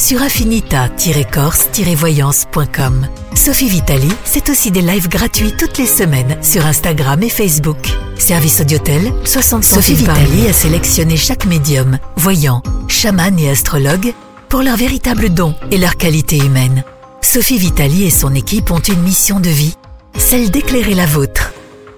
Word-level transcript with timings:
sur 0.00 0.22
affinita-corse-voyance.com. 0.22 3.06
Sophie 3.34 3.68
Vitali, 3.68 4.08
c'est 4.24 4.48
aussi 4.48 4.70
des 4.70 4.80
lives 4.80 5.08
gratuits 5.08 5.52
toutes 5.58 5.76
les 5.76 5.86
semaines 5.86 6.42
sur 6.42 6.64
Instagram 6.64 7.22
et 7.22 7.28
Facebook. 7.28 7.76
Service 8.16 8.62
audiotel, 8.62 9.12
60 9.24 9.62
Sophie 9.62 9.92
Vitali 9.94 10.48
a 10.48 10.54
sélectionné 10.54 11.18
chaque 11.18 11.44
médium, 11.44 11.98
voyant, 12.16 12.62
chaman 12.88 13.38
et 13.38 13.50
astrologue 13.50 14.14
pour 14.48 14.62
leur 14.62 14.76
véritable 14.76 15.28
don 15.28 15.54
et 15.70 15.76
leur 15.76 15.96
qualité 15.96 16.38
humaine. 16.38 16.82
Sophie 17.20 17.58
Vitali 17.58 18.04
et 18.04 18.10
son 18.10 18.34
équipe 18.34 18.70
ont 18.70 18.80
une 18.80 19.02
mission 19.02 19.38
de 19.38 19.50
vie, 19.50 19.76
celle 20.16 20.50
d'éclairer 20.50 20.94
la 20.94 21.04
vôtre. 21.04 21.52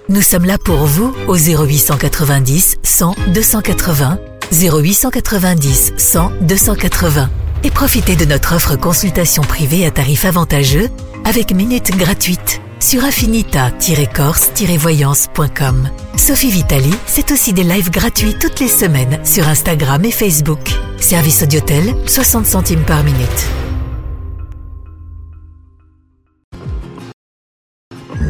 Nous 0.08 0.22
sommes 0.22 0.46
là 0.46 0.58
pour 0.58 0.86
vous 0.86 1.14
au 1.28 1.36
0890 1.36 2.78
100 2.82 3.14
280, 3.28 4.18
0890 4.50 5.92
100 5.96 6.32
280 6.40 7.30
et 7.64 7.70
profitez 7.70 8.16
de 8.16 8.24
notre 8.24 8.54
offre 8.54 8.76
consultation 8.76 9.42
privée 9.42 9.84
à 9.86 9.90
tarif 9.90 10.24
avantageux 10.24 10.88
avec 11.24 11.52
minutes 11.52 11.94
gratuites 11.96 12.60
sur 12.80 13.04
affinita-corse-voyance.com. 13.04 15.90
Sophie 16.16 16.50
Vitali, 16.50 16.94
c'est 17.06 17.30
aussi 17.30 17.52
des 17.52 17.64
lives 17.64 17.90
gratuits 17.90 18.36
toutes 18.40 18.60
les 18.60 18.68
semaines 18.68 19.22
sur 19.24 19.46
Instagram 19.48 20.02
et 20.04 20.10
Facebook. 20.10 20.70
Service 20.98 21.42
audiotel, 21.42 21.94
60 22.06 22.46
centimes 22.46 22.84
par 22.84 23.04
minute. 23.04 23.46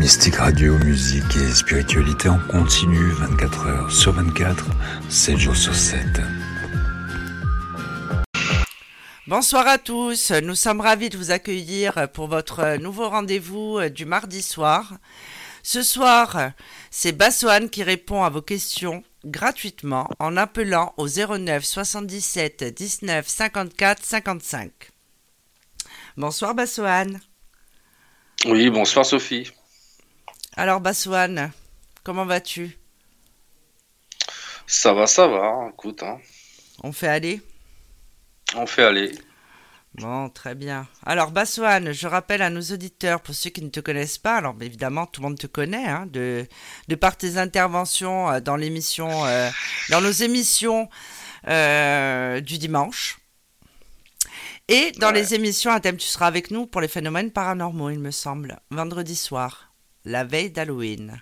Mystique 0.02 0.36
Radio, 0.36 0.76
musique 0.78 1.36
et 1.36 1.54
spiritualité 1.54 2.28
en 2.28 2.38
continu 2.50 3.12
24 3.12 3.66
heures 3.66 3.92
sur 3.92 4.12
24, 4.12 4.66
7 5.08 5.38
jours 5.38 5.56
sur 5.56 5.74
7. 5.74 6.00
Bonsoir 9.28 9.68
à 9.68 9.78
tous, 9.78 10.32
nous 10.32 10.56
sommes 10.56 10.80
ravis 10.80 11.08
de 11.08 11.16
vous 11.16 11.30
accueillir 11.30 12.08
pour 12.12 12.26
votre 12.26 12.76
nouveau 12.78 13.08
rendez-vous 13.08 13.88
du 13.88 14.04
mardi 14.04 14.42
soir. 14.42 14.94
Ce 15.62 15.84
soir, 15.84 16.50
c'est 16.90 17.12
Bassoane 17.12 17.70
qui 17.70 17.84
répond 17.84 18.24
à 18.24 18.30
vos 18.30 18.42
questions 18.42 19.04
gratuitement 19.24 20.10
en 20.18 20.36
appelant 20.36 20.92
au 20.96 21.06
09 21.06 21.64
77 21.64 22.64
19 22.64 23.28
54 23.28 24.04
55. 24.04 24.72
Bonsoir 26.16 26.56
Bassoane. 26.56 27.20
Oui, 28.46 28.70
bonsoir 28.70 29.06
Sophie. 29.06 29.52
Alors 30.56 30.80
Bassoane, 30.80 31.52
comment 32.02 32.26
vas-tu? 32.26 32.76
Ça 34.66 34.92
va, 34.92 35.06
ça 35.06 35.28
va, 35.28 35.68
écoute. 35.72 36.02
Hein. 36.02 36.18
On 36.82 36.90
fait 36.90 37.06
aller? 37.06 37.40
On 38.54 38.66
fait 38.66 38.84
aller. 38.84 39.12
Bon, 39.94 40.30
très 40.30 40.54
bien. 40.54 40.88
Alors 41.04 41.32
Bassoane, 41.32 41.92
je 41.92 42.06
rappelle 42.06 42.40
à 42.40 42.48
nos 42.48 42.62
auditeurs, 42.62 43.20
pour 43.20 43.34
ceux 43.34 43.50
qui 43.50 43.60
ne 43.62 43.68
te 43.68 43.80
connaissent 43.80 44.16
pas, 44.16 44.36
alors 44.38 44.56
évidemment 44.62 45.04
tout 45.04 45.20
le 45.20 45.28
monde 45.28 45.38
te 45.38 45.46
connaît, 45.46 45.84
hein, 45.86 46.06
de, 46.10 46.46
de 46.88 46.94
par 46.94 47.16
tes 47.18 47.36
interventions 47.36 48.30
euh, 48.30 48.40
dans 48.40 48.56
l'émission, 48.56 49.26
euh, 49.26 49.50
dans 49.90 50.00
nos 50.00 50.10
émissions 50.10 50.88
euh, 51.48 52.40
du 52.40 52.56
dimanche. 52.56 53.18
Et 54.68 54.92
dans 54.92 55.12
Ouais. 55.12 55.12
les 55.12 55.34
émissions 55.34 55.70
à 55.72 55.80
thème, 55.80 55.96
tu 55.96 56.06
seras 56.08 56.26
avec 56.26 56.50
nous 56.50 56.66
pour 56.66 56.80
les 56.80 56.88
phénomènes 56.88 57.30
paranormaux, 57.30 57.90
il 57.90 57.98
me 57.98 58.10
semble, 58.10 58.58
vendredi 58.70 59.16
soir, 59.16 59.72
la 60.04 60.24
veille 60.24 60.50
d'Halloween. 60.50 61.20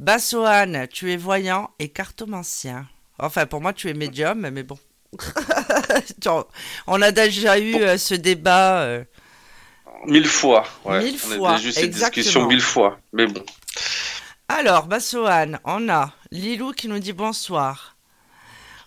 Bassoane, 0.00 0.88
tu 0.88 1.12
es 1.12 1.16
voyant 1.16 1.70
et 1.78 1.88
cartomancien. 1.90 2.86
Enfin, 3.18 3.46
pour 3.46 3.60
moi, 3.60 3.72
tu 3.72 3.88
es 3.88 3.94
médium, 3.94 4.48
mais 4.50 4.62
bon. 4.62 4.78
On 6.86 7.00
a 7.02 7.10
déjà 7.12 7.58
eu 7.58 7.74
euh, 7.76 7.98
ce 7.98 8.14
débat. 8.14 8.80
euh, 8.82 9.04
Mille 10.06 10.26
fois. 10.28 10.64
Ouais. 10.84 11.02
Mille 11.02 11.18
on 11.24 11.36
fois, 11.38 11.50
a 11.52 11.56
déjà 11.56 11.68
eu 11.68 11.72
cette 11.72 11.84
exactement. 11.84 12.22
discussion 12.22 12.46
mille 12.46 12.60
fois. 12.60 13.00
Mais 13.12 13.26
bon. 13.26 13.44
Alors, 14.48 14.86
Bassoane, 14.86 15.58
on 15.64 15.88
a 15.88 16.12
Lilou 16.30 16.72
qui 16.72 16.88
nous 16.88 16.98
dit 17.00 17.12
bonsoir. 17.12 17.96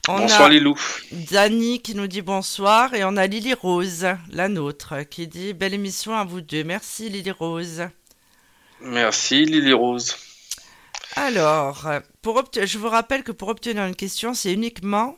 On 0.08 0.20
bonsoir 0.20 0.44
a 0.44 0.50
Lilou. 0.50 0.76
Dani 1.12 1.82
qui 1.82 1.94
nous 1.96 2.08
dit 2.08 2.22
bonsoir. 2.22 2.94
Et 2.94 3.03
on 3.03 3.18
a 3.18 3.28
Lily 3.28 3.53
Rose, 3.53 4.08
la 4.30 4.48
nôtre, 4.48 5.03
qui 5.09 5.28
dit 5.28 5.53
belle 5.53 5.74
émission 5.74 6.16
à 6.16 6.24
vous 6.24 6.42
deux. 6.42 6.64
Merci 6.64 7.09
Lily 7.09 7.32
Rose. 7.32 7.84
Merci 8.82 9.46
Lily 9.46 9.74
Rose. 9.74 10.16
Alors, 11.16 11.88
pour 12.22 12.44
je 12.56 12.78
vous 12.78 12.88
rappelle 12.90 13.24
que 13.24 13.32
pour 13.34 13.50
obtenir 13.50 13.86
une 13.86 13.96
question, 13.96 14.34
c'est 14.34 14.53
uniquement 14.53 15.18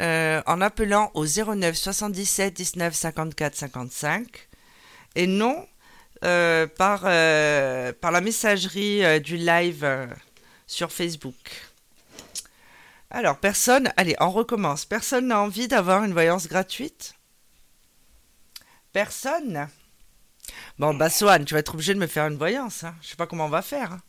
euh, 0.00 0.42
en 0.46 0.60
appelant 0.60 1.10
au 1.14 1.26
09 1.26 1.76
77 1.76 2.54
19 2.54 2.94
54 2.94 3.54
55 3.54 4.48
et 5.16 5.26
non 5.26 5.66
euh, 6.24 6.66
par, 6.66 7.02
euh, 7.04 7.92
par 8.00 8.10
la 8.10 8.20
messagerie 8.20 9.20
du 9.20 9.36
live 9.36 10.08
sur 10.66 10.90
Facebook. 10.92 11.34
Alors, 13.10 13.38
personne, 13.38 13.92
allez, 13.96 14.14
on 14.20 14.30
recommence. 14.30 14.84
Personne 14.84 15.26
n'a 15.28 15.40
envie 15.40 15.68
d'avoir 15.68 16.04
une 16.04 16.12
voyance 16.12 16.46
gratuite? 16.46 17.14
Personne? 18.92 19.68
Bon, 20.78 20.94
bah, 20.94 21.10
Swan, 21.10 21.44
tu 21.44 21.54
vas 21.54 21.60
être 21.60 21.74
obligé 21.74 21.92
de 21.94 21.98
me 21.98 22.06
faire 22.06 22.26
une 22.26 22.38
voyance. 22.38 22.84
Hein. 22.84 22.94
Je 23.02 23.08
sais 23.08 23.16
pas 23.16 23.26
comment 23.26 23.46
on 23.46 23.50
va 23.50 23.62
faire. 23.62 23.92
hein. 23.92 24.00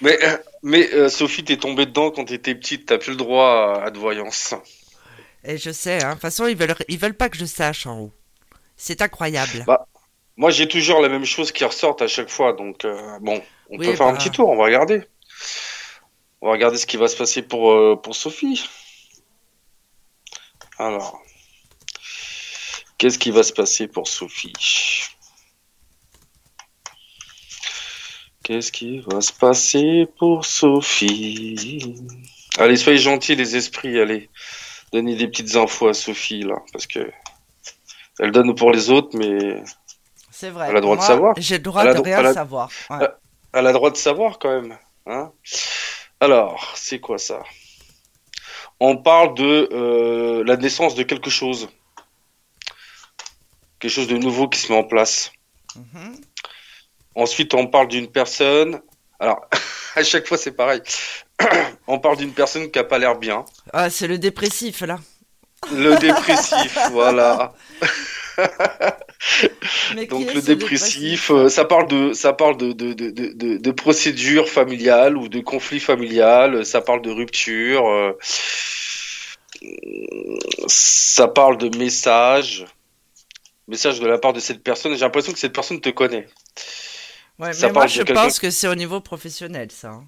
Mais, 0.00 0.18
mais 0.62 0.92
euh, 0.94 1.08
Sophie, 1.08 1.44
t'es 1.44 1.56
tombée 1.56 1.86
dedans 1.86 2.10
quand 2.10 2.24
t'étais 2.26 2.54
petite. 2.54 2.86
T'as 2.86 2.98
plus 2.98 3.10
le 3.12 3.16
droit 3.16 3.78
à, 3.82 3.86
à 3.86 3.90
de 3.90 3.98
voyance. 3.98 4.54
Et 5.44 5.56
je 5.58 5.70
sais, 5.70 6.02
hein. 6.02 6.10
de 6.10 6.12
toute 6.14 6.22
façon, 6.22 6.46
ils 6.46 6.56
veulent, 6.56 6.74
ils 6.88 6.98
veulent 6.98 7.16
pas 7.16 7.28
que 7.28 7.36
je 7.38 7.44
sache 7.46 7.86
en 7.86 7.98
haut. 8.00 8.12
C'est 8.76 9.02
incroyable. 9.02 9.64
Bah, 9.66 9.86
Moi, 10.36 10.50
j'ai 10.50 10.68
toujours 10.68 11.00
la 11.00 11.08
même 11.08 11.24
chose 11.24 11.52
qui 11.52 11.64
ressortent 11.64 12.02
à 12.02 12.08
chaque 12.08 12.30
fois. 12.30 12.52
Donc, 12.54 12.84
euh, 12.84 13.18
bon, 13.20 13.42
on 13.70 13.78
Oui, 13.78 13.86
peut 13.86 13.94
faire 13.94 14.06
un 14.06 14.12
bah. 14.12 14.18
petit 14.18 14.30
tour. 14.30 14.48
On 14.48 14.56
va 14.56 14.64
regarder. 14.64 15.02
On 16.40 16.46
va 16.46 16.52
regarder 16.52 16.78
ce 16.78 16.86
qui 16.86 16.96
va 16.96 17.08
se 17.08 17.16
passer 17.16 17.42
pour, 17.42 17.72
euh, 17.72 17.96
pour 17.96 18.14
Sophie. 18.14 18.68
Alors, 20.78 21.22
qu'est-ce 22.98 23.18
qui 23.18 23.30
va 23.30 23.42
se 23.42 23.52
passer 23.52 23.88
pour 23.88 24.08
Sophie? 24.08 24.52
Qu'est-ce 28.50 28.72
qui 28.72 28.98
va 28.98 29.20
se 29.20 29.32
passer 29.32 30.08
pour 30.18 30.44
Sophie? 30.44 31.94
Allez, 32.58 32.76
soyez 32.76 32.98
gentils, 32.98 33.36
les 33.36 33.54
esprits, 33.54 34.00
allez. 34.00 34.28
Donnez 34.92 35.14
des 35.14 35.28
petites 35.28 35.54
infos 35.54 35.86
à 35.86 35.94
Sophie, 35.94 36.42
là, 36.42 36.56
parce 36.72 36.88
que 36.88 37.12
elle 38.18 38.32
donne 38.32 38.52
pour 38.56 38.72
les 38.72 38.90
autres, 38.90 39.16
mais 39.16 39.62
C'est 40.32 40.50
vrai. 40.50 40.66
Elle 40.68 40.72
a 40.72 40.74
le 40.74 40.80
droit 40.80 40.96
de 40.96 41.02
savoir. 41.02 41.34
J'ai 41.38 41.58
le 41.58 41.62
droit 41.62 41.84
Elle 41.84 41.94
de 41.94 42.00
rien 42.00 42.32
savoir. 42.32 42.70
Ouais. 42.90 43.04
Euh, 43.04 43.08
elle 43.52 43.66
a 43.66 43.70
le 43.70 43.72
droit 43.72 43.92
de 43.92 43.96
savoir 43.96 44.40
quand 44.40 44.50
même. 44.50 44.76
Hein 45.06 45.30
Alors, 46.18 46.72
c'est 46.74 46.98
quoi 46.98 47.18
ça? 47.18 47.44
On 48.80 48.96
parle 48.96 49.34
de 49.34 49.68
euh, 49.70 50.42
la 50.44 50.56
naissance 50.56 50.96
de 50.96 51.04
quelque 51.04 51.30
chose. 51.30 51.68
Quelque 53.78 53.92
chose 53.92 54.08
de 54.08 54.16
nouveau 54.16 54.48
qui 54.48 54.58
se 54.58 54.72
met 54.72 54.78
en 54.78 54.82
place. 54.82 55.30
Mhm. 55.76 56.20
Ensuite, 57.14 57.54
on 57.54 57.66
parle 57.66 57.88
d'une 57.88 58.08
personne. 58.08 58.80
Alors, 59.18 59.48
à 59.94 60.02
chaque 60.02 60.26
fois, 60.26 60.38
c'est 60.38 60.52
pareil. 60.52 60.82
on 61.86 61.98
parle 61.98 62.16
d'une 62.16 62.32
personne 62.32 62.70
qui 62.70 62.78
a 62.78 62.84
pas 62.84 62.98
l'air 62.98 63.16
bien. 63.16 63.44
Ah, 63.72 63.90
c'est 63.90 64.06
le 64.06 64.18
dépressif, 64.18 64.80
là. 64.82 64.98
Le 65.72 65.96
dépressif, 65.98 66.78
voilà. 66.92 67.52
Donc 70.08 70.32
le 70.32 70.40
dépressif, 70.40 71.30
euh, 71.30 71.48
ça 71.50 71.66
parle 71.66 71.88
de 71.88 72.14
ça 72.14 72.32
parle 72.32 72.56
de 72.56 72.72
de 72.72 72.94
de 72.94 73.56
de, 73.58 73.70
procédure 73.70 74.48
familiale 74.48 75.16
ou 75.18 75.28
de 75.28 75.40
conflit 75.40 75.80
familial, 75.80 76.64
ça 76.64 76.80
parle 76.80 77.02
de 77.02 77.10
rupture, 77.10 77.86
euh, 77.88 78.12
ça 80.66 81.28
parle 81.28 81.58
de 81.58 81.76
messages, 81.76 82.64
messages 83.68 84.00
de 84.00 84.06
la 84.06 84.18
part 84.18 84.32
de 84.32 84.40
cette 84.40 84.62
personne. 84.62 84.94
J'ai 84.94 85.00
l'impression 85.00 85.32
que 85.32 85.38
cette 85.38 85.52
personne 85.52 85.80
te 85.80 85.90
connaît. 85.90 86.26
Ouais, 87.40 87.52
ça 87.52 87.66
mais 87.66 87.72
moi, 87.72 87.86
je 87.86 88.02
pense 88.02 88.38
que 88.38 88.50
c'est 88.50 88.68
au 88.68 88.74
niveau 88.74 89.00
professionnel, 89.00 89.70
ça. 89.70 89.90
hein. 89.90 90.06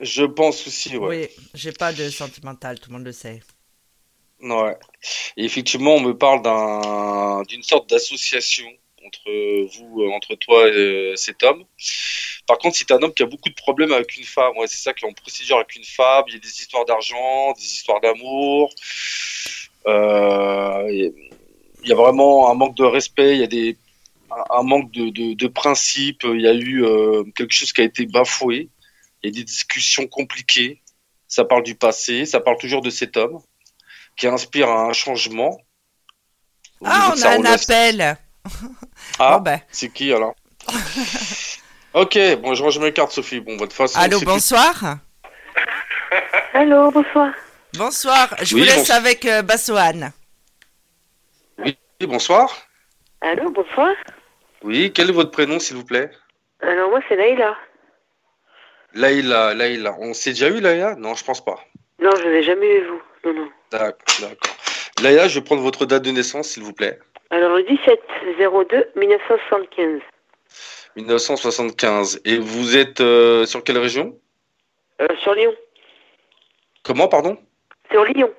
Je 0.00 0.24
pense 0.24 0.66
aussi, 0.66 0.96
ouais. 0.96 1.30
Oui, 1.36 1.44
j'ai 1.54 1.72
pas 1.72 1.92
de 1.92 2.10
sentimental, 2.10 2.78
tout 2.80 2.90
le 2.90 2.96
monde 2.96 3.06
le 3.06 3.12
sait. 3.12 3.40
Ouais. 4.40 4.76
Et 5.36 5.44
effectivement, 5.44 5.94
on 5.94 6.00
me 6.00 6.16
parle 6.16 6.42
d'un 6.42 7.42
d'une 7.48 7.62
sorte 7.62 7.88
d'association. 7.88 8.66
On 9.02 9.06
entre 9.06 9.76
vous, 9.76 10.02
entre 10.12 10.34
toi 10.34 10.68
et 10.68 11.12
cet 11.16 11.42
homme. 11.42 11.64
Par 12.46 12.58
contre, 12.58 12.76
c'est 12.76 12.90
un 12.90 13.02
homme 13.02 13.12
qui 13.14 13.22
a 13.22 13.26
beaucoup 13.26 13.48
de 13.50 13.54
problèmes 13.54 13.92
avec 13.92 14.16
une 14.16 14.24
femme. 14.24 14.56
Ouais, 14.56 14.66
c'est 14.66 14.78
ça 14.82 14.92
qui 14.94 15.04
est 15.04 15.08
en 15.08 15.12
procédure 15.12 15.56
avec 15.56 15.76
une 15.76 15.84
femme. 15.84 16.24
Il 16.28 16.34
y 16.34 16.36
a 16.36 16.40
des 16.40 16.48
histoires 16.48 16.84
d'argent, 16.84 17.52
des 17.52 17.64
histoires 17.64 18.00
d'amour. 18.00 18.72
Euh, 19.86 20.86
il 20.90 21.88
y 21.88 21.92
a 21.92 21.94
vraiment 21.94 22.50
un 22.50 22.54
manque 22.54 22.76
de 22.76 22.84
respect. 22.84 23.34
Il 23.34 23.40
y 23.40 23.44
a 23.44 23.46
des 23.46 23.76
un 24.50 24.62
manque 24.62 24.90
de, 24.92 25.10
de, 25.10 25.34
de 25.34 25.46
principe. 25.46 26.22
Il 26.24 26.40
y 26.40 26.48
a 26.48 26.54
eu 26.54 26.84
euh, 26.84 27.24
quelque 27.34 27.52
chose 27.52 27.72
qui 27.72 27.80
a 27.80 27.84
été 27.84 28.06
bafoué. 28.06 28.68
Il 29.22 29.30
y 29.30 29.32
a 29.32 29.34
des 29.34 29.44
discussions 29.44 30.06
compliquées. 30.06 30.82
Ça 31.28 31.44
parle 31.44 31.62
du 31.62 31.74
passé. 31.74 32.26
Ça 32.26 32.40
parle 32.40 32.58
toujours 32.58 32.82
de 32.82 32.90
cet 32.90 33.16
homme 33.16 33.40
qui 34.16 34.26
inspire 34.26 34.68
un 34.68 34.92
changement. 34.92 35.58
Ah, 36.84 37.12
on 37.16 37.22
a 37.22 37.30
un 37.30 37.44
appel. 37.44 38.16
Ah, 39.18 39.38
ben. 39.38 39.60
c'est 39.70 39.88
qui 39.88 40.12
alors? 40.12 40.34
Ok, 41.94 42.18
bon, 42.42 42.54
je 42.54 42.62
range 42.62 42.78
mes 42.80 42.92
cartes, 42.92 43.12
Sophie. 43.12 43.38
Bon, 43.38 43.56
votre 43.56 43.74
façon. 43.74 43.98
Allô, 44.00 44.20
bonsoir. 44.20 44.98
Allô, 46.52 46.90
bonsoir. 46.90 47.32
Bonsoir. 47.74 48.34
Je 48.42 48.56
vous 48.56 48.64
laisse 48.64 48.90
avec 48.90 49.24
euh, 49.24 49.42
Bassoane. 49.42 50.12
Oui, 51.58 51.76
bonsoir. 52.00 52.50
Allô, 53.20 53.48
bonsoir. 53.50 53.94
Oui, 54.64 54.92
quel 54.94 55.10
est 55.10 55.12
votre 55.12 55.30
prénom, 55.30 55.58
s'il 55.58 55.76
vous 55.76 55.84
plaît? 55.84 56.10
Alors, 56.60 56.88
moi, 56.88 57.00
c'est 57.06 57.16
Laïla. 57.16 57.54
Laïla, 58.94 59.52
Laïla. 59.52 59.94
On 59.98 60.14
s'est 60.14 60.30
déjà 60.30 60.48
eu, 60.48 60.58
Laïla? 60.60 60.94
Non, 60.96 61.14
je 61.14 61.22
pense 61.22 61.44
pas. 61.44 61.62
Non, 62.00 62.10
je 62.16 62.26
n'ai 62.28 62.42
jamais 62.42 62.78
eu 62.78 62.86
vous. 62.86 63.02
Non, 63.26 63.34
non. 63.34 63.50
D'accord, 63.70 64.16
d'accord. 64.20 64.56
Laïla, 65.02 65.28
je 65.28 65.38
vais 65.38 65.44
prendre 65.44 65.60
votre 65.62 65.84
date 65.84 66.02
de 66.04 66.10
naissance, 66.12 66.48
s'il 66.48 66.62
vous 66.62 66.72
plaît. 66.72 66.98
Alors, 67.28 67.56
le 67.56 67.62
17 67.64 68.00
02 68.38 68.92
1975. 68.96 70.00
1975. 70.96 72.22
Et 72.24 72.38
vous 72.38 72.76
êtes 72.76 73.00
euh, 73.02 73.44
sur 73.44 73.62
quelle 73.64 73.78
région? 73.78 74.18
Euh, 75.02 75.08
Sur 75.18 75.34
Lyon. 75.34 75.52
Comment, 76.84 77.08
pardon? 77.08 77.36
Sur 77.90 78.04
Lyon. 78.04 78.32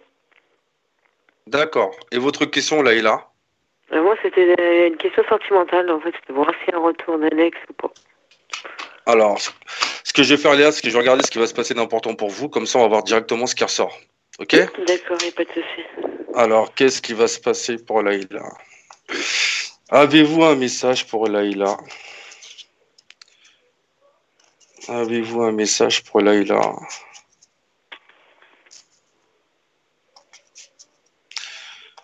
D'accord. 1.46 1.96
Et 2.12 2.18
votre 2.18 2.46
question, 2.46 2.82
Laïla? 2.82 3.30
Moi, 3.92 4.16
c'était 4.22 4.88
une 4.88 4.98
question 4.98 5.24
sentimentale. 5.30 5.90
En 5.92 6.00
fait, 6.00 6.14
c'était 6.20 6.34
voir 6.34 6.52
si 6.64 6.76
un 6.76 6.80
retour 6.80 7.18
d'un 7.20 7.38
ex 7.38 7.58
ou 7.70 7.74
pas. 7.74 7.92
Alors, 9.06 9.40
ce 9.40 10.12
que 10.14 10.24
je 10.24 10.34
vais 10.34 10.42
faire, 10.42 10.56
Léa, 10.56 10.72
c'est 10.72 10.82
que 10.82 10.90
je 10.90 10.94
vais 10.94 11.00
regarder 11.00 11.24
ce 11.24 11.32
qui 11.32 11.38
va 11.38 11.48
se 11.48 11.54
passer 11.54 11.74
d'important 11.74 12.16
pour 12.16 12.30
vous. 12.30 12.50
Comme 12.50 12.66
ça, 12.66 12.80
on 12.80 12.84
va 12.84 12.88
voir 12.88 13.04
directement 13.04 13.46
ce 13.46 13.56
qui 13.56 13.64
ressort. 13.64 13.98
Ok? 14.40 14.56
D'accord, 14.56 15.18
il 15.22 15.26
n'y 15.26 15.30
a 15.30 15.32
pas 15.36 15.46
de 15.46 15.50
souci. 15.50 15.84
Alors, 16.34 16.74
qu'est-ce 16.74 17.02
qui 17.02 17.14
va 17.14 17.28
se 17.28 17.40
passer 17.40 17.78
pour 17.78 18.02
Laïla? 18.02 18.44
Avez-vous 19.90 20.44
un 20.44 20.56
message 20.56 21.08
pour 21.08 21.28
Laïla? 21.28 21.78
Avez-vous 24.88 25.44
un 25.44 25.52
message 25.52 26.04
pour 26.04 26.22
Laïla? 26.22 26.74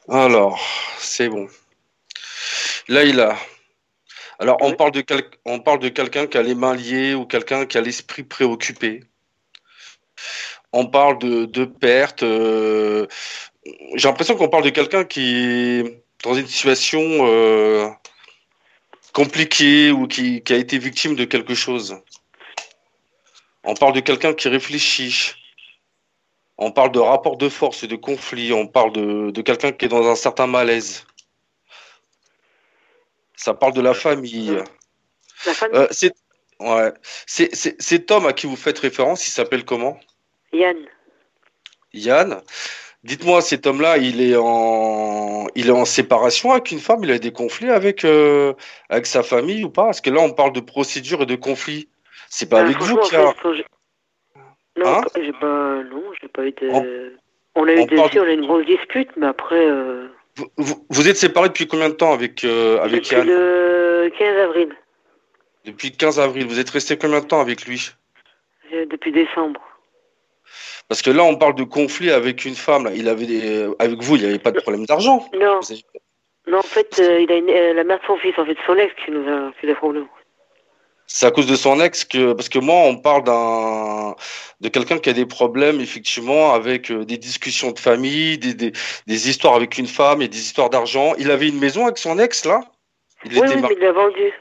Alors, 0.07 0.59
c'est 0.99 1.27
bon. 1.27 1.47
Laïla. 2.91 3.37
Alors, 4.37 4.57
on 4.59 4.73
parle 4.73 4.91
de, 4.91 5.05
on 5.45 5.61
parle 5.61 5.79
de 5.79 5.87
quelqu'un 5.87 6.27
qui 6.27 6.37
a 6.37 6.41
les 6.41 6.55
mains 6.55 6.75
liées 6.75 7.13
ou 7.13 7.25
quelqu'un 7.25 7.65
qui 7.65 7.77
a 7.77 7.81
l'esprit 7.81 8.23
préoccupé. 8.23 9.05
On 10.73 10.87
parle 10.87 11.17
de, 11.19 11.45
de 11.45 11.63
perte. 11.63 12.23
Euh, 12.23 13.07
j'ai 13.95 14.09
l'impression 14.09 14.35
qu'on 14.35 14.49
parle 14.49 14.65
de 14.65 14.71
quelqu'un 14.71 15.05
qui 15.05 15.35
est 15.35 16.03
dans 16.23 16.33
une 16.33 16.47
situation 16.47 16.99
euh, 17.01 17.87
compliquée 19.13 19.91
ou 19.91 20.05
qui, 20.05 20.43
qui 20.43 20.51
a 20.51 20.57
été 20.57 20.77
victime 20.77 21.15
de 21.15 21.23
quelque 21.23 21.55
chose. 21.55 21.97
On 23.63 23.73
parle 23.73 23.93
de 23.93 24.01
quelqu'un 24.01 24.33
qui 24.33 24.49
réfléchit. 24.49 25.33
On 26.57 26.71
parle 26.71 26.91
de 26.91 26.99
rapport 26.99 27.37
de 27.37 27.47
force 27.47 27.83
et 27.83 27.87
de 27.87 27.95
conflit. 27.95 28.51
On 28.51 28.67
parle 28.67 28.91
de, 28.91 29.31
de 29.31 29.41
quelqu'un 29.41 29.71
qui 29.71 29.85
est 29.85 29.87
dans 29.87 30.09
un 30.09 30.15
certain 30.15 30.45
malaise. 30.45 31.05
Ça 33.41 33.55
parle 33.55 33.73
de 33.73 33.81
la 33.81 33.95
famille. 33.95 34.55
La 35.47 35.53
famille 35.55 35.75
euh, 35.79 35.87
c'est, 35.89 36.13
ouais. 36.59 36.93
c'est, 37.25 37.55
cet 37.55 38.11
homme 38.11 38.27
à 38.27 38.33
qui 38.33 38.45
vous 38.45 38.55
faites 38.55 38.77
référence, 38.77 39.27
il 39.27 39.31
s'appelle 39.31 39.65
comment? 39.65 39.99
Yann. 40.53 40.77
Yann. 41.91 42.43
Dites-moi, 43.03 43.41
cet 43.41 43.65
homme-là, 43.65 43.97
il 43.97 44.21
est 44.21 44.35
en, 44.35 45.47
il 45.55 45.69
est 45.69 45.71
en 45.71 45.85
séparation 45.85 46.51
avec 46.51 46.69
une 46.69 46.79
femme. 46.79 47.03
Il 47.03 47.09
a 47.09 47.17
des 47.17 47.31
conflits 47.31 47.71
avec 47.71 48.05
euh, 48.05 48.53
avec 48.89 49.07
sa 49.07 49.23
famille 49.23 49.63
ou 49.63 49.71
pas? 49.71 49.85
Parce 49.85 50.01
que 50.01 50.11
là, 50.11 50.21
on 50.21 50.33
parle 50.33 50.53
de 50.53 50.59
procédure 50.59 51.23
et 51.23 51.25
de 51.25 51.35
conflit. 51.35 51.89
C'est 52.29 52.47
pas 52.47 52.59
avec 52.59 52.77
vous 52.77 52.95
qui 52.97 53.15
a. 53.15 53.33
Non, 54.77 54.85
hein? 54.85 55.01
j'ai 55.15 55.33
pas, 55.33 55.81
non, 55.83 56.03
j'ai 56.21 56.27
pas 56.27 56.45
eu 56.45 56.51
de. 56.51 57.17
On, 57.55 57.67
a 57.67 57.73
eu 57.73 57.85
des, 57.87 57.97
on 57.97 58.05
a 58.05 58.31
une 58.31 58.45
grosse 58.45 58.67
dispute, 58.67 59.09
mais 59.17 59.25
après. 59.25 59.65
Euh... 59.65 60.09
Vous, 60.57 60.85
vous, 60.89 61.07
êtes 61.09 61.17
séparés 61.17 61.49
depuis 61.49 61.67
combien 61.67 61.89
de 61.89 61.93
temps 61.93 62.13
avec 62.13 62.43
euh, 62.43 62.79
avec 62.81 63.03
depuis 63.03 63.15
le 63.25 64.11
15 64.17 64.37
avril. 64.37 64.75
Depuis 65.65 65.89
le 65.89 65.95
15 65.95 66.19
avril, 66.19 66.47
vous 66.47 66.59
êtes 66.59 66.69
resté 66.69 66.97
combien 66.97 67.19
de 67.21 67.25
temps 67.25 67.41
avec 67.41 67.65
lui? 67.65 67.91
Euh, 68.73 68.85
Depuis 68.85 69.11
décembre. 69.11 69.61
Parce 70.87 71.01
que 71.01 71.11
là, 71.11 71.23
on 71.23 71.37
parle 71.37 71.55
de 71.55 71.63
conflit 71.63 72.11
avec 72.11 72.45
une 72.45 72.55
femme. 72.55 72.85
Là. 72.85 72.91
Il 72.93 73.07
avait 73.07 73.25
des... 73.25 73.69
avec 73.79 74.01
vous, 74.01 74.15
il 74.15 74.23
n'y 74.23 74.27
avait 74.27 74.39
pas 74.39 74.51
de 74.51 74.59
problème 74.59 74.85
d'argent. 74.85 75.25
Non. 75.33 75.59
Non, 76.47 76.57
en 76.57 76.63
fait, 76.63 76.99
euh, 76.99 77.21
il 77.21 77.31
a 77.31 77.35
une... 77.35 77.49
euh, 77.49 77.73
la 77.73 77.83
mère 77.83 77.99
de 77.99 78.05
son 78.05 78.17
fils, 78.17 78.37
en 78.37 78.45
fait, 78.45 78.57
son 78.65 78.75
ex, 78.75 78.93
qui 79.05 79.11
nous 79.11 79.27
a 79.29 79.51
fait 79.53 79.67
des 79.67 79.75
problèmes. 79.75 80.07
C'est 81.13 81.25
à 81.25 81.31
cause 81.31 81.45
de 81.45 81.57
son 81.57 81.81
ex 81.81 82.05
que, 82.05 82.31
parce 82.31 82.47
que 82.47 82.57
moi, 82.57 82.75
on 82.85 82.95
parle 82.95 83.23
d'un, 83.23 84.15
de 84.61 84.69
quelqu'un 84.69 84.97
qui 84.97 85.09
a 85.09 85.13
des 85.13 85.25
problèmes, 85.25 85.81
effectivement, 85.81 86.53
avec 86.53 86.89
euh, 86.89 87.03
des 87.03 87.17
discussions 87.17 87.71
de 87.71 87.79
famille, 87.79 88.37
des, 88.37 88.53
des, 88.53 88.71
des 89.07 89.29
histoires 89.29 89.55
avec 89.55 89.77
une 89.77 89.87
femme 89.87 90.21
et 90.21 90.29
des 90.29 90.37
histoires 90.39 90.69
d'argent. 90.69 91.13
Il 91.17 91.29
avait 91.29 91.49
une 91.49 91.59
maison 91.59 91.83
avec 91.83 91.97
son 91.97 92.17
ex, 92.17 92.45
là? 92.45 92.61
Il 93.25 93.33
oui, 93.33 93.41
oui, 93.45 93.61
mais 93.61 93.67
il 93.75 93.79
l'a 93.79 93.91
vendu. 93.91 94.31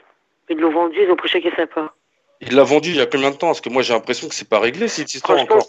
Ils 0.49 0.57
l'ont 0.57 0.71
vendu, 0.71 0.97
ils 1.03 1.11
ont 1.11 1.17
pris 1.17 1.27
chacun 1.27 1.49
sa 1.57 1.67
part. 1.67 1.93
Il 2.39 2.55
l'a 2.55 2.63
vendu 2.63 2.91
il 2.91 2.95
y 2.95 3.01
a 3.01 3.05
combien 3.05 3.31
de 3.31 3.35
temps? 3.35 3.47
Parce 3.47 3.61
que 3.61 3.69
moi, 3.69 3.81
j'ai 3.81 3.93
l'impression 3.93 4.29
que 4.29 4.33
c'est 4.33 4.47
pas 4.47 4.59
réglé, 4.59 4.87
cette 4.87 5.13
histoire 5.13 5.39
encore. 5.39 5.67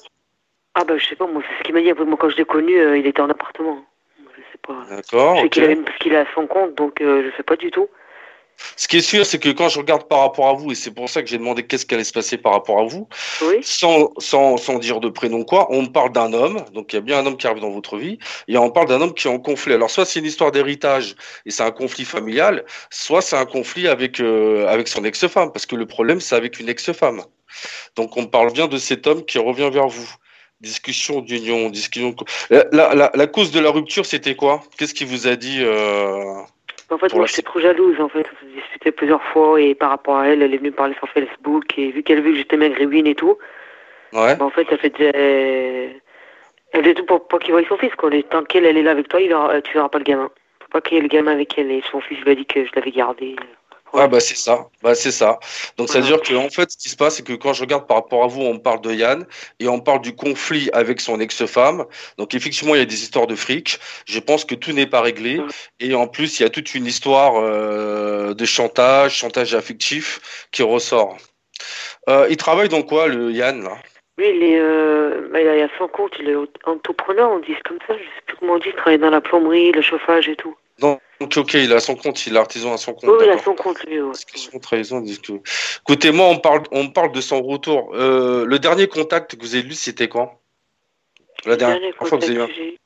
Ah, 0.75 0.84
bah, 0.84 0.96
je 0.99 1.06
sais 1.06 1.16
pas, 1.16 1.26
moi, 1.26 1.43
c'est 1.43 1.58
ce 1.58 1.64
qu'il 1.64 1.75
m'a 1.75 1.81
dit. 1.82 1.93
Moi, 1.93 2.16
quand 2.19 2.31
je 2.31 2.37
l'ai 2.37 2.44
connu, 2.44 2.78
euh, 2.78 2.96
il 2.96 3.06
était 3.08 3.20
en 3.20 3.28
appartement. 3.28 3.84
Je 4.19 4.40
sais 4.52 4.58
pas. 4.64 4.87
D'accord. 4.88 5.37
Je 5.37 5.43
sais 5.43 5.49
qu'il 5.49 5.64
avait, 5.64 5.76
parce 5.76 5.99
qu'il 5.99 6.14
à 6.14 6.26
son 6.32 6.46
compte, 6.46 6.76
donc 6.76 7.00
euh, 7.00 7.28
je 7.28 7.37
sais 7.37 7.43
pas 7.43 7.56
du 7.56 7.72
tout. 7.72 7.88
Ce 8.76 8.87
qui 8.88 8.99
est 8.99 9.00
sûr, 9.02 9.26
c'est 9.26 9.38
que 9.38 9.49
quand 9.49 9.68
je 9.68 9.78
regarde 9.78 10.06
par 10.09 10.21
rapport 10.21 10.49
à 10.49 10.52
vous, 10.54 10.71
et 10.73 10.75
c'est 10.75 10.92
pour 10.92 11.09
ça 11.09 11.23
que 11.23 11.28
j'ai 11.28 11.38
demandé 11.38 11.64
qu'est-ce 11.66 11.85
qui 11.85 11.94
allait 11.94 12.04
se 12.04 12.12
passer 12.12 12.38
par 12.38 12.52
rapport 12.52 12.78
à 12.78 12.85
vous, 12.85 13.09
Oui. 13.42 13.56
sans, 13.62 14.11
sans, 14.18 14.56
sans 14.56 14.78
dire 14.78 15.00
de 15.00 15.09
prénom 15.09 15.44
quoi, 15.44 15.66
on 15.71 15.87
parle 15.87 16.12
d'un 16.12 16.32
homme, 16.32 16.64
donc 16.73 16.92
il 16.92 16.97
y 16.97 16.99
a 16.99 17.02
bien 17.02 17.18
un 17.18 17.26
homme 17.26 17.37
qui 17.37 17.47
arrive 17.47 17.61
dans 17.61 17.71
votre 17.71 17.97
vie, 17.99 18.18
et 18.49 18.56
on 18.56 18.71
parle 18.71 18.88
d'un 18.88 19.00
homme 19.00 19.14
qui 19.14 19.26
est 19.26 19.30
en 19.30 19.38
conflit. 19.38 19.75
Alors 19.75 19.90
soit 19.90 20.04
c'est 20.04 20.21
une 20.21 20.26
histoire 20.26 20.52
d'héritage 20.52 21.16
et 21.44 21.50
c'est 21.50 21.64
un 21.64 21.71
conflit 21.73 22.04
familial, 22.04 22.64
soit 22.90 23.21
c'est 23.21 23.37
un 23.37 23.47
conflit 23.47 23.88
avec 23.88 24.21
euh, 24.21 24.66
avec 24.68 24.88
son 24.88 25.04
ex-femme, 25.04 25.50
parce 25.52 25.66
que 25.66 25.76
le 25.76 25.87
problème 25.87 26.21
c'est 26.21 26.37
avec 26.37 26.61
une 26.61 26.68
ex-femme. 26.68 27.23
Donc 27.97 28.16
on 28.16 28.26
parle 28.26 28.52
bien 28.52 28.68
de 28.68 28.78
cet 28.78 29.06
homme 29.06 29.25
qui 29.25 29.38
revient 29.38 29.71
vers 29.73 29.88
vous. 29.88 30.09
Discussion 30.61 31.21
d'union, 31.21 31.71
discussion. 31.71 32.14
La, 32.49 32.64
la, 32.71 32.94
la, 32.94 33.11
la 33.12 33.26
cause 33.26 33.50
de 33.50 33.59
la 33.59 33.71
rupture, 33.71 34.06
c'était 34.06 34.37
quoi? 34.37 34.62
Qu'est-ce 34.78 34.94
qui 34.94 35.04
vous 35.04 35.26
a 35.26 35.35
dit 35.35 35.59
euh... 35.61 36.37
En 36.92 36.99
fait, 36.99 37.14
moi, 37.14 37.26
j'étais 37.26 37.42
trop 37.42 37.58
jalouse, 37.61 37.99
en 38.00 38.08
fait. 38.08 38.20
On 38.20 38.46
s'est 38.46 38.52
discuté 38.54 38.92
plusieurs 38.92 39.22
fois, 39.22 39.61
et 39.61 39.75
par 39.75 39.90
rapport 39.90 40.16
à 40.18 40.28
elle, 40.28 40.42
elle 40.42 40.52
est 40.54 40.58
venue 40.58 40.70
me 40.70 40.75
parler 40.76 40.94
sur 40.94 41.08
Facebook, 41.08 41.78
et 41.78 41.90
vu 41.90 42.02
qu'elle 42.02 42.18
a 42.18 42.20
vu 42.20 42.32
que 42.32 42.38
j'étais 42.38 42.56
maghrébine 42.56 43.06
et 43.06 43.14
tout, 43.14 43.38
Ouais. 44.12 44.37
bah, 44.37 44.44
en 44.44 44.50
fait, 44.50 44.66
elle 44.70 44.78
fait 44.78 45.00
elle, 45.00 46.00
elle 46.72 46.84
fait 46.84 46.94
tout 46.94 47.04
pour 47.06 47.26
pas 47.28 47.38
qu'il 47.38 47.52
voie 47.52 47.62
son 47.68 47.78
fils, 47.78 47.94
quoi. 47.94 48.11
Tant 48.30 48.44
qu'elle, 48.44 48.66
elle 48.66 48.76
est 48.76 48.82
là 48.82 48.90
avec 48.92 49.08
toi, 49.08 49.20
il 49.20 49.28
verra- 49.28 49.61
tu 49.62 49.72
verras 49.72 49.88
pas 49.88 49.99
le 49.99 50.04
gamin. 50.04 50.30
Faut 50.61 50.68
pas 50.70 50.80
qu'il 50.82 50.96
y 50.96 50.99
ait 50.99 51.02
le 51.02 51.08
gamin 51.08 51.32
avec 51.32 51.56
elle, 51.58 51.70
et 51.70 51.82
son 51.90 52.00
fils 52.00 52.20
lui 52.20 52.32
a 52.32 52.34
dit 52.34 52.46
que 52.46 52.64
je 52.64 52.70
l'avais 52.76 52.90
gardé. 52.90 53.37
Ah 53.94 54.08
bah 54.08 54.20
c'est 54.20 54.37
ça, 54.37 54.68
bah 54.82 54.94
c'est 54.94 55.11
ça. 55.12 55.38
Donc 55.76 55.88
ça 55.90 56.00
veut 56.00 56.06
dire 56.06 56.22
que 56.22 56.34
en 56.34 56.49
fait 56.49 56.70
ce 56.70 56.78
qui 56.78 56.88
se 56.88 56.96
passe 56.96 57.16
c'est 57.16 57.22
que 57.26 57.34
quand 57.34 57.52
je 57.52 57.61
regarde 57.61 57.87
par 57.87 57.99
rapport 57.99 58.25
à 58.25 58.26
vous, 58.26 58.40
on 58.40 58.58
parle 58.58 58.80
de 58.80 58.92
Yann 58.92 59.26
et 59.61 59.68
on 59.68 59.80
parle 59.80 60.00
du 60.00 60.14
conflit 60.14 60.70
avec 60.72 61.00
son 61.00 61.20
ex-femme. 61.20 61.84
Donc 62.16 62.34
effectivement 62.34 62.75
il 62.75 62.78
y 62.78 62.82
a 62.82 62.87
des 62.87 63.02
histoires 63.02 63.26
de 63.26 63.34
fric. 63.34 63.78
Je 64.06 64.18
pense 64.18 64.46
que 64.46 64.54
tout 64.54 64.72
n'est 64.72 64.87
pas 64.87 65.02
réglé 65.02 65.38
Ouais. 65.38 65.46
et 65.80 65.94
en 65.94 66.06
plus 66.06 66.40
il 66.40 66.42
y 66.42 66.46
a 66.46 66.50
toute 66.50 66.75
une 66.75 66.87
histoire 66.87 67.34
euh, 67.37 68.32
de 68.34 68.44
chantage, 68.46 69.16
chantage 69.16 69.54
affectif 69.54 70.46
qui 70.52 70.62
ressort. 70.62 71.18
Euh, 72.08 72.26
il 72.30 72.37
travaille 72.38 72.68
dans 72.70 72.82
quoi 72.82 73.08
le 73.08 73.30
Yann 73.30 73.62
là? 73.62 73.76
Lui, 74.18 74.28
il 74.28 74.42
est, 74.42 74.58
euh, 74.58 75.28
bah, 75.32 75.40
il 75.40 75.49
a 75.49 75.68
son 75.78 75.88
compte, 75.88 76.12
il 76.20 76.28
est 76.28 76.37
entrepreneur, 76.66 77.30
on 77.30 77.38
dit 77.38 77.54
comme 77.64 77.78
ça, 77.87 77.94
je 77.94 78.02
sais 78.02 78.22
plus 78.26 78.37
comment 78.37 78.54
on 78.54 78.58
dit, 78.58 78.68
il 78.68 78.75
travaille 78.75 78.99
dans 78.99 79.08
la 79.11 79.22
plomberie, 79.22 79.72
le 79.72 79.80
chauffage 79.80 80.28
et 80.28 80.37
tout. 80.37 80.54
Donc 80.79 81.00
ok 81.21 81.55
il 81.55 81.73
a 81.73 81.81
son 81.81 81.95
compte, 81.95 82.26
il 82.26 82.35
est 82.35 82.38
artisan 82.38 82.73
à 82.73 82.76
son 82.76 82.95
compte. 82.95 83.11
Oui, 83.11 83.25
il 83.26 83.31
a 83.31 83.38
son 83.38 83.55
compte, 83.55 83.83
lui, 83.85 84.00
ouais. 84.00 84.12
Discussion, 84.12 84.59
trahison, 84.59 85.00
discussion. 85.00 85.43
Écoutez, 85.83 86.11
moi, 86.11 86.26
on 86.26 86.38
parle, 86.38 86.62
on 86.73 86.88
parle 86.88 87.12
de 87.12 87.21
son 87.21 87.41
retour. 87.43 87.95
Euh, 87.95 88.45
le 88.45 88.59
dernier 88.59 88.88
contact 88.88 89.37
que 89.37 89.41
vous 89.41 89.55
avez 89.55 89.62
lu, 89.64 89.75
c'était 89.75 90.09
quand? 90.09 90.41
La 91.45 91.57
dernière 91.57 91.79
Dernier 91.81 91.93
fois 91.95 92.11
que 92.11 92.17
vous 92.17 92.25
avez 92.25 92.76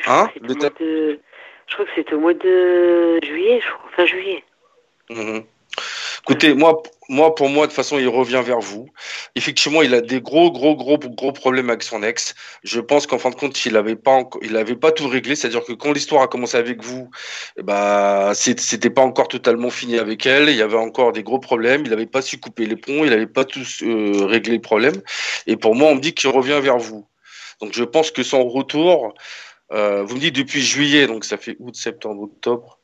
je 0.00 0.10
Hein? 0.10 0.26
crois 0.26 0.28
que 0.28 0.38
Le 0.40 0.48
c'était 0.48 0.54
au 0.54 0.60
mois 0.60 0.70
de- 0.80 1.20
Je 1.66 1.74
crois 1.74 1.84
que 1.86 1.90
c'était 1.94 2.14
au 2.14 2.20
mois 2.20 2.34
de 2.34 3.20
juillet, 3.24 3.60
je 3.60 3.72
crois. 3.72 3.90
fin 3.96 4.06
juillet. 4.06 4.44
Mhm. 5.10 5.44
Écoutez, 6.24 6.54
moi, 6.54 6.80
moi, 7.08 7.34
pour 7.34 7.48
moi, 7.48 7.66
de 7.66 7.72
toute 7.72 7.76
façon, 7.76 7.98
il 7.98 8.08
revient 8.08 8.42
vers 8.44 8.60
vous. 8.60 8.88
Effectivement, 9.34 9.82
il 9.82 9.92
a 9.92 10.00
des 10.00 10.20
gros, 10.20 10.52
gros, 10.52 10.76
gros, 10.76 10.96
gros 10.96 11.32
problèmes 11.32 11.68
avec 11.68 11.82
son 11.82 12.02
ex. 12.02 12.34
Je 12.62 12.80
pense 12.80 13.08
qu'en 13.08 13.18
fin 13.18 13.30
de 13.30 13.34
compte, 13.34 13.64
il 13.66 13.72
n'avait 13.72 13.96
pas, 13.96 14.22
il 14.40 14.56
avait 14.56 14.76
pas 14.76 14.92
tout 14.92 15.08
réglé. 15.08 15.34
C'est-à-dire 15.34 15.64
que 15.64 15.72
quand 15.72 15.92
l'histoire 15.92 16.22
a 16.22 16.28
commencé 16.28 16.56
avec 16.56 16.82
vous, 16.82 17.10
ben, 17.62 18.32
c'était 18.34 18.88
pas 18.90 19.02
encore 19.02 19.26
totalement 19.26 19.70
fini 19.70 19.98
avec 19.98 20.24
elle. 20.24 20.48
Il 20.48 20.56
y 20.56 20.62
avait 20.62 20.76
encore 20.76 21.12
des 21.12 21.24
gros 21.24 21.40
problèmes. 21.40 21.82
Il 21.84 21.90
n'avait 21.90 22.06
pas 22.06 22.22
su 22.22 22.38
couper 22.38 22.66
les 22.66 22.76
ponts. 22.76 23.04
Il 23.04 23.10
n'avait 23.10 23.26
pas 23.26 23.44
tous 23.44 23.82
euh, 23.82 24.24
réglé 24.24 24.54
le 24.54 24.62
problème. 24.62 25.02
Et 25.48 25.56
pour 25.56 25.74
moi, 25.74 25.90
on 25.90 25.96
me 25.96 26.00
dit 26.00 26.14
qu'il 26.14 26.30
revient 26.30 26.60
vers 26.62 26.78
vous. 26.78 27.06
Donc, 27.60 27.72
je 27.74 27.84
pense 27.84 28.12
que 28.12 28.22
son 28.22 28.48
retour, 28.48 29.12
euh, 29.72 30.02
vous 30.04 30.16
me 30.16 30.20
dites 30.20 30.36
depuis 30.36 30.62
juillet, 30.62 31.06
donc 31.06 31.24
ça 31.24 31.36
fait 31.36 31.56
août, 31.58 31.74
septembre, 31.74 32.22
octobre. 32.22 32.78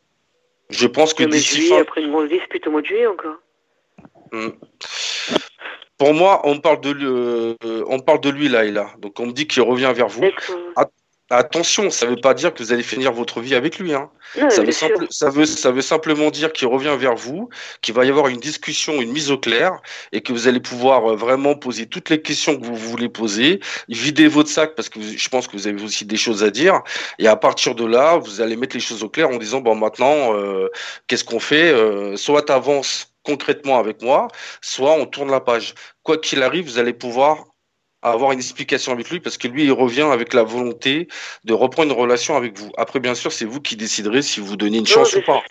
Je 0.71 0.87
pense 0.87 1.15
que 1.15 1.25
d'ici 1.25 1.69
fin... 1.69 1.81
après 1.81 2.03
une 2.03 2.11
grosse 2.11 2.29
dispute 2.29 2.67
au 2.67 2.71
mois 2.71 2.83
de 2.83 2.87
juillet 2.87 3.07
encore. 3.07 3.37
Hmm. 4.33 4.51
Pour 5.97 6.15
moi, 6.15 6.43
on 6.45 6.61
parle 6.61 6.81
de 6.81 6.91
lui, 6.91 7.07
euh, 7.07 7.85
on 7.89 7.99
parle 7.99 8.21
de 8.21 8.31
lui 8.31 8.49
là 8.49 8.65
et 8.65 8.71
là. 8.71 8.91
Donc 8.99 9.19
on 9.19 9.27
me 9.27 9.33
dit 9.33 9.49
qu'il 9.49 9.63
revient 9.63 9.93
vers 9.95 10.09
vous. 10.09 10.23
Attention, 11.31 11.91
ça 11.91 12.07
ne 12.07 12.13
veut 12.13 12.21
pas 12.21 12.33
dire 12.33 12.55
que 12.55 12.63
vous 12.63 12.73
allez 12.73 12.83
finir 12.83 13.13
votre 13.13 13.41
vie 13.41 13.55
avec 13.55 13.79
lui. 13.79 13.93
Hein. 13.93 14.11
ça, 14.49 14.63
veut 14.63 14.73
ça, 14.73 15.29
veut, 15.29 15.45
ça, 15.45 15.71
veut 15.71 15.83
simplement 15.83 16.31
dire 16.31 16.53
qu'il 16.55 16.69
revient 16.69 16.97
vers 16.99 17.17
vous, 17.17 17.51
qu'il 17.83 17.95
va 17.95 18.07
y 18.07 18.09
avoir 18.09 18.29
une 18.29 18.39
discussion, 18.39 19.03
une 19.03 19.13
mise 19.13 19.31
au 19.31 19.37
clair, 19.37 19.79
et 20.13 20.23
que 20.23 20.33
vous 20.33 20.49
allez 20.49 20.61
pouvoir 20.61 21.13
euh, 21.13 21.17
vraiment 21.17 21.55
poser 21.55 21.85
toutes 21.85 22.09
les 22.09 22.23
questions 22.23 22.59
que 22.59 22.65
vous 22.65 22.77
voulez 22.77 23.11
poser, 23.11 23.61
vider 23.89 24.27
votre 24.27 24.49
sac 24.49 24.75
parce 24.75 24.89
que 24.89 25.01
je 25.03 25.29
pense 25.29 25.47
que 25.47 25.53
vous 25.53 25.67
avez 25.67 25.83
aussi 25.83 26.07
des 26.07 26.17
choses 26.17 26.43
à 26.43 26.51
dire, 26.51 26.81
et 27.19 27.29
à 27.29 27.37
partir 27.37 27.75
de 27.75 27.85
là, 27.85 28.17
vous 28.17 28.41
allez 28.41 28.57
mettre 28.57 28.75
les 28.75 28.81
choses 28.81 29.03
au 29.03 29.11
clair 29.11 29.29
en 29.29 29.37
disant 29.37 29.61
bon 29.61 29.75
maintenant, 29.75 30.35
euh, 30.35 30.69
qu'est-ce 31.09 31.25
qu'on 31.25 31.41
fait 31.41 31.71
euh, 31.71 32.17
Soit 32.17 32.49
avance 32.51 33.13
concrètement 33.23 33.79
avec 33.79 34.01
moi, 34.01 34.29
soit 34.63 34.93
on 34.93 35.05
tourne 35.05 35.31
la 35.31 35.41
page. 35.41 35.75
Quoi 36.03 36.17
qu'il 36.17 36.43
arrive, 36.43 36.65
vous 36.65 36.79
allez 36.79 36.95
pouvoir 36.95 37.48
avoir 38.03 38.33
une 38.33 38.39
explication 38.39 38.93
avec 38.93 39.11
lui 39.11 39.21
parce 39.21 39.39
que 39.39 39.49
lui, 39.49 39.65
il 39.65 39.73
revient 39.73 40.03
avec 40.03 40.33
la 40.33 40.43
volonté 40.43 41.09
de 41.45 41.53
reprendre 41.53 41.93
une 41.93 41.99
relation 41.99 42.37
avec 42.37 42.59
vous. 42.59 42.71
Après, 42.77 43.01
bien 43.01 43.15
sûr, 43.15 43.33
c'est 43.33 43.45
vous 43.45 43.61
qui 43.61 43.77
déciderez 43.77 44.23
si 44.23 44.41
vous 44.41 44.57
donnez 44.57 44.79
une 44.79 44.87
chance 44.87 45.15
ou 45.15 45.23
pas. 45.23 45.43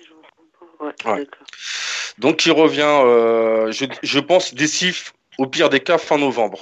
Donc, 2.17 2.45
il 2.45 2.51
revient, 2.51 3.01
euh, 3.03 3.71
je, 3.71 3.85
je, 4.01 4.19
pense, 4.19 4.53
d'ici, 4.53 4.95
au 5.37 5.47
pire 5.47 5.69
des 5.69 5.79
cas, 5.79 5.97
fin 5.97 6.17
novembre. 6.17 6.59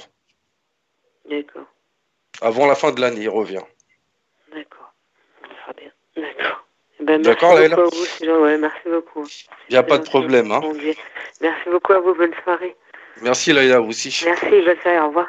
D'accord. 1.30 1.64
Avant 2.40 2.66
la 2.66 2.74
fin 2.74 2.92
de 2.92 3.00
l'année, 3.00 3.22
il 3.22 3.28
revient. 3.28 3.62
D'accord. 4.52 4.92
bien. 5.76 5.90
D'accord. 6.16 6.66
Eh 6.98 7.04
ben, 7.04 7.22
D'accord, 7.22 7.54
merci 7.54 7.74
beaucoup 7.74 7.82
à 7.82 8.36
vous. 8.36 8.42
Ouais, 8.42 8.58
merci 8.58 8.88
beaucoup. 8.88 9.26
Il 9.68 9.72
n'y 9.72 9.78
a 9.78 9.82
pas 9.82 9.98
de 9.98 10.04
problème. 10.04 10.50
Hein. 10.50 10.60
Merci 11.40 11.68
beaucoup 11.70 11.92
à 11.92 12.00
vous. 12.00 12.14
Bonne 12.14 12.34
soirée. 12.42 12.76
Merci, 13.22 13.52
Laïla, 13.52 13.80
vous 13.80 13.90
aussi. 13.90 14.22
Merci, 14.24 14.62
bonne 14.62 14.80
soirée. 14.82 15.00
Au 15.00 15.08
revoir. 15.08 15.26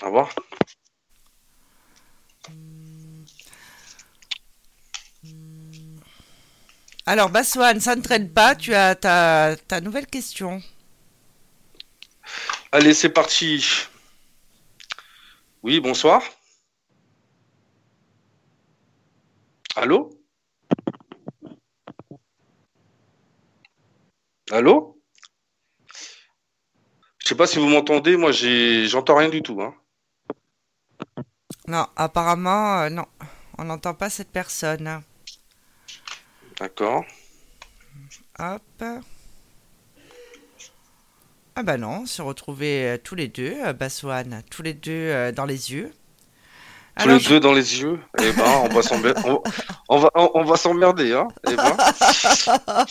Au 0.00 0.06
revoir. 0.06 0.34
Alors, 7.04 7.30
Baswan, 7.30 7.80
ça 7.80 7.96
ne 7.96 8.02
traîne 8.02 8.32
pas. 8.32 8.54
Tu 8.54 8.74
as 8.74 8.94
ta, 8.94 9.56
ta 9.68 9.80
nouvelle 9.80 10.06
question. 10.06 10.62
Allez, 12.70 12.94
c'est 12.94 13.10
parti. 13.10 13.64
Oui, 15.62 15.80
bonsoir. 15.80 16.22
Allô? 19.76 20.10
Allô? 24.50 25.00
Je 27.18 27.28
sais 27.28 27.34
pas 27.34 27.46
si 27.46 27.58
vous 27.58 27.68
m'entendez, 27.68 28.16
moi 28.16 28.32
j'entends 28.32 29.16
rien 29.16 29.28
du 29.28 29.42
tout. 29.42 29.60
Hein. 29.62 29.74
Non, 31.68 31.86
apparemment, 31.96 32.80
euh, 32.80 32.88
non. 32.90 33.06
On 33.58 33.64
n'entend 33.64 33.94
pas 33.94 34.10
cette 34.10 34.30
personne. 34.30 35.02
D'accord. 36.58 37.04
Hop. 38.38 38.84
Ah 41.54 41.62
bah 41.62 41.76
non, 41.76 42.00
on 42.02 42.06
se 42.06 42.22
retrouvait 42.22 42.94
euh, 42.94 42.98
tous 43.02 43.14
les 43.14 43.28
deux, 43.28 43.54
euh, 43.64 43.72
Baswan, 43.74 44.42
tous 44.50 44.62
les 44.62 44.72
deux 44.72 45.32
dans 45.32 45.44
les 45.44 45.72
yeux. 45.72 45.92
Tous 46.98 47.08
les 47.08 47.20
deux 47.20 47.40
dans 47.40 47.52
les 47.52 47.80
yeux 47.80 48.00
Eh 48.20 48.32
ben, 48.32 48.44
on 48.64 48.68
va 48.68 48.82
s'emmerder. 48.82 49.20
On, 49.88 49.98
va, 49.98 50.10
on, 50.14 50.44
va 50.44 50.56
s'emmerder, 50.56 51.12
hein 51.14 51.28
eh 51.48 51.54
ben. 51.54 51.76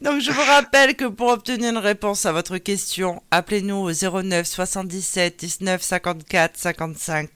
Donc 0.00 0.20
je 0.20 0.30
vous 0.32 0.42
rappelle 0.42 0.96
que 0.96 1.06
pour 1.06 1.28
obtenir 1.28 1.70
une 1.70 1.78
réponse 1.78 2.26
à 2.26 2.32
votre 2.32 2.58
question, 2.58 3.22
appelez-nous 3.30 3.76
au 3.76 4.22
09 4.22 4.46
77 4.46 5.38
19 5.38 5.82
54 5.82 6.56
55. 6.56 7.30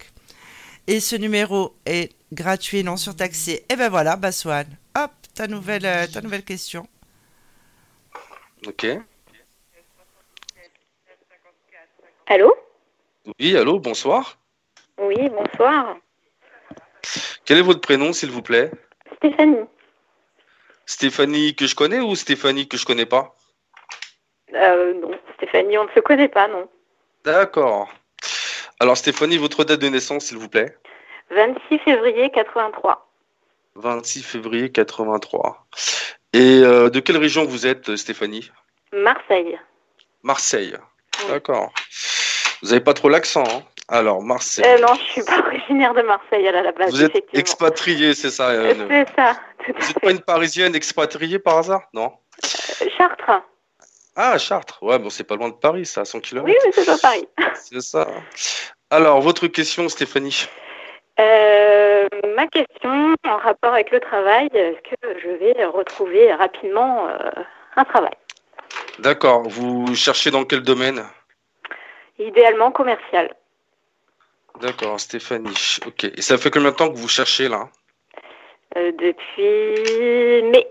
Et 0.90 1.00
ce 1.00 1.16
numéro 1.16 1.76
est 1.84 2.16
gratuit, 2.32 2.82
non 2.82 2.96
surtaxé. 2.96 3.66
Et 3.68 3.76
ben 3.76 3.90
voilà, 3.90 4.16
Baswan. 4.16 4.66
Hop, 4.96 5.10
ta 5.34 5.46
nouvelle, 5.46 5.84
euh, 5.84 6.06
ta 6.06 6.22
nouvelle 6.22 6.42
question. 6.44 6.88
Ok. 8.66 8.86
Allô? 12.26 12.56
Oui, 13.38 13.54
allô, 13.54 13.78
bonsoir. 13.78 14.38
Oui, 14.96 15.28
bonsoir. 15.28 15.98
Quel 17.44 17.58
est 17.58 17.62
votre 17.62 17.82
prénom, 17.82 18.14
s'il 18.14 18.30
vous 18.30 18.42
plaît? 18.42 18.70
Stéphanie. 19.16 19.66
Stéphanie 20.86 21.54
que 21.54 21.66
je 21.66 21.74
connais 21.74 22.00
ou 22.00 22.16
Stéphanie 22.16 22.66
que 22.66 22.78
je 22.78 22.86
connais 22.86 23.04
pas? 23.04 23.36
Euh, 24.54 24.94
Non, 24.94 25.10
Stéphanie, 25.36 25.76
on 25.76 25.84
ne 25.84 25.90
se 25.90 26.00
connaît 26.00 26.28
pas, 26.28 26.48
non. 26.48 26.66
D'accord. 27.24 27.92
Alors 28.80 28.96
Stéphanie, 28.96 29.38
votre 29.38 29.64
date 29.64 29.80
de 29.80 29.88
naissance, 29.88 30.26
s'il 30.26 30.38
vous 30.38 30.48
plaît 30.48 30.76
26 31.30 31.78
février 31.80 32.30
83. 32.30 33.08
26 33.74 34.22
février 34.22 34.70
83. 34.70 35.66
Et 36.32 36.62
euh, 36.62 36.88
de 36.88 37.00
quelle 37.00 37.16
région 37.16 37.44
vous 37.44 37.66
êtes, 37.66 37.96
Stéphanie? 37.96 38.50
Marseille. 38.92 39.58
Marseille. 40.22 40.74
D'accord. 41.28 41.72
Vous 42.62 42.68
n'avez 42.68 42.80
pas 42.80 42.94
trop 42.94 43.08
l'accent, 43.08 43.44
hein? 43.44 43.62
Alors, 43.88 44.22
Marseille. 44.22 44.64
Euh, 44.66 44.78
non, 44.80 44.94
je 44.94 45.12
suis 45.12 45.22
pas 45.22 45.40
originaire 45.40 45.94
de 45.94 46.02
Marseille 46.02 46.46
à 46.46 46.62
la 46.62 46.72
base. 46.72 46.90
Vous 46.90 47.02
êtes 47.02 47.24
expatriée, 47.32 48.14
c'est 48.14 48.30
ça 48.30 48.50
euh, 48.50 48.74
C'est 48.88 49.08
ça. 49.16 49.34
Tout 49.64 49.72
vous 49.72 49.86
n'êtes 49.86 50.00
pas 50.00 50.10
une 50.10 50.20
parisienne 50.20 50.74
expatriée 50.74 51.38
par 51.38 51.58
hasard? 51.58 51.82
Non? 51.94 52.12
Chartres. 52.96 53.42
Ah, 54.20 54.36
Chartres. 54.36 54.82
Ouais, 54.82 54.98
bon, 54.98 55.10
c'est 55.10 55.22
pas 55.22 55.36
loin 55.36 55.48
de 55.48 55.54
Paris, 55.54 55.86
ça, 55.86 56.00
à 56.00 56.04
100 56.04 56.18
km. 56.18 56.44
Oui, 56.44 56.52
oui, 56.64 56.70
c'est 56.74 56.84
pas 56.84 56.98
Paris. 56.98 57.28
c'est 57.54 57.80
ça. 57.80 58.08
Alors, 58.90 59.20
votre 59.20 59.46
question, 59.46 59.88
Stéphanie 59.88 60.48
euh, 61.20 62.08
Ma 62.34 62.48
question 62.48 63.14
en 63.24 63.36
rapport 63.36 63.72
avec 63.74 63.92
le 63.92 64.00
travail, 64.00 64.48
est-ce 64.52 64.80
que 64.90 65.20
je 65.20 65.28
vais 65.28 65.64
retrouver 65.66 66.32
rapidement 66.34 67.06
euh, 67.06 67.30
un 67.76 67.84
travail? 67.84 68.10
D'accord. 68.98 69.48
Vous 69.48 69.94
cherchez 69.94 70.32
dans 70.32 70.44
quel 70.44 70.62
domaine? 70.62 71.04
Idéalement 72.18 72.72
commercial. 72.72 73.32
D'accord, 74.60 74.98
Stéphanie. 74.98 75.78
Ok. 75.86 76.02
Et 76.02 76.22
ça 76.22 76.38
fait 76.38 76.50
combien 76.50 76.72
de 76.72 76.76
temps 76.76 76.90
que 76.90 76.98
vous 76.98 77.08
cherchez 77.08 77.46
là? 77.46 77.68
Euh, 78.76 78.90
Depuis 78.98 80.42
mai. 80.50 80.66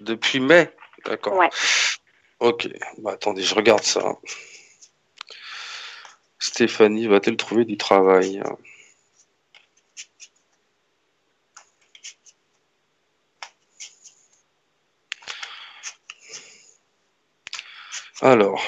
Depuis 0.00 0.40
mai? 0.40 0.72
D'accord. 1.04 1.36
Ouais. 1.36 1.50
Ok, 2.40 2.68
bah, 2.98 3.12
attendez, 3.12 3.42
je 3.42 3.54
regarde 3.54 3.82
ça. 3.82 4.18
Stéphanie 6.38 7.06
va-t-elle 7.06 7.36
trouver 7.36 7.64
du 7.64 7.76
travail? 7.76 8.42
Alors. 18.20 18.62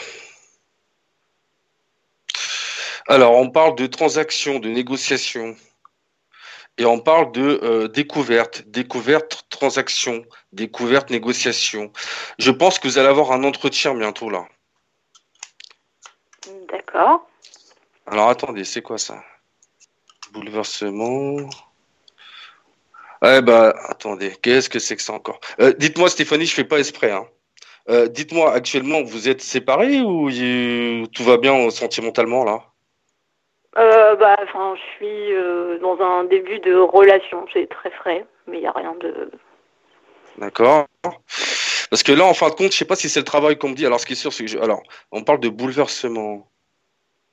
Alors, 3.07 3.37
on 3.37 3.51
parle 3.51 3.75
de 3.77 3.87
transactions, 3.87 4.59
de 4.59 4.69
négociations. 4.69 5.57
Et 6.77 6.85
on 6.85 7.01
parle 7.01 7.33
de 7.33 7.61
euh, 7.63 7.89
découverte, 7.89 8.63
découverte, 8.69 9.48
transaction, 9.59 10.25
découverte, 10.53 11.11
négociation. 11.11 11.93
Je 12.39 12.51
pense 12.51 12.79
que 12.79 12.89
vous 12.89 12.99
allez 12.99 13.09
avoir 13.09 13.33
un 13.33 13.45
entretien 13.45 13.95
bientôt 13.95 14.31
là. 14.31 14.47
D'accord. 16.73 17.29
Alors 18.07 18.29
attendez, 18.29 18.65
c'est 18.65 18.83
quoi 18.83 18.99
ça? 18.99 19.23
Bouleversement. 20.33 21.49
Eh 23.25 23.41
bah 23.43 23.75
attendez, 23.89 24.31
qu'est-ce 24.43 24.69
que 24.71 24.79
c'est 24.79 24.97
que 24.97 25.03
ça 25.03 25.13
encore? 25.13 25.41
Euh, 25.61 25.73
Dites-moi 25.73 26.09
Stéphanie, 26.09 26.47
je 26.47 26.55
fais 26.55 26.65
pas 26.65 26.79
esprit. 26.79 27.11
Hein. 27.11 27.27
Euh, 27.91 28.07
dites-moi 28.07 28.53
actuellement, 28.53 29.03
vous 29.03 29.29
êtes 29.31 29.41
séparés 29.41 30.01
ou 30.03 30.29
tout 31.15 31.25
va 31.25 31.39
bien 31.39 31.71
sentimentalement 31.71 32.45
là? 32.45 32.63
Euh, 33.79 34.17
bah, 34.17 34.37
enfin, 34.43 34.75
je 34.77 34.97
suis 34.97 35.33
euh, 35.33 35.79
dans 35.79 35.99
un 36.01 36.25
début 36.25 36.59
de 36.61 36.75
relation, 36.75 37.47
c'est 37.53 37.69
très 37.69 37.91
frais, 37.91 38.27
mais 38.47 38.59
il 38.59 38.61
n'y 38.61 38.67
a 38.67 38.73
rien 38.73 38.95
de. 39.01 39.31
D'accord. 40.39 40.87
Parce 41.91 42.03
que 42.03 42.13
là, 42.13 42.25
en 42.25 42.35
fin 42.35 42.49
de 42.49 42.55
compte, 42.55 42.73
je 42.73 42.77
sais 42.77 42.85
pas 42.85 42.97
si 42.97 43.09
c'est 43.09 43.21
le 43.21 43.25
travail 43.25 43.59
qu'on 43.59 43.71
me 43.71 43.75
dit. 43.75 43.87
Alors, 43.87 43.99
ce 43.99 44.07
qui 44.07 44.13
est 44.13 44.17
sûr, 44.17 44.33
c'est 44.33 44.45
que 44.45 44.51
je... 44.51 44.59
alors, 44.59 44.83
on 45.11 45.25
parle 45.25 45.41
de 45.41 45.49
bouleversement. 45.49 46.49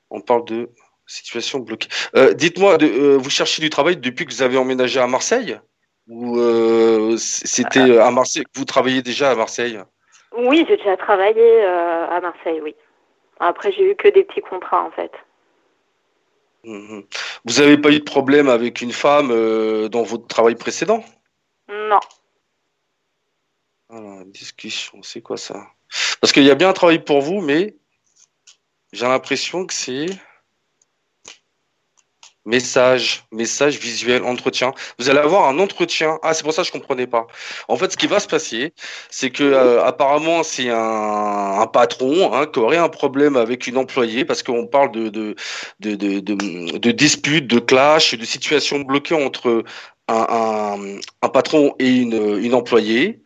On 0.09 0.21
parle 0.21 0.45
de 0.45 0.69
situation 1.05 1.59
bloquée. 1.59 1.89
Euh, 2.15 2.33
dites-moi, 2.33 2.77
euh, 2.81 3.17
vous 3.17 3.29
cherchez 3.29 3.62
du 3.62 3.69
travail 3.69 3.97
depuis 3.97 4.25
que 4.25 4.31
vous 4.31 4.41
avez 4.41 4.57
emménagé 4.57 5.00
à 5.00 5.07
Marseille? 5.07 5.59
Ou 6.07 6.39
euh, 6.39 7.15
c'était 7.17 7.97
à 8.00 8.12
Marseille 8.12 8.43
que 8.43 8.59
vous 8.59 8.65
travaillez 8.65 9.01
déjà 9.01 9.31
à 9.31 9.35
Marseille? 9.35 9.79
Oui, 10.38 10.65
j'ai 10.67 10.77
déjà 10.77 10.97
travaillé 10.97 11.63
à 11.63 12.19
Marseille, 12.21 12.59
oui. 12.62 12.75
Après, 13.39 13.71
j'ai 13.71 13.91
eu 13.91 13.95
que 13.95 14.07
des 14.07 14.24
petits 14.24 14.41
contrats 14.41 14.83
en 14.83 14.91
fait. 14.91 15.12
Mhm. 16.63 17.03
Vous 17.45 17.62
n'avez 17.62 17.77
pas 17.77 17.89
eu 17.89 18.00
de 18.00 18.03
problème 18.03 18.50
avec 18.50 18.81
une 18.81 18.91
femme 18.91 19.29
dans 19.89 20.03
votre 20.03 20.27
travail 20.27 20.55
précédent? 20.55 21.03
Non. 21.69 22.00
Alors, 23.96 24.25
discussion, 24.25 25.02
c'est 25.04 25.22
quoi 25.22 25.38
ça? 25.38 25.68
Parce 26.20 26.34
qu'il 26.34 26.44
y 26.44 26.52
a 26.52 26.56
bien 26.56 26.68
un 26.68 26.74
travail 26.74 27.00
pour 27.00 27.22
vous, 27.22 27.40
mais 27.40 27.78
j'ai 28.92 29.06
l'impression 29.06 29.66
que 29.66 29.74
c'est 29.74 30.08
message, 32.44 33.24
message 33.32 33.80
visuel, 33.80 34.24
entretien. 34.24 34.74
Vous 35.00 35.10
allez 35.10 35.20
avoir 35.20 35.48
un 35.48 35.60
entretien. 35.60 36.20
Ah, 36.24 36.34
c'est 36.34 36.44
pour 36.44 36.52
ça 36.52 36.64
que 36.64 36.68
je 36.68 36.74
comprenais 36.74 37.08
pas. 37.08 37.25
En 37.70 37.78
fait, 37.78 37.90
ce 37.90 37.96
qui 37.96 38.08
va 38.08 38.20
se 38.20 38.28
passer, 38.28 38.74
c'est 39.10 39.30
que 39.30 39.44
euh, 39.44 39.82
apparemment 39.86 40.44
c'est 40.44 40.70
un, 40.70 41.66
patron 41.72 42.34
hein, 42.34 42.48
qui 42.48 42.60
aurait 42.60 42.78
un 42.78 42.90
problème 42.90 43.38
avec 43.38 43.66
une 43.66 43.78
employée 43.78 44.25
parce 44.25 44.44
qu'on 44.44 44.68
parle 44.68 44.92
de 44.92 45.08
de, 45.08 45.36
de 45.80 45.96
de, 45.96 46.20
de 46.20 46.78
de 46.78 46.92
disputes, 46.92 47.48
de 47.48 47.60
clash, 47.60 48.14
de 48.14 48.25
situations 48.25 48.80
bloquées 48.82 49.16
entre 49.16 49.64
un, 50.07 51.00
un, 51.21 51.29
patron 51.29 51.74
et 51.79 51.89
une, 51.89 52.38
une 52.38 52.53
employée. 52.53 53.21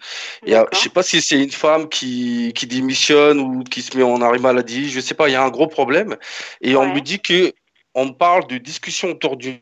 Et, 0.45 0.55
euh, 0.55 0.63
je 0.71 0.77
sais 0.77 0.89
pas 0.89 1.03
si 1.03 1.21
c'est 1.21 1.41
une 1.41 1.51
femme 1.51 1.89
qui, 1.89 2.53
qui 2.55 2.67
démissionne 2.67 3.39
ou 3.39 3.63
qui 3.63 3.81
se 3.81 3.97
met 3.97 4.03
en 4.03 4.21
arrêt 4.21 4.39
maladie. 4.39 4.89
Je 4.89 4.99
sais 4.99 5.13
pas. 5.13 5.29
Il 5.29 5.33
y 5.33 5.35
a 5.35 5.43
un 5.43 5.49
gros 5.49 5.67
problème. 5.67 6.15
Et 6.61 6.75
on 6.75 6.93
me 6.93 7.01
dit 7.01 7.19
que 7.19 7.53
on 7.95 8.13
parle 8.13 8.47
de 8.47 8.57
discussion 8.57 9.09
autour 9.09 9.35
d'une 9.35 9.59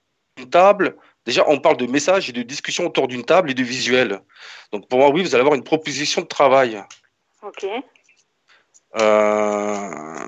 table. 0.51 0.95
Déjà, 1.25 1.43
on 1.47 1.59
parle 1.59 1.77
de 1.77 1.87
messages 1.87 2.29
et 2.29 2.33
de 2.33 2.43
discussion 2.43 2.85
autour 2.85 3.07
d'une 3.07 3.23
table 3.23 3.51
et 3.51 3.53
de 3.53 3.63
visuel. 3.63 4.21
Donc 4.71 4.87
pour 4.87 4.99
moi, 4.99 5.09
oui, 5.09 5.23
vous 5.23 5.33
allez 5.33 5.41
avoir 5.41 5.55
une 5.55 5.63
proposition 5.63 6.21
de 6.21 6.27
travail. 6.27 6.81
Ok. 7.41 7.65
Euh, 8.99 10.27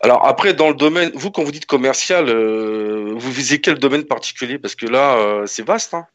alors 0.00 0.26
après, 0.26 0.52
dans 0.52 0.68
le 0.68 0.74
domaine, 0.74 1.10
vous, 1.14 1.30
quand 1.30 1.42
vous 1.42 1.52
dites 1.52 1.66
commercial, 1.66 2.28
euh, 2.28 3.14
vous 3.16 3.30
visez 3.30 3.60
quel 3.60 3.78
domaine 3.78 4.04
particulier? 4.04 4.58
Parce 4.58 4.74
que 4.74 4.86
là, 4.86 5.16
euh, 5.16 5.46
c'est 5.46 5.66
vaste. 5.66 5.94
Hein. 5.94 6.06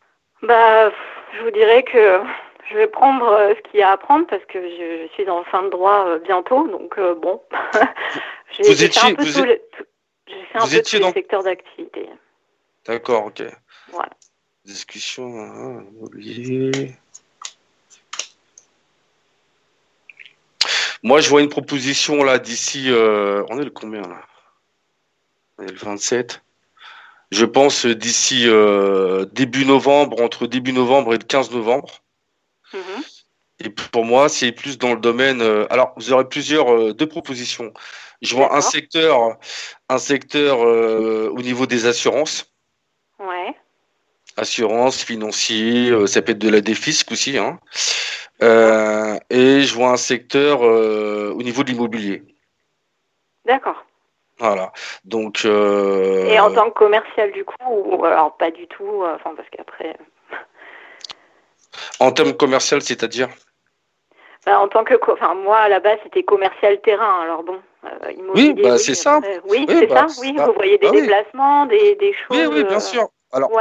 bah, 0.44 0.90
je 1.38 1.44
vous 1.44 1.52
dirais 1.52 1.84
que 1.84 2.20
je 2.70 2.78
vais 2.78 2.88
prendre 2.88 3.54
ce 3.56 3.70
qu'il 3.70 3.80
y 3.80 3.84
a 3.84 3.92
à 3.92 3.98
prendre 3.98 4.28
parce 4.28 4.44
que 4.46 4.60
je, 4.62 5.08
suis 5.14 5.30
en 5.30 5.44
fin 5.46 5.64
de 5.64 5.70
droit 5.70 6.18
bientôt. 6.24 6.68
Donc 6.68 7.00
bon, 7.22 7.42
vous 8.60 8.84
étiez, 8.84 9.14
vous, 9.14 9.40
un 10.56 10.68
peu 10.68 10.76
étiez 10.76 11.00
dans... 11.00 11.12
secteur 11.12 11.44
d'activité. 11.44 12.10
D'accord, 12.86 13.26
ok. 13.26 13.44
Voilà. 13.92 14.10
Discussion, 14.66 15.40
hein, 15.40 15.84
immobilier. 15.92 16.94
Moi, 21.04 21.22
je 21.22 21.30
vois 21.30 21.42
une 21.42 21.50
proposition 21.50 22.24
là 22.24 22.40
d'ici. 22.40 22.86
Euh, 22.90 23.44
on 23.50 23.60
est 23.60 23.64
le 23.64 23.72
combien 23.72 24.02
là? 24.02 24.22
On 25.58 25.64
est 25.64 25.72
le 25.72 25.78
27. 25.78 26.44
Je 27.32 27.46
pense 27.46 27.86
d'ici 27.86 28.44
euh, 28.48 29.26
début 29.32 29.66
novembre, 29.66 30.22
entre 30.22 30.48
début 30.48 30.74
novembre 30.74 31.14
et 31.14 31.18
le 31.18 31.24
15 31.24 31.52
novembre. 31.52 32.02
Mhm. 32.74 33.04
Et 33.64 33.70
pour 33.70 34.06
moi, 34.06 34.28
c'est 34.28 34.52
plus 34.52 34.78
dans 34.78 34.94
le 34.94 35.00
domaine. 35.00 35.42
Euh, 35.42 35.66
alors, 35.70 35.94
vous 35.98 36.12
aurez 36.12 36.28
plusieurs 36.28 36.94
deux 36.94 37.08
propositions. 37.08 37.74
Je 38.22 38.36
vois 38.36 38.56
un 38.56 38.62
secteur, 38.62 39.38
un 39.90 39.98
secteur 39.98 40.64
euh, 40.64 41.30
au 41.30 41.42
niveau 41.42 41.66
des 41.66 41.86
assurances. 41.88 42.54
Ouais. 43.20 43.56
Assurance, 44.38 45.04
financier, 45.04 45.90
euh, 45.90 46.08
ça 46.08 46.22
peut 46.22 46.32
être 46.32 46.40
de 46.40 46.50
la 46.50 46.62
défisque 46.62 47.12
aussi. 47.12 47.38
Hein. 47.38 47.60
Euh, 48.42 49.18
et 49.30 49.62
je 49.62 49.76
vois 49.76 49.90
un 49.90 49.98
secteur 49.98 50.62
au 50.62 51.44
niveau 51.44 51.64
de 51.64 51.70
l'immobilier. 51.70 52.24
D'accord. 53.46 53.86
Voilà. 54.40 54.72
Donc. 55.06 55.46
Et 55.46 56.40
en 56.40 56.52
tant 56.52 56.70
que 56.70 56.80
commercial 56.80 57.32
du 57.32 57.46
coup, 57.46 57.56
ou 57.70 58.04
alors 58.06 58.36
pas 58.38 58.50
du 58.50 58.68
tout, 58.68 59.04
enfin 59.04 59.36
parce 59.36 59.50
qu'après. 59.50 59.96
En 62.00 62.12
termes 62.12 62.34
commercial, 62.34 62.82
c'est-à-dire 62.82 63.30
bah, 64.46 64.60
En 64.60 64.68
tant 64.68 64.84
que, 64.84 64.96
enfin 65.12 65.36
moi 65.36 65.58
à 65.58 65.70
la 65.70 65.80
base 65.80 66.00
c'était 66.04 66.24
commercial 66.24 66.82
terrain, 66.82 67.22
alors 67.22 67.44
bon. 67.44 67.60
Euh, 67.84 67.90
oui, 68.36 68.54
bah, 68.54 68.78
c'est 68.78 68.96
ça. 68.96 69.20
oui, 69.46 69.66
c'est 69.68 69.88
bah, 69.88 70.08
ça. 70.08 70.22
Oui, 70.22 70.36
vous 70.38 70.54
voyez 70.54 70.78
des 70.78 70.88
bah 70.88 70.92
déplacements, 70.94 71.66
des, 71.66 71.96
des, 71.96 72.14
choses. 72.14 72.38
Oui, 72.38 72.46
oui, 72.46 72.64
bien 72.64 72.78
euh, 72.78 72.80
sûr. 72.80 73.08
Alors, 73.32 73.52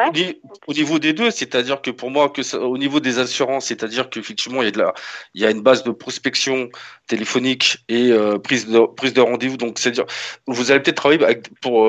au 0.67 0.73
niveau 0.73 0.99
des 0.99 1.13
deux, 1.13 1.31
c'est-à-dire 1.31 1.81
que 1.81 1.91
pour 1.91 2.11
moi, 2.11 2.29
que 2.29 2.57
au 2.57 2.79
niveau 2.79 3.01
des 3.01 3.19
assurances, 3.19 3.67
c'est-à-dire 3.67 4.11
qu'effectivement, 4.11 4.63
il 4.63 4.67
y 4.67 4.69
a 4.69 4.73
de 4.73 4.79
la, 4.79 4.95
il 5.35 5.43
y 5.43 5.47
a 5.47 5.51
une 5.51 5.63
base 5.63 5.85
de 5.85 5.91
prospection 5.91 6.71
téléphonique 7.07 7.79
et 7.89 8.11
euh, 8.11 8.39
prise 8.39 8.67
de 8.67 8.81
prise 8.87 9.13
de 9.13 9.21
rendez-vous. 9.21 9.57
Donc, 9.57 9.79
c'est-à-dire, 9.79 10.07
vous 10.47 10.71
allez 10.71 10.81
peut-être 10.81 10.97
travailler 10.97 11.23
avec, 11.23 11.49
pour 11.61 11.89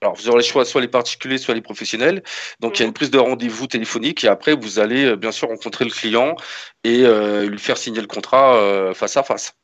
alors, 0.00 0.14
vous 0.14 0.28
aurez 0.30 0.38
le 0.38 0.42
choix, 0.42 0.64
soit 0.64 0.80
les 0.80 0.88
particuliers, 0.88 1.36
soit 1.36 1.54
les 1.54 1.60
professionnels. 1.60 2.22
Donc, 2.60 2.78
il 2.78 2.80
y 2.80 2.82
a 2.82 2.86
une 2.86 2.90
mhm. 2.90 2.94
prise 2.94 3.10
de 3.10 3.18
rendez-vous 3.18 3.66
téléphonique 3.66 4.24
et 4.24 4.28
après, 4.28 4.54
vous 4.54 4.78
allez 4.78 5.16
bien 5.16 5.32
sûr 5.32 5.48
rencontrer 5.48 5.84
le 5.84 5.90
client 5.90 6.34
et 6.82 7.04
lui 7.46 7.58
faire 7.58 7.76
signer 7.76 8.00
le 8.00 8.06
contrat 8.06 8.92
face 8.94 9.16
à 9.18 9.22
face. 9.22 9.54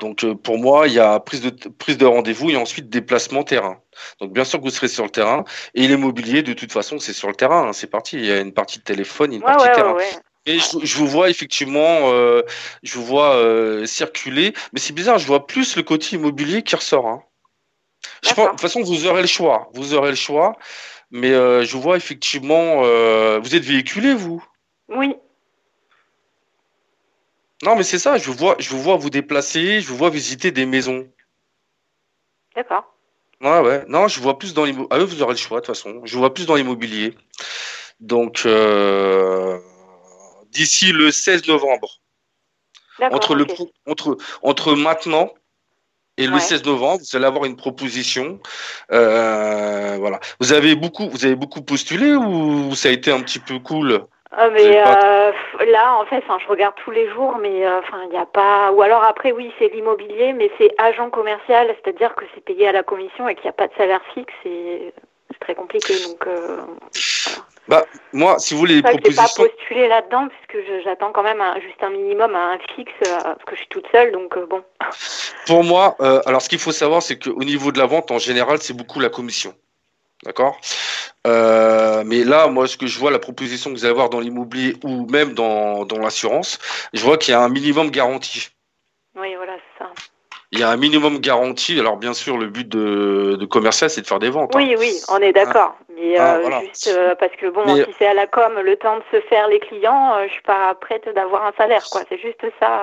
Donc 0.00 0.24
euh, 0.24 0.34
pour 0.34 0.58
moi, 0.58 0.88
il 0.88 0.94
y 0.94 0.98
a 0.98 1.18
prise 1.20 1.42
de 1.42 1.50
prise 1.50 1.98
de 1.98 2.06
rendez-vous 2.06 2.50
et 2.50 2.56
ensuite 2.56 2.88
déplacement 2.88 3.42
terrain. 3.42 3.80
Donc 4.20 4.32
bien 4.32 4.44
sûr 4.44 4.58
que 4.58 4.64
vous 4.64 4.70
serez 4.70 4.88
sur 4.88 5.04
le 5.04 5.10
terrain 5.10 5.44
et 5.74 5.86
l'immobilier 5.86 6.42
de 6.42 6.52
toute 6.52 6.72
façon 6.72 6.98
c'est 6.98 7.12
sur 7.12 7.28
le 7.28 7.34
terrain, 7.34 7.68
hein, 7.68 7.72
c'est 7.72 7.88
parti. 7.88 8.16
Il 8.16 8.26
y 8.26 8.32
a 8.32 8.40
une 8.40 8.52
partie 8.52 8.78
de 8.78 8.84
téléphone, 8.84 9.32
une 9.32 9.42
partie 9.42 9.66
terrain. 9.74 9.96
et 10.46 10.58
je, 10.58 10.96
vous 10.96 11.06
vois 11.06 11.30
effectivement, 11.30 12.10
euh, 12.12 12.42
je 12.82 12.94
vous 12.94 13.04
vois 13.04 13.34
euh, 13.34 13.86
circuler, 13.86 14.54
mais 14.72 14.80
c'est 14.80 14.94
bizarre, 14.94 15.18
je 15.18 15.26
vois 15.26 15.46
plus 15.46 15.76
le 15.76 15.82
côté 15.82 16.16
immobilier 16.16 16.62
qui 16.62 16.76
ressort. 16.76 17.06
Hein. 17.06 17.22
Je 18.22 18.32
pense, 18.32 18.46
de 18.46 18.50
toute 18.50 18.60
façon, 18.60 18.82
vous 18.82 19.06
aurez 19.06 19.20
le 19.20 19.26
choix, 19.26 19.68
vous 19.74 19.94
aurez 19.94 20.10
le 20.10 20.16
choix, 20.16 20.56
mais 21.10 21.30
je 21.30 21.76
vois 21.76 21.96
effectivement, 21.96 22.80
vous 23.40 23.54
êtes 23.54 23.64
véhiculé 23.64 24.14
vous? 24.14 24.42
Oui. 24.88 25.14
Non, 27.62 27.76
mais 27.76 27.82
c'est 27.82 27.98
ça, 27.98 28.16
je 28.16 28.30
vous, 28.30 28.36
vois, 28.36 28.56
je 28.58 28.70
vous 28.70 28.80
vois 28.80 28.96
vous 28.96 29.10
déplacer, 29.10 29.80
je 29.80 29.88
vous 29.88 29.96
vois 29.96 30.10
visiter 30.10 30.50
des 30.50 30.64
maisons. 30.64 31.06
D'accord. 32.56 32.94
Ouais, 33.40 33.60
ouais. 33.60 33.84
Non, 33.88 34.08
je 34.08 34.20
vois 34.20 34.38
plus 34.38 34.54
dans 34.54 34.64
l'immobilier. 34.64 34.88
Ah, 34.90 35.04
vous 35.04 35.22
aurez 35.22 35.34
le 35.34 35.38
choix, 35.38 35.60
de 35.60 35.66
toute 35.66 35.74
façon. 35.74 36.00
Je 36.04 36.16
vois 36.16 36.32
plus 36.32 36.46
dans 36.46 36.56
l'immobilier. 36.56 37.16
Donc, 38.00 38.42
euh, 38.46 39.58
d'ici 40.50 40.92
le 40.92 41.10
16 41.10 41.46
novembre. 41.48 42.00
Entre, 43.00 43.34
le, 43.34 43.46
entre, 43.86 44.18
entre 44.42 44.74
maintenant 44.74 45.32
et 46.18 46.26
le 46.26 46.38
16 46.38 46.64
novembre, 46.64 47.00
vous 47.00 47.16
allez 47.16 47.24
avoir 47.24 47.46
une 47.46 47.56
proposition. 47.56 48.40
Euh, 48.92 49.96
voilà. 49.98 50.20
Vous 50.38 50.52
avez 50.52 50.74
beaucoup, 50.74 51.08
vous 51.08 51.24
avez 51.24 51.36
beaucoup 51.36 51.62
postulé 51.62 52.14
ou 52.14 52.74
ça 52.74 52.90
a 52.90 52.92
été 52.92 53.10
un 53.10 53.22
petit 53.22 53.38
peu 53.38 53.58
cool? 53.58 54.06
Ah, 54.32 54.48
mais 54.50 54.78
euh, 54.78 55.32
là, 55.66 55.96
en 55.96 56.06
fait, 56.06 56.22
je 56.40 56.48
regarde 56.48 56.74
tous 56.84 56.92
les 56.92 57.10
jours, 57.10 57.36
mais 57.40 57.66
euh, 57.66 57.80
enfin, 57.80 58.02
il 58.04 58.10
n'y 58.10 58.16
a 58.16 58.26
pas. 58.26 58.70
Ou 58.70 58.80
alors 58.82 59.02
après, 59.02 59.32
oui, 59.32 59.52
c'est 59.58 59.68
l'immobilier, 59.68 60.32
mais 60.32 60.50
c'est 60.56 60.72
agent 60.78 61.10
commercial, 61.10 61.74
c'est-à-dire 61.82 62.14
que 62.14 62.24
c'est 62.34 62.44
payé 62.44 62.68
à 62.68 62.72
la 62.72 62.84
commission 62.84 63.28
et 63.28 63.34
qu'il 63.34 63.44
n'y 63.44 63.50
a 63.50 63.54
pas 63.54 63.66
de 63.66 63.72
salaire 63.76 64.00
fixe, 64.14 64.32
et 64.44 64.92
c'est 65.32 65.40
très 65.40 65.56
compliqué. 65.56 65.94
Donc, 66.06 66.28
euh, 66.28 66.58
bah, 67.66 67.84
moi, 68.12 68.38
si 68.38 68.54
vous 68.54 68.60
voulez 68.60 68.76
les 68.76 68.82
propositions. 68.82 69.24
Je 69.24 69.42
pas 69.42 69.48
postuler 69.48 69.88
là-dedans 69.88 70.28
puisque 70.28 70.64
j'attends 70.84 71.10
quand 71.10 71.24
même 71.24 71.42
juste 71.60 71.82
un 71.82 71.90
minimum, 71.90 72.36
un 72.36 72.58
fixe, 72.76 72.92
parce 73.00 73.44
que 73.44 73.54
je 73.54 73.60
suis 73.60 73.68
toute 73.68 73.86
seule, 73.92 74.12
donc 74.12 74.38
bon. 74.48 74.62
Pour 75.48 75.64
moi, 75.64 75.96
alors 76.24 76.40
ce 76.40 76.48
qu'il 76.48 76.60
faut 76.60 76.72
savoir, 76.72 77.02
c'est 77.02 77.18
qu'au 77.18 77.42
niveau 77.42 77.72
de 77.72 77.78
la 77.78 77.86
vente, 77.86 78.12
en 78.12 78.18
général, 78.18 78.58
c'est 78.58 78.76
beaucoup 78.76 79.00
la 79.00 79.08
commission. 79.08 79.54
D'accord? 80.24 80.60
Euh, 81.26 82.02
Mais 82.04 82.24
là, 82.24 82.48
moi, 82.48 82.66
ce 82.66 82.76
que 82.76 82.86
je 82.86 82.98
vois, 82.98 83.10
la 83.10 83.18
proposition 83.18 83.70
que 83.70 83.76
vous 83.76 83.84
allez 83.84 83.92
avoir 83.92 84.10
dans 84.10 84.20
l'immobilier 84.20 84.76
ou 84.84 85.06
même 85.06 85.34
dans, 85.34 85.84
dans 85.84 85.98
l'assurance, 85.98 86.58
je 86.92 87.02
vois 87.02 87.18
qu'il 87.18 87.32
y 87.32 87.34
a 87.34 87.40
un 87.40 87.48
minimum 87.48 87.90
garanti. 87.90 88.48
Oui, 89.16 89.34
voilà, 89.34 89.56
c'est 89.56 89.84
ça. 89.84 89.90
Il 90.52 90.58
y 90.58 90.62
a 90.62 90.70
un 90.70 90.76
minimum 90.76 91.18
garanti. 91.20 91.78
Alors 91.78 91.96
bien 91.96 92.12
sûr, 92.14 92.36
le 92.38 92.46
but 92.48 92.68
de, 92.68 93.36
de 93.38 93.46
commercial, 93.46 93.88
c'est 93.90 94.00
de 94.02 94.06
faire 94.06 94.18
des 94.18 94.30
ventes. 94.30 94.54
hein. 94.54 94.58
Oui, 94.58 94.74
oui, 94.78 94.92
on 95.08 95.18
est 95.18 95.32
d'accord. 95.32 95.76
Mais 95.94 96.16
Ah, 96.16 96.36
euh, 96.36 96.40
voilà. 96.40 96.60
juste 96.64 96.88
euh, 96.96 97.14
parce 97.14 97.32
que 97.36 97.50
bon, 97.50 97.62
Mais- 97.66 97.84
si 97.84 97.90
c'est 97.98 98.06
à 98.06 98.14
la 98.14 98.26
com, 98.26 98.52
le 98.58 98.76
temps 98.76 98.96
de 98.96 99.02
se 99.12 99.20
faire 99.28 99.48
les 99.48 99.60
clients, 99.60 100.14
euh, 100.16 100.26
je 100.28 100.32
suis 100.32 100.42
pas 100.42 100.74
prête 100.74 101.06
d'avoir 101.14 101.44
un 101.44 101.52
salaire, 101.58 101.84
quoi. 101.90 102.02
C'est 102.08 102.18
juste 102.18 102.40
ça. 102.58 102.82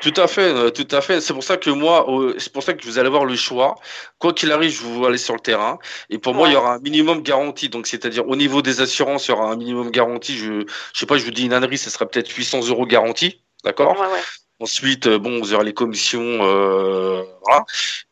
Tout 0.00 0.12
à 0.16 0.26
fait, 0.28 0.42
euh, 0.54 0.70
tout 0.70 0.86
à 0.92 1.00
fait. 1.00 1.20
C'est 1.20 1.32
pour 1.34 1.42
ça 1.42 1.56
que 1.56 1.70
moi, 1.70 2.06
c'est 2.38 2.52
pour 2.52 2.62
ça 2.62 2.72
que 2.74 2.84
vous 2.84 2.98
allez 2.98 3.08
avoir 3.08 3.24
le 3.24 3.34
choix. 3.36 3.74
Quoi 4.18 4.32
qu'il 4.32 4.52
arrive, 4.52 4.70
je 4.70 4.82
vous 4.82 5.04
aller 5.04 5.18
sur 5.18 5.34
le 5.34 5.40
terrain. 5.40 5.78
Et 6.10 6.18
pour 6.18 6.34
moi, 6.34 6.48
il 6.48 6.52
y 6.54 6.56
aura 6.56 6.74
un 6.74 6.78
minimum 6.80 7.22
garanti. 7.22 7.68
Donc, 7.68 7.86
c'est-à-dire 7.86 8.26
au 8.28 8.36
niveau 8.36 8.62
des 8.62 8.80
assurances, 8.80 9.26
il 9.26 9.32
y 9.32 9.34
aura 9.34 9.50
un 9.50 9.56
minimum 9.56 9.90
garanti. 9.90 10.36
Je, 10.36 10.60
je 10.92 10.98
sais 10.98 11.06
pas, 11.06 11.16
je 11.18 11.24
vous 11.24 11.30
dis 11.32 11.44
une 11.46 11.52
ânerie, 11.52 11.76
ce 11.78 11.90
sera 11.90 12.06
peut-être 12.06 12.30
800 12.30 12.68
euros 12.68 12.86
garanti, 12.86 13.42
d'accord? 13.64 13.98
Ouais, 14.00 14.06
ouais. 14.06 14.20
Ensuite, 14.60 15.06
euh, 15.06 15.18
bon, 15.18 15.40
vous 15.40 15.52
aurez 15.54 15.64
les 15.64 15.74
commissions, 15.74 16.20
euh, 16.42 17.22
voilà. 17.44 17.64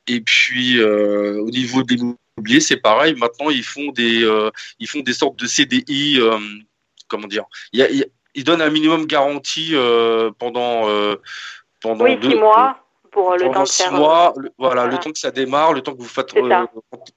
Et 0.08 0.20
puis 0.20 0.78
euh, 0.78 1.40
au 1.40 1.50
niveau 1.50 1.82
de 1.82 1.94
l'immobilier, 1.94 2.60
c'est 2.60 2.76
pareil. 2.78 3.14
Maintenant, 3.14 3.50
ils 3.50 3.62
font 3.64 3.90
des, 3.92 4.26
ils 4.78 4.88
font 4.88 5.00
des 5.00 5.12
sortes 5.12 5.38
de 5.38 5.46
CDI. 5.46 6.18
comment 7.08 7.28
dire 7.28 7.44
il 7.74 7.80
y 7.80 7.82
a- 7.82 7.90
il 7.90 7.96
y 7.98 8.02
a- 8.02 8.06
Ils 8.34 8.44
donnent 8.44 8.62
un 8.62 8.70
minimum 8.70 9.06
garanti 9.06 9.74
pendant 10.38 10.88
pendant 11.80 12.04
Oui, 12.04 12.16
deux, 12.16 12.30
six 12.30 12.36
mois 12.36 12.81
pour 13.12 13.32
le 13.34 13.40
pendant 13.44 13.52
temps 13.52 13.62
de 13.62 13.68
six 13.68 13.82
faire. 13.84 13.94
euh, 13.94 13.98
mois, 13.98 14.32
le- 14.36 14.50
voilà, 14.58 14.86
le 14.86 14.98
temps 14.98 15.12
que 15.12 15.18
ça 15.18 15.30
démarre, 15.30 15.72
le 15.72 15.82
temps 15.82 15.92
que 15.92 15.98
vous 16.02 16.08
faites 16.08 16.34
euh, 16.36 16.66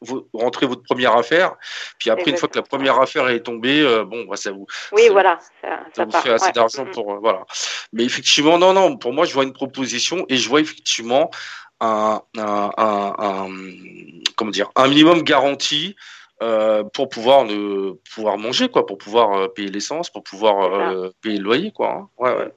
vous 0.02 0.28
rentrez 0.34 0.68
votre 0.68 0.84
première 0.84 1.16
affaire, 1.18 1.56
puis 1.98 2.10
après 2.12 2.30
une 2.30 2.38
fois 2.38 2.48
que 2.50 2.58
la 2.58 2.64
première 2.64 3.00
affaire 3.02 3.28
est 3.30 3.40
tombée, 3.42 3.82
euh, 3.82 4.04
bon, 4.06 4.26
bah, 4.26 4.36
ça 4.36 4.52
vous 4.52 4.68
Oui, 4.92 5.08
ça- 5.08 5.12
voilà. 5.12 5.40
Ça, 5.62 5.70
ça 5.70 5.80
ça 5.96 6.06
vous 6.06 6.12
part. 6.12 6.22
fait 6.24 6.30
assez 6.34 6.46
ouais. 6.48 6.52
d'argent 6.52 6.86
pour 6.94 7.14
euh, 7.14 7.18
voilà. 7.20 7.46
Mais 7.94 8.04
effectivement, 8.04 8.58
non, 8.60 8.74
non. 8.74 8.98
Pour 8.98 9.14
moi, 9.14 9.26
je 9.26 9.34
vois 9.34 9.44
une 9.46 9.54
proposition 9.54 10.26
et 10.30 10.38
je 10.38 10.48
vois 10.48 10.60
effectivement 10.62 11.32
un, 11.80 12.22
un, 12.38 12.72
un, 12.78 13.16
un- 13.18 13.50
comment 14.36 14.52
dire, 14.52 14.70
un 14.76 14.88
minimum 14.88 15.24
garanti 15.24 15.96
euh, 16.44 16.84
pour 16.84 17.08
pouvoir 17.08 17.46
ne 17.46 17.92
pouvoir 18.14 18.38
manger 18.38 18.68
quoi, 18.68 18.86
pour 18.86 18.98
pouvoir 18.98 19.34
euh, 19.38 19.48
payer 19.48 19.70
l'essence, 19.70 20.10
pour 20.10 20.24
pouvoir 20.24 20.64
euh, 20.64 21.10
payer 21.22 21.38
le 21.38 21.44
loyer 21.46 21.72
quoi. 21.72 21.92
hein. 21.94 22.10
Ouais, 22.18 22.36
ouais. 22.36 22.52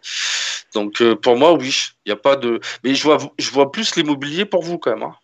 Donc 0.74 1.00
euh, 1.00 1.16
pour 1.16 1.37
moi, 1.37 1.52
oui, 1.52 1.74
il 2.04 2.11
y 2.11 2.12
a 2.12 2.16
pas 2.16 2.37
de. 2.37 2.61
Mais 2.85 2.94
je 2.94 3.02
vois, 3.02 3.18
je 3.38 3.50
vois 3.50 3.72
plus 3.72 3.96
l'immobilier 3.96 4.44
pour 4.44 4.62
vous 4.62 4.78
quand 4.78 4.90
même. 4.94 5.02
hein. 5.02 5.16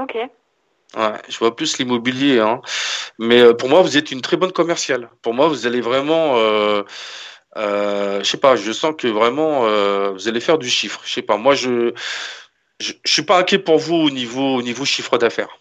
Ok. 0.00 0.14
Ouais, 0.14 1.12
je 1.28 1.38
vois 1.38 1.56
plus 1.56 1.78
l'immobilier, 1.78 2.38
hein. 2.38 2.60
Mais 3.18 3.40
euh, 3.40 3.54
pour 3.54 3.68
moi, 3.68 3.82
vous 3.82 3.96
êtes 3.96 4.12
une 4.12 4.22
très 4.22 4.36
bonne 4.36 4.52
commerciale. 4.52 5.10
Pour 5.22 5.34
moi, 5.34 5.48
vous 5.48 5.66
allez 5.66 5.80
vraiment, 5.80 6.36
euh, 6.36 6.82
je 7.56 8.22
sais 8.22 8.38
pas, 8.38 8.56
je 8.56 8.72
sens 8.72 8.94
que 8.96 9.08
vraiment, 9.08 9.62
vous 10.12 10.28
allez 10.28 10.40
faire 10.40 10.58
du 10.58 10.68
chiffre. 10.70 11.00
Je 11.04 11.12
sais 11.12 11.22
pas, 11.22 11.36
moi, 11.36 11.54
je, 11.54 11.92
je, 12.80 12.92
je 13.04 13.12
suis 13.12 13.22
pas 13.24 13.38
inquiet 13.38 13.58
pour 13.58 13.78
vous 13.78 13.96
au 13.96 14.10
niveau, 14.10 14.56
au 14.56 14.62
niveau 14.62 14.84
chiffre 14.84 15.18
d'affaires. 15.18 15.58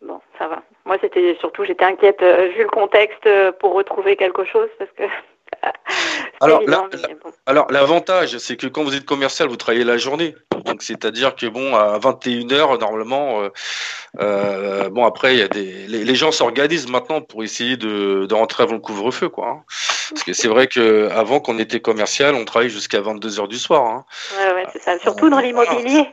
Bon, 0.00 0.20
ça 0.38 0.46
va. 0.48 0.62
Moi, 0.84 0.96
c'était 1.00 1.36
surtout, 1.40 1.64
j'étais 1.64 1.84
inquiète 1.84 2.22
euh, 2.22 2.48
vu 2.48 2.62
le 2.62 2.68
contexte 2.68 3.26
euh, 3.26 3.52
pour 3.52 3.74
retrouver 3.74 4.16
quelque 4.16 4.44
chose 4.44 4.68
parce 4.78 4.90
que. 4.92 5.02
Alors, 6.40 6.60
bon. 6.66 6.88
Alors, 7.46 7.66
l'avantage, 7.70 8.38
c'est 8.38 8.56
que 8.56 8.66
quand 8.66 8.82
vous 8.82 8.94
êtes 8.94 9.04
commercial, 9.04 9.48
vous 9.48 9.56
travaillez 9.56 9.84
la 9.84 9.98
journée. 9.98 10.34
Donc, 10.64 10.82
c'est-à-dire 10.82 11.34
que 11.36 11.46
bon, 11.46 11.74
à 11.74 11.98
21h, 11.98 12.78
normalement, 12.80 13.42
euh, 13.42 13.48
euh, 14.20 14.88
bon, 14.90 15.04
après, 15.04 15.34
il 15.34 15.38
y 15.38 15.42
a 15.42 15.48
des, 15.48 15.86
les, 15.86 16.04
les 16.04 16.14
gens 16.14 16.32
s'organisent 16.32 16.88
maintenant 16.88 17.20
pour 17.20 17.44
essayer 17.44 17.76
de, 17.76 18.26
de 18.26 18.34
rentrer 18.34 18.62
avant 18.62 18.74
le 18.74 18.78
couvre-feu, 18.80 19.28
quoi. 19.28 19.48
hein. 19.48 19.62
Parce 20.10 20.24
que 20.24 20.32
c'est 20.32 20.48
vrai 20.48 20.66
que 20.66 21.08
avant 21.10 21.40
qu'on 21.40 21.58
était 21.58 21.80
commercial, 21.80 22.34
on 22.34 22.44
travaillait 22.44 22.72
jusqu'à 22.72 23.00
22h 23.00 23.46
du 23.48 23.58
soir. 23.58 23.84
hein. 23.84 24.04
Ouais, 24.38 24.54
ouais, 24.54 24.66
c'est 24.72 24.82
ça. 24.82 24.98
Surtout 24.98 25.28
dans 25.30 25.38
l'immobilier. 25.40 26.08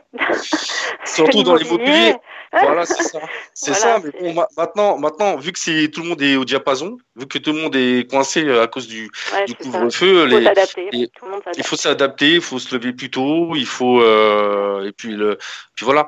Surtout 1.04 1.42
dans 1.42 1.54
l'immobilier. 1.54 2.14
Voilà, 2.52 2.86
c'est 2.86 3.02
ça. 3.02 3.20
C'est 3.54 3.72
Voilà, 3.72 3.96
ça. 3.96 4.00
Mais 4.04 4.10
c'est- 4.12 4.22
bon, 4.22 4.34
ma- 4.34 4.48
maintenant, 4.56 4.98
maintenant, 4.98 5.36
vu 5.36 5.52
que 5.52 5.58
c'est 5.58 5.88
tout 5.90 6.02
le 6.02 6.08
monde 6.08 6.22
est 6.22 6.36
au 6.36 6.44
diapason, 6.44 6.96
vu 7.16 7.26
que 7.26 7.38
tout 7.38 7.52
le 7.52 7.60
monde 7.60 7.76
est 7.76 8.08
coincé 8.10 8.44
euh, 8.44 8.62
à 8.62 8.66
cause 8.68 8.86
du, 8.86 9.10
Ouais, 9.32 9.44
couvre-feu, 9.62 10.26
Il 10.28 10.30
faut 10.32 10.42
s'adapter. 10.44 10.88
les- 10.92 11.10
il 11.56 11.62
faut 11.64 11.76
s'adapter, 11.76 12.30
il 12.36 12.40
faut 12.40 12.58
se 12.58 12.74
lever 12.74 12.92
plus 12.92 13.10
tôt, 13.10 13.54
il 13.56 13.66
faut 13.66 14.00
euh, 14.00 14.86
et 14.86 14.92
puis 14.92 15.12
le, 15.14 15.36
puis 15.74 15.84
voilà. 15.84 16.06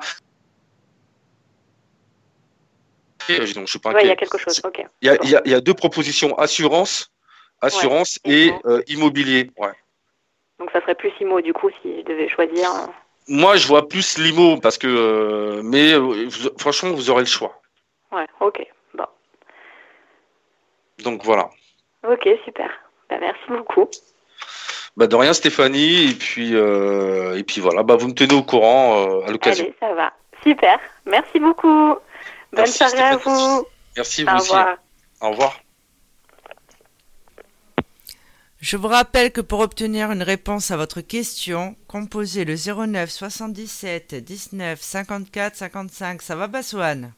Donc, 3.29 3.65
je 3.65 3.65
suis 3.65 3.79
pas 3.79 3.91
Ouais, 3.93 4.03
il 4.03 4.07
y 4.07 4.11
a 4.11 4.15
quelque 4.15 4.37
chose. 4.37 4.59
Il 5.01 5.07
y 5.07 5.09
a, 5.09 5.17
il 5.23 5.29
y 5.29 5.35
a- 5.35 5.41
il 5.45 5.51
y 5.51 5.55
a 5.55 5.61
deux 5.61 5.73
propositions 5.75 6.37
assurance, 6.37 7.11
assurance 7.61 8.19
Ouais. 8.25 8.33
et 8.33 8.53
euh, 8.65 8.81
immobilier. 8.87 9.51
Ouais. 9.57 9.71
Donc 10.59 10.69
ça 10.73 10.81
serait 10.81 10.95
plus 10.95 11.11
IMO 11.21 11.39
du 11.41 11.53
coup 11.53 11.69
si 11.81 11.99
je 11.99 12.05
devais 12.05 12.27
choisir. 12.29 12.69
Moi, 13.27 13.55
je 13.55 13.67
vois 13.67 13.87
plus 13.87 14.17
l'IMO 14.17 14.57
parce 14.57 14.77
que, 14.77 14.87
euh, 14.87 15.61
mais 15.63 15.93
euh, 15.93 15.97
vous- 16.27 16.49
franchement, 16.59 16.91
vous 16.91 17.09
aurez 17.09 17.21
le 17.21 17.27
choix. 17.27 17.61
Ouais, 18.11 18.27
ok. 18.39 18.65
Bon. 18.93 19.05
Donc 21.03 21.23
voilà. 21.23 21.49
Ok, 22.07 22.27
super. 22.45 22.69
Bah, 23.09 23.17
merci 23.19 23.43
beaucoup. 23.49 23.87
Bah 24.97 25.07
de 25.07 25.15
rien, 25.15 25.33
Stéphanie. 25.33 26.11
Et 26.11 26.13
puis, 26.15 26.55
euh, 26.55 27.37
et 27.37 27.43
puis 27.43 27.61
voilà. 27.61 27.83
Bah 27.83 27.95
vous 27.95 28.07
me 28.09 28.13
tenez 28.13 28.33
au 28.35 28.43
courant 28.43 29.21
à 29.23 29.31
l'occasion. 29.31 29.65
Allez, 29.65 29.75
ça 29.79 29.93
va. 29.93 30.11
Super. 30.43 30.79
Merci 31.05 31.39
beaucoup. 31.39 31.95
Bonne 31.95 31.99
Merci, 32.51 32.77
soirée 32.77 33.03
à 33.03 33.15
vous. 33.17 33.65
Merci 33.95 34.23
vous 34.23 34.33
Au 34.33 34.37
aussi. 34.37 34.49
revoir. 34.49 34.77
Au 35.21 35.29
revoir. 35.29 35.60
Je 38.61 38.77
vous 38.77 38.87
rappelle 38.87 39.31
que 39.31 39.41
pour 39.41 39.59
obtenir 39.61 40.11
une 40.11 40.21
réponse 40.21 40.69
à 40.69 40.77
votre 40.77 41.01
question, 41.01 41.75
composez 41.87 42.45
le 42.45 42.53
09 42.55 43.09
77 43.09 44.13
19 44.13 44.79
54 44.79 45.55
55. 45.55 46.21
Ça 46.21 46.35
va, 46.35 46.45
Bassoane 46.45 47.11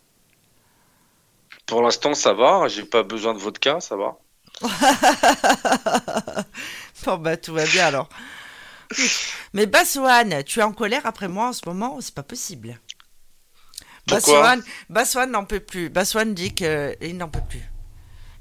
Pour 1.65 1.81
l'instant, 1.81 2.13
ça 2.13 2.31
va. 2.31 2.69
J'ai 2.69 2.85
pas 2.85 3.03
besoin 3.03 3.33
de 3.33 3.39
vodka, 3.39 3.81
ça 3.81 3.97
va. 3.97 4.17
Bon, 7.05 7.17
bah, 7.17 7.35
tout 7.35 7.53
va 7.53 7.65
bien 7.65 7.87
alors. 7.87 8.07
Mais 9.51 9.65
Bassoane, 9.65 10.45
tu 10.45 10.61
es 10.61 10.63
en 10.63 10.71
colère 10.71 11.05
après 11.05 11.27
moi 11.27 11.49
en 11.49 11.53
ce 11.53 11.67
moment? 11.67 11.97
C'est 11.99 12.15
pas 12.15 12.23
possible. 12.23 12.79
Bassoane, 14.07 14.63
Bassoane 14.89 15.31
n'en 15.31 15.43
peut 15.43 15.59
plus. 15.59 15.89
Bassoane 15.89 16.33
dit 16.33 16.53
qu'il 16.53 17.17
n'en 17.17 17.27
peut 17.27 17.43
plus. 17.49 17.72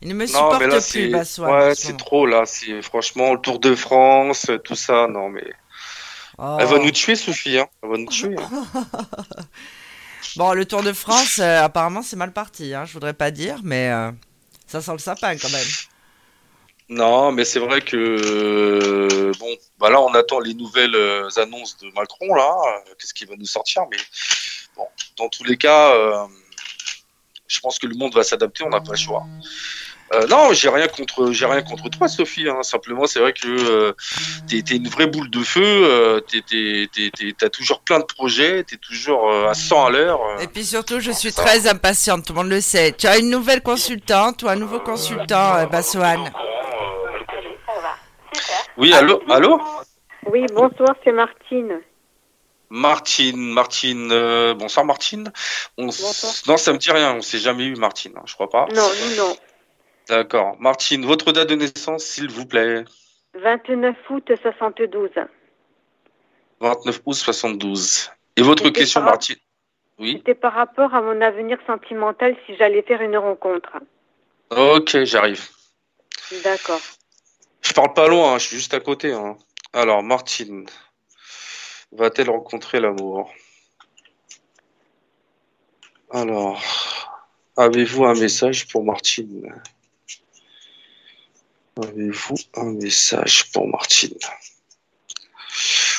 Il 0.03 0.09
ne 0.09 0.15
me 0.15 0.25
Non, 0.25 0.27
supporte 0.27 0.61
mais 0.61 0.67
là, 0.67 0.81
plus, 0.81 1.15
ouais, 1.15 1.75
ce 1.75 1.83
c'est 1.87 1.97
trop 1.97 2.27
là. 2.27 2.43
Franchement 2.83 3.35
le 3.35 3.41
Tour 3.41 3.61
de 3.61 3.75
France, 3.75 4.51
tout 4.65 4.75
ça. 4.75 5.07
Non, 5.09 5.29
mais 5.29 5.45
Oh. 6.39 6.57
elle 6.59 6.67
va 6.67 6.79
nous 6.79 6.91
tuer, 6.91 7.15
Sophie. 7.15 7.59
Hein. 7.59 7.67
Elle 7.83 7.91
va 7.91 7.97
nous 7.99 8.09
tuer. 8.09 8.35
hein. 8.39 8.65
Bon, 10.37 10.53
le 10.55 10.65
Tour 10.65 10.83
de 10.83 10.93
France, 10.95 11.39
euh, 11.41 11.63
apparemment, 11.63 12.01
c'est 12.03 12.17
mal 12.17 12.33
parti. 12.33 12.73
Hein. 12.75 12.85
Je 12.87 12.95
voudrais 12.95 13.13
pas 13.13 13.31
dire, 13.31 13.59
mais 13.63 13.91
euh, 13.91 14.11
ça 14.67 14.81
sent 14.81 14.93
le 14.93 14.99
sapin 14.99 15.37
quand 15.37 15.51
même. 15.51 15.67
Non, 16.89 17.33
mais 17.33 17.45
c'est 17.45 17.59
vrai 17.61 17.81
que 17.83 17.97
euh, 17.97 19.33
bon, 19.39 19.57
bah 19.79 19.91
là, 19.91 20.01
on 20.01 20.13
attend 20.15 20.41
les 20.41 20.55
nouvelles 20.55 20.97
annonces 21.37 21.77
de 21.79 21.91
Macron 21.95 22.35
là. 22.35 22.51
Qu'est-ce 22.99 23.13
qu'il 23.15 23.29
va 23.29 23.37
nous 23.37 23.45
sortir 23.47 23.83
Mais 23.91 23.99
bon, 24.77 24.87
dans 25.19 25.29
tous 25.29 25.45
les 25.45 25.57
cas, 25.59 25.95
euh, 25.95 26.27
je 27.47 27.61
pense 27.61 27.79
que 27.79 27.87
le 27.87 27.95
monde 27.95 28.15
va 28.15 28.23
s'adapter. 28.25 28.65
On 28.65 28.71
n'a 28.71 28.81
pas 28.81 28.93
le 28.93 28.97
choix. 28.99 29.25
Euh, 30.15 30.27
non, 30.27 30.53
j'ai 30.53 30.69
rien 30.69 30.89
contre, 30.89 31.33
j'ai 31.33 31.47
rien 31.47 31.63
contre 31.63 31.89
toi, 31.89 32.07
Sophie. 32.07 32.47
hein. 32.49 32.63
Simplement, 32.63 33.07
c'est 33.07 33.19
vrai 33.21 33.33
que 33.33 33.47
euh, 33.49 33.93
t'es, 34.49 34.61
t'es 34.63 34.77
une 34.77 34.89
vraie 34.89 35.07
boule 35.07 35.31
de 35.31 35.43
feu. 35.43 35.63
Euh, 35.65 36.21
t'as 37.39 37.49
toujours 37.49 37.81
plein 37.81 37.99
de 37.99 38.05
projets. 38.05 38.63
T'es 38.65 38.77
toujours 38.77 39.31
euh, 39.31 39.49
à 39.49 39.55
100 39.55 39.87
à 39.87 39.91
l'heure. 39.91 40.21
euh. 40.23 40.39
Et 40.43 40.49
puis 40.49 40.65
surtout, 40.65 41.01
je 41.01 41.11
suis 41.13 41.31
ça. 41.31 41.43
très 41.43 41.67
impatiente, 41.67 42.27
tout 42.27 42.35
le 42.35 42.41
monde 42.41 42.51
le 42.51 42.61
sait. 42.61 42.93
Tu 42.93 43.07
as 43.07 43.17
une 43.19 43.31
nouvelle 43.31 43.63
consultante 43.63 44.43
ou 44.43 44.49
un 44.49 44.57
nouveau 44.57 44.81
consultant, 44.81 45.57
euh, 45.57 45.67
Bassoane? 45.67 46.31
Oui, 48.77 48.93
allô, 48.95 49.23
allô, 49.31 49.61
Oui, 50.27 50.45
bonsoir, 50.55 50.95
c'est 51.05 51.13
Martine. 51.13 51.81
Martine, 52.71 53.53
Martine. 53.53 54.09
euh, 54.13 54.55
bonsoir, 54.55 54.87
Martine. 54.87 55.31
On 55.77 55.87
Bonsoir. 55.87 56.33
Non, 56.49 56.57
ça 56.57 56.73
me 56.73 56.79
dit 56.79 56.91
rien. 56.91 57.15
On 57.17 57.21
s'est 57.21 57.39
jamais 57.39 57.65
eu, 57.65 57.77
Martine. 57.77 58.13
hein, 58.17 58.23
je 58.25 58.33
crois 58.35 58.49
pas. 58.49 58.67
Non, 58.75 58.89
nous, 58.89 59.17
non. 59.17 59.37
D'accord. 60.09 60.57
Martine, 60.61 61.05
votre 61.07 61.33
date 61.33 61.49
de 61.49 61.55
naissance, 61.55 62.05
s'il 62.05 62.31
vous 62.31 62.47
plaît. 62.47 62.85
29 63.35 63.97
août 64.11 64.31
72. 64.43 65.11
29 66.61 67.01
août 67.07 67.15
72. 67.15 68.11
Et 68.37 68.43
votre 68.43 68.69
question, 68.71 69.01
par- 69.01 69.11
Martine? 69.11 69.37
Oui. 69.99 70.15
C'était 70.19 70.35
par 70.35 70.55
rapport 70.55 70.95
à 70.95 71.01
mon 71.03 71.21
avenir 71.21 71.59
sentimental 71.67 72.37
si 72.47 72.57
j'allais 72.57 72.83
faire 72.83 73.01
une 73.03 73.17
rencontre. 73.17 73.73
Ok, 74.51 75.05
j'arrive. 75.05 75.49
D'accord. 76.43 76.81
Je 77.61 77.73
parle 77.73 77.93
pas 77.95 78.09
loin, 78.09 78.35
hein, 78.35 78.39
je 78.39 78.47
suis 78.49 78.57
juste 78.57 78.75
à 78.75 78.81
côté. 78.81 79.13
hein. 79.13 79.37
Alors, 79.73 80.03
Martine, 80.03 80.67
va-t-elle 81.93 82.31
rencontrer 82.31 82.81
l'amour? 82.81 83.31
Alors, 86.11 86.61
avez-vous 87.57 88.05
un 88.05 88.15
message 88.15 88.69
pour 88.69 88.85
Martine? 88.85 89.55
Avez-vous 91.81 92.35
un 92.57 92.73
message 92.73 93.51
pour 93.53 93.67
Martine 93.67 94.17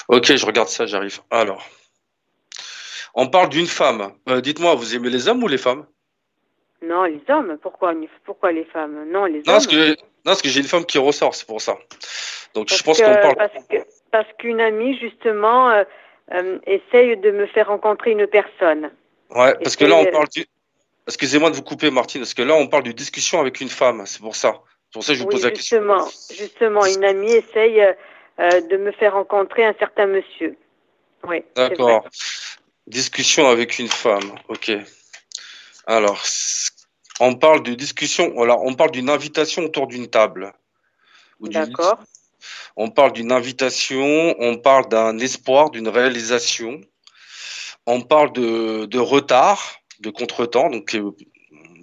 Ok, 0.08 0.36
je 0.36 0.46
regarde 0.46 0.70
ça, 0.70 0.86
j'arrive. 0.86 1.20
Alors, 1.32 1.66
On 3.16 3.28
parle 3.28 3.50
d'une 3.50 3.68
femme. 3.68 4.12
Euh, 4.28 4.42
Dites-moi, 4.42 4.76
vous 4.76 4.96
aimez 4.96 5.10
les 5.10 5.28
hommes 5.28 5.44
ou 5.44 5.48
les 5.48 5.58
femmes? 5.58 5.86
Non, 6.82 7.04
les 7.04 7.22
hommes. 7.30 7.58
Pourquoi, 7.62 7.94
pourquoi 8.26 8.52
les 8.52 8.66
femmes? 8.66 9.06
Non, 9.12 9.26
les 9.26 9.34
Non, 9.34 9.38
hommes. 9.40 9.44
parce 9.46 9.68
que, 9.68 9.90
non, 9.92 9.96
parce 10.26 10.42
que 10.42 10.50
j'ai 10.50 10.60
une 10.62 10.68
femme 10.68 10.86
qui 10.86 10.98
ressort, 10.98 11.34
c'est 11.36 11.46
pour 11.48 11.62
ça. 11.62 11.78
Donc 12.54 12.68
Parce 12.70 12.80
je 12.80 12.84
pense 12.84 12.98
qu'on 13.02 13.14
parle. 13.14 13.36
Parce 14.12 14.28
qu'une 14.38 14.62
amie, 14.62 14.98
justement, 15.00 15.70
euh, 15.72 15.84
euh, 16.34 16.60
essaye 16.68 17.18
de 17.18 17.32
me 17.32 17.48
faire 17.48 17.68
rencontrer 17.68 18.12
une 18.12 18.28
personne. 18.28 18.92
Ouais, 19.32 19.56
parce 19.64 19.76
que 19.76 19.86
là, 19.86 19.96
on 19.96 20.06
parle 20.06 20.28
du. 20.30 20.46
Excusez-moi 21.08 21.50
de 21.50 21.56
vous 21.56 21.64
couper, 21.64 21.90
Martine, 21.92 22.22
parce 22.22 22.34
que 22.34 22.44
là, 22.44 22.54
on 22.56 22.68
parle 22.68 22.84
de 22.84 22.92
discussion 22.92 23.40
avec 23.40 23.60
une 23.62 23.70
femme. 23.70 24.04
C'est 24.06 24.22
pour 24.22 24.36
ça. 24.36 24.62
C'est 24.94 25.00
pour 25.00 25.04
ça 25.06 25.14
que 25.14 25.18
je 25.18 25.24
vous 25.24 25.30
oui, 25.30 25.36
pose 25.36 25.44
la 25.44 25.50
question. 25.50 25.80
justement, 25.80 26.08
justement, 26.30 26.86
une 26.86 27.04
amie 27.04 27.32
essaye 27.32 27.82
euh, 27.82 27.94
euh, 28.40 28.62
de 28.62 28.78
me 28.78 28.92
faire 28.92 29.14
rencontrer 29.14 29.66
un 29.66 29.74
certain 29.80 30.06
monsieur. 30.06 30.56
Oui. 31.24 31.44
D'accord. 31.56 32.08
Discussion 32.86 33.48
avec 33.48 33.80
une 33.80 33.88
femme. 33.88 34.36
Ok. 34.50 34.72
Alors, 35.88 36.22
on 37.20 37.34
parle 37.34 37.64
de 37.64 37.74
discussion. 37.74 38.34
On 38.38 38.76
parle 38.76 38.92
d'une 38.92 39.10
invitation 39.10 39.64
autour 39.64 39.88
d'une 39.88 40.08
table. 40.12 40.54
D'accord. 41.40 41.98
On 42.76 42.92
parle 42.92 43.14
d'une 43.14 43.32
invitation. 43.32 44.36
On 44.38 44.58
parle 44.60 44.90
d'un 44.90 45.18
espoir, 45.18 45.72
d'une 45.72 45.88
réalisation. 45.88 46.82
On 47.88 48.02
parle 48.02 48.32
de, 48.34 48.86
de 48.86 49.00
retard, 49.00 49.78
de 50.02 50.12
contretemps. 50.12 50.70
Donc, 50.70 50.94
euh, 50.94 51.16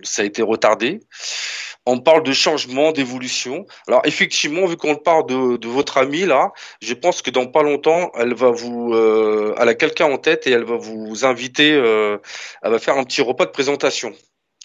ça 0.05 0.23
a 0.23 0.25
été 0.27 0.43
retardé. 0.43 1.01
On 1.87 1.99
parle 1.99 2.23
de 2.23 2.33
changement, 2.33 2.93
d'évolution. 2.93 3.67
Alors 3.89 4.03
effectivement, 4.05 4.67
vu 4.67 4.77
qu'on 4.77 4.97
parle 4.97 5.27
de, 5.27 5.57
de 5.57 5.69
votre 5.69 5.97
amie 5.99 6.27
là, 6.27 6.53
je 6.83 6.95
pense 6.95 7.23
que 7.23 7.31
dans 7.31 7.47
pas 7.47 7.63
longtemps, 7.63 8.13
elle 8.15 8.35
va 8.35 8.51
vous, 8.51 8.93
euh, 8.95 9.55
elle 9.59 9.69
a 9.69 9.75
quelqu'un 9.75 10.07
en 10.13 10.19
tête 10.19 10.47
et 10.47 10.51
elle 10.51 10.65
va 10.65 10.77
vous 10.77 11.25
inviter. 11.25 11.73
euh, 11.73 12.19
elle 12.63 12.73
va 12.73 12.79
faire 12.79 12.97
un 12.99 13.05
petit 13.05 13.23
repas 13.23 13.47
de 13.47 13.51
présentation. 13.51 14.13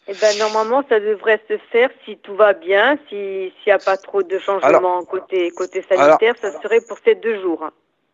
Eh 0.08 0.14
ben, 0.22 0.38
normalement, 0.38 0.84
ça 0.88 1.00
devrait 1.00 1.42
se 1.50 1.58
faire 1.72 1.90
si 2.04 2.18
tout 2.18 2.36
va 2.36 2.54
bien, 2.54 2.96
si- 3.10 3.52
s'il 3.64 3.68
n'y 3.68 3.72
a 3.72 3.80
pas 3.80 3.98
trop 3.98 4.22
de 4.22 4.38
changements 4.38 5.04
côté, 5.06 5.50
côté 5.52 5.84
sanitaire, 5.90 6.36
ça 6.40 6.52
serait 6.62 6.82
pour 6.82 7.00
ces 7.04 7.16
deux 7.16 7.42
jours. 7.42 7.68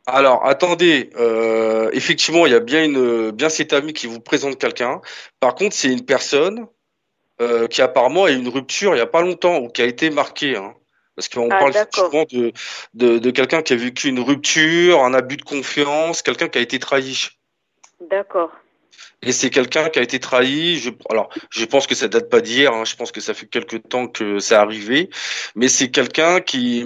Alors 0.08 0.46
attendez, 0.46 1.10
euh, 1.18 1.90
effectivement, 1.94 2.46
il 2.46 2.54
y 2.54 2.56
a 2.56 2.60
bien 2.60 2.84
une, 2.86 3.32
bien 3.32 3.50
cet 3.50 3.74
ami 3.74 3.94
qui 3.94 4.08
vous 4.08 4.20
présente 4.22 4.58
quelqu'un. 4.58 5.02
Par 5.40 5.54
contre, 5.54 5.76
c'est 5.76 5.90
une 5.92 6.06
personne 6.06 6.66
euh, 7.42 7.68
qui 7.68 7.82
apparemment 7.82 8.26
a 8.26 8.32
eu 8.32 8.36
une 8.36 8.48
rupture 8.48 8.96
il 8.96 9.00
y 9.00 9.02
a 9.02 9.08
pas 9.08 9.22
longtemps 9.22 9.58
ou 9.58 9.68
qui 9.68 9.82
a 9.82 9.86
été 9.86 10.10
marquée. 10.10 10.56
Hein. 10.56 10.74
Parce 11.16 11.28
qu'on 11.28 11.50
Ah, 11.52 11.60
parle 11.60 11.72
effectivement 11.72 12.26
de, 12.32 12.54
de, 12.94 13.18
de 13.18 13.32
quelqu'un 13.32 13.62
qui 13.62 13.74
a 13.74 13.76
vécu 13.76 14.08
une 14.08 14.22
rupture, 14.22 15.04
un 15.04 15.14
abus 15.14 15.38
de 15.38 15.42
confiance, 15.44 16.22
quelqu'un 16.22 16.48
qui 16.48 16.58
a 16.58 16.62
été 16.62 16.80
trahi. 16.80 17.28
D'accord. 18.10 18.52
Et 19.22 19.32
c'est 19.32 19.52
quelqu'un 19.52 19.90
qui 19.90 20.00
a 20.00 20.02
été 20.02 20.20
trahi. 20.20 20.78
Je, 20.78 20.90
alors, 21.10 21.30
je 21.52 21.66
pense 21.66 21.86
que 21.86 21.94
ça 21.96 22.08
date 22.08 22.30
pas 22.30 22.42
d'hier. 22.42 22.74
Hein, 22.74 22.86
je 22.86 22.96
pense 22.96 23.12
que 23.12 23.22
ça 23.22 23.34
fait 23.34 23.46
quelque 23.46 23.76
temps 23.76 24.08
que 24.08 24.40
c'est 24.40 24.56
arrivé. 24.56 25.10
Mais 25.56 25.68
c'est 25.68 25.92
quelqu'un 25.92 26.42
qui, 26.42 26.84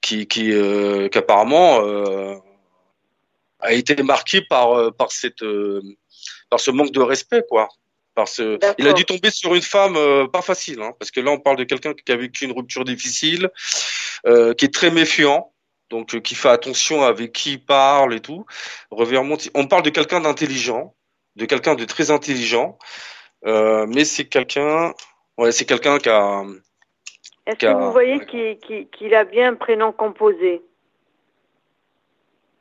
qui, 0.00 0.28
qui, 0.28 0.52
euh, 0.52 1.08
qui 1.08 1.18
apparemment 1.18 1.80
euh, 1.80 2.36
a 3.58 3.72
été 3.72 4.00
marqué 4.02 4.42
par, 4.42 4.94
par 4.94 5.10
cette, 5.10 5.42
euh, 5.42 5.82
par 6.50 6.60
ce 6.60 6.70
manque 6.70 6.92
de 6.92 7.00
respect, 7.00 7.42
quoi. 7.48 7.68
Par 8.14 8.28
ce, 8.28 8.56
D'accord. 8.56 8.76
il 8.78 8.86
a 8.88 8.92
dû 8.92 9.04
tomber 9.04 9.30
sur 9.30 9.54
une 9.54 9.62
femme 9.62 9.96
euh, 9.96 10.28
pas 10.28 10.42
facile, 10.42 10.80
hein, 10.82 10.92
parce 10.98 11.10
que 11.10 11.20
là, 11.20 11.32
on 11.32 11.40
parle 11.40 11.56
de 11.56 11.64
quelqu'un 11.64 11.94
qui 11.94 12.12
a 12.12 12.16
vécu 12.16 12.44
une 12.44 12.52
rupture 12.52 12.84
difficile, 12.84 13.50
euh, 14.26 14.54
qui 14.54 14.66
est 14.66 14.74
très 14.74 14.90
méfiant. 14.90 15.50
Donc, 15.90 16.14
euh, 16.14 16.20
qui 16.20 16.34
fait 16.34 16.48
attention 16.48 17.02
avec 17.02 17.32
qui 17.32 17.52
il 17.52 17.64
parle 17.64 18.14
et 18.14 18.20
tout. 18.20 18.46
On 18.90 19.66
parle 19.66 19.82
de 19.82 19.90
quelqu'un 19.90 20.20
d'intelligent, 20.20 20.94
de 21.36 21.44
quelqu'un 21.44 21.74
de 21.74 21.84
très 21.84 22.10
intelligent, 22.10 22.78
mais 23.44 24.04
c'est 24.04 24.24
quelqu'un, 24.24 24.94
ouais, 25.36 25.52
c'est 25.52 25.66
quelqu'un 25.66 25.98
qui 25.98 26.08
a, 26.08 26.42
Est-ce 27.46 27.58
que 27.58 27.66
vous 27.66 27.92
voyez 27.92 28.18
qu'il 28.24 29.14
a 29.14 29.24
bien 29.24 29.52
un 29.52 29.54
prénom 29.54 29.92
composé? 29.92 30.62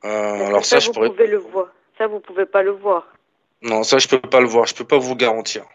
Alors 0.03 0.65
ça, 0.65 0.79
je 0.79 0.87
vous 0.87 0.93
pourrais, 0.93 1.09
pouvez 1.09 1.27
le 1.27 1.37
voir. 1.37 1.67
Ça, 1.97 2.07
vous 2.07 2.19
pouvez 2.19 2.45
pas 2.45 2.61
le 2.61 2.71
voir. 2.71 3.12
Non, 3.63 3.83
ça, 3.83 3.97
je 3.97 4.07
peux 4.07 4.19
pas 4.19 4.41
le 4.41 4.47
voir, 4.47 4.65
je 4.65 4.75
peux 4.75 4.85
pas 4.85 4.97
vous 4.97 5.15
garantir. 5.15 5.65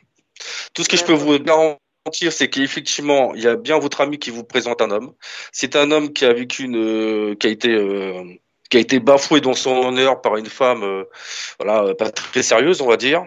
Tout 0.74 0.84
ce 0.84 0.88
que 0.88 0.96
je 0.96 1.04
peux 1.04 1.14
vous 1.14 1.38
garantir, 1.38 2.32
c'est 2.32 2.48
qu'effectivement, 2.48 3.34
il 3.34 3.42
y 3.42 3.48
a 3.48 3.56
bien 3.56 3.78
votre 3.78 4.00
ami 4.00 4.18
qui 4.18 4.30
vous 4.30 4.44
présente 4.44 4.80
un 4.82 4.90
homme. 4.90 5.14
C'est 5.52 5.74
un 5.74 5.90
homme 5.90 6.12
qui 6.12 6.24
a 6.24 6.32
vécu 6.32 6.64
une, 6.64 6.76
euh, 6.76 7.34
qui 7.34 7.46
a 7.46 7.50
été, 7.50 7.70
euh, 7.70 8.22
qui 8.70 8.76
a 8.76 8.80
été 8.80 9.00
bafoué 9.00 9.40
dans 9.40 9.54
son 9.54 9.76
honneur 9.76 10.20
par 10.20 10.36
une 10.36 10.46
femme, 10.46 10.82
euh, 10.82 11.04
voilà, 11.58 11.94
pas 11.94 12.10
très 12.10 12.42
sérieuse, 12.42 12.80
on 12.82 12.86
va 12.86 12.96
dire. 12.96 13.24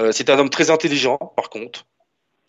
Euh, 0.00 0.12
c'est 0.12 0.30
un 0.30 0.38
homme 0.38 0.50
très 0.50 0.70
intelligent, 0.70 1.16
par 1.36 1.48
contre. 1.48 1.86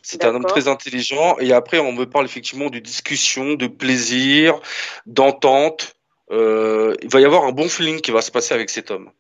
C'est 0.02 0.24
un 0.26 0.34
homme 0.34 0.46
très 0.46 0.68
intelligent. 0.68 1.38
Et 1.40 1.54
après, 1.54 1.80
on 1.80 1.92
me 1.92 2.06
parle 2.06 2.26
effectivement 2.26 2.70
de 2.70 2.80
discussion, 2.80 3.54
de 3.54 3.68
plaisir, 3.68 4.60
d'entente. 5.06 5.96
Euh, 6.32 6.96
il 7.02 7.10
va 7.10 7.20
y 7.20 7.26
avoir 7.26 7.44
un 7.44 7.52
bon 7.52 7.68
feeling 7.68 8.00
qui 8.00 8.12
va 8.12 8.22
se 8.22 8.32
passer 8.32 8.54
avec 8.54 8.70
cet 8.70 8.90
homme. 8.90 9.12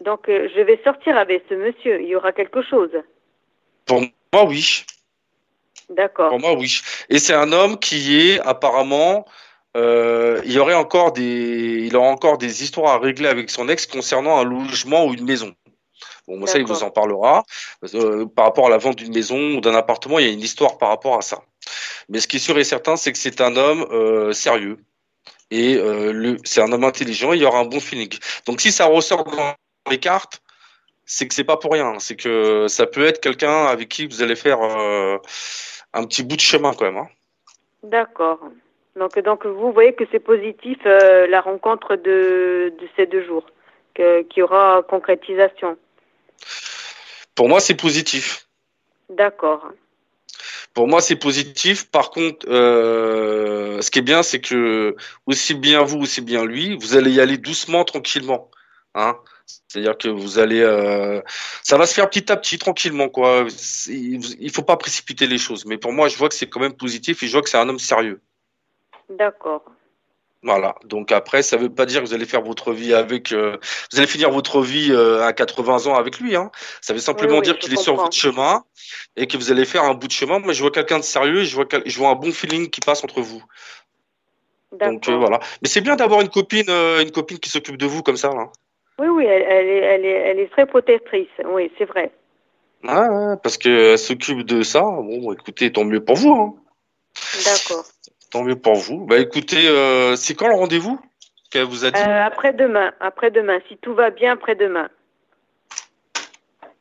Donc, 0.00 0.28
euh, 0.28 0.48
je 0.54 0.60
vais 0.60 0.80
sortir 0.82 1.16
avec 1.16 1.44
ce 1.48 1.54
monsieur. 1.54 2.00
Il 2.00 2.08
y 2.08 2.16
aura 2.16 2.32
quelque 2.32 2.62
chose. 2.62 2.90
Pour 3.86 4.00
moi, 4.00 4.44
oui. 4.46 4.84
D'accord. 5.90 6.30
Pour 6.30 6.40
moi, 6.40 6.54
oui. 6.54 6.80
Et 7.08 7.18
c'est 7.18 7.34
un 7.34 7.52
homme 7.52 7.78
qui 7.78 8.30
est 8.30 8.40
apparemment, 8.40 9.26
euh, 9.76 10.40
il 10.44 10.52
y 10.52 10.58
aurait 10.58 10.74
encore 10.74 11.12
des, 11.12 11.84
il 11.86 11.96
aura 11.96 12.08
encore 12.08 12.38
des 12.38 12.62
histoires 12.62 12.94
à 12.94 12.98
régler 12.98 13.28
avec 13.28 13.50
son 13.50 13.68
ex 13.68 13.86
concernant 13.86 14.38
un 14.38 14.44
logement 14.44 15.06
ou 15.06 15.14
une 15.14 15.24
maison. 15.24 15.54
Bon, 16.28 16.38
moi, 16.38 16.46
ça, 16.46 16.58
il 16.58 16.64
vous 16.64 16.82
en 16.84 16.90
parlera. 16.90 17.44
Euh, 17.94 18.24
par 18.26 18.44
rapport 18.46 18.66
à 18.66 18.70
la 18.70 18.78
vente 18.78 18.96
d'une 18.96 19.12
maison 19.12 19.56
ou 19.56 19.60
d'un 19.60 19.74
appartement, 19.74 20.18
il 20.18 20.26
y 20.26 20.28
a 20.28 20.32
une 20.32 20.40
histoire 20.40 20.78
par 20.78 20.90
rapport 20.90 21.18
à 21.18 21.22
ça. 21.22 21.42
Mais 22.08 22.20
ce 22.20 22.28
qui 22.28 22.36
est 22.36 22.40
sûr 22.40 22.56
et 22.58 22.64
certain, 22.64 22.96
c'est 22.96 23.12
que 23.12 23.18
c'est 23.18 23.40
un 23.40 23.56
homme 23.56 23.86
euh, 23.90 24.32
sérieux. 24.32 24.78
Et 25.50 25.74
euh, 25.74 26.12
le, 26.12 26.36
c'est 26.44 26.62
un 26.62 26.70
homme 26.70 26.84
intelligent, 26.84 27.32
il 27.32 27.42
y 27.42 27.44
aura 27.44 27.58
un 27.58 27.64
bon 27.64 27.80
feeling. 27.80 28.16
Donc 28.46 28.60
si 28.60 28.70
ça 28.70 28.86
ressort 28.86 29.24
dans 29.24 29.54
les 29.88 29.98
cartes, 29.98 30.42
c'est 31.06 31.26
que 31.26 31.34
c'est 31.34 31.44
pas 31.44 31.56
pour 31.56 31.72
rien. 31.72 31.98
C'est 31.98 32.16
que 32.16 32.66
ça 32.68 32.86
peut 32.86 33.04
être 33.04 33.20
quelqu'un 33.20 33.66
avec 33.66 33.88
qui 33.88 34.06
vous 34.06 34.22
allez 34.22 34.36
faire 34.36 34.60
euh, 34.62 35.18
un 35.92 36.04
petit 36.04 36.22
bout 36.22 36.36
de 36.36 36.40
chemin 36.40 36.72
quand 36.74 36.84
même. 36.84 36.98
hein. 36.98 37.08
D'accord. 37.82 38.40
Donc, 38.96 39.18
donc, 39.18 39.46
vous 39.46 39.72
voyez 39.72 39.94
que 39.94 40.04
c'est 40.10 40.20
positif 40.20 40.78
euh, 40.84 41.26
la 41.26 41.40
rencontre 41.40 41.96
de, 41.96 42.72
de 42.78 42.88
ces 42.96 43.06
deux 43.06 43.24
jours, 43.24 43.46
qu'il 43.94 44.26
y 44.36 44.42
aura 44.42 44.82
concrétisation. 44.88 45.76
Pour 47.34 47.48
moi, 47.48 47.60
c'est 47.60 47.76
positif. 47.76 48.46
D'accord. 49.08 49.70
Pour 50.74 50.86
moi, 50.86 51.00
c'est 51.00 51.16
positif. 51.16 51.90
Par 51.90 52.10
contre, 52.10 52.46
euh, 52.48 53.80
ce 53.80 53.90
qui 53.90 54.00
est 54.00 54.02
bien, 54.02 54.22
c'est 54.22 54.40
que 54.40 54.94
aussi 55.26 55.54
bien 55.54 55.82
vous, 55.82 55.98
aussi 55.98 56.20
bien 56.20 56.44
lui, 56.44 56.76
vous 56.76 56.96
allez 56.96 57.12
y 57.12 57.20
aller 57.20 57.38
doucement, 57.38 57.84
tranquillement. 57.84 58.50
Hein 58.94 59.16
C'est-à-dire 59.70 59.96
que 59.96 60.08
vous 60.08 60.40
allez, 60.40 60.62
euh, 60.62 61.22
ça 61.62 61.78
va 61.78 61.86
se 61.86 61.94
faire 61.94 62.10
petit 62.10 62.32
à 62.32 62.36
petit, 62.36 62.58
tranquillement, 62.58 63.08
quoi. 63.08 63.46
Il 63.86 64.50
faut 64.50 64.64
pas 64.64 64.76
précipiter 64.76 65.28
les 65.28 65.38
choses. 65.38 65.64
Mais 65.64 65.78
pour 65.78 65.92
moi, 65.92 66.08
je 66.08 66.16
vois 66.16 66.28
que 66.28 66.34
c'est 66.34 66.48
quand 66.48 66.58
même 66.58 66.72
positif 66.72 67.22
et 67.22 67.28
je 67.28 67.32
vois 67.32 67.40
que 67.40 67.48
c'est 67.48 67.56
un 67.56 67.68
homme 67.68 67.78
sérieux. 67.78 68.20
D'accord. 69.08 69.62
Voilà. 70.42 70.74
Donc 70.82 71.12
après, 71.12 71.42
ça 71.42 71.56
veut 71.56 71.72
pas 71.72 71.86
dire 71.86 72.00
que 72.02 72.06
vous 72.08 72.14
allez 72.14 72.26
faire 72.26 72.42
votre 72.42 72.72
vie 72.72 72.92
avec, 72.94 73.30
euh, 73.30 73.58
vous 73.92 73.98
allez 74.00 74.08
finir 74.08 74.32
votre 74.32 74.60
vie 74.60 74.90
euh, 74.90 75.22
à 75.22 75.32
80 75.32 75.86
ans 75.86 75.94
avec 75.94 76.18
lui. 76.18 76.34
Hein. 76.34 76.50
Ça 76.80 76.92
veut 76.92 76.98
simplement 76.98 77.34
Oui, 77.34 77.38
oui, 77.38 77.44
dire 77.44 77.58
qu'il 77.60 77.72
est 77.72 77.80
sur 77.80 77.94
votre 77.94 78.16
chemin 78.16 78.64
et 79.14 79.28
que 79.28 79.36
vous 79.36 79.52
allez 79.52 79.64
faire 79.64 79.84
un 79.84 79.94
bout 79.94 80.08
de 80.08 80.12
chemin. 80.12 80.40
Moi, 80.40 80.52
je 80.52 80.62
vois 80.62 80.72
quelqu'un 80.72 80.98
de 80.98 81.04
sérieux, 81.04 81.42
et 81.42 81.44
je 81.44 81.54
vois, 81.54 81.66
je 81.86 81.96
vois 81.96 82.08
un 82.08 82.16
bon 82.16 82.32
feeling 82.32 82.70
qui 82.70 82.80
passe 82.80 83.04
entre 83.04 83.20
vous. 83.20 83.44
Donc 84.80 85.08
voilà. 85.08 85.38
Mais 85.62 85.68
c'est 85.68 85.80
bien 85.80 85.94
d'avoir 85.94 86.22
une 86.22 86.28
copine, 86.28 86.70
une 86.70 87.12
copine 87.12 87.38
qui 87.38 87.50
s'occupe 87.50 87.76
de 87.76 87.86
vous 87.86 88.02
comme 88.02 88.16
ça. 88.16 88.30
Là. 88.34 88.50
Oui, 89.00 89.08
oui, 89.08 89.24
elle, 89.24 89.42
elle 89.48 89.66
est, 89.66 89.78
elle, 89.78 90.04
est, 90.04 90.10
elle 90.10 90.38
est 90.40 90.50
très 90.50 90.66
protectrice. 90.66 91.30
Oui, 91.46 91.72
c'est 91.78 91.86
vrai. 91.86 92.12
Ouais, 92.84 92.92
ouais, 92.92 93.36
parce 93.42 93.56
qu'elle 93.56 93.98
s'occupe 93.98 94.42
de 94.44 94.62
ça. 94.62 94.82
Bon, 94.82 95.32
écoutez, 95.32 95.72
tant 95.72 95.84
mieux 95.84 96.04
pour 96.04 96.16
vous. 96.16 96.34
Hein. 96.34 96.54
D'accord. 97.46 97.86
Tant 98.30 98.44
mieux 98.44 98.56
pour 98.56 98.74
vous. 98.74 99.06
Bah 99.06 99.18
écoutez, 99.18 99.66
euh, 99.68 100.16
c'est 100.16 100.34
quand 100.34 100.48
le 100.48 100.54
rendez-vous 100.54 101.00
qu'elle 101.50 101.64
vous 101.64 101.86
a 101.86 101.90
dit? 101.90 101.98
Euh, 101.98 102.26
après-demain, 102.26 102.92
après-demain, 103.00 103.58
si 103.68 103.78
tout 103.78 103.94
va 103.94 104.10
bien, 104.10 104.32
après-demain. 104.32 104.90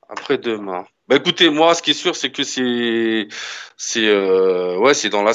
Après-demain. 0.09 0.85
Bah 1.07 1.15
écoutez, 1.15 1.49
moi, 1.49 1.73
ce 1.73 1.81
qui 1.81 1.91
est 1.91 1.93
sûr, 1.93 2.17
c'est 2.17 2.31
que 2.31 2.43
c'est, 2.43 3.29
c'est, 3.77 4.07
euh, 4.07 4.77
ouais, 4.77 4.93
c'est 4.93 5.09
dans 5.09 5.23
la, 5.23 5.31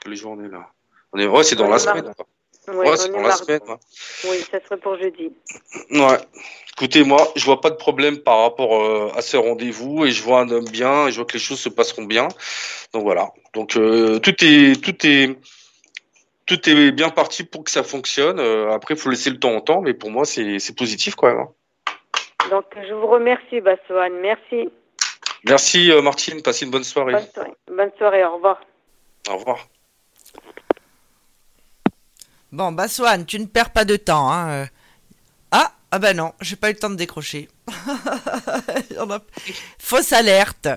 quelle 0.00 0.14
journée 0.14 0.48
là 0.48 0.68
On 1.12 1.18
est, 1.18 1.26
ouais, 1.26 1.42
c'est 1.42 1.56
dans 1.56 1.68
la 1.68 1.80
semaine. 1.80 2.14
quoi. 2.14 2.26
Oui, 2.68 2.86
Ouais, 2.88 2.96
c'est 2.96 3.08
est 3.08 3.12
la 3.12 3.20
mardi. 3.20 3.44
semaine. 3.44 3.60
ouais. 3.68 3.76
Oui, 4.30 4.44
ça 4.50 4.58
serait 4.64 4.78
pour 4.78 4.96
jeudi. 4.98 5.32
Ouais. 5.90 6.18
Écoutez, 6.76 7.04
moi, 7.04 7.28
je 7.36 7.44
vois 7.44 7.60
pas 7.60 7.70
de 7.70 7.76
problème 7.76 8.18
par 8.18 8.40
rapport 8.40 8.82
euh, 8.82 9.10
à 9.14 9.22
ce 9.22 9.36
rendez-vous 9.36 10.04
et 10.06 10.10
je 10.10 10.22
vois 10.22 10.40
un 10.40 10.50
homme 10.50 10.64
bien 10.68 11.06
et 11.06 11.10
je 11.12 11.16
vois 11.16 11.24
que 11.26 11.34
les 11.34 11.38
choses 11.38 11.60
se 11.60 11.68
passeront 11.68 12.04
bien. 12.04 12.26
Donc 12.92 13.02
voilà. 13.04 13.30
Donc 13.52 13.76
euh, 13.76 14.18
tout 14.18 14.34
est, 14.44 14.82
tout 14.82 15.06
est, 15.06 15.36
tout 16.46 16.68
est 16.68 16.90
bien 16.90 17.10
parti 17.10 17.44
pour 17.44 17.64
que 17.64 17.70
ça 17.70 17.82
fonctionne. 17.84 18.40
Euh, 18.40 18.72
après, 18.72 18.94
il 18.94 19.00
faut 19.00 19.10
laisser 19.10 19.30
le 19.30 19.38
temps 19.38 19.54
au 19.56 19.60
temps, 19.60 19.80
mais 19.82 19.94
pour 19.94 20.10
moi, 20.10 20.24
c'est, 20.24 20.58
c'est 20.58 20.74
positif 20.76 21.14
quand 21.14 21.28
même. 21.28 21.40
hein. 21.40 21.48
Donc, 22.50 22.64
je 22.88 22.92
vous 22.92 23.06
remercie, 23.06 23.60
Bassoane. 23.60 24.14
Merci. 24.20 24.68
Merci 25.44 25.90
Martine, 26.02 26.42
passez 26.42 26.64
une 26.64 26.70
bonne 26.70 26.84
soirée. 26.84 27.12
Bonne 27.12 27.28
soirée. 27.32 27.52
Bonne 27.70 27.90
soirée, 27.98 28.24
au 28.24 28.34
revoir. 28.36 28.60
Au 29.30 29.36
revoir. 29.36 29.58
Bon, 32.54 32.70
bah 32.70 32.86
Swan, 32.86 33.26
tu 33.26 33.40
ne 33.40 33.46
perds 33.46 33.70
pas 33.70 33.84
de 33.84 33.96
temps. 33.96 34.30
Hein. 34.30 34.48
euh. 34.50 34.66
Ah, 35.50 35.72
ah 35.90 35.98
bah 35.98 36.14
non, 36.14 36.32
j'ai 36.40 36.54
pas 36.54 36.70
eu 36.70 36.74
le 36.74 36.78
temps 36.78 36.88
de 36.90 36.94
décrocher. 36.94 37.48
A- 37.68 39.18
Fausse 39.80 40.12
alerte. 40.12 40.68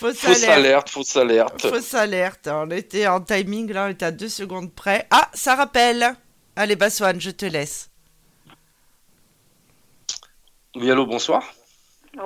Fausse, 0.00 0.18
Fausse 0.18 0.42
alerte. 0.42 0.58
alerte, 0.58 0.90
fausse 0.90 1.16
alerte. 1.16 1.62
Fausse 1.68 1.94
alerte. 1.94 2.48
On 2.52 2.68
était 2.70 3.06
en 3.06 3.20
timing, 3.20 3.72
là, 3.72 3.86
on 3.86 3.90
était 3.90 4.06
à 4.06 4.10
deux 4.10 4.28
secondes 4.28 4.72
près. 4.72 5.06
Ah, 5.12 5.28
ça 5.34 5.54
rappelle. 5.54 6.14
Allez, 6.56 6.74
Baswan, 6.74 7.20
je 7.20 7.30
te 7.30 7.46
laisse. 7.46 7.88
Oui, 10.74 10.90
allô, 10.90 11.06
bonsoir. 11.06 11.44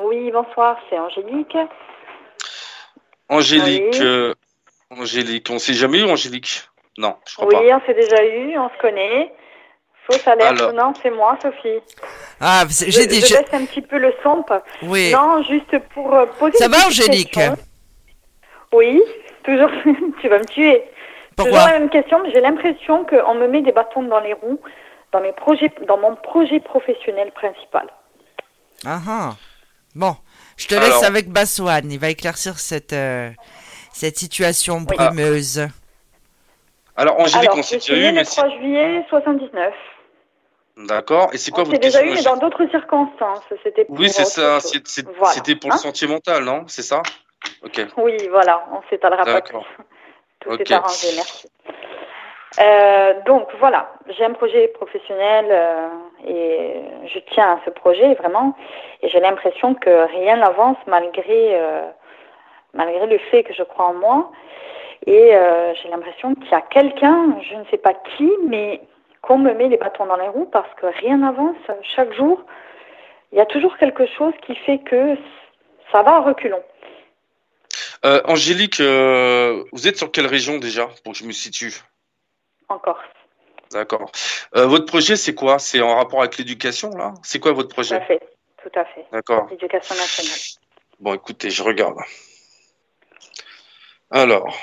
Oui, 0.05 0.31
bonsoir, 0.31 0.79
c'est 0.89 0.99
Angélique. 0.99 1.57
Angélique, 3.29 3.83
Oui. 3.93 4.01
euh, 4.01 4.35
Angélique, 4.91 5.49
on 5.51 5.59
s'est 5.59 5.75
jamais 5.75 5.99
eu 6.01 6.05
Angélique 6.11 6.63
Non, 6.99 7.17
je 7.29 7.37
crois 7.37 7.49
Oui, 7.49 7.73
on 7.73 7.81
s'est 7.87 7.95
déjà 7.95 8.25
eu, 8.25 8.59
on 8.59 8.69
se 8.69 8.79
connaît. 8.81 9.33
Fausse 10.07 10.27
alerte, 10.27 10.61
Alors. 10.61 10.73
non, 10.73 10.93
c'est 11.01 11.11
moi, 11.11 11.39
Sophie. 11.41 11.79
Ah, 12.41 12.65
j'ai 12.69 13.07
dit. 13.07 13.21
je 13.21 13.35
baisse 13.35 13.53
un 13.53 13.65
petit 13.65 13.83
peu 13.83 13.99
le 13.99 14.13
son. 14.23 14.43
pas- 14.43 14.65
Oui. 14.83 15.13
Non, 15.13 15.43
juste 15.45 15.79
pour 15.95 16.15
euh, 16.15 16.27
poser 16.39 16.59
Ça 16.59 16.67
une 16.67 16.73
va, 16.73 16.87
Angélique 16.87 17.33
question. 17.33 17.57
Oui, 18.73 19.01
toujours. 19.45 19.71
tu 20.21 20.29
vas 20.29 20.39
me 20.39 20.45
tuer. 20.45 20.83
toujours 20.83 20.89
Pourquoi 21.37 21.71
la 21.71 21.79
même 21.79 21.91
question, 21.91 22.21
mais 22.23 22.33
j'ai 22.33 22.41
l'impression 22.41 23.05
qu'on 23.05 23.35
me 23.35 23.47
met 23.47 23.63
des 23.63 23.73
bâtons 23.73 24.03
dans 24.03 24.21
les 24.21 24.33
roues 24.33 24.61
dans, 25.13 25.21
mes 25.21 25.33
projets, 25.33 25.71
dans 25.87 25.99
mon 25.99 26.17
projet 26.17 26.59
professionnel 26.61 27.31
principal. 27.33 27.87
Ah 28.85 29.01
ah. 29.07 29.37
Bon, 29.95 30.17
je 30.57 30.67
te 30.67 30.75
laisse 30.75 31.03
avec 31.03 31.29
Baswan. 31.29 31.91
Il 31.91 31.99
va 31.99 32.09
éclaircir 32.09 32.59
cette, 32.59 32.95
euh, 32.95 33.31
cette 33.93 34.19
situation 34.19 34.81
brumeuse. 34.81 35.69
Alors, 36.97 37.19
Angélique, 37.19 37.49
Alors, 37.49 37.59
on 37.59 37.63
s'est 37.63 37.77
déjà 37.79 37.95
eu, 37.95 38.13
mais 38.13 38.21
le 38.21 38.27
3 38.27 38.49
juillet 38.51 39.05
79. 39.09 39.75
D'accord. 40.77 41.31
Et 41.33 41.39
c'est 41.39 41.51
quoi 41.51 41.63
On 41.63 41.67
votre 41.67 41.79
déjà 41.81 42.01
question 42.03 42.15
eu, 42.15 42.17
mais 42.17 42.23
dans 42.23 42.37
d'autres 42.37 42.67
circonstances. 42.71 43.45
C'était 43.63 43.85
pour 43.85 43.99
Oui, 43.99 44.09
c'est 44.09 44.25
ça. 44.25 44.59
Voilà. 45.19 45.35
Pour 45.43 45.71
le 45.71 45.75
Hein 45.75 45.77
sentimental, 45.77 46.45
non? 46.45 46.65
C'est 46.69 46.83
ça? 46.83 47.03
Ok. 47.65 47.81
Oui, 47.97 48.17
voilà, 48.31 48.65
on 48.73 48.81
s'étalera 48.89 49.25
pas 49.25 49.41
plus. 49.41 49.53
D'accord. 49.53 49.67
Tout 50.41 50.51
Ok. 50.51 50.67
s'est 50.67 50.75
arrangé, 50.75 51.09
merci. 51.17 51.49
Euh, 52.61 53.15
donc 53.25 53.49
voilà, 53.61 53.93
j'ai 54.09 54.25
un 54.25 54.33
projet 54.33 54.69
professionnel 54.69 55.47
euh, 55.49 55.89
et 56.27 56.83
je 57.07 57.19
tiens 57.33 57.53
à 57.53 57.61
ce 57.65 57.71
projet 57.71 58.13
vraiment 58.15 58.55
et 59.01 59.09
j'ai 59.09 59.21
l'impression 59.21 59.75
que 59.75 60.07
rien 60.09 60.37
n'avance 60.37 60.77
malgré 60.87 61.55
euh, 61.55 61.89
malgré 62.75 63.07
le 63.07 63.17
fait 63.17 63.43
que 63.43 63.55
je 63.55 63.63
crois 63.63 63.87
en 63.87 63.95
moi 63.95 64.31
et 65.07 65.35
euh, 65.35 65.75
j'ai 65.75 65.89
l'impression 65.89 66.35
qu'il 66.35 66.51
y 66.51 66.55
a 66.55 66.61
quelqu'un, 66.61 67.39
je 67.49 67.55
ne 67.57 67.65
sais 67.71 67.79
pas 67.79 67.95
qui, 67.95 68.31
mais 68.47 68.81
qu'on 69.21 69.39
me 69.39 69.53
met 69.55 69.69
les 69.69 69.77
bâtons 69.77 70.07
dans 70.07 70.17
les 70.17 70.29
roues 70.29 70.49
parce 70.53 70.73
que 70.75 70.87
rien 70.87 71.19
n'avance. 71.19 71.57
Chaque 71.83 72.13
jour, 72.13 72.45
il 73.33 73.39
y 73.39 73.41
a 73.41 73.47
toujours 73.47 73.77
quelque 73.79 74.07
chose 74.07 74.35
qui 74.47 74.55
fait 74.57 74.79
que 74.79 75.17
ça 75.91 76.03
va 76.03 76.17
à 76.17 76.21
reculons. 76.21 76.63
Euh, 78.05 78.21
Angélique, 78.25 78.81
euh, 78.81 79.63
vous 79.73 79.87
êtes 79.87 79.97
sur 79.97 80.11
quelle 80.11 80.27
région 80.27 80.59
déjà 80.59 80.89
pour 81.05 81.13
que 81.13 81.19
je 81.19 81.25
me 81.25 81.33
situe? 81.33 81.73
En 82.69 82.79
Corse. 82.79 83.05
D'accord. 83.71 84.11
Euh, 84.57 84.67
votre 84.67 84.87
projet, 84.87 85.17
c'est 85.17 85.35
quoi? 85.35 85.59
C'est 85.59 85.81
en 85.81 85.95
rapport 85.97 86.21
avec 86.21 86.37
l'éducation, 86.37 86.91
là? 86.91 87.15
C'est 87.23 87.39
quoi 87.39 87.53
votre 87.53 87.69
Tout 87.69 87.75
projet? 87.75 87.97
à 87.97 88.01
fait, 88.01 88.21
tout 88.63 88.71
à 88.79 88.85
fait. 88.87 89.07
D'accord. 89.13 89.47
L'éducation 89.51 89.95
nationale. 89.95 90.39
Bon, 91.01 91.15
écoutez, 91.15 91.51
je 91.51 91.63
regarde. 91.63 91.97
Alors. 94.11 94.55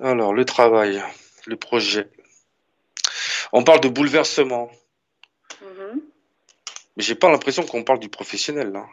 Alors, 0.00 0.32
le 0.32 0.44
travail, 0.44 1.02
le 1.46 1.56
projet. 1.56 2.08
On 3.52 3.64
parle 3.64 3.80
de 3.80 3.88
bouleversement, 3.88 4.70
Mhm. 5.60 6.00
mais 6.96 7.02
j'ai 7.02 7.14
pas 7.14 7.30
l'impression 7.30 7.64
qu'on 7.66 7.82
parle 7.82 7.98
du 7.98 8.08
professionnel, 8.08 8.70
là. 8.70 8.86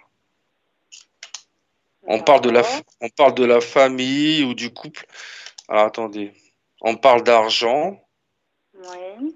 On 2.08 2.22
parle 2.22 2.42
de 2.42 2.50
la, 2.50 2.62
D'accord. 2.62 2.82
on 3.02 3.10
parle 3.10 3.36
de 3.36 3.46
la 3.46 3.62
famille 3.62 4.44
ou 4.44 4.54
du 4.54 4.72
couple. 4.72 5.06
Alors, 5.68 5.86
attendez. 5.86 6.34
On 6.82 6.96
parle 6.96 7.24
d'argent. 7.24 8.00
Oui. 8.76 9.36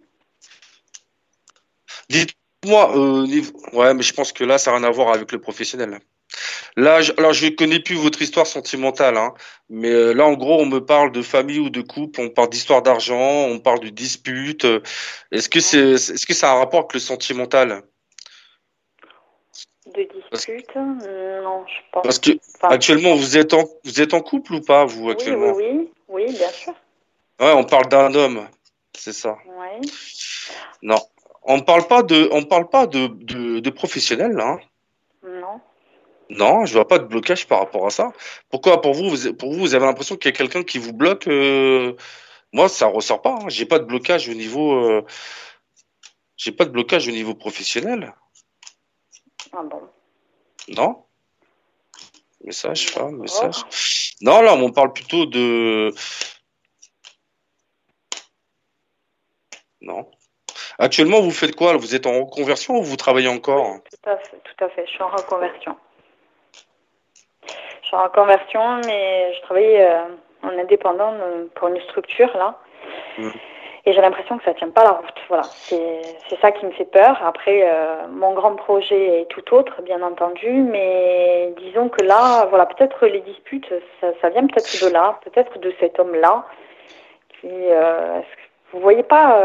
Dites-moi, 2.10 2.96
euh, 2.98 3.26
niveau- 3.26 3.60
ouais, 3.74 3.94
mais 3.94 4.04
je 4.04 4.14
pense 4.14 4.32
que 4.32 4.44
là, 4.44 4.58
ça 4.58 4.72
n'a 4.72 4.78
rien 4.78 4.88
à 4.88 4.92
voir 4.92 5.10
avec 5.14 5.32
le 5.32 5.40
professionnel. 5.42 6.00
Là, 6.76 7.02
je, 7.02 7.12
alors 7.18 7.34
je 7.34 7.48
connais 7.50 7.80
plus 7.80 7.96
votre 7.96 8.22
histoire 8.22 8.48
sentimentale, 8.48 9.18
hein, 9.18 9.34
mais 9.70 9.90
euh, 9.92 10.14
là, 10.14 10.26
en 10.26 10.34
gros, 10.34 10.60
on 10.62 10.66
me 10.66 10.80
parle 10.80 11.12
de 11.12 11.22
famille 11.22 11.60
ou 11.60 11.70
de 11.70 11.82
couple, 11.82 12.22
on 12.22 12.30
parle 12.30 12.50
d'histoire 12.50 12.82
d'argent, 12.82 13.20
on 13.48 13.60
parle 13.60 13.80
de 13.80 13.90
dispute. 13.90 14.66
euh, 14.66 14.82
Est-ce 15.32 15.50
que 15.50 15.60
c'est, 15.60 15.92
est-ce 15.92 16.26
que 16.26 16.34
ça 16.34 16.52
a 16.52 16.56
un 16.56 16.60
rapport 16.60 16.82
avec 16.82 16.94
le 16.94 17.00
sentimental? 17.00 17.82
De 19.88 20.08
dispute 20.32 20.76
Non, 20.76 21.66
je 21.68 21.82
pense 21.92 22.04
Parce 22.04 22.20
que 22.20 22.32
pas. 22.60 22.68
actuellement, 22.70 23.16
vous 23.16 23.38
êtes 23.38 23.54
en, 23.54 23.64
vous 23.84 24.02
êtes 24.02 24.14
en 24.14 24.22
couple 24.22 24.54
ou 24.56 24.62
pas, 24.62 24.86
vous, 24.86 25.10
actuellement? 25.10 25.54
oui, 25.54 25.66
oui, 25.68 25.90
oui, 26.28 26.38
bien 26.38 26.50
sûr. 26.50 26.74
Ouais, 27.40 27.54
on 27.54 27.64
parle 27.64 27.88
d'un 27.88 28.14
homme, 28.14 28.48
c'est 28.96 29.14
ça. 29.14 29.38
Oui. 29.48 29.92
Non, 30.84 31.00
on 31.44 31.62
parle 31.62 31.88
pas 31.88 32.04
de, 32.04 32.30
on 32.32 32.44
parle 32.44 32.70
pas 32.70 32.86
de, 32.86 33.08
de, 33.08 33.60
de 33.60 33.70
professionnel, 33.70 34.34
là. 34.34 34.48
hein. 34.50 34.60
Non. 35.24 35.60
Non, 36.30 36.66
je 36.66 36.74
vois 36.74 36.88
pas 36.88 37.00
de 37.00 37.06
blocage 37.06 37.48
par 37.48 37.60
rapport 37.60 37.88
à 37.88 37.90
ça. 37.90 38.12
Pourquoi 38.50 38.82
pour 38.82 38.94
vous, 38.94 39.10
vous- 39.10 39.34
pour 39.34 39.52
vous, 39.52 39.60
vous 39.60 39.74
avez 39.76 39.86
l'impression 39.86 40.16
qu'il 40.16 40.32
y 40.32 40.34
a 40.34 40.38
quelqu'un 40.38 40.64
qui 40.64 40.78
vous 40.78 40.94
bloque 40.94 41.28
euh, 41.28 41.96
Moi, 42.54 42.70
ça 42.70 42.86
ressort 42.88 43.22
pas. 43.22 43.34
hein. 43.42 43.46
J'ai 43.50 43.66
pas 43.66 43.80
de 43.80 43.86
blocage 43.86 44.30
au 44.30 44.34
niveau, 44.34 44.74
euh, 44.74 45.06
j'ai 46.38 46.52
pas 46.52 46.66
de 46.66 46.70
blocage 46.72 47.08
au 47.08 47.12
niveau 47.12 47.34
professionnel. 47.34 48.14
Ah 49.54 49.64
bon. 49.64 49.82
Non. 50.68 51.04
Message, 52.44 52.88
femme, 52.90 53.18
message. 53.18 53.64
Non, 54.22 54.42
là, 54.42 54.54
on 54.54 54.72
parle 54.72 54.94
plutôt 54.94 55.26
de. 55.26 55.92
Non. 59.82 60.10
Actuellement, 60.78 61.22
vous 61.22 61.32
faites 61.32 61.56
quoi? 61.56 61.76
Vous 61.78 61.96
êtes 61.96 62.06
en 62.06 62.20
reconversion 62.24 62.76
ou 62.78 62.84
vous 62.84 62.96
travaillez 62.98 63.28
encore? 63.28 63.78
Tout 63.84 64.10
à 64.10 64.18
fait, 64.18 64.38
tout 64.44 64.64
à 64.64 64.70
fait. 64.70 64.86
Je 64.86 64.92
suis 64.92 65.02
en 65.04 65.10
reconversion. 65.10 65.76
Je 67.90 67.96
suis 67.96 68.04
en 68.04 68.04
reconversion, 68.04 68.82
mais 68.86 69.34
je 69.34 69.42
travaille 69.42 69.78
euh, 69.82 70.04
en 70.44 70.50
indépendant 70.60 71.12
euh, 71.12 71.46
pour 71.56 71.70
une 71.70 71.82
structure 71.82 72.30
là. 72.38 72.54
Mm. 73.18 73.30
Et 73.88 73.94
j'ai 73.94 74.02
l'impression 74.02 74.38
que 74.38 74.44
ça 74.44 74.54
tient 74.54 74.70
pas 74.70 74.84
la 74.84 74.92
route. 74.92 75.20
Voilà, 75.28 75.42
c'est 75.42 76.40
ça 76.40 76.52
qui 76.52 76.68
me 76.68 76.72
fait 76.72 76.86
peur. 76.86 77.20
Après, 77.26 77.68
euh, 77.68 78.06
mon 78.12 78.36
grand 78.36 78.54
projet 78.54 79.22
est 79.22 79.26
tout 79.26 79.56
autre, 79.56 79.82
bien 79.82 80.04
entendu, 80.04 80.52
mais 80.52 81.52
disons 81.58 81.90
que 81.90 82.04
là, 82.04 82.46
voilà, 82.52 82.68
peut-être 82.68 83.08
les 83.08 83.22
disputes, 83.22 83.74
ça, 84.00 84.10
ça 84.22 84.30
vient 84.30 84.46
peut-être 84.46 84.86
de 84.86 84.94
là, 84.94 85.20
peut-être 85.24 85.58
de 85.58 85.74
cet 85.80 86.00
homme-là. 86.00 86.46
Qui, 87.42 87.50
euh, 87.50 88.20
vous 88.72 88.82
voyez 88.82 89.02
pas 89.02 89.36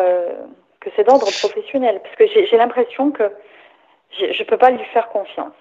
que 0.80 0.90
c'est 0.96 1.04
d'ordre 1.04 1.30
professionnel, 1.30 2.02
parce 2.02 2.14
que 2.16 2.26
j'ai 2.26 2.44
j'ai 2.44 2.58
l'impression 2.58 3.10
que 3.10 3.32
je 4.10 4.26
ne 4.26 4.46
peux 4.46 4.58
pas 4.58 4.68
lui 4.68 4.84
faire 4.92 5.08
confiance. 5.08 5.54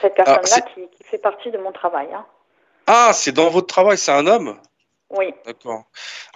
Cette 0.00 0.14
personne-là 0.14 0.44
c'est- 0.44 0.74
qui, 0.74 0.88
qui 0.96 1.04
fait 1.04 1.18
partie 1.18 1.50
de 1.50 1.58
mon 1.58 1.72
travail. 1.72 2.08
hein. 2.14 2.26
Ah, 2.86 3.12
c'est 3.12 3.32
dans 3.32 3.50
votre 3.50 3.66
travail, 3.66 3.98
c'est 3.98 4.12
un 4.12 4.26
homme? 4.26 4.58
Oui, 5.10 5.34
D'accord. 5.46 5.84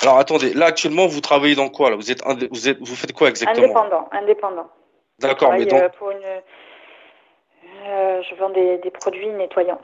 Alors 0.00 0.18
attendez, 0.18 0.54
là 0.54 0.66
actuellement 0.66 1.06
vous 1.06 1.20
travaillez 1.20 1.54
dans 1.54 1.68
quoi 1.68 1.90
là? 1.90 1.96
Vous 1.96 2.10
êtes 2.10 2.22
indé- 2.24 2.48
vous 2.50 2.68
êtes 2.68 2.78
vous 2.80 2.96
faites 2.96 3.12
quoi 3.12 3.28
exactement? 3.28 3.66
Indépendant, 3.66 4.08
indépendant. 4.12 4.70
D'accord, 5.18 5.52
mais 5.52 5.66
dans 5.66 5.76
euh, 5.76 5.88
pour 5.90 6.10
une. 6.10 6.24
euh, 6.24 8.22
je 8.22 8.34
vends 8.36 8.48
des, 8.50 8.78
des 8.78 8.90
produits 8.90 9.28
nettoyants. 9.28 9.80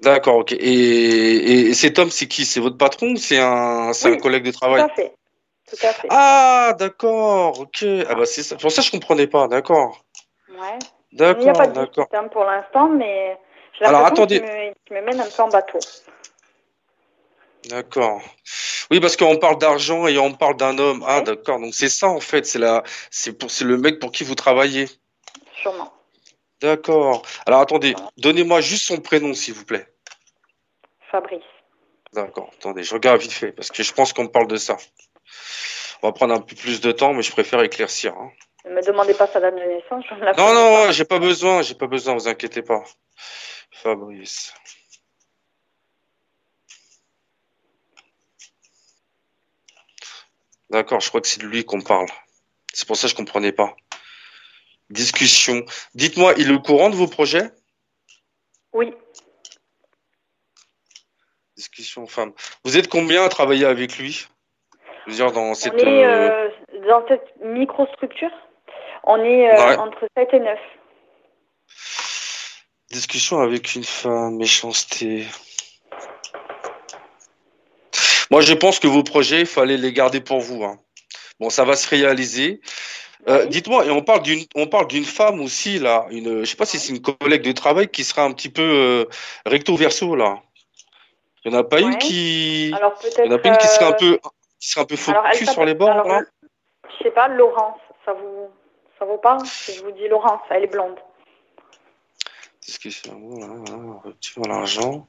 d'accord, 0.00 0.36
ok. 0.36 0.52
Et, 0.52 1.68
et 1.70 1.74
cet 1.74 1.98
homme 1.98 2.10
c'est 2.10 2.28
qui? 2.28 2.44
C'est 2.44 2.60
votre 2.60 2.76
patron 2.78 3.12
ou 3.12 3.16
c'est 3.16 3.38
un 3.40 3.90
Oui, 4.04 4.12
un 4.12 4.16
collègue 4.18 4.44
de 4.44 4.52
Tout 4.52 4.58
travail? 4.58 4.82
à 4.82 4.88
fait. 4.90 5.12
Tout 5.68 5.86
à 5.86 5.92
fait. 5.92 6.08
Ah 6.10 6.74
d'accord, 6.78 7.58
ok. 7.60 7.84
Ah 8.08 8.14
bah 8.14 8.26
c'est 8.26 8.42
ça. 8.44 8.56
Pour 8.56 8.70
ça 8.70 8.82
je 8.82 8.90
comprenais 8.92 9.26
pas. 9.26 9.48
D'accord, 9.48 10.04
Ouais. 10.48 10.78
Il 11.12 11.18
n'y 11.18 11.24
a 11.24 11.34
d'accord, 11.34 11.52
pas 11.54 11.66
de 11.66 11.72
d'accord. 11.72 12.08
hein, 12.12 12.28
pour 12.28 12.44
l'instant, 12.44 12.88
mais 12.88 13.38
j'ai 13.78 13.84
Alors, 13.86 14.04
attendez. 14.04 14.40
qu'il 14.40 14.46
me, 14.48 14.74
qu'il 14.86 14.96
me 14.96 15.02
mène 15.02 15.20
un 15.20 15.28
peu 15.28 15.42
en 15.42 15.48
bateau. 15.48 15.78
D'accord. 17.68 18.22
Oui, 18.90 19.00
parce 19.00 19.16
qu'on 19.16 19.36
parle 19.36 19.58
d'argent 19.58 20.06
et 20.06 20.18
on 20.18 20.32
parle 20.32 20.56
d'un 20.56 20.78
homme. 20.78 21.04
Ah 21.06 21.20
d'accord. 21.20 21.58
Donc 21.60 21.74
c'est 21.74 21.88
ça 21.88 22.08
en 22.08 22.20
fait. 22.20 22.46
C'est 22.46 22.58
la 22.58 22.82
c'est 23.10 23.32
pour 23.32 23.50
c'est 23.50 23.64
le 23.64 23.76
mec 23.76 23.98
pour 24.00 24.12
qui 24.12 24.24
vous 24.24 24.34
travaillez. 24.34 24.86
Sûrement. 25.60 25.92
D'accord. 26.60 27.22
Alors 27.46 27.60
attendez, 27.60 27.94
donnez-moi 28.16 28.60
juste 28.60 28.84
son 28.86 28.98
prénom, 29.00 29.34
s'il 29.34 29.54
vous 29.54 29.64
plaît. 29.64 29.86
Fabrice. 31.10 31.42
D'accord. 32.12 32.50
Attendez, 32.58 32.82
je 32.82 32.94
regarde 32.94 33.20
vite 33.20 33.32
fait, 33.32 33.52
parce 33.52 33.70
que 33.70 33.82
je 33.82 33.92
pense 33.92 34.12
qu'on 34.12 34.24
me 34.24 34.28
parle 34.28 34.46
de 34.48 34.56
ça. 34.56 34.76
On 36.02 36.08
va 36.08 36.12
prendre 36.12 36.34
un 36.34 36.40
peu 36.40 36.54
plus 36.56 36.80
de 36.80 36.92
temps, 36.92 37.12
mais 37.12 37.22
je 37.22 37.32
préfère 37.32 37.60
éclaircir. 37.62 38.14
hein. 38.14 38.30
Ne 38.68 38.74
me 38.74 38.82
demandez 38.82 39.14
pas 39.14 39.26
sa 39.26 39.40
date 39.40 39.54
de 39.54 39.60
naissance. 39.60 40.04
Non, 40.36 40.52
non, 40.52 40.92
j'ai 40.92 41.06
pas 41.06 41.18
besoin, 41.18 41.62
j'ai 41.62 41.74
pas 41.74 41.86
besoin, 41.86 42.14
vous 42.14 42.28
inquiétez 42.28 42.60
pas. 42.60 42.84
Fabrice. 43.70 44.52
D'accord, 50.68 51.00
je 51.00 51.08
crois 51.08 51.22
que 51.22 51.26
c'est 51.26 51.40
de 51.40 51.46
lui 51.46 51.64
qu'on 51.64 51.80
parle. 51.80 52.08
C'est 52.74 52.86
pour 52.86 52.96
ça 52.96 53.06
que 53.06 53.12
je 53.12 53.16
comprenais 53.16 53.52
pas. 53.52 53.74
Discussion. 54.90 55.64
Dites-moi, 55.94 56.34
il 56.36 56.50
est 56.50 56.54
au 56.54 56.60
courant 56.60 56.90
de 56.90 56.96
vos 56.96 57.08
projets? 57.08 57.50
Oui. 58.74 58.94
Discussion 61.56 62.06
femme. 62.06 62.34
Vous 62.64 62.76
êtes 62.76 62.88
combien 62.88 63.24
à 63.24 63.28
travailler 63.30 63.64
avec 63.64 63.96
lui? 63.98 64.26
Je 65.06 65.12
veux 65.12 65.16
dire, 65.16 65.32
dans 65.32 65.54
cette. 65.54 65.72
On 65.72 65.78
est 65.78 66.04
euh, 66.04 66.48
euh, 66.48 66.86
dans 66.86 67.06
cette 67.08 67.34
microstructure? 67.40 68.30
On 69.10 69.16
est 69.24 69.48
euh, 69.50 69.56
Ouais. 69.68 69.76
entre 69.76 70.06
7 70.16 70.28
et 70.34 70.40
9. 70.40 70.58
Discussion 72.90 73.40
avec 73.40 73.74
une 73.74 73.84
femme, 73.84 74.36
méchanceté. 74.36 75.26
Moi, 78.30 78.42
je 78.42 78.52
pense 78.52 78.78
que 78.78 78.86
vos 78.86 79.02
projets, 79.02 79.40
il 79.40 79.46
fallait 79.46 79.78
les 79.78 79.92
garder 79.92 80.20
pour 80.20 80.40
vous. 80.40 80.62
hein. 80.62 80.78
Bon, 81.40 81.48
ça 81.48 81.64
va 81.64 81.74
se 81.74 81.88
réaliser. 81.88 82.60
Euh. 83.28 83.46
Dites-moi, 83.46 83.86
et 83.86 83.90
on 83.90 84.02
parle 84.02 84.22
d'une, 84.22 84.44
on 84.54 84.66
parle 84.66 84.88
d'une 84.88 85.04
femme 85.04 85.40
aussi 85.40 85.78
là. 85.78 86.06
Une, 86.10 86.40
je 86.40 86.44
sais 86.44 86.56
pas 86.56 86.66
si 86.66 86.78
c'est 86.78 86.92
une 86.92 87.00
collègue 87.00 87.42
de 87.42 87.52
travail 87.52 87.88
qui 87.88 88.04
sera 88.04 88.22
un 88.24 88.32
petit 88.32 88.50
peu 88.50 88.62
euh, 88.62 89.04
recto 89.46 89.74
verso 89.76 90.14
là. 90.16 90.40
Il 91.44 91.52
y 91.52 91.56
en 91.56 91.58
a 91.58 91.64
pas 91.64 91.80
une 91.80 91.96
qui, 91.98 92.72
Alors 92.76 92.94
il 93.02 93.24
y 93.24 93.28
en 93.28 93.32
a 93.32 93.38
pas 93.38 93.48
une 93.48 93.56
qui 93.56 93.66
serait 93.68 93.86
un 93.86 93.92
euh, 93.92 93.96
peu, 93.98 94.18
qui 94.60 94.68
serait 94.68 94.82
un 94.82 94.84
peu 94.84 94.96
alors, 95.08 95.24
focus 95.32 95.50
sur 95.50 95.64
les 95.64 95.74
bords 95.74 96.04
là? 96.04 96.20
Je 96.98 97.04
sais 97.04 97.10
pas, 97.10 97.28
Laurence, 97.28 97.80
ça 98.04 98.12
vous, 98.12 98.48
ça 98.98 99.06
parle 99.22 99.46
Si 99.46 99.74
je 99.74 99.82
vous 99.82 99.92
dis 99.92 100.08
Laurence, 100.08 100.40
elle 100.50 100.64
est 100.64 100.68
blonde. 100.68 100.96
Discussion, 102.66 103.18
voilà, 103.20 104.00
rupture, 104.04 104.42
l'argent. 104.42 105.06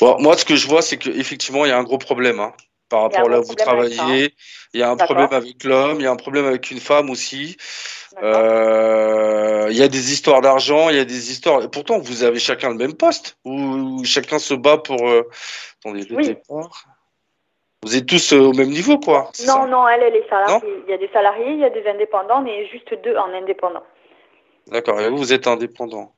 Bon, 0.00 0.20
moi, 0.20 0.36
ce 0.36 0.44
que 0.44 0.56
je 0.56 0.66
vois, 0.68 0.82
c'est 0.82 0.96
qu'effectivement, 0.96 1.64
il 1.64 1.68
y 1.68 1.72
a 1.72 1.78
un 1.78 1.82
gros 1.82 1.98
problème 1.98 2.40
hein, 2.40 2.52
par 2.88 3.02
rapport 3.02 3.28
là 3.28 3.40
où 3.40 3.44
vous 3.44 3.54
travaillez. 3.54 4.34
Il 4.74 4.80
y 4.80 4.82
a 4.82 4.90
un 4.90 4.96
problème 4.96 5.32
avec 5.32 5.64
l'homme, 5.64 6.00
il 6.00 6.04
y 6.04 6.06
a 6.06 6.10
un 6.10 6.16
problème 6.16 6.46
avec 6.46 6.70
une 6.70 6.80
femme 6.80 7.10
aussi. 7.10 7.56
Euh, 8.22 9.68
il 9.70 9.76
y 9.76 9.82
a 9.82 9.88
des 9.88 10.12
histoires 10.12 10.40
d'argent, 10.40 10.88
il 10.90 10.96
y 10.96 11.00
a 11.00 11.04
des 11.04 11.30
histoires. 11.32 11.62
Et 11.62 11.68
pourtant, 11.68 11.98
vous 11.98 12.22
avez 12.22 12.38
chacun 12.38 12.68
le 12.70 12.76
même 12.76 12.94
poste 12.94 13.36
ou 13.44 14.04
chacun 14.04 14.38
se 14.38 14.54
bat 14.54 14.78
pour. 14.78 15.08
euh, 15.08 15.28
Attendez, 15.80 16.04
le 16.04 16.16
Oui. 16.16 16.24
départ. 16.26 16.86
Vous 17.84 17.96
êtes 17.96 18.06
tous 18.06 18.32
euh, 18.32 18.38
au 18.38 18.52
même 18.52 18.70
niveau, 18.70 18.98
quoi. 18.98 19.32
Non, 19.46 19.66
non, 19.66 19.88
elle, 19.88 20.02
elle 20.04 20.16
est 20.16 20.28
salariée. 20.28 20.82
Il 20.86 20.90
y 20.90 20.94
a 20.94 20.98
des 20.98 21.08
salariés, 21.08 21.50
il 21.52 21.58
y 21.58 21.64
a 21.64 21.70
des 21.70 21.84
indépendants, 21.86 22.40
mais 22.40 22.68
juste 22.68 22.94
deux 23.02 23.16
en 23.16 23.32
indépendant. 23.32 23.82
D'accord. 24.68 25.00
Et 25.00 25.08
vous, 25.08 25.16
vous 25.16 25.32
êtes 25.32 25.46
indépendant. 25.48 26.14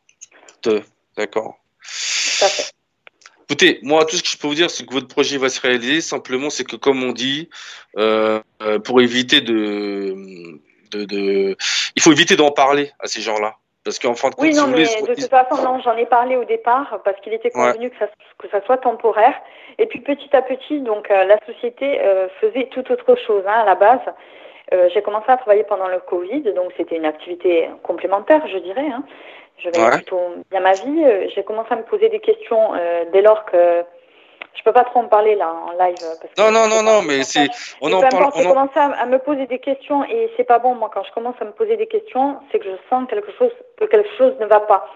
Deux. 0.63 0.83
D'accord. 1.17 1.57
Écoutez, 3.49 3.79
moi, 3.83 4.05
tout 4.05 4.17
ce 4.17 4.23
que 4.23 4.29
je 4.29 4.37
peux 4.39 4.47
vous 4.49 4.55
dire, 4.55 4.71
c'est 4.71 4.85
que 4.85 4.93
votre 4.93 5.09
projet 5.09 5.39
va 5.39 5.49
se 5.49 5.61
réaliser. 5.61 6.01
Simplement, 6.01 6.51
c'est 6.51 6.65
que, 6.65 6.77
comme 6.77 7.03
on 7.03 7.13
dit, 7.13 7.49
euh, 7.97 8.41
euh, 8.63 8.79
pour 8.79 9.01
éviter 9.01 9.41
de, 9.41 10.61
de, 10.91 11.05
de- 11.05 11.57
il 11.97 12.03
faut 12.03 12.13
éviter 12.13 12.37
d'en 12.37 12.51
parler 12.51 12.93
à 13.01 13.07
ces 13.07 13.21
gens-là, 13.23 13.57
parce 13.85 13.99
qu'en 13.99 14.15
fin 14.15 14.31
de 14.31 14.35
compte, 14.35 14.45
Oui, 14.45 14.55
non, 14.55 14.67
mais 14.67 14.85
voulez, 14.85 15.15
de 15.15 15.15
toute 15.15 15.31
façon, 15.31 15.63
non, 15.63 15.79
j'en 15.81 15.97
ai 15.97 16.07
parlé 16.07 16.37
au 16.37 16.45
départ 16.45 17.01
parce 17.05 17.21
qu'il 17.21 17.33
était 17.35 17.51
convenu 17.51 17.91
que, 17.91 17.99
ça, 17.99 18.09
que 18.39 18.49
ça 18.49 18.61
soit 18.65 18.79
temporaire. 18.79 19.35
Et 19.79 19.87
puis 19.87 20.01
petit 20.01 20.35
à 20.35 20.43
petit, 20.43 20.81
donc 20.81 21.11
euh, 21.11 21.25
la 21.25 21.39
société 21.47 22.01
euh, 22.01 22.29
faisait 22.41 22.69
tout 22.71 22.91
autre 22.91 23.15
chose 23.27 23.45
hein, 23.47 23.61
à 23.63 23.65
la 23.65 23.75
base. 23.75 24.01
Euh, 24.73 24.89
j'ai 24.95 25.03
commencé 25.03 25.27
à 25.29 25.37
travailler 25.37 25.65
pendant 25.65 25.89
le 25.89 25.99
Covid, 25.99 26.43
donc 26.55 26.73
c'était 26.77 26.97
une 26.97 27.05
activité 27.05 27.69
complémentaire, 27.83 28.47
je 28.47 28.59
dirais. 28.59 28.87
Hein. 28.91 29.05
Je 29.59 29.71
gagnais 29.71 29.87
Ouais. 29.87 29.97
plutôt 29.97 30.21
bien 30.51 30.61
ma 30.61 30.73
vie. 30.73 31.05
Euh, 31.05 31.29
J'ai 31.35 31.45
commencé 31.45 31.69
à 31.73 31.77
me 31.77 31.83
poser 31.83 32.09
des 32.09 32.21
questions 32.21 32.73
euh, 32.75 33.05
dès 33.13 33.23
lors 33.23 33.45
que 33.45 33.85
je 34.55 34.63
peux 34.63 34.73
pas 34.73 34.85
trop 34.85 35.01
en 35.01 35.09
parler 35.09 35.35
là 35.35 35.53
en 35.53 35.73
live. 35.73 35.97
Parce 35.99 36.35
que 36.35 36.41
non, 36.41 36.51
non, 36.51 36.65
c'est 36.65 36.77
non, 36.77 36.83
non, 36.83 36.99
un 37.01 37.07
mais 37.07 37.23
c'est, 37.23 37.49
on 37.81 37.93
en 37.93 38.01
parle, 38.01 38.31
on 38.35 38.45
en, 38.45 38.49
commencé 38.49 38.79
à, 38.79 38.91
à 38.93 39.07
me 39.07 39.19
poser 39.19 39.47
des 39.47 39.59
questions 39.59 40.05
et 40.05 40.31
c'est 40.37 40.45
pas 40.45 40.59
bon. 40.59 40.75
Moi, 40.75 40.91
quand 40.93 41.03
je 41.05 41.13
commence 41.13 41.37
à 41.41 41.45
me 41.45 41.53
poser 41.53 41.77
des 41.77 41.87
questions, 41.87 42.37
c'est 42.51 42.59
que 42.59 42.67
je 42.67 42.77
sens 42.89 43.09
quelque 43.09 43.33
chose, 43.33 43.53
que 43.79 43.85
quelque 43.85 44.11
chose 44.17 44.35
ne 44.41 44.47
va 44.47 44.61
pas. 44.61 44.89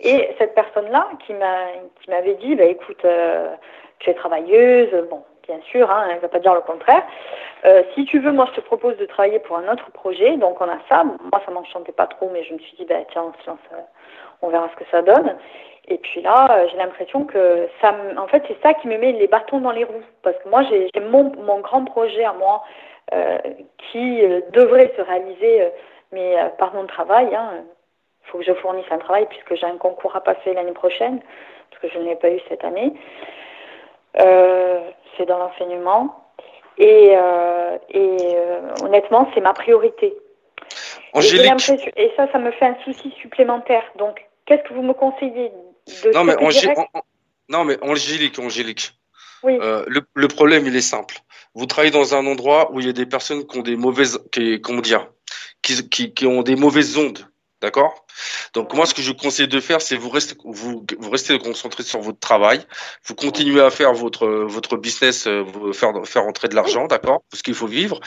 Et 0.00 0.28
cette 0.38 0.54
personne-là 0.54 1.08
qui 1.26 1.32
m'a, 1.34 1.66
qui 2.02 2.10
m'avait 2.10 2.34
dit, 2.34 2.54
bah 2.54 2.64
écoute, 2.64 3.04
euh, 3.04 3.54
tu 3.98 4.10
es 4.10 4.14
travailleuse, 4.14 4.90
bon, 5.08 5.22
bien 5.46 5.58
sûr, 5.70 5.90
hein, 5.90 6.06
elle 6.10 6.16
ne 6.16 6.20
va 6.20 6.28
pas 6.28 6.38
dire 6.38 6.54
le 6.54 6.60
contraire. 6.60 7.02
Euh, 7.64 7.82
si 7.94 8.04
tu 8.04 8.18
veux, 8.18 8.32
moi, 8.32 8.46
je 8.50 8.60
te 8.60 8.60
propose 8.60 8.96
de 8.98 9.06
travailler 9.06 9.38
pour 9.38 9.56
un 9.56 9.72
autre 9.72 9.90
projet. 9.92 10.36
Donc, 10.36 10.60
on 10.60 10.68
a 10.68 10.78
ça. 10.88 11.04
Moi, 11.04 11.42
ça 11.44 11.50
m'enchantait 11.50 11.92
pas 11.92 12.06
trop, 12.06 12.30
mais 12.32 12.44
je 12.44 12.54
me 12.54 12.58
suis 12.58 12.76
dit, 12.76 12.84
bah 12.84 12.96
tiens, 13.10 13.24
on 13.24 13.42
se 13.42 13.48
lance, 13.48 13.58
euh, 13.72 13.80
on 14.42 14.48
verra 14.48 14.68
ce 14.72 14.84
que 14.84 14.90
ça 14.90 15.02
donne. 15.02 15.36
Et 15.88 15.98
puis 15.98 16.20
là, 16.20 16.48
euh, 16.50 16.66
j'ai 16.70 16.76
l'impression 16.78 17.24
que 17.24 17.68
ça, 17.80 17.94
en 18.16 18.26
fait, 18.26 18.42
c'est 18.48 18.60
ça 18.62 18.74
qui 18.74 18.88
me 18.88 18.98
met 18.98 19.12
les 19.12 19.28
bâtons 19.28 19.60
dans 19.60 19.70
les 19.70 19.84
roues, 19.84 20.02
parce 20.22 20.36
que 20.38 20.48
moi, 20.48 20.62
j'ai 20.64 20.90
mon, 21.00 21.32
mon 21.36 21.60
grand 21.60 21.84
projet 21.84 22.24
à 22.24 22.32
moi 22.32 22.64
euh, 23.14 23.38
qui 23.78 24.24
euh, 24.24 24.40
devrait 24.50 24.92
se 24.96 25.02
réaliser, 25.02 25.68
mais 26.12 26.36
euh, 26.38 26.48
par 26.58 26.74
mon 26.74 26.86
travail. 26.86 27.28
Il 27.30 28.30
faut 28.30 28.38
que 28.38 28.44
je 28.44 28.52
fournisse 28.54 28.86
un 28.90 28.98
travail 28.98 29.26
puisque 29.26 29.54
j'ai 29.54 29.66
un 29.66 29.76
concours 29.76 30.16
à 30.16 30.20
passer 30.20 30.52
l'année 30.54 30.72
prochaine, 30.72 31.20
parce 31.70 31.82
que 31.82 31.88
je 31.88 31.98
ne 31.98 32.04
l'ai 32.08 32.16
pas 32.16 32.30
eu 32.30 32.40
cette 32.48 32.64
année. 32.64 32.92
Euh, 34.20 34.80
c'est 35.16 35.26
dans 35.26 35.38
l'enseignement. 35.38 36.16
Et, 36.78 37.16
et 37.90 38.36
honnêtement, 38.82 39.30
c'est 39.34 39.40
ma 39.40 39.54
priorité. 39.54 40.08
Et 40.08 41.20
j'ai 41.22 41.38
Angélique, 41.38 41.46
l'impression- 41.46 41.92
Et 41.96 42.12
ça, 42.16 42.26
ça 42.30 42.38
me 42.38 42.50
fait 42.50 42.66
un 42.66 42.76
souci 42.84 43.10
supplémentaire. 43.12 43.82
Donc, 43.96 44.26
qu'est-ce 44.44 44.62
que 44.64 44.74
vous 44.74 44.82
me 44.82 44.92
conseillez 44.92 45.50
de 45.86 46.12
non, 46.12 46.24
mais 46.24 46.36
direct 46.50 46.80
non, 47.48 47.64
mais 47.64 47.78
Angélique, 47.82 48.38
Angélique, 48.38 48.92
Oui, 49.42 49.56
euh, 49.60 49.84
le, 49.86 50.02
le 50.14 50.28
problème, 50.28 50.66
il 50.66 50.74
est 50.74 50.80
simple. 50.80 51.20
Vous 51.54 51.66
travaillez 51.66 51.92
dans 51.92 52.14
un 52.14 52.26
endroit 52.26 52.72
où 52.72 52.80
il 52.80 52.86
y 52.86 52.88
a 52.88 52.92
des 52.92 53.06
personnes 53.06 53.46
qui 53.46 53.58
ont 53.58 53.62
des 53.62 53.76
mauvaises, 53.76 54.18
qui, 54.32 54.60
comment 54.60 54.80
dire, 54.80 55.08
qui, 55.62 55.88
qui, 55.88 56.12
qui 56.12 56.26
ont 56.26 56.42
des 56.42 56.56
mauvaises 56.56 56.96
ondes. 56.98 57.26
D'accord? 57.62 58.04
Donc 58.52 58.74
moi, 58.74 58.84
ce 58.84 58.92
que 58.92 59.00
je 59.00 59.08
vous 59.08 59.16
conseille 59.16 59.48
de 59.48 59.60
faire, 59.60 59.80
c'est 59.80 59.96
vous 59.96 60.10
restez, 60.10 60.36
vous, 60.44 60.84
vous 60.98 61.10
restez 61.10 61.38
concentré 61.38 61.82
sur 61.82 62.00
votre 62.00 62.18
travail, 62.18 62.60
vous 63.06 63.14
continuez 63.14 63.62
à 63.62 63.70
faire 63.70 63.94
votre 63.94 64.26
votre 64.26 64.76
business, 64.76 65.26
euh, 65.26 65.40
vous 65.40 65.72
faire 65.72 65.92
faire 66.04 66.24
entrer 66.24 66.48
de 66.48 66.54
l'argent, 66.54 66.86
d'accord? 66.86 67.22
Parce 67.30 67.42
qu'il 67.42 67.54
faut 67.54 67.66
vivre. 67.66 68.00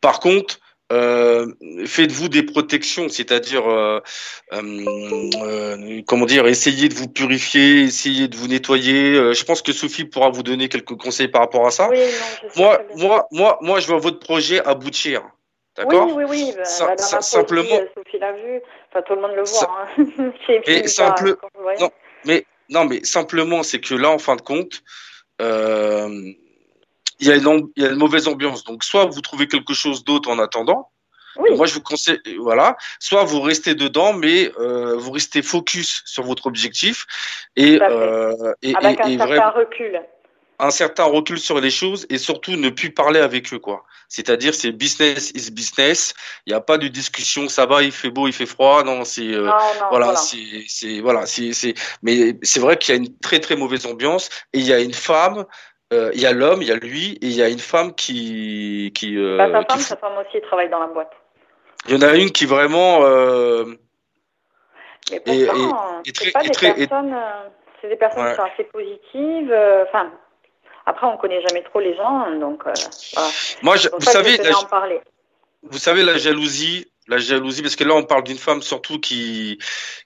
Par 0.00 0.18
contre, 0.18 0.58
euh, 0.92 1.46
faites-vous 1.86 2.28
des 2.28 2.42
protections, 2.42 3.08
c'est-à-dire, 3.08 3.68
euh, 3.68 4.00
euh, 4.54 6.02
comment 6.06 6.26
dire, 6.26 6.46
essayez 6.46 6.88
de 6.88 6.94
vous 6.94 7.08
purifier, 7.08 7.82
essayez 7.82 8.28
de 8.28 8.36
vous 8.36 8.48
nettoyer. 8.48 9.34
Je 9.34 9.44
pense 9.44 9.62
que 9.62 9.72
Sophie 9.72 10.04
pourra 10.04 10.30
vous 10.30 10.42
donner 10.42 10.68
quelques 10.68 10.96
conseils 10.96 11.28
par 11.28 11.42
rapport 11.42 11.66
à 11.66 11.70
ça. 11.70 11.88
oui, 11.90 11.98
non, 11.98 12.48
Moi, 12.56 12.82
moi, 12.96 13.28
moi, 13.32 13.58
moi, 13.60 13.80
je 13.80 13.86
vois 13.86 13.98
votre 13.98 14.18
projet 14.18 14.64
aboutir, 14.64 15.22
d'accord? 15.76 16.06
Oui, 16.14 16.24
oui, 16.24 16.46
oui. 16.46 16.52
bah, 16.56 16.62
la 16.88 16.96
fois 16.96 17.20
simplement- 17.22 17.62
aussi, 17.64 17.88
Sophie 17.96 18.18
l'a 18.18 18.32
vu. 18.32 18.60
Enfin, 18.90 19.02
tout 19.06 19.14
le 19.14 19.20
monde 19.20 19.32
le 19.36 19.42
voit. 19.44 19.86
Hein. 19.98 20.32
Et 20.66 20.88
simple- 20.88 21.36
non. 21.80 21.90
Mais 22.24 22.44
non, 22.70 22.84
mais 22.86 23.04
simplement, 23.04 23.62
c'est 23.62 23.80
que 23.80 23.94
là, 23.94 24.10
en 24.10 24.18
fin 24.18 24.36
de 24.36 24.42
compte, 24.42 24.82
euh, 25.40 26.32
il 27.20 27.28
y 27.28 27.30
a 27.32 27.36
une 27.36 27.68
il 27.76 27.82
y 27.82 27.86
a 27.86 27.90
une 27.90 27.96
mauvaise 27.98 28.28
ambiance. 28.28 28.64
Donc, 28.64 28.84
soit 28.84 29.06
vous 29.06 29.20
trouvez 29.20 29.46
quelque 29.48 29.74
chose 29.74 30.04
d'autre 30.04 30.30
en 30.30 30.38
attendant. 30.38 30.90
Oui, 31.36 31.50
Moi, 31.56 31.66
je 31.66 31.74
vous 31.74 31.82
conseille, 31.82 32.18
voilà. 32.40 32.76
Soit 32.98 33.22
vous 33.22 33.40
restez 33.40 33.74
dedans, 33.76 34.12
mais 34.12 34.50
euh, 34.58 34.96
vous 34.96 35.12
restez 35.12 35.40
focus 35.42 36.02
sur 36.04 36.24
votre 36.24 36.46
objectif 36.46 37.06
et 37.54 37.78
euh, 37.80 38.52
et, 38.62 38.74
avec 38.74 38.98
et- 39.00 39.02
un 39.02 39.06
et 39.08 39.18
certain 39.18 39.26
vraiment 39.26 39.50
recul. 39.52 40.02
un 40.58 40.70
certain 40.72 41.04
recul 41.04 41.38
sur 41.38 41.60
les 41.60 41.70
choses 41.70 42.06
et 42.10 42.18
surtout 42.18 42.52
ne 42.56 42.70
plus 42.70 42.90
parler 42.90 43.20
avec 43.20 43.52
eux, 43.52 43.60
quoi. 43.60 43.84
C'est-à-dire, 44.08 44.52
c'est 44.54 44.72
business 44.72 45.30
is 45.34 45.52
business. 45.52 46.14
Il 46.46 46.50
n'y 46.50 46.56
a 46.56 46.60
pas 46.60 46.78
de 46.78 46.88
discussion. 46.88 47.48
Ça 47.48 47.66
va, 47.66 47.82
il 47.84 47.92
fait 47.92 48.10
beau, 48.10 48.26
il 48.26 48.32
fait 48.32 48.46
froid. 48.46 48.82
Non, 48.82 49.04
c'est 49.04 49.32
euh, 49.34 49.42
voilà, 49.90 50.06
voilà. 50.14 50.16
c'est, 50.16 51.00
voilà, 51.00 51.26
c'est, 51.26 51.74
mais 52.02 52.36
c'est 52.42 52.58
vrai 52.58 52.76
qu'il 52.78 52.94
y 52.94 52.98
a 52.98 53.00
une 53.00 53.16
très 53.20 53.38
très 53.38 53.54
mauvaise 53.54 53.86
ambiance 53.86 54.28
et 54.52 54.58
il 54.58 54.66
y 54.66 54.72
a 54.72 54.80
une 54.80 54.94
femme, 54.94 55.44
euh, 55.92 56.10
il 56.14 56.20
y 56.20 56.26
a 56.26 56.32
l'homme, 56.32 56.60
il 56.62 56.68
y 56.68 56.72
a 56.72 56.76
lui 56.76 57.12
et 57.12 57.26
il 57.26 57.32
y 57.32 57.42
a 57.42 57.48
une 57.48 57.58
femme 57.58 57.94
qui, 57.94 58.92
qui, 58.94 59.16
euh, 59.16 59.36
Bah, 59.38 59.50
sa 59.50 59.64
femme, 59.64 59.80
sa 59.80 59.96
femme 59.96 60.12
aussi 60.18 60.40
travaille 60.42 60.68
dans 60.70 60.80
la 60.80 60.86
boîte. 60.88 61.12
il 61.88 61.94
y 61.94 61.96
en 61.96 62.02
a 62.08 62.14
une 62.14 62.30
qui 62.30 62.44
vraiment, 62.46 63.04
euh, 63.04 63.64
Mais 65.10 65.22
Et- 65.24 65.46
pourtant, 65.46 66.02
et 66.04 66.10
c'est 66.14 66.30
pas 66.32 66.42
des 66.42 66.50
très- 66.50 66.74
personnes, 66.74 67.16
c'est 67.80 67.88
des 67.88 67.96
personnes 67.96 68.24
Ouais. 68.24 68.30
qui 68.32 68.36
sont 68.36 68.42
assez 68.42 68.64
positives. 68.64 69.50
euh, 69.50 69.84
Enfin, 69.88 70.12
après, 70.84 71.06
on 71.06 71.16
connaît 71.16 71.40
jamais 71.48 71.62
trop 71.62 71.80
les 71.80 71.96
gens, 71.96 72.30
donc 72.38 72.66
euh, 72.66 72.72
voilà. 73.14 73.28
moi, 73.62 73.76
je- 73.76 73.88
vous 73.90 74.00
savez, 74.02 74.36
la, 74.36 74.58
en 74.58 74.64
parler. 74.64 75.00
vous 75.62 75.78
savez, 75.78 76.02
la 76.02 76.18
jalousie, 76.18 76.90
La 77.08 77.16
jalousie, 77.16 77.62
parce 77.62 77.74
que 77.74 77.84
là, 77.84 77.94
on 77.94 78.04
parle 78.04 78.22
d'une 78.22 78.36
femme 78.36 78.60
surtout 78.60 79.00
qui, 79.00 79.58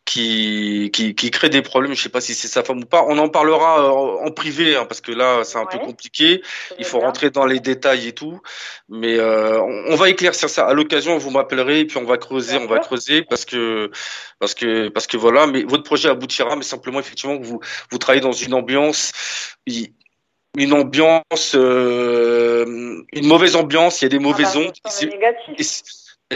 qui, 0.05 0.91
qui, 0.93 1.15
qui 1.17 1.31
crée 1.33 1.49
des 1.49 1.61
problèmes. 1.63 1.95
Je 1.95 2.03
sais 2.03 2.09
pas 2.09 2.21
si 2.21 2.33
c'est 2.35 2.47
sa 2.47 2.63
femme 2.63 2.79
ou 2.79 2.87
pas. 2.87 3.05
On 3.09 3.19
en 3.19 3.29
parlera 3.29 3.81
euh, 3.81 4.27
en 4.27 4.31
privé, 4.31 4.77
hein, 4.77 4.85
parce 4.85 5.01
que 5.01 5.11
là, 5.11 5.43
c'est 5.43 5.59
un 5.59 5.67
peu 5.67 5.79
compliqué. 5.79 6.43
Il 6.79 6.85
faut 6.85 6.99
bien. 6.99 7.07
rentrer 7.09 7.31
dans 7.31 7.45
les 7.45 7.59
détails 7.59 8.07
et 8.07 8.13
tout. 8.13 8.41
Mais 8.89 9.19
euh, 9.19 9.61
on, 9.61 9.93
on 9.93 9.97
va 9.97 10.11
éclaircir 10.11 10.49
ça. 10.49 10.67
À 10.67 10.75
l'occasion, 10.75 11.19
vous 11.19 11.31
m'appellerez 11.31 11.81
et 11.81 11.87
puis 11.87 11.99
on 11.99 12.05
va 12.05 12.19
creuser, 12.19 12.57
on 12.57 12.67
va 12.67 12.79
creuser 12.79 13.23
parce 13.23 13.45
que, 13.45 13.91
parce 14.39 14.55
que, 14.55 14.89
parce 14.89 15.09
que 15.09 15.17
voilà. 15.17 15.49
Mais 15.49 15.65
votre 15.65 15.83
projet 15.83 16.09
aboutira, 16.09 16.55
mais 16.55 16.63
simplement 16.63 17.01
effectivement 17.01 17.37
vous, 17.41 17.61
vous 17.91 17.99
travaillez 17.99 18.23
dans 18.23 18.33
une 18.33 18.55
ambiance, 18.55 19.13
une 19.67 20.73
ambiance, 20.73 21.55
euh, 21.55 23.03
une 23.13 23.27
mauvaise 23.27 23.57
ambiance. 23.57 24.03
Il 24.03 24.05
y 24.05 24.07
a 24.07 24.11
des 24.11 24.19
mauvaises 24.19 24.53
Ah 24.55 24.59
bah, 24.59 24.67
ondes. 24.67 24.75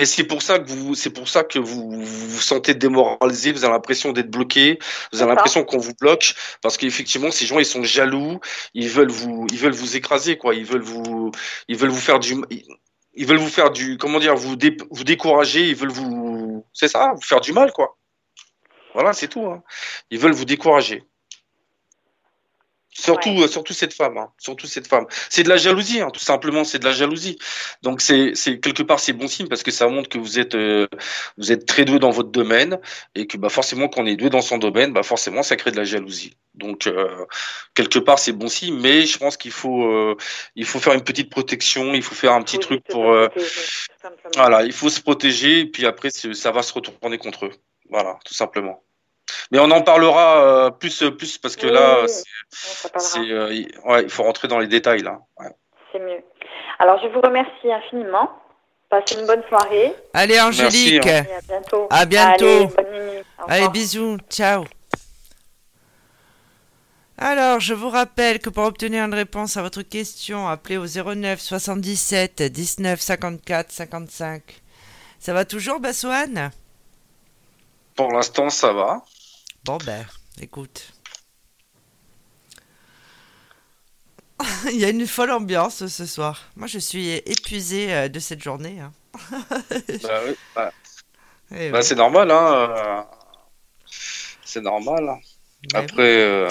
Et 0.00 0.06
c'est- 0.06 0.24
pour 0.24 0.42
ça 0.42 0.58
que 0.58 0.68
vous, 0.68 0.94
c'est 0.94 1.10
pour 1.10 1.28
ça 1.28 1.44
que 1.44 1.58
vous 1.58 1.90
vous 1.90 2.28
vous 2.28 2.40
sentez 2.40 2.74
démoralisé, 2.74 3.52
vous 3.52 3.64
avez 3.64 3.72
l'impression 3.72 4.12
d'être 4.12 4.30
bloqué, 4.30 4.78
vous 5.12 5.22
avez 5.22 5.30
l'impression 5.30 5.64
qu'on 5.64 5.78
vous 5.78 5.94
bloque, 6.00 6.34
parce 6.62 6.76
qu'effectivement, 6.76 7.30
ces 7.30 7.46
gens, 7.46 7.58
ils 7.58 7.66
sont 7.66 7.82
jaloux, 7.82 8.40
ils 8.74 8.88
veulent 8.88 9.10
vous, 9.10 9.46
ils 9.52 9.58
veulent 9.58 9.72
vous 9.74 9.96
écraser, 9.96 10.36
quoi, 10.38 10.54
ils 10.54 10.64
veulent 10.64 10.82
vous, 10.82 11.30
ils 11.68 11.76
veulent 11.76 11.90
vous 11.90 12.00
faire 12.00 12.18
du, 12.20 12.34
ils 13.14 13.26
veulent 13.26 13.38
vous 13.38 13.48
faire 13.48 13.70
du, 13.70 13.96
comment 13.98 14.18
dire, 14.20 14.34
vous, 14.36 14.56
dé- 14.56 14.76
vous 14.90 15.04
décourager, 15.04 15.68
ils 15.68 15.74
veulent 15.76 15.90
vous, 15.92 16.64
c'est 16.72 16.88
ça, 16.88 17.12
vous 17.14 17.22
faire 17.22 17.40
du 17.40 17.52
mal, 17.52 17.72
quoi. 17.72 17.96
Voilà, 18.94 19.12
c'est 19.12 19.28
tout. 19.28 19.44
Hein. 19.46 19.62
Ils 20.10 20.18
veulent 20.18 20.32
vous 20.32 20.44
décourager. 20.46 21.04
Surtout, 22.98 23.28
Ouais. 23.28 23.42
euh, 23.42 23.48
surtout 23.48 23.74
cette 23.74 23.92
femme, 23.92 24.16
hein. 24.16 24.30
surtout 24.38 24.66
cette 24.66 24.86
femme. 24.86 25.04
C'est 25.28 25.42
de 25.42 25.50
la 25.50 25.58
jalousie, 25.58 26.00
hein, 26.00 26.08
tout 26.10 26.20
simplement, 26.20 26.64
c'est 26.64 26.78
de 26.78 26.84
la 26.86 26.92
jalousie. 26.92 27.36
Donc 27.82 28.00
c'est, 28.00 28.32
c'est 28.34 28.58
quelque 28.58 28.82
part 28.82 29.00
c'est 29.00 29.12
bon 29.12 29.28
signe 29.28 29.48
parce 29.48 29.62
que 29.62 29.70
ça 29.70 29.86
montre 29.86 30.08
que 30.08 30.16
vous 30.16 30.38
êtes, 30.38 30.54
euh, 30.54 30.88
vous 31.36 31.52
êtes 31.52 31.66
très 31.66 31.84
doué 31.84 31.98
dans 31.98 32.10
votre 32.10 32.30
domaine 32.30 32.80
et 33.14 33.26
que 33.26 33.36
bah 33.36 33.50
forcément 33.50 33.88
quand 33.88 34.00
on 34.00 34.06
est 34.06 34.16
doué 34.16 34.30
dans 34.30 34.40
son 34.40 34.56
domaine, 34.56 34.94
bah 34.94 35.02
forcément 35.02 35.42
ça 35.42 35.56
crée 35.56 35.72
de 35.72 35.76
la 35.76 35.84
jalousie. 35.84 36.36
Donc 36.54 36.86
euh, 36.86 37.26
quelque 37.74 37.98
part 37.98 38.18
c'est 38.18 38.32
bon 38.32 38.48
signe, 38.48 38.78
mais 38.80 39.04
je 39.04 39.18
pense 39.18 39.36
qu'il 39.36 39.50
faut, 39.52 39.84
euh, 39.92 40.16
il 40.54 40.64
faut 40.64 40.78
faire 40.80 40.94
une 40.94 41.04
petite 41.04 41.28
protection, 41.28 41.92
il 41.92 42.02
faut 42.02 42.14
faire 42.14 42.32
un 42.32 42.40
petit 42.42 42.58
truc 42.58 42.82
pour, 42.88 43.12
euh, 43.12 43.28
voilà, 44.36 44.62
il 44.64 44.72
faut 44.72 44.88
se 44.88 45.02
protéger 45.02 45.60
et 45.60 45.66
puis 45.66 45.84
après 45.84 46.08
ça 46.10 46.50
va 46.50 46.62
se 46.62 46.72
retourner 46.72 47.18
contre 47.18 47.44
eux. 47.46 47.52
Voilà, 47.90 48.18
tout 48.24 48.34
simplement. 48.34 48.82
Mais 49.52 49.58
on 49.60 49.70
en 49.70 49.82
parlera 49.82 50.38
euh, 50.66 50.70
plus, 50.70 51.04
plus 51.16 51.38
parce 51.38 51.56
que 51.56 51.66
Oui, 51.66 51.72
là, 51.72 52.02
oui, 52.02 52.08
c'est, 52.50 53.18
euh, 53.30 53.52
il- 53.52 53.70
ouais, 53.84 54.02
il 54.02 54.10
faut 54.10 54.24
rentrer 54.24 54.48
dans 54.48 54.58
les 54.58 54.66
détails 54.66 55.02
là. 55.02 55.20
Ouais. 55.38 55.50
C'est 55.92 56.00
mieux. 56.00 56.22
Alors, 56.78 57.00
je 57.02 57.08
vous 57.08 57.20
remercie 57.20 57.72
infiniment. 57.72 58.28
Passez 58.88 59.18
une 59.18 59.26
bonne 59.26 59.42
soirée 59.48 59.94
Allez, 60.14 60.40
Angélique. 60.40 61.04
Merci, 61.04 61.30
et 61.30 61.34
à 61.34 61.40
bientôt. 61.48 61.86
À 61.90 62.04
bientôt. 62.06 62.44
Allez, 62.44 62.66
bonne 62.66 62.92
nuit. 62.92 63.22
Au 63.38 63.44
Allez, 63.48 63.68
bisous, 63.68 64.18
ciao. 64.30 64.64
Alors, 67.18 67.60
je 67.60 67.72
vous 67.72 67.88
rappelle 67.88 68.38
que 68.40 68.50
pour 68.50 68.64
obtenir 68.64 69.04
une 69.04 69.14
réponse 69.14 69.56
à 69.56 69.62
votre 69.62 69.82
question, 69.82 70.46
appelez 70.48 70.76
au 70.76 70.86
09 70.86 71.40
77 71.40 72.42
19 72.42 73.00
54 73.00 73.72
55. 73.72 74.42
Ça 75.18 75.32
va 75.32 75.44
toujours, 75.46 75.80
Bassoane 75.80 76.50
Pour 77.96 78.12
l'instant, 78.12 78.50
ça 78.50 78.72
va. 78.74 79.02
Bon, 79.66 79.78
ben, 79.84 80.06
écoute. 80.40 80.92
Il 84.70 84.76
y 84.78 84.84
a 84.84 84.90
une 84.90 85.06
folle 85.06 85.30
ambiance 85.30 85.86
ce 85.86 86.06
soir. 86.06 86.42
Moi, 86.56 86.66
je 86.66 86.78
suis 86.78 87.08
épuisée 87.10 87.92
euh, 87.92 88.08
de 88.08 88.18
cette 88.20 88.42
journée. 88.42 88.80
hein. 88.80 88.92
Bah, 90.02 90.20
oui, 90.26 90.36
bah, 90.54 90.72
Eh 91.52 91.70
bah, 91.70 91.80
oui. 91.80 91.84
c'est 91.84 91.94
normal, 91.94 92.30
hein. 92.30 92.52
euh, 92.54 93.02
C'est 94.44 94.60
normal. 94.60 95.04
Oui. 95.62 95.68
Après, 95.74 96.22
euh, 96.22 96.48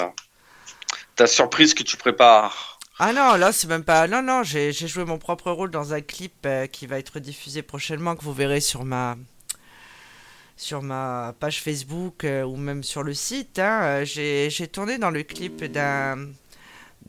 ta 1.14 1.26
surprise 1.26 1.74
que 1.74 1.82
tu 1.82 1.96
prépares. 1.96 2.78
Ah 2.98 3.12
non, 3.12 3.34
là 3.36 3.52
c'est 3.52 3.66
même 3.68 3.84
pas. 3.84 4.08
Non, 4.08 4.22
non, 4.22 4.42
j'ai 4.42 4.72
j'ai 4.72 4.88
joué 4.88 5.04
mon 5.04 5.18
propre 5.18 5.50
rôle 5.50 5.70
dans 5.70 5.92
un 5.92 6.00
clip 6.00 6.34
euh, 6.46 6.66
qui 6.66 6.86
va 6.86 6.98
être 6.98 7.18
diffusé 7.20 7.62
prochainement, 7.62 8.16
que 8.16 8.22
vous 8.24 8.32
verrez 8.32 8.60
sur 8.60 8.84
ma 8.84 9.16
sur 10.56 10.82
ma 10.82 11.34
page 11.38 11.62
Facebook 11.62 12.24
euh, 12.24 12.42
ou 12.44 12.56
même 12.56 12.82
sur 12.82 13.02
le 13.02 13.14
site. 13.14 13.58
hein. 13.58 13.82
Euh, 14.00 14.04
J'ai 14.04 14.50
j'ai 14.50 14.68
tourné 14.68 14.98
dans 14.98 15.10
le 15.10 15.22
clip 15.22 15.64
d'un 15.64 16.28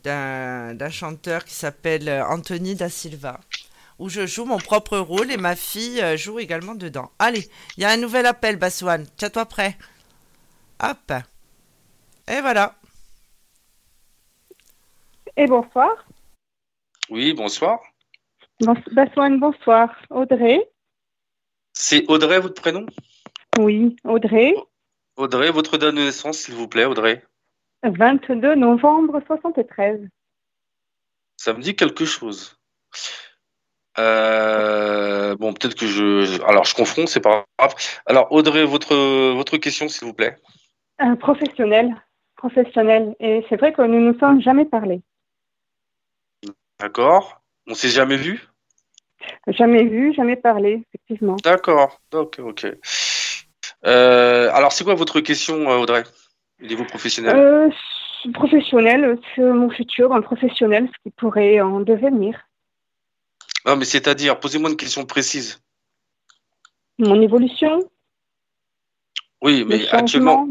d'un 0.04 0.74
d'un 0.74 0.90
chanteur 0.90 1.44
qui 1.44 1.54
s'appelle 1.54 2.08
euh, 2.08 2.24
Anthony 2.26 2.74
da 2.74 2.88
Silva, 2.88 3.40
où 3.98 4.08
je 4.08 4.26
joue 4.26 4.44
mon 4.44 4.58
propre 4.58 4.98
rôle 4.98 5.30
et 5.30 5.36
ma 5.36 5.56
fille 5.56 6.02
joue 6.16 6.38
également 6.38 6.74
dedans. 6.74 7.10
Allez, 7.18 7.48
il 7.76 7.82
y 7.82 7.86
a 7.86 7.90
un 7.90 7.96
nouvel 7.96 8.26
appel, 8.26 8.56
Baswan. 8.56 9.06
Tiens-toi 9.16 9.46
prêt. 9.46 9.76
Hop. 10.82 11.12
Et 12.28 12.40
voilà. 12.40 12.74
Et 15.36 15.46
bonsoir. 15.46 15.90
Oui, 17.10 17.32
bonsoir. 17.32 17.80
Bon, 18.60 18.74
Bassoine, 18.92 19.38
bonsoir. 19.40 19.88
Audrey. 20.10 20.58
C'est 21.72 22.04
Audrey, 22.08 22.40
votre 22.40 22.60
prénom? 22.60 22.84
Oui, 23.58 23.96
Audrey. 24.04 24.54
Audrey, 25.16 25.50
votre 25.50 25.78
date 25.78 25.96
de 25.96 26.00
naissance, 26.00 26.38
s'il 26.38 26.54
vous 26.54 26.68
plaît, 26.68 26.84
Audrey. 26.84 27.24
22 27.82 28.54
novembre 28.54 29.20
73. 29.26 30.08
Ça 31.36 31.52
me 31.54 31.60
dit 31.60 31.74
quelque 31.74 32.04
chose. 32.04 32.56
Euh, 33.98 35.34
bon, 35.36 35.52
peut-être 35.54 35.74
que 35.74 35.86
je. 35.86 36.40
Alors, 36.44 36.64
je 36.64 36.74
confonds, 36.76 37.08
c'est 37.08 37.20
pas 37.20 37.44
grave. 37.58 37.74
Alors, 38.06 38.30
Audrey, 38.30 38.64
votre 38.64 38.94
votre 39.34 39.56
question, 39.56 39.88
s'il 39.88 40.06
vous 40.06 40.14
plaît. 40.14 40.36
Un 41.00 41.16
professionnel. 41.16 41.94
Professionnel. 42.36 43.16
Et 43.18 43.44
c'est 43.48 43.56
vrai 43.56 43.72
que 43.72 43.82
nous 43.82 44.00
ne 44.00 44.12
nous 44.12 44.18
sommes 44.20 44.40
jamais 44.40 44.66
parlé. 44.66 45.02
D'accord. 46.78 47.40
On 47.66 47.74
s'est 47.74 47.88
jamais 47.88 48.16
vu? 48.16 48.46
Jamais 49.48 49.84
vu, 49.84 50.14
jamais 50.14 50.36
parlé, 50.36 50.84
effectivement. 50.86 51.36
D'accord. 51.42 52.00
Ok, 52.14 52.38
ok. 52.38 52.68
Euh, 53.86 54.50
alors, 54.52 54.72
c'est 54.72 54.84
quoi 54.84 54.94
votre 54.94 55.20
question, 55.20 55.70
euh, 55.70 55.76
Audrey, 55.76 56.04
au 56.62 56.66
niveau 56.66 56.84
professionnel 56.84 57.36
Euh, 57.36 57.70
professionnel, 58.34 59.18
sur 59.34 59.54
mon 59.54 59.70
futur, 59.70 60.12
un 60.12 60.20
professionnel, 60.20 60.88
ce 60.88 61.02
qui 61.02 61.10
pourrait 61.16 61.60
en 61.60 61.80
devenir. 61.80 62.38
Non, 63.64 63.76
mais 63.76 63.84
c'est-à-dire, 63.84 64.40
posez-moi 64.40 64.70
une 64.70 64.76
question 64.76 65.04
précise. 65.04 65.60
Mon 66.98 67.20
évolution, 67.22 67.88
Oui, 69.40 69.64
mais 69.64 69.78
le 69.78 69.94
actuellement, 69.94 70.48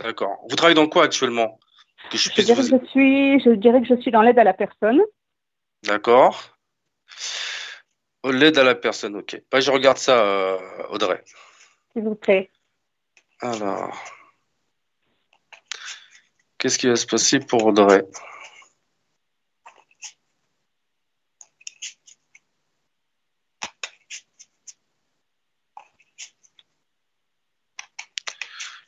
d'accord. 0.00 0.38
Vous 0.48 0.56
travaillez 0.56 0.74
dans 0.74 0.88
quoi 0.88 1.04
actuellement? 1.04 1.60
Que 2.10 2.18
je 2.18 2.32
dirais, 2.42 2.60
vous. 2.60 2.78
que 2.78 2.84
je, 2.84 2.90
suis, 2.90 3.40
je 3.40 3.50
dirais 3.50 3.80
que 3.80 3.86
je 3.86 4.00
suis 4.00 4.10
dans 4.10 4.22
l'aide 4.22 4.38
à 4.38 4.44
la 4.44 4.54
personne. 4.54 5.00
D'accord. 5.84 6.56
L'aide 8.24 8.58
à 8.58 8.64
la 8.64 8.74
personne, 8.74 9.14
ok. 9.14 9.40
Bah, 9.52 9.60
je 9.60 9.70
regarde 9.70 9.98
ça, 9.98 10.58
Audrey. 10.90 11.22
S'il 11.92 12.04
vous 12.04 12.14
plaît. 12.14 12.50
Alors, 13.40 13.96
qu'est-ce 16.58 16.78
qui 16.78 16.86
va 16.86 16.96
se 16.96 17.06
passer 17.06 17.40
pour 17.40 17.64
Audrey? 17.64 18.04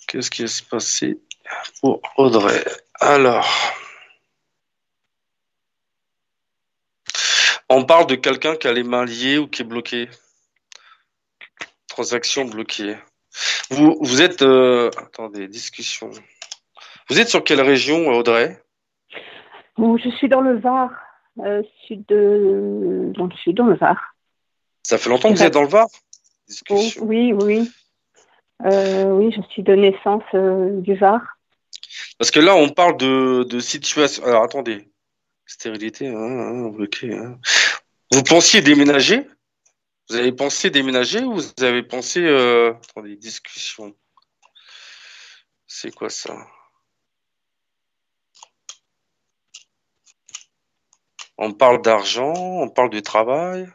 Qu'est-ce 0.07 0.31
qui 0.31 0.43
va 0.43 0.49
se 0.49 0.63
passer 0.63 1.19
pour 1.81 2.03
Audrey? 2.19 2.63
Alors, 3.01 3.49
on 7.71 7.87
parle 7.87 8.07
de 8.07 8.17
quelqu'un 8.17 8.55
qui 8.57 8.69
a 8.69 8.73
les 8.75 8.83
mains 8.83 9.07
liées 9.07 9.39
ou 9.39 9.49
qui 9.49 9.63
est 9.63 9.65
bloqué. 9.65 10.11
Transaction 11.97 12.47
bloquée. 12.47 12.97
Vous, 13.69 13.99
vous 14.01 14.23
êtes. 14.23 14.41
euh, 14.41 14.91
attendez, 14.97 15.47
discussion. 15.47 16.11
Vous 17.11 17.21
êtes 17.21 17.29
sur 17.29 17.45
quelle 17.45 17.61
région, 17.61 18.09
Audrey? 18.09 18.59
Bon, 19.77 19.99
je 19.99 20.09
suis 20.09 20.31
dans 20.31 20.41
le 20.41 20.59
Var, 20.59 20.91
euh, 21.41 21.63
sud 21.87 22.07
de... 22.09 23.13
dans 23.15 23.27
le 23.27 23.37
sud, 23.37 23.57
dans 23.57 23.67
le 23.67 23.77
Var. 23.77 23.99
Ça 24.85 24.97
fait 24.97 25.11
longtemps 25.11 25.29
que 25.31 25.37
vous 25.37 25.43
êtes 25.43 25.53
dans 25.53 25.61
le 25.61 25.69
Var? 25.69 25.87
Discussion. 26.49 27.03
oui, 27.05 27.35
oui. 27.35 27.71
Euh, 28.65 29.11
oui, 29.11 29.31
je 29.37 29.43
suis 29.51 29.63
de 29.63 29.75
naissance 29.75 30.23
euh, 30.33 30.81
du 30.81 30.95
Var. 30.95 31.21
Parce 32.19 32.31
que 32.31 32.41
là, 32.41 32.55
on 32.57 32.71
parle 32.71 32.97
de, 32.97 33.43
de 33.45 33.61
situation. 33.61 34.25
Alors, 34.25 34.45
attendez. 34.45 34.89
Stérilité, 35.45 36.09
hein, 36.09 36.15
hein, 36.17 36.69
bloqué. 36.71 37.13
hein. 37.15 37.39
Vous 38.13 38.23
pensiez 38.23 38.63
déménager? 38.63 39.27
Vous 40.13 40.19
avez 40.19 40.33
pensé 40.33 40.69
déménager 40.69 41.21
ou 41.21 41.37
vous 41.37 41.65
avez 41.65 41.83
pensé. 41.83 42.21
euh, 42.21 42.75
Attendez, 42.91 43.17
discussion. 43.17 43.97
C'est 45.67 45.91
quoi 45.91 46.11
ça? 46.11 46.37
On 51.39 51.55
parle 51.55 51.81
d'argent, 51.81 52.35
on 52.35 52.69
parle 52.69 52.91
de 52.91 53.01
travail. 53.01 53.67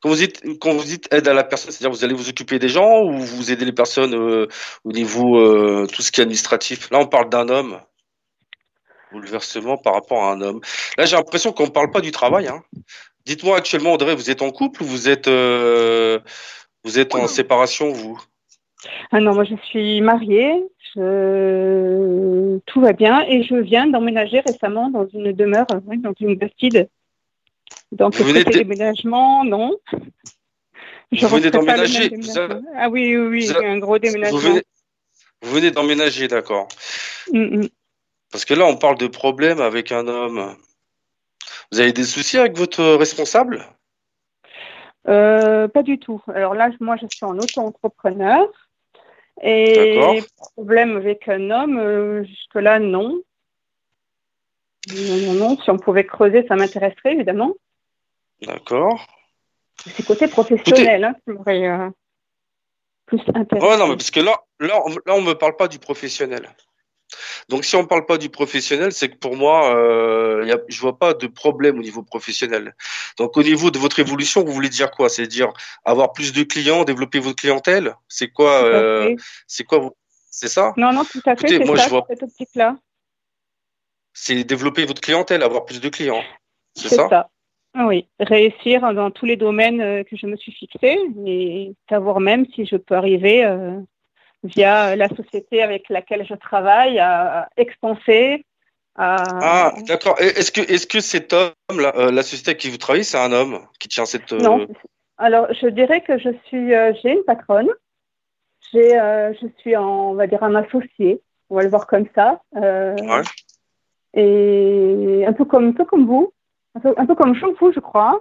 quand 0.00 0.08
vous 0.08 0.16
dites, 0.16 0.40
quand 0.58 0.72
vous 0.72 0.84
dites 0.84 1.12
aide 1.12 1.28
à 1.28 1.34
la 1.34 1.44
personne, 1.44 1.72
c'est-à-dire 1.72 1.94
vous 1.94 2.04
allez 2.04 2.14
vous 2.14 2.30
occuper 2.30 2.58
des 2.58 2.70
gens 2.70 3.02
ou 3.02 3.18
vous 3.18 3.52
aidez 3.52 3.66
les 3.66 3.72
personnes 3.72 4.14
euh, 4.14 4.48
au 4.84 4.92
niveau 4.92 5.38
euh, 5.38 5.86
tout 5.92 6.00
ce 6.00 6.10
qui 6.10 6.22
est 6.22 6.22
administratif? 6.22 6.88
Là, 6.90 7.00
on 7.00 7.06
parle 7.06 7.28
d'un 7.28 7.50
homme. 7.50 7.82
Bouleversement 9.12 9.76
par 9.76 9.92
rapport 9.92 10.24
à 10.24 10.32
un 10.32 10.40
homme. 10.40 10.60
Là, 10.96 11.04
j'ai 11.04 11.16
l'impression 11.16 11.52
qu'on 11.52 11.64
ne 11.64 11.70
parle 11.70 11.90
pas 11.90 12.00
du 12.00 12.12
travail. 12.12 12.46
Hein. 12.46 12.62
Dites-moi 13.26 13.56
actuellement, 13.56 13.92
Audrey, 13.94 14.14
vous 14.14 14.30
êtes 14.30 14.42
en 14.42 14.50
couple 14.50 14.82
ou 14.82 14.86
vous 14.86 15.08
êtes, 15.08 15.28
euh, 15.28 16.18
vous 16.84 16.98
êtes 16.98 17.14
en 17.14 17.26
séparation, 17.26 17.92
vous? 17.92 18.20
Ah 19.10 19.20
non, 19.20 19.34
moi 19.34 19.44
je 19.44 19.56
suis 19.66 20.00
mariée, 20.00 20.64
je- 20.94 22.58
tout 22.66 22.80
va 22.80 22.92
bien 22.92 23.22
et 23.28 23.42
je 23.42 23.54
viens 23.56 23.86
d'emménager 23.86 24.40
récemment 24.40 24.88
dans 24.90 25.06
une 25.08 25.32
demeure, 25.32 25.66
oui, 25.86 25.98
dans 25.98 26.14
une 26.18 26.36
bastide. 26.36 26.88
Donc 27.92 28.14
Vous 28.16 28.24
venez 28.24 28.44
déménagement, 28.44 29.44
non. 29.44 29.78
Je 31.12 31.26
Vous 31.26 31.36
venez 31.36 31.50
d'emménager, 31.50 32.04
avez-. 32.36 32.60
Ah 32.76 32.88
oui, 32.88 33.16
oui, 33.16 33.26
oui, 33.26 33.50
avez- 33.50 33.66
un 33.66 33.78
gros 33.78 33.98
déménagement. 33.98 34.60
Vous 35.42 35.54
venez, 35.54 35.70
d'emménager, 35.70 36.28
d'accord. 36.28 36.68
Mm, 37.32 37.62
mm. 37.62 37.68
Parce 38.30 38.44
que 38.44 38.54
là, 38.54 38.66
on 38.66 38.76
parle 38.76 38.98
de 38.98 39.08
problèmes 39.08 39.60
avec 39.60 39.90
un 39.90 40.06
homme. 40.06 40.56
Vous 41.72 41.80
avez 41.80 41.92
des 41.92 42.04
soucis 42.04 42.38
avec 42.38 42.56
votre 42.56 42.82
responsable? 42.96 43.64
Euh, 45.08 45.68
pas 45.68 45.82
du 45.82 45.98
tout. 45.98 46.20
Alors 46.28 46.54
là, 46.54 46.70
moi, 46.80 46.96
je 46.96 47.06
suis 47.10 47.24
en 47.24 47.38
auto-entrepreneur. 47.38 48.48
Et 49.42 50.22
problème 50.54 50.96
avec 50.96 51.26
un 51.28 51.50
homme, 51.50 51.78
euh, 51.78 52.24
jusque-là, 52.24 52.78
non. 52.78 53.22
Non, 54.88 55.16
non, 55.26 55.32
non. 55.34 55.58
Si 55.62 55.70
on 55.70 55.78
pouvait 55.78 56.04
creuser, 56.04 56.46
ça 56.46 56.56
m'intéresserait, 56.56 57.14
évidemment. 57.14 57.54
D'accord. 58.42 59.06
C'est 59.78 60.04
côté 60.04 60.28
professionnel 60.28 61.04
hein, 61.04 61.14
qui 61.24 61.30
m'aurait 61.30 61.66
euh, 61.66 61.88
plus 63.06 63.22
intéressé. 63.34 63.66
Ouais, 63.66 63.78
non, 63.78 63.88
mais 63.88 63.96
parce 63.96 64.10
que 64.10 64.20
là, 64.20 64.42
là, 64.58 64.78
on, 64.84 64.90
là, 64.90 65.14
on 65.14 65.22
me 65.22 65.32
parle 65.32 65.56
pas 65.56 65.68
du 65.68 65.78
professionnel. 65.78 66.50
Donc, 67.48 67.64
si 67.64 67.76
on 67.76 67.86
parle 67.86 68.06
pas 68.06 68.18
du 68.18 68.28
professionnel, 68.30 68.92
c'est 68.92 69.08
que 69.08 69.16
pour 69.16 69.36
moi, 69.36 69.74
euh, 69.76 70.44
y 70.46 70.52
a, 70.52 70.58
je 70.68 70.80
vois 70.80 70.98
pas 70.98 71.14
de 71.14 71.26
problème 71.26 71.78
au 71.78 71.82
niveau 71.82 72.02
professionnel. 72.02 72.74
Donc, 73.18 73.36
au 73.36 73.42
niveau 73.42 73.70
de 73.70 73.78
votre 73.78 73.98
évolution, 74.00 74.44
vous 74.44 74.52
voulez 74.52 74.68
dire 74.68 74.90
quoi? 74.90 75.08
C'est 75.08 75.26
dire 75.26 75.52
avoir 75.84 76.12
plus 76.12 76.32
de 76.32 76.42
clients, 76.42 76.84
développer 76.84 77.18
votre 77.18 77.36
clientèle? 77.36 77.94
C'est 78.08 78.28
quoi 78.28 78.64
euh. 78.64 79.14
C'est 79.46 79.64
quoi 79.64 79.78
vous 79.78 79.96
C'est 80.30 80.48
ça? 80.48 80.72
Non, 80.76 80.92
non, 80.92 81.04
tout 81.04 81.20
à 81.26 81.36
fait, 81.36 81.48
Écoutez, 81.48 81.58
c'est 81.58 81.64
moi, 81.64 81.76
ça, 81.76 81.84
je 81.84 81.90
vois- 81.90 82.06
cette 82.08 82.22
optique-là. 82.22 82.76
C'est 84.12 84.44
développer 84.44 84.84
votre 84.84 85.00
clientèle, 85.00 85.42
avoir 85.42 85.64
plus 85.64 85.80
de 85.80 85.88
clients. 85.88 86.22
C'est 86.74 86.88
ça? 86.88 87.30
Ah 87.72 87.86
Oui, 87.86 88.08
réussir 88.18 88.80
dans 88.94 89.12
tous 89.12 89.26
les 89.26 89.36
domaines 89.36 89.80
euh, 89.80 90.02
que 90.02 90.16
je 90.16 90.26
me 90.26 90.36
suis 90.36 90.50
fixé 90.52 90.98
et 91.24 91.72
savoir 91.88 92.18
même 92.18 92.44
si 92.54 92.66
je 92.66 92.74
peux 92.76 92.96
arriver 92.96 93.44
euh, 93.44 93.78
via 94.42 94.96
la 94.96 95.08
société 95.08 95.62
avec 95.62 95.88
laquelle 95.88 96.26
je 96.26 96.34
travaille 96.34 96.98
à 96.98 97.48
expanser. 97.56 98.44
À... 98.96 99.16
Ah, 99.42 99.74
d'accord. 99.86 100.16
Est-ce 100.20 100.50
que, 100.52 100.60
est-ce 100.60 100.86
que 100.86 101.00
cet 101.00 101.32
homme, 101.32 101.52
là, 101.78 101.92
euh, 101.96 102.10
la 102.10 102.22
société 102.22 102.50
avec 102.50 102.60
qui 102.60 102.70
vous 102.70 102.76
travaillez, 102.78 103.04
c'est 103.04 103.18
un 103.18 103.32
homme 103.32 103.60
qui 103.78 103.88
tient 103.88 104.04
cette. 104.04 104.32
euh, 104.32 104.38
Non. 104.38 104.66
Alors, 105.18 105.46
je 105.52 105.66
dirais 105.68 106.00
que 106.02 106.18
je 106.18 106.30
suis, 106.46 106.74
euh, 106.74 106.92
j'ai 107.02 107.12
une 107.12 107.24
patronne. 107.24 107.68
J'ai, 108.72 108.98
euh, 108.98 109.32
je 109.40 109.46
suis, 109.58 109.76
en, 109.76 110.10
on 110.10 110.14
va 110.14 110.26
dire, 110.26 110.42
un 110.42 110.54
associé. 110.54 111.20
On 111.50 111.56
va 111.56 111.62
le 111.62 111.68
voir 111.68 111.86
comme 111.86 112.06
ça. 112.14 112.40
Euh, 112.56 112.94
Ouais. 113.02 113.22
Et 114.14 115.24
un 115.26 115.32
peu 115.32 115.44
comme, 115.44 115.68
un 115.68 115.72
peu 115.72 115.84
comme 115.84 116.06
vous, 116.06 116.32
un 116.74 116.80
peu, 116.80 116.94
un 116.96 117.06
peu 117.06 117.14
comme 117.14 117.38
vous, 117.60 117.72
je 117.72 117.80
crois. 117.80 118.20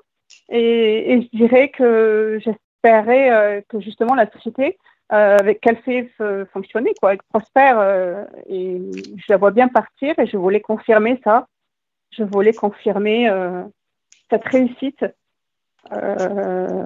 Et, 0.49 1.13
et 1.13 1.21
je 1.23 1.37
dirais 1.37 1.69
que 1.69 2.39
j'espérais 2.43 3.31
euh, 3.31 3.61
que 3.67 3.79
justement 3.79 4.13
la 4.13 4.29
société 4.31 4.77
euh, 5.11 5.37
avec 5.37 5.61
qu'elle 5.61 5.81
fait 5.81 6.11
fonctionner, 6.53 6.93
quoi, 6.99 7.13
elle 7.13 7.19
prospère. 7.29 7.79
euh, 7.79 8.25
et 8.47 8.79
je 9.17 9.25
la 9.29 9.37
vois 9.37 9.51
bien 9.51 9.67
partir 9.67 10.17
et 10.19 10.27
je 10.27 10.37
voulais 10.37 10.61
confirmer 10.61 11.19
ça. 11.23 11.47
Je 12.11 12.23
voulais 12.23 12.53
confirmer 12.53 13.29
euh, 13.29 13.63
cette 14.29 14.45
réussite. 14.45 15.05
Euh, 15.91 16.85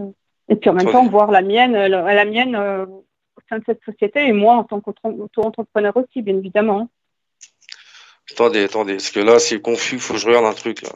et 0.50 0.56
puis 0.56 0.70
en 0.70 0.74
même 0.74 0.92
temps 0.92 1.08
voir 1.08 1.32
la 1.32 1.42
mienne, 1.42 1.74
la, 1.74 2.14
la 2.14 2.26
mienne 2.26 2.56
au 2.56 3.42
sein 3.50 3.60
de 3.60 3.64
cette 3.66 3.84
société 3.84 4.28
et 4.28 4.34
moi 4.34 4.56
en 4.56 4.64
tant 4.64 4.82
qu'auto-entrepreneur 4.82 5.96
aussi, 5.98 6.22
bien 6.22 6.38
évidemment. 6.38 6.90
Attendez, 8.32 8.64
attendez, 8.64 8.94
parce 8.94 9.12
que 9.12 9.20
là, 9.20 9.40
c'est 9.40 9.62
confus, 9.62 10.00
faut 10.00 10.14
que 10.14 10.20
je 10.20 10.28
regarde 10.28 10.46
un 10.46 10.54
truc, 10.54 10.82
là. 10.82 10.90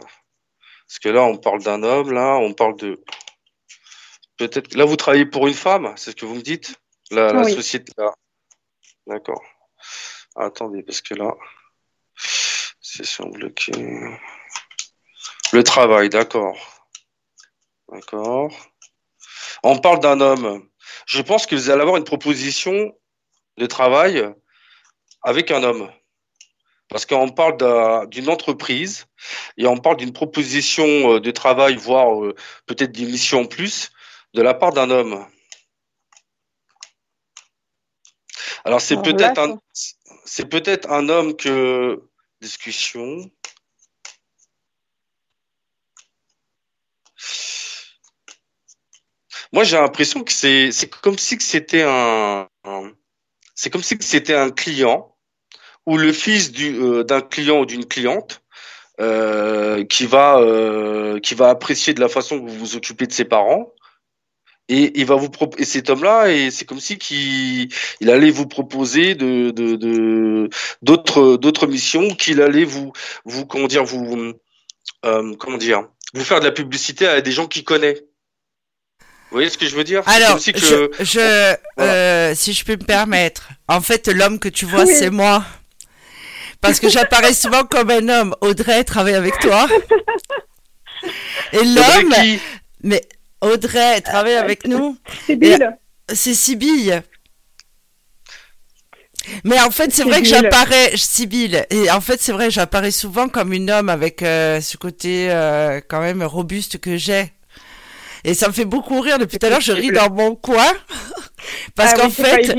Parce 0.87 0.99
que 0.99 1.09
là, 1.09 1.23
on 1.23 1.37
parle 1.37 1.61
d'un 1.61 1.83
homme, 1.83 2.13
là, 2.13 2.37
on 2.37 2.53
parle 2.53 2.77
de. 2.77 3.01
Peut-être. 4.37 4.75
Là, 4.75 4.85
vous 4.85 4.95
travaillez 4.95 5.25
pour 5.25 5.47
une 5.47 5.53
femme, 5.53 5.91
c'est 5.97 6.11
ce 6.11 6.15
que 6.15 6.25
vous 6.25 6.35
me 6.35 6.41
dites? 6.41 6.79
La, 7.11 7.31
la 7.33 7.41
Oui. 7.43 7.53
société, 7.53 7.91
là. 7.97 8.13
D'accord. 9.05 9.43
Attendez, 10.35 10.83
parce 10.83 11.01
que 11.01 11.13
là. 11.13 11.33
Session 12.81 13.27
bloquée. 13.29 13.71
Le 15.53 15.63
travail, 15.63 16.09
d'accord. 16.09 16.57
D'accord. 17.89 18.51
On 19.63 19.77
parle 19.79 19.99
d'un 19.99 20.19
homme. 20.19 20.67
Je 21.05 21.21
pense 21.21 21.45
que 21.45 21.55
vous 21.55 21.69
allez 21.69 21.81
avoir 21.81 21.97
une 21.97 22.03
proposition 22.03 22.93
de 23.57 23.65
travail 23.65 24.27
avec 25.23 25.51
un 25.51 25.63
homme. 25.63 25.91
Parce 26.89 27.05
qu'on 27.05 27.29
parle 27.29 27.57
d'un- 27.57 28.05
d'une 28.05 28.29
entreprise 28.29 29.05
et 29.57 29.67
on 29.67 29.77
parle 29.77 29.97
d'une 29.97 30.13
proposition 30.13 30.85
euh, 31.15 31.19
de 31.19 31.31
travail, 31.31 31.75
voire 31.75 32.23
euh, 32.23 32.33
peut-être 32.65 32.93
d'une 32.93 33.09
mission 33.09 33.41
en 33.41 33.45
plus, 33.45 33.91
de 34.33 34.41
la 34.41 34.53
part 34.53 34.71
d'un 34.71 34.89
homme. 34.89 35.27
Alors 38.67 38.81
c'est 38.81 39.01
peut-être 39.01 39.39
un, 39.39 39.57
c'est 40.25 40.49
peut-être 40.49 40.91
un 40.91 41.07
homme 41.07 41.37
que 41.37 42.01
discussion. 42.41 43.31
Moi, 49.53 49.63
j'ai 49.63 49.77
l'impression 49.77 50.23
que 50.25 50.33
c'est 50.33 50.73
c'est 50.73 50.89
comme 50.89 51.17
si 51.17 51.37
c'était 51.39 51.83
un, 51.83 52.49
un- 52.65 52.91
c'est 53.55 53.69
comme 53.69 53.83
si 53.83 53.97
que 53.97 54.03
c'était 54.03 54.35
un 54.35 54.51
client 54.51 55.15
ou 55.85 55.97
le 55.97 56.11
fils 56.11 56.51
du 56.51 56.75
euh, 56.77 57.03
d'un 57.05 57.21
client 57.21 57.61
ou 57.61 57.65
d'une 57.65 57.85
cliente 57.85 58.41
euh, 58.99 59.85
qui 59.85 60.05
va 60.05 60.39
euh, 60.39 61.21
qui 61.21 61.35
va 61.35 61.49
apprécier 61.49 61.93
de 61.93 62.01
la 62.01 62.09
façon 62.09 62.41
que 62.43 62.49
vous 62.49 62.57
vous 62.59 62.75
occupez 62.75 63.07
de 63.07 63.13
ses 63.13 63.25
parents 63.25 63.71
et 64.69 64.99
il 64.99 65.05
va 65.05 65.15
vous 65.15 65.29
pro- 65.29 65.49
et 65.57 65.63
cet 65.65 65.89
homme-là 65.89 66.29
et 66.29 66.51
c'est 66.51 66.65
comme 66.65 66.79
si 66.79 66.97
qu'il 66.97 67.69
il 68.01 68.09
allait 68.09 68.31
vous 68.31 68.47
proposer 68.47 69.15
de 69.15 69.51
de 69.51 69.75
de- 69.75 70.49
d'autres 70.81 71.37
d'autres 71.37 71.67
missions 71.67 72.09
qu'il 72.15 72.41
allait 72.41 72.65
vous 72.65 72.91
vous 73.25 73.45
comment 73.45 73.67
dire 73.67 73.83
vous 73.85 74.33
euh, 75.05 75.35
comment 75.39 75.57
dire 75.57 75.83
vous 76.13 76.23
faire 76.23 76.39
de 76.39 76.45
la 76.45 76.51
publicité 76.51 77.07
à 77.07 77.21
des 77.21 77.31
gens 77.31 77.47
qu'il 77.47 77.63
connaît. 77.63 77.95
Vous 79.29 79.35
voyez 79.35 79.49
ce 79.49 79.57
que 79.57 79.65
je 79.67 79.75
veux 79.75 79.83
dire? 79.83 80.03
Alors, 80.05 80.31
comme 80.31 80.39
si 80.39 80.53
que 80.53 80.59
je, 80.59 80.89
je 81.01 81.55
Voilà. 81.75 81.91
euh, 81.93 82.33
si 82.33 82.53
je 82.53 82.63
peux 82.63 82.77
me 82.77 82.85
permettre, 82.85 83.49
en 83.67 83.81
fait, 83.81 84.07
l'homme 84.07 84.39
que 84.39 84.47
tu 84.47 84.65
vois, 84.65 84.85
Oui. 84.85 84.95
c'est 84.95 85.09
moi. 85.09 85.43
Parce 86.61 86.79
que 86.79 86.87
j'apparais 86.87 87.33
souvent 87.43 87.65
comme 87.65 87.89
un 87.89 88.07
homme. 88.07 88.33
Audrey 88.39 88.85
travaille 88.85 89.15
avec 89.15 89.37
toi. 89.39 89.67
Et 91.51 91.63
l'homme, 91.63 92.13
qui? 92.13 92.39
mais 92.83 93.01
Audrey 93.41 94.01
travaille 94.01 94.35
avec 94.35 94.67
nous. 94.67 94.97
C'est 95.25 95.35
Bill. 95.35 95.77
C'est 96.13 96.33
Sibylle. 96.33 97.03
Mais 99.43 99.59
en 99.59 99.71
fait, 99.71 99.91
c'est 99.93 100.03
vrai 100.03 100.21
que 100.21 100.27
j'apparais, 100.27 100.95
Sibylle, 100.95 101.65
et 101.69 101.91
en 101.91 101.99
fait, 101.99 102.21
c'est 102.21 102.31
vrai, 102.31 102.49
j'apparais 102.49 102.91
souvent 102.91 103.27
comme 103.27 103.51
une 103.51 103.69
homme 103.69 103.89
avec 103.89 104.23
euh, 104.23 104.61
ce 104.61 104.77
côté 104.77 105.27
euh, 105.29 105.81
quand 105.87 105.99
même 105.99 106.23
robuste 106.23 106.79
que 106.79 106.95
j'ai. 106.95 107.33
Et 108.23 108.33
ça 108.33 108.47
me 108.47 108.53
fait 108.53 108.65
beaucoup 108.65 108.99
rire. 109.01 109.19
Depuis 109.19 109.37
tout 109.37 109.45
à 109.45 109.49
l'heure, 109.49 109.61
je 109.61 109.71
ris 109.71 109.91
dans 109.91 110.09
mon 110.09 110.35
coin. 110.35 110.71
Parce 111.75 111.93
Ah 111.93 111.97
qu'en 111.97 112.07
oui, 112.07 112.13
c'est 112.15 112.23
pas 112.23 112.29
fait, 112.43 112.53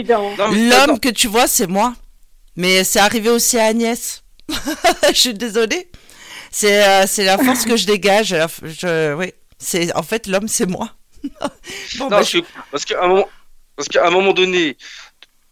l'homme 0.52 1.00
que 1.00 1.08
tu 1.08 1.26
vois, 1.26 1.46
c'est 1.46 1.66
moi. 1.66 1.94
Mais 2.56 2.84
c'est 2.84 3.00
arrivé 3.00 3.30
aussi 3.30 3.58
à 3.58 3.64
Agnès. 3.66 4.22
je 5.08 5.14
suis 5.18 5.34
désolée. 5.34 5.90
C'est 6.50 6.82
euh, 6.86 7.04
c'est 7.06 7.24
la 7.24 7.36
force 7.38 7.64
que 7.64 7.76
je 7.76 7.86
dégage. 7.86 8.34
Je, 8.62 9.14
oui, 9.14 9.32
c'est 9.58 9.94
en 9.94 10.02
fait 10.02 10.26
l'homme, 10.26 10.48
c'est 10.48 10.66
moi. 10.66 10.90
bon, 11.22 11.28
Non, 11.98 12.08
bah, 12.08 12.22
parce 12.70 12.84
qu'à 12.84 13.02
un 13.02 13.08
moment, 13.08 13.28
parce 13.76 13.88
qu'à 13.88 14.06
un 14.06 14.10
moment 14.10 14.32
donné, 14.32 14.76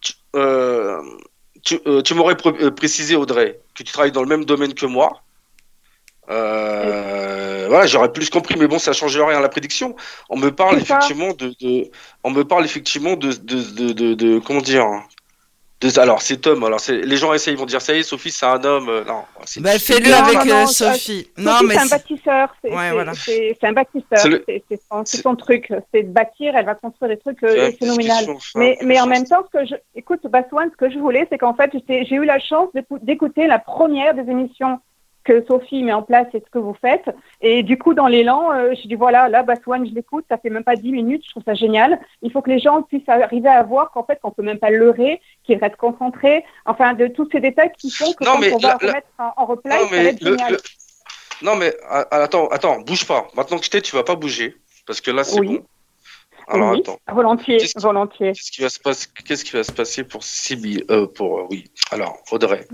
tu, 0.01 0.13
euh, 0.37 1.03
tu, 1.65 1.81
euh, 1.87 2.03
tu 2.03 2.15
m'aurais 2.15 2.37
euh, 2.47 2.71
précisé, 2.71 3.17
Audrey, 3.17 3.61
que 3.75 3.83
tu 3.83 3.93
travailles 3.93 4.13
dans 4.13 4.23
le 4.23 4.29
même 4.29 4.45
domaine 4.45 4.75
que 4.75 4.87
moi. 4.87 5.23
Euh, 6.29 7.67
voilà, 7.69 7.87
j'aurais 7.87 8.13
plus 8.13 8.31
compris, 8.31 8.57
mais 8.59 8.67
bon, 8.67 8.79
ça 8.79 8.93
change 8.93 9.17
rien 9.17 9.39
à 9.39 9.41
la 9.41 9.49
prédiction. 9.49 9.95
On 10.29 10.37
me 10.37 10.51
parle 10.55 10.79
effectivement 10.81 11.33
de, 11.35 11.55
de- 11.61 11.91
on 12.25 12.31
me 12.31 12.43
parle 12.45 12.65
effectivement 12.65 13.15
de, 13.17 13.33
de, 13.33 13.63
de, 13.63 13.93
de, 13.93 14.15
de- 14.15 14.39
comment 14.41 14.61
dire, 14.61 14.87
alors 15.97 16.23
cet 16.23 16.47
homme, 16.47 16.65
alors 16.65 16.81
les 16.89 17.17
gens 17.17 17.35
essayent, 17.35 17.55
ils 17.55 17.59
vont 17.59 17.67
dire 17.67 17.83
ça 17.83 17.95
y 17.95 17.99
est, 17.99 18.03
Sophie, 18.03 18.31
c'est 18.31 18.47
un 18.47 18.63
homme. 18.65 18.89
Euh, 18.89 19.05
non, 19.05 19.23
bah, 19.59 19.79
fais-le 19.79 20.13
avec 20.13 20.51
euh, 20.51 20.67
Sophie. 20.67 21.29
Non, 21.37 21.59
mais 21.65 21.75
c'est 21.75 21.81
un 21.81 21.87
bâtisseur. 21.87 22.57
C'est 22.63 23.65
un 23.65 23.73
bâtisseur. 23.73 24.41
C'est 24.47 25.23
son, 25.23 25.37
truc. 25.37 25.73
C'est 25.93 26.05
de 26.05 26.09
bâtir. 26.09 26.57
Elle 26.57 26.65
va 26.65 26.75
construire 26.75 27.11
des 27.11 27.19
trucs 27.19 27.43
euh, 27.43 27.71
phénoménaux. 27.79 28.39
Mais, 28.55 28.79
mais 28.83 28.99
en 29.01 29.07
même 29.07 29.25
temps, 29.27 29.45
ce 29.53 29.59
que 29.59 29.67
je, 29.67 29.75
écoute, 29.95 30.21
Baswan, 30.25 30.71
ce 30.71 30.77
que 30.77 30.91
je 30.91 30.99
voulais, 30.99 31.27
c'est 31.31 31.39
qu'en 31.39 31.55
fait, 31.55 31.71
j'ai 31.89 32.15
eu 32.15 32.25
la 32.25 32.39
chance 32.39 32.71
d'écouter 33.03 33.47
la 33.47 33.59
première 33.59 34.15
des 34.15 34.31
émissions 34.31 34.81
que 35.27 35.45
Sophie 35.47 35.83
met 35.83 35.93
en 35.93 36.03
place 36.03 36.29
et 36.33 36.41
ce 36.41 36.51
que 36.51 36.59
vous 36.59 36.77
faites. 36.81 37.11
Et 37.41 37.63
du 37.63 37.77
coup, 37.77 37.93
dans 37.95 38.07
l'élan, 38.07 38.53
euh, 38.53 38.75
je 38.81 38.87
dis 38.87 38.95
voilà, 38.95 39.29
là, 39.29 39.43
Baswan, 39.43 39.87
je 39.87 39.93
l'écoute, 39.93 40.25
ça 40.31 40.39
fait 40.39 40.51
même 40.51 40.65
pas 40.65 40.77
dix 40.77 40.93
minutes, 40.93 41.25
je 41.25 41.31
trouve 41.31 41.43
ça 41.45 41.55
génial. 41.55 42.01
Il 42.23 42.31
faut 42.31 42.41
que 42.41 42.51
les 42.51 42.61
gens 42.61 42.83
puissent 42.83 43.09
arriver 43.09 43.49
à 43.49 43.63
voir 43.65 43.91
qu'en 43.91 44.05
fait, 44.05 44.21
on 44.23 44.31
peut 44.31 44.45
même 44.45 44.59
pas 44.59 44.71
leurrer, 44.71 45.21
qu'ils 45.45 45.59
restent 45.59 45.77
concentrés. 45.77 46.45
Enfin, 46.65 46.95
de 46.95 47.09
tous 47.09 47.29
ces 47.31 47.41
détails 47.41 47.73
qui 47.77 47.91
font 47.91 48.13
que 48.13 48.25
quand 48.25 48.39
on 48.39 48.59
va 48.59 48.77
remettre 48.77 49.09
en 49.19 49.45
replay, 49.45 49.79
ça 49.79 49.85
va 49.85 49.97
être 49.97 50.23
génial. 50.23 50.57
Non, 51.43 51.57
mais 51.57 51.75
attends, 52.11 52.47
attends, 52.49 52.81
bouge 52.81 53.07
pas. 53.07 53.27
Maintenant 53.37 53.59
que 53.59 53.65
je 53.65 53.71
t'ai, 53.71 53.83
tu 53.83 53.95
vas 53.97 54.05
pas 54.05 54.15
bouger. 54.15 54.57
Parce 54.87 55.01
que 55.01 55.11
là, 55.11 55.25
c'est 55.25 55.41
bon. 55.41 55.63
Alors, 56.49 56.77
attends. 56.79 56.99
Volontiers, 57.13 57.59
volontiers. 57.75 58.33
Qu'est-ce 58.33 58.53
qui 58.53 58.63
va 58.63 58.69
se 58.69 58.79
passer, 58.79 59.09
qu'est-ce 59.27 59.45
qui 59.45 59.53
va 59.53 59.65
se 59.65 59.73
passer 59.73 60.05
pour 60.05 60.23
Sibyl, 60.23 60.85
euh, 60.91 61.09
pour, 61.09 61.41
euh, 61.41 61.47
oui. 61.51 61.65
Alors, 61.91 62.17
Audrey. 62.31 62.65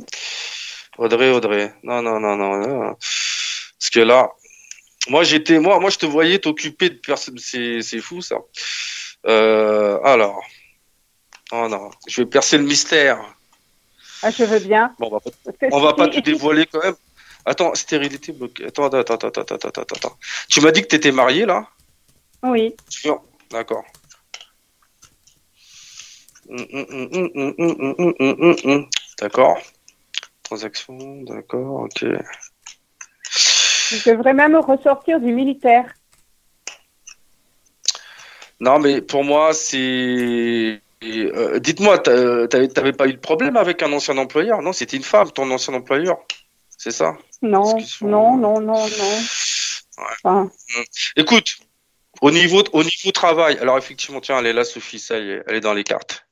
Audrey, 0.98 1.30
Audrey. 1.30 1.74
Non, 1.82 2.02
non, 2.02 2.20
non, 2.20 2.36
non. 2.36 2.56
non. 2.56 2.96
Parce 3.78 3.90
que 3.92 4.00
là, 4.00 4.30
moi, 5.08 5.24
j'étais, 5.24 5.58
moi, 5.58 5.78
moi, 5.80 5.90
je 5.90 5.98
te 5.98 6.06
voyais 6.06 6.38
t'occuper 6.38 6.90
de 6.90 6.96
personnes. 6.96 7.38
C'est, 7.38 7.82
c'est 7.82 8.00
fou, 8.00 8.22
ça. 8.22 8.36
Euh, 9.26 10.00
alors. 10.04 10.42
Oh 11.52 11.68
non, 11.68 11.90
je 12.06 12.22
vais 12.22 12.26
percer 12.26 12.56
le 12.56 12.64
mystère. 12.64 13.18
Ah, 14.22 14.30
je 14.30 14.44
veux 14.44 14.60
bien. 14.60 14.94
Bon, 14.98 15.08
on 15.08 15.10
va 15.10 15.20
pas, 15.20 15.30
on 15.70 15.80
va 15.80 15.92
pas 15.92 16.08
tout 16.12 16.20
dévoiler 16.20 16.66
quand 16.66 16.82
même. 16.82 16.94
Attends, 17.44 17.74
stérilité 17.74 18.32
bloquée. 18.32 18.66
Attends, 18.66 18.86
attends, 18.86 19.00
attends, 19.00 19.28
attends, 19.28 19.42
attends, 19.42 19.68
attends, 19.68 19.96
attends. 19.96 20.18
Tu 20.48 20.60
m'as 20.60 20.70
dit 20.70 20.82
que 20.82 20.86
tu 20.86 20.96
étais 20.96 21.12
marié, 21.12 21.44
là? 21.44 21.68
Oui. 22.42 22.74
D'accord. 23.50 23.84
D'accord 29.18 29.60
transaction, 30.42 31.22
d'accord, 31.22 31.82
ok. 31.82 32.04
Je 33.24 34.10
devrais 34.10 34.34
même 34.34 34.56
ressortir 34.56 35.20
du 35.20 35.32
militaire. 35.32 35.92
Non, 38.60 38.78
mais 38.78 39.00
pour 39.02 39.24
moi, 39.24 39.54
c'est. 39.54 40.80
Euh, 41.04 41.58
dites-moi, 41.58 41.98
t'avais 41.98 42.92
pas 42.92 43.08
eu 43.08 43.14
de 43.14 43.18
problème 43.18 43.56
avec 43.56 43.82
un 43.82 43.92
ancien 43.92 44.16
employeur? 44.18 44.62
Non, 44.62 44.72
c'était 44.72 44.96
une 44.96 45.02
femme, 45.02 45.32
ton 45.32 45.50
ancien 45.50 45.74
employeur. 45.74 46.18
C'est 46.78 46.92
ça? 46.92 47.16
Non, 47.42 47.76
non, 48.02 48.36
non, 48.36 48.60
non, 48.60 48.86
non. 50.24 50.50
Écoute, 51.16 51.56
au 52.20 52.30
niveau, 52.30 52.62
au 52.72 52.84
niveau 52.84 53.10
travail, 53.10 53.58
alors 53.58 53.78
effectivement, 53.78 54.20
tiens, 54.20 54.38
elle 54.38 54.46
est 54.46 54.52
là, 54.52 54.64
Sophie, 54.64 55.00
ça 55.00 55.18
y 55.18 55.30
est, 55.30 55.42
elle 55.46 55.56
est 55.56 55.60
dans 55.60 55.74
les 55.74 55.84
cartes. 55.84 56.26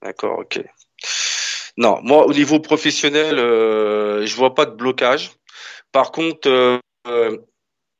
D'accord, 0.00 0.38
ok. 0.38 0.60
Non, 1.76 2.00
moi 2.02 2.26
au 2.26 2.32
niveau 2.32 2.60
professionnel, 2.60 3.38
euh, 3.38 4.26
je 4.26 4.36
vois 4.36 4.54
pas 4.54 4.66
de 4.66 4.72
blocage. 4.74 5.30
Par 5.90 6.12
contre, 6.12 6.48
euh, 7.06 7.38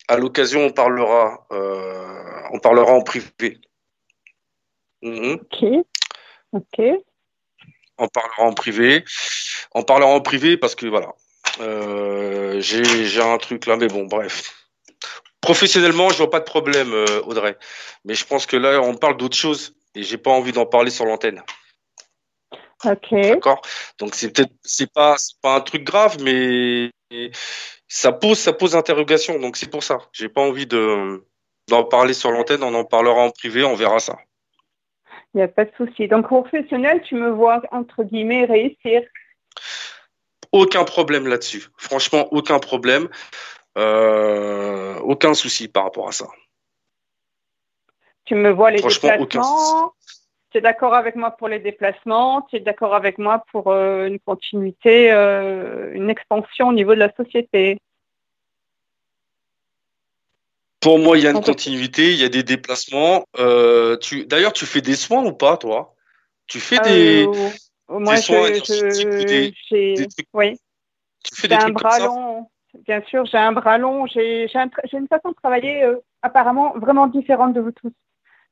à 0.08 0.16
l'occasion, 0.16 0.66
on 0.66 0.70
parlera, 0.70 1.46
euh, 1.52 2.42
on 2.52 2.58
parlera 2.58 2.92
en 2.92 3.02
privé. 3.02 3.60
Mhm. 5.02 5.40
Ok. 5.40 5.64
Ok. 6.52 6.84
On 7.98 8.08
parlera 8.08 8.42
en 8.42 8.52
privé. 8.52 9.04
On 9.74 9.82
parlera 9.82 10.10
en 10.10 10.20
privé 10.20 10.56
parce 10.56 10.74
que 10.74 10.86
voilà, 10.86 11.12
euh, 11.60 12.60
j'ai 12.60 13.22
un 13.22 13.38
truc 13.38 13.66
là, 13.66 13.76
mais 13.76 13.88
bon, 13.88 14.04
bref. 14.04 14.54
Professionnellement, 15.40 16.10
je 16.10 16.18
vois 16.18 16.30
pas 16.30 16.40
de 16.40 16.44
problème, 16.44 16.92
Audrey. 17.24 17.56
Mais 18.04 18.14
je 18.14 18.24
pense 18.24 18.46
que 18.46 18.56
là, 18.56 18.80
on 18.80 18.94
parle 18.94 19.16
d'autre 19.16 19.36
chose 19.36 19.74
et 19.94 20.02
j'ai 20.02 20.18
pas 20.18 20.30
envie 20.30 20.52
d'en 20.52 20.66
parler 20.66 20.90
sur 20.90 21.04
l'antenne. 21.04 21.42
Ok. 22.84 23.12
D'accord. 23.12 23.62
Donc 23.98 24.14
c'est 24.14 24.32
peut-être 24.32 24.52
c'est 24.62 24.92
pas 24.92 25.16
c'est 25.18 25.40
pas 25.40 25.56
un 25.56 25.60
truc 25.60 25.84
grave, 25.84 26.16
mais 26.22 26.90
ça 27.88 28.12
pose 28.12 28.38
ça 28.38 28.52
pose 28.52 28.74
interrogation. 28.74 29.38
Donc 29.38 29.56
c'est 29.56 29.70
pour 29.70 29.82
ça. 29.82 29.98
J'ai 30.12 30.28
pas 30.28 30.40
envie 30.40 30.66
de 30.66 31.24
d'en 31.68 31.84
parler 31.84 32.14
sur 32.14 32.30
l'antenne. 32.30 32.62
On 32.62 32.74
en 32.74 32.84
parlera 32.84 33.20
en 33.20 33.30
privé. 33.30 33.62
On 33.64 33.74
verra 33.74 34.00
ça. 34.00 34.16
Il 35.34 35.38
n'y 35.38 35.42
a 35.42 35.48
pas 35.48 35.64
de 35.64 35.72
souci. 35.76 36.08
Donc 36.08 36.26
professionnel, 36.26 37.02
tu 37.02 37.14
me 37.14 37.30
vois 37.30 37.62
entre 37.70 38.02
guillemets 38.02 38.44
réussir. 38.44 39.02
Aucun 40.50 40.84
problème 40.84 41.26
là-dessus. 41.26 41.64
Franchement, 41.78 42.28
aucun 42.32 42.58
problème. 42.58 43.08
Euh, 43.78 44.98
aucun 45.00 45.32
souci 45.32 45.68
par 45.68 45.84
rapport 45.84 46.08
à 46.08 46.12
ça. 46.12 46.26
Tu 48.26 48.34
me 48.34 48.50
vois 48.50 48.70
les 48.70 48.82
déplacements 48.82 49.94
tu 50.52 50.58
es 50.58 50.60
d'accord 50.60 50.94
avec 50.94 51.16
moi 51.16 51.30
pour 51.32 51.48
les 51.48 51.58
déplacements, 51.58 52.42
tu 52.42 52.56
es 52.56 52.60
d'accord 52.60 52.94
avec 52.94 53.18
moi 53.18 53.44
pour 53.50 53.68
euh, 53.68 54.06
une 54.06 54.20
continuité, 54.20 55.10
euh, 55.10 55.92
une 55.94 56.10
expansion 56.10 56.68
au 56.68 56.72
niveau 56.72 56.94
de 56.94 57.00
la 57.00 57.12
société. 57.14 57.78
Pour 60.80 60.98
moi, 60.98 61.16
il 61.16 61.24
y 61.24 61.26
a 61.26 61.30
une 61.30 61.40
continuité, 61.40 62.12
il 62.12 62.20
y 62.20 62.24
a 62.24 62.28
des 62.28 62.42
déplacements. 62.42 63.24
Euh, 63.38 63.96
tu... 63.96 64.26
D'ailleurs, 64.26 64.52
tu 64.52 64.66
fais 64.66 64.80
des 64.80 64.96
soins 64.96 65.24
ou 65.24 65.32
pas, 65.32 65.56
toi? 65.56 65.94
Tu 66.48 66.60
fais 66.60 66.78
des, 66.80 67.26
moi, 67.88 68.16
soins 68.16 68.52
je, 68.52 70.24
Oui. 70.32 70.58
Tu 71.24 71.40
fais 71.40 71.48
des 71.48 71.54
un 71.54 71.70
bras 71.70 72.00
long. 72.00 72.48
Bien 72.84 73.00
sûr, 73.02 73.24
j'ai 73.26 73.38
un 73.38 73.52
bras 73.52 73.78
long. 73.78 74.06
J'ai 74.06 74.48
une 74.92 75.08
façon 75.08 75.30
de 75.30 75.36
travailler 75.36 75.88
apparemment 76.20 76.72
vraiment 76.76 77.06
différente 77.06 77.54
de 77.54 77.60
vous 77.60 77.70
tous. 77.70 77.92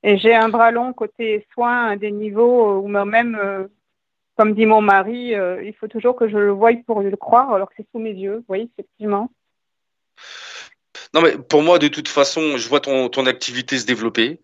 Et 0.02 0.16
j'ai 0.16 0.34
un 0.34 0.48
bras 0.48 0.70
long 0.70 0.92
côté 0.92 1.46
soins, 1.52 1.96
des 1.96 2.10
niveaux 2.10 2.78
où 2.78 2.88
même, 2.88 3.38
euh, 3.40 3.68
comme 4.36 4.54
dit 4.54 4.66
mon 4.66 4.80
mari, 4.80 5.34
euh, 5.34 5.62
il 5.62 5.74
faut 5.74 5.88
toujours 5.88 6.16
que 6.16 6.28
je 6.28 6.38
le 6.38 6.50
voie 6.52 6.72
pour 6.86 7.00
le 7.00 7.16
croire 7.16 7.52
alors 7.52 7.68
que 7.68 7.74
c'est 7.76 7.86
sous 7.92 7.98
mes 7.98 8.12
yeux. 8.12 8.42
Oui, 8.48 8.70
effectivement. 8.72 9.30
Non, 11.12 11.22
mais 11.22 11.36
pour 11.36 11.62
moi, 11.62 11.78
de 11.78 11.88
toute 11.88 12.08
façon, 12.08 12.56
je 12.56 12.68
vois 12.68 12.80
ton, 12.80 13.08
ton 13.08 13.26
activité 13.26 13.78
se 13.78 13.86
développer. 13.86 14.40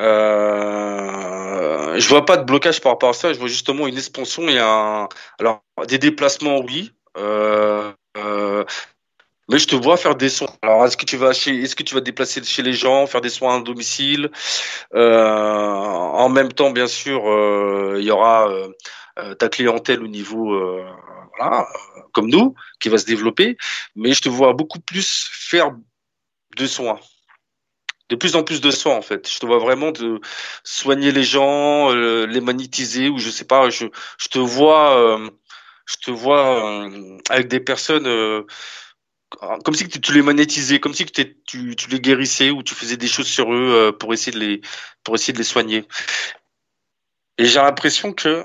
Euh, 0.00 1.98
je 1.98 2.08
vois 2.08 2.24
pas 2.24 2.36
de 2.36 2.44
blocage 2.44 2.80
par 2.80 2.92
rapport 2.92 3.10
à 3.10 3.14
ça. 3.14 3.32
Je 3.32 3.38
vois 3.38 3.48
justement 3.48 3.86
une 3.86 3.96
expansion 3.96 4.48
et 4.48 4.58
un. 4.58 5.08
Alors, 5.38 5.62
des 5.88 5.98
déplacements, 5.98 6.60
oui. 6.60 6.92
Euh, 7.18 7.92
euh, 8.16 8.64
mais 9.50 9.58
je 9.58 9.66
te 9.66 9.74
vois 9.74 9.96
faire 9.96 10.14
des 10.14 10.28
soins. 10.28 10.54
Alors, 10.62 10.84
est-ce 10.86 10.96
que 10.96 11.04
tu 11.04 11.16
vas 11.16 11.32
chez, 11.32 11.60
est-ce 11.60 11.74
que 11.74 11.82
tu 11.82 11.94
vas 11.94 12.00
déplacer 12.00 12.42
chez 12.44 12.62
les 12.62 12.72
gens, 12.72 13.06
faire 13.08 13.20
des 13.20 13.30
soins 13.30 13.56
à 13.56 13.60
domicile? 13.60 14.30
Euh, 14.94 15.24
En 15.24 16.28
même 16.28 16.52
temps, 16.52 16.70
bien 16.70 16.86
sûr, 16.86 17.28
euh, 17.28 17.96
il 17.98 18.04
y 18.04 18.12
aura 18.12 18.48
euh, 18.48 19.34
ta 19.34 19.48
clientèle 19.48 20.02
au 20.04 20.06
niveau, 20.06 20.56
voilà, 21.36 21.66
comme 22.12 22.28
nous, 22.30 22.54
qui 22.80 22.88
va 22.88 22.98
se 22.98 23.06
développer. 23.06 23.56
Mais 23.96 24.12
je 24.12 24.22
te 24.22 24.28
vois 24.28 24.52
beaucoup 24.52 24.80
plus 24.80 25.28
faire 25.32 25.72
de 26.56 26.66
soins 26.66 27.00
de 28.08 28.16
plus 28.16 28.34
en 28.34 28.42
plus 28.42 28.60
de 28.60 28.72
soins 28.72 28.96
en 28.96 29.02
fait. 29.02 29.32
Je 29.32 29.38
te 29.38 29.46
vois 29.46 29.58
vraiment 29.58 29.92
de 29.92 30.20
soigner 30.64 31.12
les 31.12 31.22
gens, 31.22 31.92
les 31.92 32.40
magnétiser 32.40 33.08
ou 33.08 33.18
je 33.18 33.30
sais 33.30 33.44
pas. 33.44 33.70
Je, 33.70 33.86
je 34.18 34.26
te 34.26 34.40
vois, 34.40 35.20
je 35.86 35.94
te 36.04 36.10
vois 36.10 36.90
avec 37.30 37.46
des 37.46 37.60
personnes 37.60 38.08
comme 39.38 39.74
si 39.74 39.88
tu 39.88 40.12
les 40.12 40.22
magnétisais, 40.22 40.80
comme 40.80 40.94
si 40.94 41.06
tu, 41.06 41.36
tu, 41.46 41.88
les 41.90 42.00
guérissais 42.00 42.50
ou 42.50 42.62
tu 42.62 42.74
faisais 42.74 42.96
des 42.96 43.06
choses 43.08 43.28
sur 43.28 43.52
eux 43.52 43.90
euh, 43.90 43.92
pour 43.92 44.12
essayer 44.12 44.32
de 44.32 44.38
les, 44.38 44.60
pour 45.04 45.14
essayer 45.14 45.32
de 45.32 45.38
les 45.38 45.44
soigner. 45.44 45.86
Et 47.38 47.46
j'ai 47.46 47.60
l'impression 47.60 48.12
que, 48.12 48.44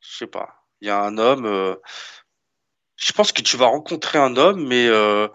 je 0.00 0.16
sais 0.16 0.26
pas, 0.26 0.64
il 0.80 0.88
y 0.88 0.90
a 0.90 1.00
un 1.00 1.18
homme. 1.18 1.46
Euh, 1.46 1.76
je 2.96 3.12
pense 3.12 3.32
que 3.32 3.42
tu 3.42 3.56
vas 3.56 3.66
rencontrer 3.66 4.18
un 4.18 4.36
homme, 4.36 4.66
mais 4.66 4.86
euh, 4.86 5.28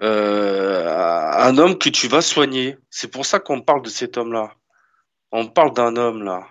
un 0.00 1.58
homme 1.58 1.78
que 1.78 1.88
tu 1.88 2.08
vas 2.08 2.22
soigner. 2.22 2.76
C'est 2.90 3.08
pour 3.08 3.26
ça 3.26 3.40
qu'on 3.40 3.62
parle 3.62 3.82
de 3.82 3.90
cet 3.90 4.16
homme-là. 4.16 4.54
On 5.32 5.46
parle 5.48 5.72
d'un 5.74 5.96
homme 5.96 6.22
là. 6.22 6.48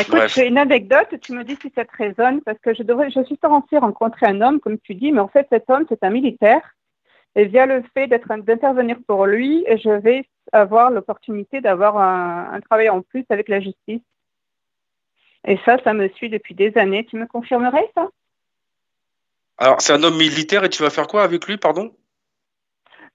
Écoute, 0.00 0.28
j'ai 0.28 0.46
une 0.46 0.56
anecdote, 0.56 1.20
tu 1.20 1.32
me 1.32 1.44
dis 1.44 1.56
si 1.60 1.70
ça 1.74 1.84
te 1.84 1.94
résonne, 1.96 2.40
parce 2.40 2.58
que 2.60 2.72
je, 2.72 2.82
devrais, 2.82 3.10
je 3.10 3.22
suis 3.24 3.38
censée 3.42 3.76
rencontrer 3.76 4.26
un 4.26 4.40
homme, 4.40 4.58
comme 4.58 4.78
tu 4.78 4.94
dis, 4.94 5.12
mais 5.12 5.20
en 5.20 5.28
fait, 5.28 5.46
cet 5.50 5.68
homme, 5.68 5.84
c'est 5.88 6.02
un 6.02 6.10
militaire. 6.10 6.62
Et 7.34 7.44
via 7.44 7.66
le 7.66 7.82
fait 7.94 8.06
d'être 8.06 8.28
d'intervenir 8.28 8.96
pour 9.06 9.26
lui, 9.26 9.64
je 9.68 9.90
vais 9.90 10.24
avoir 10.52 10.90
l'opportunité 10.90 11.60
d'avoir 11.60 11.98
un, 11.98 12.60
travail 12.60 12.88
en 12.88 13.02
plus 13.02 13.24
avec 13.28 13.48
la 13.48 13.60
justice. 13.60 14.02
Et 15.46 15.58
ça, 15.64 15.76
ça 15.82 15.92
me 15.92 16.08
suit 16.10 16.30
depuis 16.30 16.54
des 16.54 16.76
années. 16.76 17.04
Tu 17.04 17.16
me 17.16 17.26
confirmerais 17.26 17.90
ça? 17.94 18.08
Alors, 19.58 19.80
c'est 19.80 19.92
un 19.92 20.02
homme 20.02 20.16
militaire 20.16 20.64
et 20.64 20.70
tu 20.70 20.82
vas 20.82 20.90
faire 20.90 21.06
quoi 21.06 21.22
avec 21.22 21.46
lui, 21.46 21.56
pardon? 21.56 21.94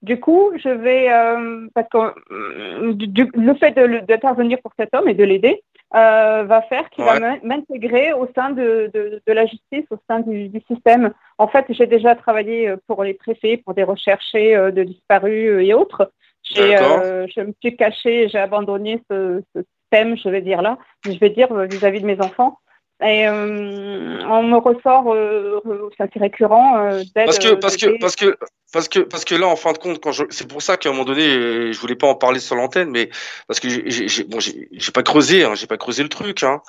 Du 0.02 0.20
coup, 0.20 0.52
je 0.56 0.68
vais, 0.68 1.12
euh, 1.12 1.66
parce 1.74 1.88
que 1.88 1.98
euh, 2.32 2.94
le 3.34 3.54
fait 3.54 3.72
d'intervenir 3.72 4.58
pour 4.62 4.72
cet 4.78 4.94
homme 4.94 5.08
et 5.08 5.14
de 5.14 5.24
l'aider, 5.24 5.62
euh, 5.94 6.44
va 6.44 6.62
faire 6.62 6.90
qui 6.90 7.02
va 7.02 7.18
m'intégrer 7.42 8.12
au 8.12 8.28
sein 8.34 8.50
de, 8.50 8.90
de, 8.92 9.22
de, 9.26 9.32
la 9.32 9.46
justice, 9.46 9.84
au 9.90 9.98
sein 10.08 10.20
du, 10.20 10.48
du 10.48 10.60
système. 10.70 11.12
En 11.38 11.48
fait, 11.48 11.64
j'ai 11.70 11.86
déjà 11.86 12.14
travaillé 12.14 12.74
pour 12.86 13.04
les 13.04 13.14
préfets, 13.14 13.56
pour 13.56 13.74
des 13.74 13.84
recherchés 13.84 14.54
de 14.54 14.82
disparus 14.82 15.66
et 15.66 15.72
autres. 15.74 16.12
je 16.44 17.40
me 17.40 17.52
suis 17.60 17.76
cachée, 17.76 18.28
j'ai 18.28 18.38
abandonné 18.38 19.02
ce, 19.10 19.42
ce, 19.54 19.62
système, 19.82 20.18
je 20.18 20.28
vais 20.28 20.42
dire 20.42 20.60
là, 20.60 20.76
je 21.06 21.18
vais 21.18 21.30
dire 21.30 21.48
vis-à-vis 21.54 21.98
-vis 21.98 22.02
de 22.02 22.06
mes 22.06 22.20
enfants. 22.20 22.58
Et 23.00 23.28
euh, 23.28 24.24
on 24.26 24.42
me 24.42 24.56
ressort, 24.56 25.12
euh, 25.14 25.60
c'est 25.96 26.02
assez 26.02 26.18
récurrent, 26.18 26.78
euh, 26.78 27.04
Parce 27.14 27.38
que, 27.38 27.54
parce 27.54 27.76
que, 27.76 27.96
parce 28.00 28.16
que, 28.16 28.36
parce 28.72 28.88
que, 28.88 28.98
parce 28.98 29.24
que 29.24 29.36
là, 29.36 29.46
en 29.46 29.54
fin 29.54 29.72
de 29.72 29.78
compte, 29.78 30.00
quand 30.00 30.10
je, 30.10 30.24
c'est 30.30 30.48
pour 30.48 30.62
ça 30.62 30.76
qu'à 30.76 30.88
un 30.88 30.92
moment 30.92 31.04
donné, 31.04 31.72
je 31.72 31.78
voulais 31.78 31.94
pas 31.94 32.08
en 32.08 32.16
parler 32.16 32.40
sur 32.40 32.56
l'antenne, 32.56 32.90
mais 32.90 33.08
parce 33.46 33.60
que 33.60 33.68
j'ai, 33.68 34.08
j'ai, 34.08 34.24
bon, 34.24 34.40
j'ai, 34.40 34.92
pas 34.92 35.04
creusé, 35.04 35.44
hein, 35.44 35.54
j'ai 35.54 35.68
pas 35.68 35.76
creusé 35.76 36.02
le 36.02 36.08
truc, 36.08 36.42
hein. 36.42 36.60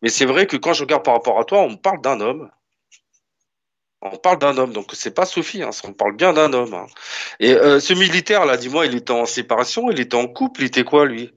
Mais 0.00 0.08
c'est 0.08 0.24
vrai 0.24 0.46
que 0.46 0.56
quand 0.56 0.72
je 0.72 0.82
regarde 0.82 1.04
par 1.04 1.14
rapport 1.14 1.38
à 1.38 1.44
toi, 1.44 1.60
on 1.60 1.70
me 1.70 1.76
parle 1.76 2.00
d'un 2.00 2.20
homme. 2.20 2.50
On 4.00 4.16
parle 4.16 4.38
d'un 4.38 4.56
homme, 4.56 4.72
donc 4.72 4.90
c'est 4.94 5.14
pas 5.14 5.26
Sophie, 5.26 5.62
hein, 5.62 5.70
on 5.84 5.92
parle 5.92 6.16
bien 6.16 6.32
d'un 6.32 6.52
homme. 6.54 6.72
Hein. 6.72 6.86
Et 7.40 7.52
ce 7.54 7.92
militaire 7.92 8.46
là, 8.46 8.56
dis-moi, 8.56 8.86
il 8.86 8.94
était 8.94 9.10
en 9.10 9.26
séparation, 9.26 9.90
il 9.90 10.00
était 10.00 10.16
en 10.16 10.26
couple, 10.26 10.62
il 10.62 10.66
était 10.66 10.84
quoi 10.84 11.04
lui? 11.06 11.32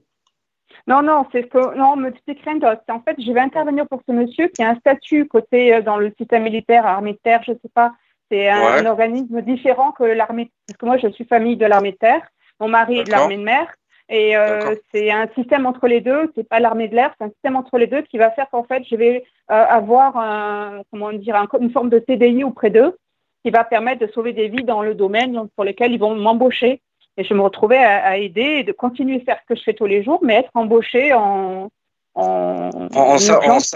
Non, 0.86 1.02
non, 1.02 1.26
c'est 1.32 1.44
que 1.44 1.76
non, 1.76 1.96
me 1.96 2.08
En 2.08 3.00
fait, 3.00 3.16
je 3.20 3.32
vais 3.32 3.40
intervenir 3.40 3.86
pour 3.88 4.02
ce 4.06 4.12
monsieur 4.12 4.48
qui 4.48 4.62
a 4.62 4.70
un 4.70 4.76
statut 4.76 5.26
côté 5.26 5.74
euh, 5.74 5.82
dans 5.82 5.96
le 5.96 6.12
système 6.18 6.44
militaire, 6.44 6.86
armée 6.86 7.12
de 7.12 7.18
terre, 7.18 7.42
je 7.46 7.52
sais 7.52 7.70
pas. 7.74 7.92
C'est 8.30 8.48
un, 8.48 8.86
organisme 8.86 9.42
différent 9.42 9.90
que 9.90 10.04
l'armée, 10.04 10.50
parce 10.66 10.76
que 10.76 10.86
moi 10.86 10.96
je 10.98 11.08
suis 11.08 11.24
famille 11.24 11.56
de 11.56 11.66
l'armée 11.66 11.92
de 11.92 11.96
terre, 11.96 12.22
mon 12.60 12.68
mari 12.68 13.00
est 13.00 13.04
de 13.04 13.10
l'armée 13.10 13.36
de 13.36 13.42
mer, 13.42 13.74
et 14.08 14.36
euh, 14.36 14.76
c'est 14.92 15.10
un 15.10 15.26
système 15.34 15.66
entre 15.66 15.88
les 15.88 16.00
deux. 16.00 16.30
C'est 16.36 16.48
pas 16.48 16.60
l'armée 16.60 16.86
de 16.86 16.94
l'air, 16.94 17.12
c'est 17.18 17.24
un 17.24 17.30
système 17.30 17.56
entre 17.56 17.76
les 17.76 17.88
deux 17.88 18.02
qui 18.02 18.18
va 18.18 18.30
faire 18.30 18.48
qu'en 18.50 18.62
fait 18.62 18.84
je 18.88 18.94
vais 18.94 19.24
euh, 19.50 19.64
avoir 19.68 20.16
un, 20.16 20.82
comment 20.92 21.12
dire, 21.12 21.44
une 21.60 21.72
forme 21.72 21.90
de 21.90 22.02
CDI 22.06 22.44
auprès 22.44 22.70
d'eux, 22.70 22.96
qui 23.44 23.50
va 23.50 23.64
permettre 23.64 24.06
de 24.06 24.12
sauver 24.12 24.32
des 24.32 24.48
vies 24.48 24.64
dans 24.64 24.82
le 24.82 24.94
domaine 24.94 25.48
pour 25.56 25.64
lequel 25.64 25.92
ils 25.92 25.98
vont 25.98 26.14
m'embaucher. 26.14 26.80
Et 27.16 27.24
je 27.24 27.34
me 27.34 27.40
retrouvais 27.40 27.78
à, 27.78 28.16
aider 28.16 28.58
et 28.58 28.64
de 28.64 28.72
continuer 28.72 29.16
à 29.16 29.24
faire 29.24 29.38
ce 29.42 29.46
que 29.46 29.58
je 29.58 29.62
fais 29.62 29.74
tous 29.74 29.86
les 29.86 30.02
jours, 30.02 30.20
mais 30.22 30.34
être 30.36 30.50
embauchée 30.54 31.12
en, 31.12 31.68
en, 32.14 32.70
en, 32.94 33.18
urgence. 33.18 33.74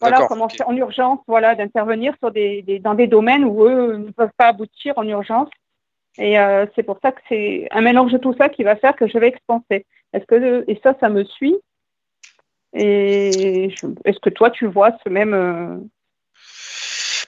voilà, 0.00 0.26
en 0.66 0.76
urgence, 0.76 1.18
voilà, 1.26 1.54
d'intervenir 1.54 2.14
sur 2.20 2.30
des, 2.30 2.62
dans 2.82 2.94
des 2.94 3.06
domaines 3.06 3.44
où 3.44 3.64
eux 3.64 3.96
ne 3.96 4.10
peuvent 4.10 4.32
pas 4.36 4.48
aboutir 4.48 4.94
en 4.96 5.06
urgence. 5.06 5.50
Et 6.16 6.38
euh, 6.38 6.66
c'est 6.74 6.82
pour 6.82 6.98
ça 7.02 7.12
que 7.12 7.20
c'est 7.28 7.68
un 7.70 7.80
mélange 7.80 8.12
de 8.12 8.18
tout 8.18 8.34
ça 8.38 8.48
qui 8.48 8.64
va 8.64 8.76
faire 8.76 8.96
que 8.96 9.06
je 9.06 9.18
vais 9.18 9.28
expanser. 9.28 9.86
Est-ce 10.12 10.24
que 10.24 10.64
et 10.66 10.80
ça, 10.82 10.94
ça 10.98 11.08
me 11.08 11.24
suit? 11.24 11.56
Et 12.74 13.66
est-ce 14.04 14.18
que 14.20 14.30
toi, 14.30 14.50
tu 14.50 14.66
vois 14.66 14.92
ce 15.04 15.08
même 15.08 15.34
euh, 15.34 15.76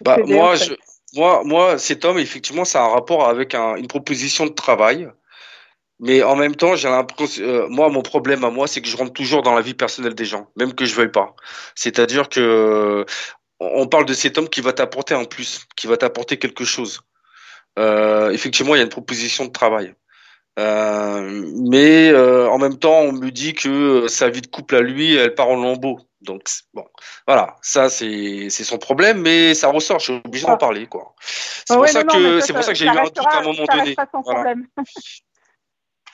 bah, 0.01 0.19
moi, 0.27 0.55
je, 0.55 0.75
moi, 1.15 1.43
moi, 1.45 1.79
cet 1.79 2.05
homme, 2.05 2.19
effectivement, 2.19 2.65
ça 2.65 2.83
a 2.83 2.87
un 2.87 2.89
rapport 2.89 3.29
avec 3.29 3.55
une 3.55 3.87
proposition 3.89 4.47
de 4.47 4.53
travail. 4.53 5.11
Mais 6.01 6.23
en 6.23 6.35
même 6.35 6.57
temps, 6.57 6.77
j'ai 6.77 6.89
l'impression, 6.89 7.45
euh, 7.45 7.69
moi, 7.69 7.91
mon 7.91 8.03
problème 8.03 8.43
à 8.45 8.51
moi, 8.51 8.67
c'est 8.67 8.81
que 8.81 8.89
je 8.89 8.97
rentre 8.97 9.13
toujours 9.13 9.43
dans 9.43 9.55
la 9.55 9.61
vie 9.61 9.75
personnelle 9.75 10.15
des 10.15 10.25
gens, 10.25 10.49
même 10.57 10.75
que 10.75 10.87
je 10.87 10.95
veuille 10.95 11.13
pas. 11.13 11.35
C'est-à-dire 11.75 12.29
que 12.31 13.05
on 13.61 13.87
parle 13.87 14.07
de 14.07 14.15
cet 14.15 14.39
homme 14.39 14.49
qui 14.49 14.63
va 14.63 14.73
t'apporter 14.73 15.15
en 15.15 15.27
plus, 15.27 15.67
qui 15.77 15.87
va 15.87 15.99
t'apporter 15.99 16.39
quelque 16.39 16.65
chose. 16.65 17.03
Euh, 17.79 18.31
effectivement, 18.31 18.75
il 18.75 18.79
y 18.79 18.81
a 18.81 18.85
une 18.85 18.91
proposition 18.91 19.45
de 19.45 19.51
travail. 19.51 19.95
Euh, 20.59 21.45
mais 21.69 22.15
en 22.15 22.59
même 22.59 22.79
temps, 22.79 23.01
on 23.01 23.13
me 23.13 23.31
dit 23.31 23.55
que 23.55 24.09
sa 24.09 24.31
vie 24.31 24.43
de 24.43 24.47
couple 24.47 24.77
à 24.77 24.81
lui, 24.81 25.17
elle 25.17 25.35
part 25.35 25.49
en 25.49 25.57
lambeaux. 25.57 26.01
Donc 26.21 26.43
bon, 26.75 26.85
voilà, 27.27 27.57
ça 27.63 27.89
c'est 27.89 28.49
c'est 28.51 28.65
son 28.65 28.79
problème, 28.79 29.23
mais 29.23 29.55
ça 29.55 29.69
ressort. 29.69 29.99
Je 30.01 30.05
suis 30.05 30.23
obligé 30.25 30.47
d'en 30.47 30.55
ah. 30.55 30.59
parler, 30.59 30.87
quoi. 30.87 31.15
C'est 31.25 31.75
pour, 31.75 31.89
ça 31.89 32.05
que 32.05 32.41
c'est 32.41 32.53
pour 32.53 32.63
ça 32.63 32.73
que 32.73 32.79
j'ai 32.79 32.87
eu 32.87 32.89
un 32.89 33.05
truc 33.05 33.27
à 33.27 33.39
un 33.39 33.43
moment 33.43 33.65
donné. 33.65 33.97
Voilà. 34.25 34.55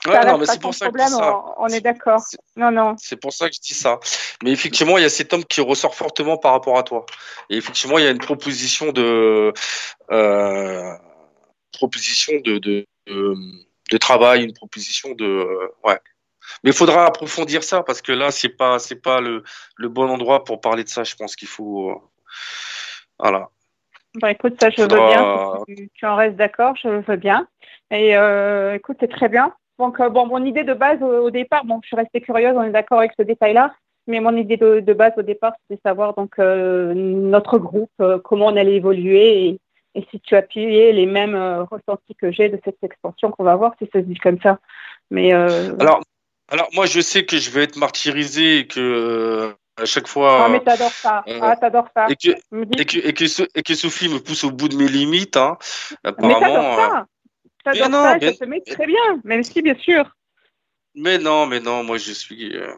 Ouais, 0.07 0.25
non, 0.25 0.39
mais 0.39 0.47
c'est 0.47 0.61
pour 0.61 0.75
ça 0.75 0.91
que 0.91 0.99
je 0.99 1.05
dis 1.05 1.11
ça. 1.11 1.45
On, 1.59 1.67
est 1.67 1.81
d'accord. 1.81 2.23
Non, 2.57 2.71
non. 2.71 2.95
C'est 2.99 3.17
pour 3.17 3.33
ça 3.33 3.49
que 3.49 3.57
je 3.57 3.61
dis 3.61 3.75
ça. 3.75 3.99
Mais 4.43 4.53
effectivement, 4.53 4.99
il 4.99 5.03
y 5.03 5.05
a 5.05 5.09
cet 5.09 5.33
homme 5.33 5.45
qui 5.45 5.61
ressort 5.61 5.95
fortement 5.95 6.37
par 6.37 6.53
rapport 6.53 6.79
à 6.79 6.83
toi. 6.83 7.07
Et 7.51 7.57
effectivement, 7.57 7.99
il 7.99 8.05
y 8.05 8.07
a 8.07 8.11
une 8.11 8.19
proposition 8.19 8.93
de 8.93 9.53
euh, 10.11 10.93
proposition 11.73 12.35
de, 12.45 12.59
de, 12.59 12.87
de, 13.07 13.99
travail, 13.99 14.45
une 14.45 14.55
proposition 14.55 15.13
de 15.13 15.25
euh, 15.25 15.75
ouais. 15.85 15.99
Mais 16.63 16.71
il 16.71 16.77
faudra 16.77 17.07
approfondir 17.07 17.63
ça 17.63 17.83
parce 17.83 18.03
que 18.03 18.13
là, 18.13 18.31
c'est 18.31 18.49
pas, 18.49 18.79
c'est 18.79 19.01
pas 19.01 19.21
le, 19.21 19.43
le, 19.77 19.89
bon 19.89 20.09
endroit 20.09 20.45
pour 20.45 20.61
parler 20.61 20.85
de 20.85 20.89
ça. 20.89 21.05
Je 21.05 21.15
pense 21.17 21.37
qu'il 21.37 21.49
faut, 21.49 21.91
euh, 21.91 21.95
voilà. 23.19 23.49
Bah, 24.21 24.31
écoute, 24.31 24.57
ça, 24.61 24.71
je 24.71 24.83
veux 24.83 24.89
bien. 24.89 25.87
Tu, 25.95 26.07
en 26.07 26.17
restes 26.17 26.37
d'accord, 26.37 26.75
je 26.83 26.89
veux 26.89 27.17
bien. 27.17 27.47
Et 27.91 28.17
euh, 28.17 28.75
écoute, 28.75 28.97
c'est 29.01 29.11
très 29.11 29.29
bien. 29.29 29.53
Donc, 29.79 30.01
euh, 30.01 30.09
bon, 30.09 30.27
mon 30.27 30.45
idée 30.45 30.65
de 30.65 30.75
base 30.75 31.03
au, 31.03 31.31
départ, 31.31 31.65
bon, 31.65 31.81
je 31.83 31.89
suis 31.89 31.97
restée 31.97 32.21
curieuse, 32.21 32.55
on 32.57 32.63
est 32.63 32.71
d'accord 32.71 32.99
avec 32.99 33.13
ce 33.19 33.23
détail-là. 33.23 33.75
Mais 34.07 34.21
mon 34.21 34.37
idée 34.37 34.57
de, 34.57 34.81
de 34.81 34.93
base 34.93 35.13
au 35.17 35.23
départ, 35.23 35.53
c'était 35.63 35.81
savoir 35.85 36.15
donc 36.15 36.39
notre 36.39 37.59
groupe, 37.59 37.91
comment 38.23 38.47
on 38.47 38.57
allait 38.57 38.77
évoluer 38.77 39.49
et, 39.49 39.61
et 39.97 40.07
si 40.13 40.21
tu 40.21 40.37
appuyais 40.37 40.93
les 40.93 41.07
mêmes 41.07 41.35
ressentis 41.69 42.15
que 42.15 42.31
j'ai 42.31 42.49
de 42.49 42.61
cette 42.65 42.83
expansion 42.85 43.33
qu'on 43.33 43.43
va 43.43 43.53
avoir, 43.53 43.75
si 43.79 43.91
ça 43.93 43.99
se 43.99 44.05
dit 44.05 44.15
comme 44.15 44.41
ça. 44.41 44.61
Mais 45.11 45.33
alors 45.33 46.03
alors 46.49 46.69
moi 46.73 46.87
je 46.87 47.01
sais 47.01 47.25
que 47.25 47.39
je 47.39 47.51
vais 47.51 47.65
être 47.65 47.77
martyrisé 47.77 48.59
et 48.59 48.67
que 48.67 48.81
euh, 48.81 49.53
à 49.77 49.85
chaque 49.85 50.09
fois. 50.09 50.45
Ah 50.45 50.49
mais 50.49 50.61
t'adores 50.61 50.91
ça. 50.93 51.23
Euh, 51.29 51.39
ah 51.43 51.57
t'adores 51.57 51.89
ça. 51.95 52.07
Et 52.09 52.17
que, 52.17 52.31
et 52.31 52.85
que, 52.85 52.99
et 52.99 53.13
que, 53.13 53.25
et 53.55 53.63
que 53.63 53.75
Sophie 53.75 54.09
me 54.09 54.19
pousse 54.19 54.45
au 54.45 54.51
bout 54.51 54.69
de 54.69 54.77
mes 54.77 54.89
limites. 54.89 55.37
Hein. 55.37 55.59
Apparemment. 56.05 56.39
Mais 56.39 56.47
t'adores 56.47 56.77
ça. 56.77 56.99
Euh, 56.99 57.05
t'adores 57.65 57.91
ça. 57.91 58.21
ça 58.21 58.33
se 58.33 58.45
met 58.45 58.61
très 58.61 58.87
bien. 58.87 59.21
Même 59.25 59.43
si 59.43 59.63
bien 59.63 59.77
sûr. 59.77 60.11
Mais 60.95 61.19
non, 61.19 61.45
mais 61.45 61.61
non, 61.61 61.85
moi 61.85 61.99
je 61.99 62.11
suis, 62.13 62.57
euh, 62.57 62.73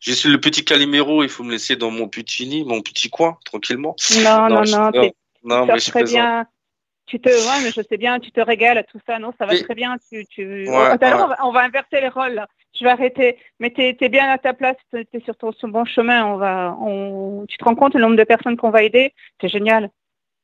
je 0.00 0.12
suis 0.12 0.28
le 0.28 0.38
petit 0.38 0.62
Calimero. 0.62 1.22
Il 1.22 1.30
faut 1.30 1.42
me 1.42 1.52
laisser 1.52 1.74
dans 1.74 1.90
mon 1.90 2.06
petit 2.06 2.46
nid, 2.46 2.64
mon 2.64 2.82
petit 2.82 3.08
coin, 3.08 3.38
tranquillement. 3.46 3.96
Non, 4.22 4.48
non, 4.48 4.62
non. 4.62 4.90
non, 4.92 5.10
non 5.44 5.66
mais 5.66 5.78
je 5.78 5.90
très 5.90 6.04
bien 6.04 6.46
tu 7.06 7.20
te, 7.20 7.28
ouais, 7.28 7.64
mais 7.64 7.70
je 7.70 7.82
sais 7.82 7.96
bien, 7.96 8.20
tu 8.20 8.30
te 8.30 8.40
régales 8.40 8.78
à 8.78 8.84
tout 8.84 9.00
ça, 9.06 9.18
non, 9.18 9.32
ça 9.38 9.46
va 9.46 9.58
très 9.58 9.74
bien. 9.74 9.96
Tu, 10.10 10.24
tu... 10.26 10.68
Ouais, 10.68 10.74
on, 10.92 10.96
va, 10.96 11.36
on, 11.44 11.52
va, 11.52 11.60
inverser 11.60 12.00
les 12.00 12.08
rôles. 12.08 12.34
Là 12.34 12.48
je 12.74 12.84
vais 12.84 12.90
arrêter. 12.90 13.38
Mais 13.60 13.72
tu 13.72 13.82
es, 13.82 14.08
bien 14.08 14.28
à 14.30 14.38
ta 14.38 14.54
place, 14.54 14.76
tu 14.92 14.98
es 14.98 15.20
sur 15.24 15.36
ton 15.36 15.52
bon 15.68 15.84
chemin. 15.84 16.24
On 16.26 16.36
va, 16.36 16.76
on... 16.80 17.44
Tu 17.48 17.56
te 17.58 17.64
rends 17.64 17.74
compte 17.74 17.94
le 17.94 18.00
nombre 18.00 18.16
de 18.16 18.24
personnes 18.24 18.56
qu'on 18.56 18.70
va 18.70 18.82
aider? 18.82 19.14
C'est 19.40 19.48
génial. 19.48 19.90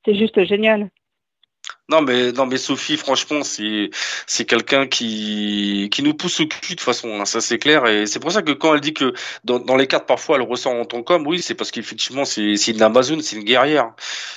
C'est 0.04 0.14
juste 0.14 0.44
génial. 0.44 0.90
Non 1.90 2.02
mais 2.02 2.32
non 2.32 2.44
mais 2.44 2.58
Sophie 2.58 2.98
franchement 2.98 3.42
c'est 3.42 3.88
c'est 4.26 4.44
quelqu'un 4.44 4.86
qui 4.86 5.88
qui 5.90 6.02
nous 6.02 6.14
pousse 6.14 6.40
au 6.40 6.46
cul 6.46 6.60
de 6.60 6.66
toute 6.68 6.80
façon 6.80 7.20
hein, 7.20 7.24
ça 7.24 7.40
c'est 7.40 7.58
clair 7.58 7.86
et 7.86 8.06
c'est 8.06 8.20
pour 8.20 8.30
ça 8.30 8.42
que 8.42 8.52
quand 8.52 8.74
elle 8.74 8.80
dit 8.80 8.92
que 8.92 9.14
dans, 9.44 9.58
dans 9.58 9.76
les 9.76 9.86
cartes 9.86 10.06
parfois 10.06 10.36
elle 10.36 10.42
ressent 10.42 10.78
en 10.78 10.84
tant 10.84 11.02
qu'homme 11.02 11.26
oui 11.26 11.40
c'est 11.40 11.54
parce 11.54 11.70
qu'effectivement 11.70 12.26
c'est 12.26 12.56
c'est 12.56 12.72
une 12.72 12.82
Amazon 12.82 13.20
c'est 13.20 13.36
une 13.36 13.44
guerrière 13.44 13.92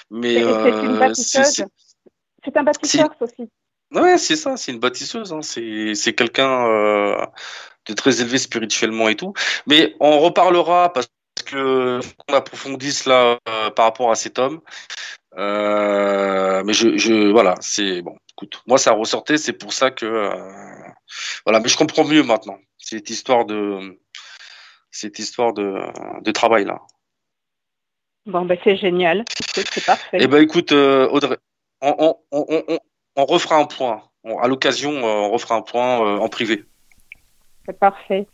mais 0.10 0.36
c'est 1.14 1.62
euh, 1.62 1.66
c'est 2.44 2.58
un 2.58 2.64
bâtisseur 2.64 3.10
Sophie 3.20 3.50
ouais 3.94 4.18
c'est 4.18 4.36
ça 4.36 4.58
c'est 4.58 4.72
une 4.72 4.80
bâtisseuse 4.80 5.34
hein. 5.34 5.42
c'est 5.42 5.94
c'est 5.96 6.14
quelqu'un 6.14 6.66
euh, 6.68 7.26
de 7.88 7.94
très 7.94 8.22
élevé 8.22 8.38
spirituellement 8.38 9.10
et 9.10 9.16
tout. 9.16 9.34
Mais 9.68 9.96
on 10.00 10.20
reparlera 10.20 10.94
parce 10.94 11.10
que 11.46 12.00
on 12.28 12.34
approfondisse 12.34 13.06
là 13.06 13.38
euh, 13.50 13.70
par 13.72 13.86
rapport 13.86 14.12
à 14.12 14.16
cet 14.16 14.40
homme. 14.40 14.62
Euh, 15.38 16.62
mais 16.66 16.74
je, 16.74 16.98
je 16.98 17.32
voilà, 17.32 17.56
c'est 17.62 18.02
bon. 18.02 18.18
Écoute, 18.32 18.62
moi 18.68 18.78
ça 18.78 18.92
ressortait, 18.92 19.38
c'est 19.38 19.54
pour 19.54 19.74
ça 19.74 19.92
que 19.92 20.30
voilà. 21.46 21.60
Mais 21.60 21.70
je 21.70 21.78
comprends 21.78 22.04
mieux 22.04 22.24
maintenant 22.24 22.58
cette 22.78 23.10
histoire 23.10 23.46
de 23.46 24.00
cette 24.92 25.20
histoire 25.20 25.54
de, 25.54 25.80
de 26.22 26.32
travail 26.32 26.66
là. 26.66 26.82
Bon 28.26 28.46
ben 28.46 28.58
c'est 28.64 28.78
génial, 28.78 29.26
c'est 29.56 29.86
parfait. 29.86 30.18
Eh 30.20 30.28
ben 30.28 30.44
écoute 30.44 30.72
Audrey, 30.74 31.38
on, 31.82 31.96
on, 32.00 32.16
on, 32.32 32.64
on, 32.68 32.80
on 33.16 33.26
refera 33.26 33.58
un 33.58 33.66
point. 33.66 34.04
à 34.42 34.48
l'occasion, 34.48 34.92
on 34.92 35.32
refera 35.32 35.56
un 35.56 35.62
point 35.62 36.20
en 36.20 36.28
privé. 36.30 36.64
C'est 37.66 37.78
parfait. 37.78 38.28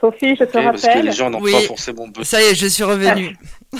Sophie, 0.00 0.36
je 0.36 0.44
te 0.44 0.58
rappelle. 0.58 0.80
Parce 0.80 0.94
que 0.94 0.98
les 1.00 1.12
gens 1.12 1.30
n'ont 1.30 1.40
pas 1.40 1.60
forcément 1.60 2.08
besoin. 2.08 2.24
Ça 2.24 2.42
y 2.42 2.46
est, 2.46 2.54
je 2.54 2.66
suis 2.66 2.84
revenue. 2.84 3.36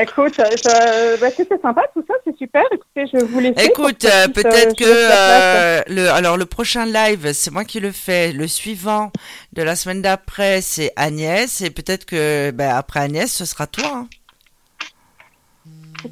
Écoute, 0.00 0.36
bah, 0.38 1.30
c'était 1.30 1.58
sympa 1.60 1.82
tout 1.94 2.04
ça, 2.08 2.14
c'est 2.24 2.36
super. 2.36 2.62
Écoutez, 2.72 3.06
je 3.12 3.24
vous 3.24 3.40
laisse. 3.40 3.62
Écoute, 3.62 4.04
euh, 4.04 4.28
peut-être 4.28 4.76
que 4.76 4.84
euh, 4.84 5.82
le, 5.86 6.08
alors 6.10 6.36
le 6.36 6.46
prochain 6.46 6.86
live, 6.86 7.32
c'est 7.32 7.50
moi 7.50 7.64
qui 7.64 7.80
le 7.80 7.92
fais. 7.92 8.32
Le 8.32 8.46
suivant 8.46 9.10
de 9.52 9.62
la 9.62 9.76
semaine 9.76 10.02
d'après, 10.02 10.60
c'est 10.60 10.92
Agnès, 10.96 11.60
et 11.60 11.70
peut-être 11.70 12.06
que 12.06 12.50
ben, 12.52 12.74
après 12.74 13.00
Agnès, 13.00 13.30
ce 13.30 13.44
sera 13.44 13.66
toi. 13.66 13.84
Hein. 13.86 14.08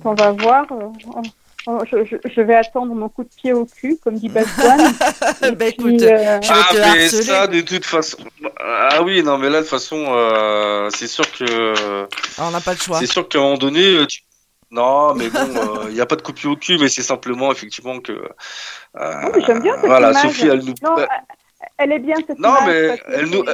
On 0.04 0.14
va 0.14 0.32
voir. 0.32 0.66
Euh, 0.72 0.88
Oh, 1.66 1.78
je, 1.90 2.04
je- 2.04 2.16
je 2.28 2.40
vais 2.42 2.54
attendre 2.56 2.94
mon 2.94 3.08
coup 3.08 3.24
de 3.24 3.30
pied 3.40 3.54
au 3.54 3.64
cul, 3.64 3.96
comme 4.04 4.16
dit 4.16 4.28
Baswan. 4.28 4.76
bah 5.56 5.64
écoute, 5.68 6.02
euh, 6.02 6.38
je 6.42 6.48
vais 6.48 6.54
Ah, 6.60 6.68
te 6.70 6.76
mais 6.76 6.82
harceler. 7.04 7.22
ça, 7.22 7.46
de 7.46 7.60
toute 7.62 7.86
façon. 7.86 8.18
Ah 8.60 9.02
oui, 9.02 9.22
non, 9.22 9.38
mais 9.38 9.48
là, 9.48 9.56
de 9.56 9.62
toute 9.62 9.70
façon, 9.70 10.04
euh, 10.08 10.90
c'est 10.94 11.06
sûr 11.06 11.24
que. 11.32 12.04
on 12.38 12.50
n'a 12.50 12.60
pas 12.60 12.72
le 12.72 12.78
choix. 12.78 12.98
C'est 12.98 13.06
sûr 13.06 13.26
qu'à 13.26 13.38
un 13.38 13.42
moment 13.44 13.56
donné, 13.56 13.80
euh, 13.96 14.04
tu- 14.06 14.20
non, 14.70 15.14
mais 15.14 15.30
bon, 15.30 15.38
il 15.88 15.94
n'y 15.94 16.02
a 16.02 16.06
pas 16.06 16.16
de 16.16 16.20
coupure 16.22 16.50
au 16.50 16.56
cul, 16.56 16.76
mais 16.78 16.90
c'est 16.90 17.02
simplement 17.02 17.50
effectivement 17.50 17.98
que. 17.98 18.12
euh, 18.12 19.20
Non, 19.22 19.30
mais 19.34 19.40
j'aime 19.46 19.62
bien 19.62 19.76
cette 19.76 19.86
Voilà, 19.86 20.10
image. 20.10 20.22
Sophie, 20.22 20.48
elle 20.48 20.64
nous. 20.66 20.74
Non, 20.82 20.96
elle 21.78 21.92
est 21.92 21.98
bien 21.98 22.16
cette 22.26 22.38
Non, 22.38 22.50
image. 22.58 22.66
mais 22.66 22.88
parce 22.88 23.00
que 23.00 23.12
elle 23.14 23.26
nous- 23.30 23.44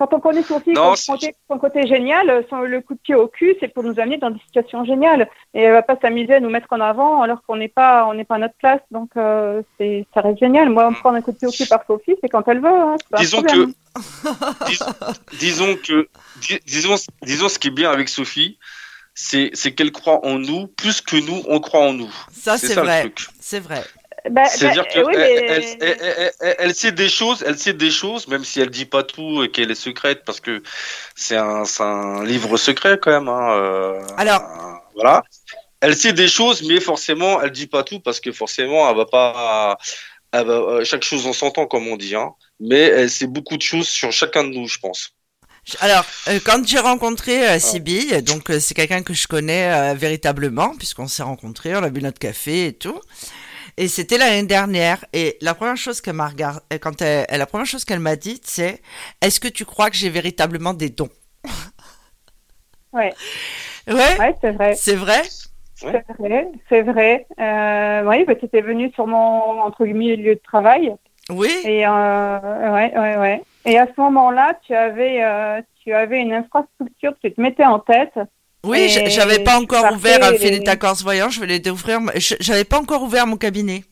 Quand 0.00 0.14
on 0.14 0.20
connaît 0.20 0.42
Sophie, 0.42 0.70
Non, 0.72 0.96
son, 0.96 1.12
côté, 1.12 1.34
son 1.46 1.58
côté 1.58 1.86
génial, 1.86 2.42
son, 2.48 2.60
le 2.60 2.80
coup 2.80 2.94
de 2.94 3.00
pied 3.00 3.14
au 3.14 3.28
cul, 3.28 3.54
c'est 3.60 3.68
pour 3.68 3.82
nous 3.82 4.00
amener 4.00 4.16
dans 4.16 4.30
des 4.30 4.40
situations 4.46 4.82
géniales. 4.82 5.28
Et 5.52 5.60
elle 5.60 5.72
va 5.74 5.82
pas 5.82 5.98
s'amuser 6.00 6.36
à 6.36 6.40
nous 6.40 6.48
mettre 6.48 6.68
en 6.70 6.80
avant 6.80 7.20
alors 7.20 7.42
qu'on 7.46 7.56
n'est 7.56 7.68
pas, 7.68 8.06
on 8.06 8.14
n'est 8.14 8.24
pas 8.24 8.36
à 8.36 8.38
notre 8.38 8.54
place. 8.54 8.80
Donc 8.90 9.10
euh, 9.18 9.60
c'est, 9.76 10.06
ça 10.14 10.22
reste 10.22 10.38
génial. 10.38 10.70
Moi, 10.70 10.88
me 10.88 10.94
prendre 10.94 11.16
un 11.18 11.20
coup 11.20 11.32
de 11.32 11.36
pied 11.36 11.46
au 11.48 11.50
cul 11.50 11.66
par 11.66 11.84
Sophie, 11.86 12.16
c'est 12.22 12.30
quand 12.30 12.48
elle 12.48 12.60
veut. 12.60 12.68
Hein, 12.70 12.96
Disons 13.18 13.42
que. 13.42 13.66
dis- 14.68 14.78
disons 15.38 15.76
que. 15.76 16.08
dis- 16.40 16.60
disons, 16.66 16.94
disons 17.20 17.50
ce 17.50 17.58
qui 17.58 17.68
est 17.68 17.70
bien 17.70 17.90
avec 17.90 18.08
Sophie, 18.08 18.58
c'est 19.12 19.50
c'est 19.52 19.72
qu'elle 19.72 19.92
croit 19.92 20.24
en 20.24 20.38
nous 20.38 20.66
plus 20.66 21.02
que 21.02 21.16
nous, 21.16 21.42
on 21.46 21.60
croit 21.60 21.80
en 21.80 21.92
nous. 21.92 22.10
Ça, 22.32 22.56
c'est 22.56 22.68
ça 22.68 22.80
vrai. 22.82 23.04
le 23.04 23.10
truc. 23.10 23.28
C'est 23.38 23.60
vrai. 23.60 23.82
Bah, 24.28 24.44
C'est-à-dire 24.46 24.82
bah, 24.82 24.88
qu'elle 24.90 25.04
oui, 25.04 25.14
elle, 25.16 25.20
mais- 25.20 25.76
elle- 25.80 25.96
elle- 26.00 26.32
elle- 26.40 26.56
elle 26.58 26.74
sait 26.74 26.92
des 26.92 27.08
choses, 27.08 27.42
elle 27.46 27.58
sait 27.58 27.72
des 27.72 27.90
choses, 27.90 28.28
même 28.28 28.44
si 28.44 28.60
elle 28.60 28.70
dit 28.70 28.84
pas 28.84 29.02
tout 29.02 29.42
et 29.42 29.50
qu'elle 29.50 29.70
est 29.70 29.74
secrète, 29.74 30.24
parce 30.24 30.40
que 30.40 30.62
c'est 31.14 31.36
un, 31.36 32.24
livre 32.24 32.56
secret 32.56 32.98
quand 33.00 33.10
même. 33.10 33.28
Hein, 33.28 33.52
euh, 33.52 34.00
Alors- 34.16 34.42
euh, 34.42 34.72
voilà. 34.94 35.22
Elle 35.80 35.96
sait 35.96 36.12
des 36.12 36.28
choses, 36.28 36.62
mais 36.62 36.78
forcément, 36.80 37.40
elle 37.40 37.52
dit 37.52 37.66
pas 37.66 37.82
tout 37.82 38.00
parce 38.00 38.20
que 38.20 38.32
forcément, 38.32 38.88
elle 38.90 38.96
va 38.96 39.06
pas. 39.06 39.78
Elle 40.32 40.46
va, 40.46 40.52
euh, 40.52 40.84
chaque 40.84 41.02
chose 41.02 41.26
en 41.26 41.32
s'entend, 41.32 41.66
comme 41.66 41.88
on 41.88 41.96
dit. 41.96 42.14
Hein, 42.14 42.32
mais 42.60 42.80
elle 42.80 43.10
sait 43.10 43.26
beaucoup 43.26 43.56
de 43.56 43.62
choses 43.62 43.88
sur 43.88 44.12
chacun 44.12 44.44
de 44.44 44.50
nous, 44.50 44.68
je 44.68 44.78
pense. 44.78 45.14
Alors, 45.80 46.04
euh, 46.28 46.38
quand 46.44 46.66
j'ai 46.66 46.78
rencontré 46.78 47.48
euh, 47.48 47.58
Sibylle, 47.58 48.22
donc 48.22 48.50
euh, 48.50 48.60
c'est 48.60 48.74
quelqu'un 48.74 49.02
que 49.02 49.14
je 49.14 49.26
connais 49.26 49.72
euh, 49.72 49.94
véritablement, 49.94 50.74
puisqu'on 50.76 51.08
s'est 51.08 51.22
rencontrés, 51.22 51.74
on 51.76 51.82
a 51.82 51.90
bu 51.90 52.02
notre 52.02 52.18
café 52.18 52.66
et 52.66 52.72
tout. 52.72 53.00
Et 53.76 53.88
c'était 53.88 54.18
l'année 54.18 54.46
dernière. 54.46 55.04
Et 55.12 55.36
la 55.40 55.54
première 55.54 55.76
chose 55.76 56.00
qu'elle 56.00 56.14
m'a 56.14 56.28
regardé, 56.28 56.60
quand 56.80 57.00
elle, 57.02 57.26
elle- 57.28 57.38
la 57.38 57.46
première 57.46 57.66
chose 57.66 57.84
qu'elle 57.84 58.00
m'a 58.00 58.16
dite, 58.16 58.44
c'est 58.46 58.82
Est-ce 59.20 59.40
que 59.40 59.48
tu 59.48 59.64
crois 59.64 59.90
que 59.90 59.96
j'ai 59.96 60.10
véritablement 60.10 60.74
des 60.74 60.90
dons? 60.90 61.10
Ouais, 62.92 63.14
Ouais, 63.88 64.18
ouais, 64.18 64.34
c'est 64.40 64.52
vrai. 64.52 64.74
c'est 64.74 64.96
vrai? 64.96 65.22
C'est 65.74 66.04
vrai, 66.18 66.48
c'est 66.68 66.82
vrai. 66.82 67.26
Euh, 67.38 68.04
oui, 68.06 68.24
bah, 68.24 68.34
tu 68.34 68.44
étais 68.46 68.60
venu 68.60 68.90
sur 68.92 69.06
mon 69.06 69.60
entre 69.62 69.84
guillemets 69.86 70.16
lieu 70.16 70.34
de 70.34 70.40
travail. 70.40 70.94
Oui. 71.30 71.50
Et 71.64 71.86
euh, 71.86 72.72
ouais, 72.74 72.92
ouais, 72.98 73.16
ouais. 73.16 73.42
Et 73.64 73.78
à 73.78 73.86
ce 73.86 74.00
moment-là, 74.00 74.58
tu 74.66 74.74
avais, 74.74 75.22
euh, 75.24 75.62
tu 75.82 75.92
avais 75.92 76.20
une 76.20 76.32
infrastructure 76.32 77.12
que 77.14 77.28
tu 77.28 77.34
te 77.34 77.40
mettais 77.40 77.64
en 77.64 77.78
tête. 77.78 78.18
Oui, 78.64 78.88
j'avais 78.88 79.38
pas 79.42 79.58
encore 79.58 79.92
ouvert 79.92 80.22
Infinita 80.22 80.76
Corse 80.76 81.02
Voyant, 81.02 81.30
je 81.30 81.40
m- 81.96 82.10
je- 82.16 82.34
j'avais 82.40 82.64
pas 82.64 82.78
encore 82.78 83.02
ouvert 83.02 83.26
mon 83.26 83.36
cabinet. 83.36 83.84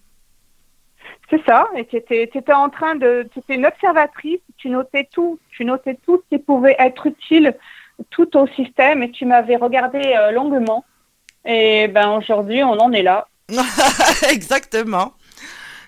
C'est 1.30 1.42
ça. 1.46 1.68
Et 1.76 1.86
tu 1.86 1.96
étais, 1.96 2.52
en 2.52 2.68
train 2.70 2.94
de, 2.94 3.28
tu 3.32 3.38
étais 3.40 3.54
une 3.54 3.66
observatrice. 3.66 4.40
Tu 4.56 4.70
notais 4.70 5.08
tout, 5.12 5.38
tu 5.50 5.64
notais 5.64 5.98
tout 6.04 6.22
ce 6.30 6.36
qui 6.36 6.42
pouvait 6.42 6.76
être 6.78 7.06
utile, 7.06 7.54
tout 8.10 8.36
au 8.36 8.46
système, 8.48 9.02
et 9.02 9.10
tu 9.10 9.24
m'avais 9.26 9.56
regardé 9.56 9.98
euh, 10.00 10.30
longuement. 10.32 10.84
Et 11.44 11.88
ben 11.88 12.10
aujourd'hui, 12.10 12.62
on 12.62 12.72
en 12.78 12.92
est 12.92 13.02
là. 13.02 13.28
Exactement. 14.30 15.14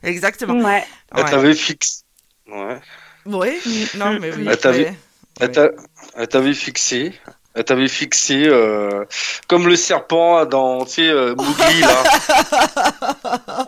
Exactement. 0.03 0.55
Ouais. 0.65 0.85
Elle 1.15 1.25
Ouais. 1.25 1.31
t'avait 1.31 1.55
fixé. 1.55 2.03
Ouais. 2.47 2.79
Oui, 3.27 3.61
non, 3.97 4.19
mais 4.21 4.33
oui. 4.35 4.47
Elle 4.49 4.59
t'avait- 4.59 4.91
mais- 4.91 4.97
Elle 5.41 5.53
t'a- 5.53 5.71
elle 6.17 6.29
t'avait 6.29 6.55
fixé. 6.55 7.13
Elle 7.55 7.65
t'avait 7.65 7.89
fixé 7.89 8.45
euh, 8.47 9.05
comme 9.49 9.67
le 9.67 9.75
serpent 9.75 10.47
dans, 10.47 10.85
tu 10.85 10.93
sais, 10.93 11.09
euh, 11.09 11.35
Mowgli, 11.35 11.81
là. 11.81 12.03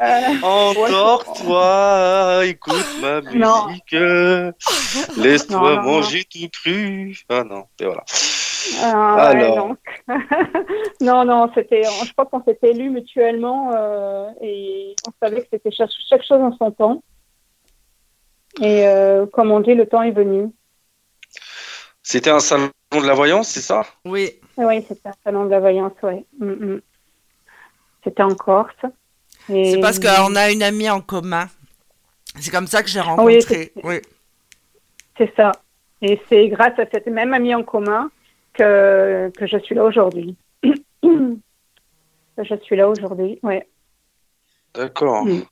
Euh, 0.01 0.21
Endors-toi, 0.43 2.43
écoute 2.47 2.87
ma 3.01 3.21
musique, 3.21 3.95
laisse-toi 5.17 5.77
non, 5.77 5.83
manger 5.83 6.25
tout 6.25 6.49
cru. 6.53 7.17
Ah 7.29 7.45
non, 7.45 7.65
et 7.79 7.85
voilà. 7.85 8.05
Ah, 8.83 9.33
ouais, 9.35 9.45
Alors. 9.45 9.69
non. 9.69 9.77
non, 11.01 11.25
non, 11.25 11.51
c'était, 11.55 11.83
je 11.83 12.13
crois 12.13 12.27
qu'on 12.27 12.43
s'était 12.45 12.71
élus 12.71 12.91
mutuellement 12.91 13.71
euh, 13.75 14.31
et 14.41 14.95
on 15.07 15.13
savait 15.25 15.43
que 15.43 15.49
c'était 15.53 15.71
chaque, 15.71 15.91
chaque 16.09 16.25
chose 16.25 16.41
en 16.41 16.57
son 16.57 16.71
temps. 16.71 17.03
Et 18.61 18.87
euh, 18.87 19.27
comme 19.27 19.51
on 19.51 19.61
dit, 19.61 19.75
le 19.75 19.87
temps 19.87 20.03
est 20.03 20.13
venu. 20.13 20.51
C'était 22.03 22.31
un 22.31 22.41
salon 22.41 22.71
de 22.93 23.07
la 23.07 23.15
voyance, 23.15 23.49
c'est 23.49 23.61
ça? 23.61 23.85
Oui. 24.05 24.31
Oui, 24.57 24.85
c'était 24.89 25.09
un 25.09 25.15
salon 25.25 25.45
de 25.47 25.51
la 25.51 25.61
voyance, 25.61 25.93
oui. 26.03 26.25
C'était 28.05 28.23
en 28.23 28.35
Corse. 28.35 28.75
Et- 29.49 29.73
C'est 29.73 29.81
parce 29.81 29.99
qu'on 29.99 30.35
a 30.37 30.51
une 30.51 30.63
amie 30.63 30.91
en 30.91 31.01
commun. 31.01 31.49
C'est 32.41 32.51
comme 32.51 32.67
ça 32.67 32.83
que 32.83 32.89
j'ai 32.89 33.01
Oui, 33.01 33.07
rencontré. 33.07 33.41
c'est- 33.41 33.73
Oui. 33.85 34.01
C'est 35.17 35.33
ça. 35.37 35.53
Et 36.01 36.21
c'est 36.29 36.49
grâce 36.49 36.79
à 36.79 36.85
cette 36.93 37.07
même 37.07 37.33
amie 37.33 37.55
en 37.55 37.63
commun 37.63 38.11
que, 38.55 39.31
que 39.37 39.47
je 39.47 39.59
suis 39.59 39.75
là 39.75 39.85
aujourd'hui. 39.85 40.37
je 40.63 42.57
suis 42.63 42.77
là 42.77 42.89
aujourd'hui, 42.89 43.39
oui. 43.43 43.61
D'accord. 44.75 45.25
Mm. 45.27 45.43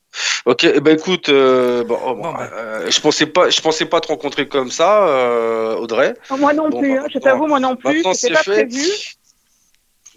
Ok, 0.47 0.65
eh 0.65 0.81
ben 0.81 0.97
écoute, 0.97 1.29
euh, 1.29 1.85
bon, 1.85 1.99
oh, 2.03 2.15
bon, 2.15 2.33
bah. 2.33 2.49
euh, 2.55 2.91
je 2.91 3.01
pensais 3.01 3.27
pas, 3.27 3.51
je 3.51 3.61
pensais 3.61 3.85
pas 3.87 4.01
te 4.01 4.09
rencontrer 4.09 4.49
comme 4.49 4.71
ça, 4.71 5.07
euh, 5.07 5.77
Audrey. 5.77 6.15
Moi 6.31 6.55
non 6.55 6.71
Bon, 6.71 6.81
plus, 6.81 6.95
bah, 6.95 7.03
hein, 7.05 7.09
je 7.13 7.19
t'avoue, 7.19 7.47
moi 7.47 7.61
non 7.61 7.77
plus, 7.77 7.89
Maintenant 7.89 8.15
c'était 8.15 8.29
c'est 8.29 8.33
pas 8.35 8.43
fait. 8.43 8.67
prévu. 8.67 8.81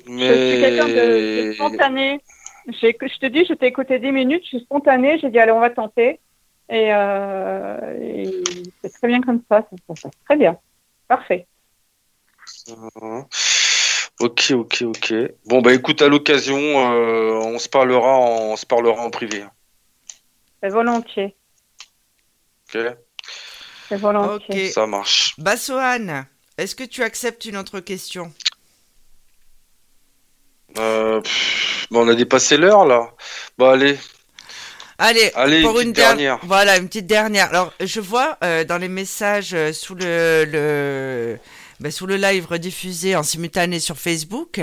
Mais 0.08 0.28
Je 0.30 0.46
suis 0.46 0.60
quelqu'un 0.60 0.88
de, 0.88 1.48
de 1.48 1.54
spontané. 1.54 2.22
J'ai- 2.82 2.98
Je 3.02 3.18
te 3.20 3.26
dis, 3.26 3.46
je 3.46 3.54
t'ai 3.54 3.68
écouté 3.68 4.00
10 4.00 4.12
minutes, 4.14 4.44
je 4.44 4.50
suis 4.50 4.60
spontanée, 4.62 5.20
j'ai 5.20 5.30
dit 5.30 5.40
allez, 5.40 5.52
on 5.52 5.60
va 5.60 5.70
tenter. 5.70 6.22
Et, 6.70 6.94
euh, 6.94 7.78
et 8.02 8.32
c'est 8.82 8.94
très 8.94 9.08
bien 9.08 9.22
comme 9.22 9.42
ça, 9.52 9.68
ça, 9.70 9.76
ça, 9.90 9.94
ça, 10.04 10.10
très 10.26 10.38
bien. 10.38 10.58
Parfait. 11.10 11.48
Mhm. 12.70 13.26
Ok, 14.22 14.52
ok, 14.56 14.84
ok. 14.84 15.14
Bon 15.46 15.62
bah 15.62 15.74
écoute, 15.74 16.02
à 16.02 16.08
l'occasion, 16.08 16.56
euh, 16.58 17.34
on 17.34 17.60
se 17.60 17.68
parlera, 17.68 18.16
en, 18.18 18.52
on 18.54 18.56
se 18.56 18.66
parlera 18.66 19.02
en 19.02 19.10
privé. 19.10 19.44
Volontiers. 20.70 21.36
Ok, 22.74 22.82
volontiers. 23.92 24.68
Ok. 24.68 24.74
ça 24.74 24.88
marche. 24.88 25.34
Bassoane, 25.38 26.26
est-ce 26.58 26.76
que 26.76 26.84
tu 26.84 27.04
acceptes 27.04 27.46
une 27.46 27.58
autre 27.58 27.80
question? 27.80 28.34
Euh, 30.80 31.22
pff, 31.22 31.88
bon, 31.92 32.06
on 32.06 32.10
a 32.10 32.16
dépassé 32.16 32.58
l'heure 32.58 32.86
là. 32.86 33.14
Bon 33.58 33.70
allez, 33.70 33.98
Allez, 34.98 35.32
Allez, 35.36 35.62
pour 35.62 35.80
une 35.80 35.88
une 35.90 35.94
petite 35.94 35.96
der- 35.98 36.08
dernière. 36.16 36.40
Voilà, 36.44 36.78
une 36.78 36.88
petite 36.88 37.08
dernière. 37.08 37.50
Alors, 37.50 37.74
je 37.80 38.00
vois 38.00 38.38
euh, 38.44 38.64
dans 38.64 38.78
les 38.78 38.88
messages 38.90 39.54
euh, 39.54 39.74
sous 39.74 39.96
le, 39.96 40.46
le 40.50 41.38
ben, 41.80 41.92
sous 41.92 42.06
le 42.08 42.16
live 42.16 42.46
rediffusé 42.48 43.16
en 43.16 43.24
simultané 43.24 43.80
sur 43.80 43.98
Facebook. 43.98 44.62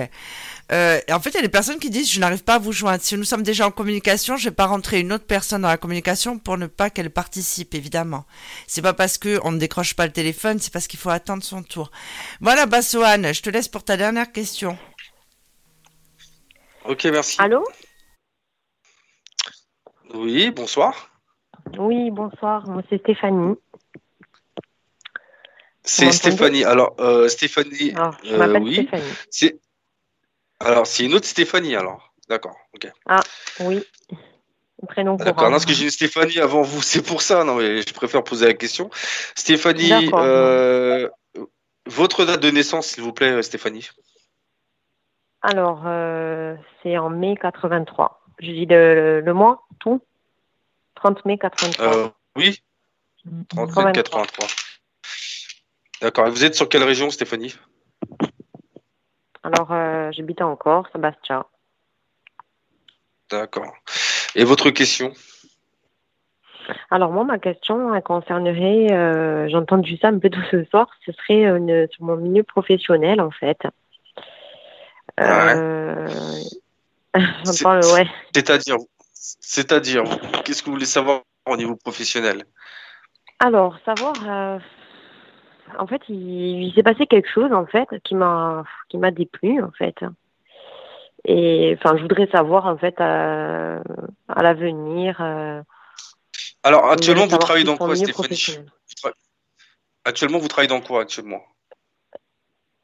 Euh, 0.72 1.00
et 1.08 1.12
en 1.12 1.20
fait, 1.20 1.30
il 1.30 1.34
y 1.36 1.38
a 1.38 1.42
des 1.42 1.48
personnes 1.48 1.78
qui 1.78 1.90
disent 1.90 2.10
je 2.12 2.20
n'arrive 2.20 2.44
pas 2.44 2.54
à 2.54 2.58
vous 2.58 2.72
joindre. 2.72 3.02
Si 3.02 3.16
nous 3.16 3.24
sommes 3.24 3.42
déjà 3.42 3.66
en 3.66 3.70
communication, 3.70 4.36
je 4.36 4.48
vais 4.48 4.54
pas 4.54 4.66
rentrer 4.66 5.00
une 5.00 5.12
autre 5.12 5.26
personne 5.26 5.62
dans 5.62 5.68
la 5.68 5.76
communication 5.78 6.38
pour 6.38 6.58
ne 6.58 6.66
pas 6.66 6.90
qu'elle 6.90 7.10
participe, 7.10 7.74
évidemment. 7.74 8.24
C'est 8.66 8.82
pas 8.82 8.94
parce 8.94 9.18
que 9.18 9.40
on 9.42 9.52
ne 9.52 9.58
décroche 9.58 9.94
pas 9.94 10.06
le 10.06 10.12
téléphone, 10.12 10.58
c'est 10.60 10.72
parce 10.72 10.86
qu'il 10.86 11.00
faut 11.00 11.10
attendre 11.10 11.42
son 11.42 11.62
tour. 11.62 11.90
Voilà, 12.40 12.66
Bassoane, 12.66 13.32
je 13.34 13.42
te 13.42 13.50
laisse 13.50 13.68
pour 13.68 13.82
ta 13.82 13.96
dernière 13.96 14.30
question. 14.30 14.78
ok, 16.84 17.04
merci. 17.06 17.36
Allô 17.40 17.64
Oui, 20.14 20.50
bonsoir. 20.50 21.10
Oui, 21.78 22.10
bonsoir, 22.10 22.66
moi 22.68 22.82
c'est 22.88 22.98
Stéphanie. 22.98 23.54
C'est 25.82 26.12
Stéphanie. 26.12 26.64
Alors, 26.64 26.94
euh, 27.00 27.28
Stéphanie, 27.28 27.92
Alors, 27.94 28.16
je 28.22 28.34
euh, 28.34 28.58
oui. 28.60 28.74
Stéphanie. 28.74 29.12
C'est 29.30 29.60
alors 30.60 30.86
c'est 30.86 31.04
une 31.04 31.14
autre 31.14 31.26
Stéphanie 31.26 31.74
alors. 31.76 32.12
D'accord, 32.28 32.56
ok. 32.74 32.88
Oui. 33.60 33.82
Prénom 34.88 35.16
D'accord, 35.16 35.34
courant. 35.34 35.46
non, 35.46 35.52
parce 35.52 35.66
que 35.66 35.72
j'ai 35.72 35.84
une 35.84 35.90
Stéphanie 35.90 36.38
avant 36.38 36.62
vous, 36.62 36.80
c'est 36.80 37.02
pour 37.02 37.22
ça. 37.22 37.44
Non, 37.44 37.56
mais 37.56 37.82
je 37.82 37.92
préfère 37.92 38.24
poser 38.24 38.46
la 38.46 38.54
question. 38.54 38.88
Stéphanie, 39.34 39.88
D'accord. 39.88 40.20
euh, 40.22 41.08
votre 41.86 42.24
date 42.24 42.40
de 42.40 42.50
naissance, 42.50 42.86
s'il 42.86 43.02
vous 43.02 43.12
plaît, 43.12 43.42
Stéphanie. 43.42 43.90
Alors, 45.42 45.82
euh, 45.86 46.54
c'est 46.82 46.96
en 46.98 47.10
mai 47.10 47.36
83. 47.40 48.22
Je 48.38 48.52
dis 48.52 48.66
le, 48.66 49.20
le 49.20 49.34
mois, 49.34 49.66
tout 49.80 50.00
30 50.94 51.24
mai 51.24 51.38
83. 51.38 51.96
Euh, 51.96 52.08
oui, 52.36 52.62
37, 53.48 53.74
83. 53.74 53.92
83. 53.92 54.46
D'accord. 56.00 56.26
Et 56.26 56.30
vous 56.30 56.44
êtes 56.44 56.54
sur 56.54 56.68
quelle 56.68 56.84
région, 56.84 57.10
Stéphanie? 57.10 57.54
Alors, 59.42 59.72
euh, 59.72 60.10
j'habite 60.12 60.42
en 60.42 60.54
Corse, 60.56 60.88
à 60.94 60.98
Bastia. 60.98 61.46
D'accord. 63.30 63.72
Et 64.34 64.44
votre 64.44 64.70
question? 64.70 65.12
Alors 66.90 67.10
moi, 67.10 67.24
ma 67.24 67.38
question 67.38 67.94
elle 67.94 68.02
concernerait, 68.02 68.92
euh, 68.92 69.48
j'ai 69.48 69.56
entendu 69.56 69.96
ça 69.98 70.08
un 70.08 70.18
peu 70.18 70.30
tout 70.30 70.42
ce 70.50 70.64
soir, 70.64 70.88
ce 71.06 71.12
serait 71.12 71.44
une- 71.44 71.88
sur 71.90 72.04
mon 72.04 72.16
milieu 72.16 72.42
professionnel 72.42 73.20
en 73.20 73.30
fait. 73.30 73.58
Euh, 75.20 76.06
ouais. 77.14 78.06
C'est-à-dire, 78.34 78.76
c'est-à-dire, 79.12 80.04
qu'est-ce 80.44 80.62
que 80.62 80.66
vous 80.66 80.72
voulez 80.72 80.86
savoir 80.86 81.22
au 81.46 81.56
niveau 81.56 81.76
professionnel? 81.76 82.44
Alors, 83.38 83.78
savoir, 83.84 84.14
euh, 84.26 84.58
en 85.78 85.86
fait, 85.86 86.02
il, 86.08 86.62
il 86.64 86.72
s'est 86.74 86.82
passé 86.82 87.06
quelque 87.06 87.28
chose 87.28 87.52
en 87.52 87.66
fait 87.66 87.88
qui 88.04 88.14
m'a 88.14 88.64
qui 88.88 88.98
m'a 88.98 89.10
déplu 89.10 89.62
en 89.62 89.70
fait. 89.72 89.96
Et 91.24 91.76
enfin, 91.78 91.96
je 91.96 92.02
voudrais 92.02 92.26
savoir 92.28 92.66
en 92.66 92.76
fait 92.78 92.98
euh, 93.00 93.80
à 94.28 94.42
l'avenir. 94.42 95.18
euh, 95.20 95.62
Alors, 96.62 96.90
actuellement, 96.90 97.26
vous 97.26 97.36
travaillez 97.38 97.64
dans 97.64 97.76
quoi, 97.76 97.94
Stéphanie? 97.96 98.58
Actuellement, 100.04 100.38
vous 100.38 100.48
travaillez 100.48 100.68
dans 100.68 100.80
quoi 100.80 101.02
actuellement? 101.02 101.42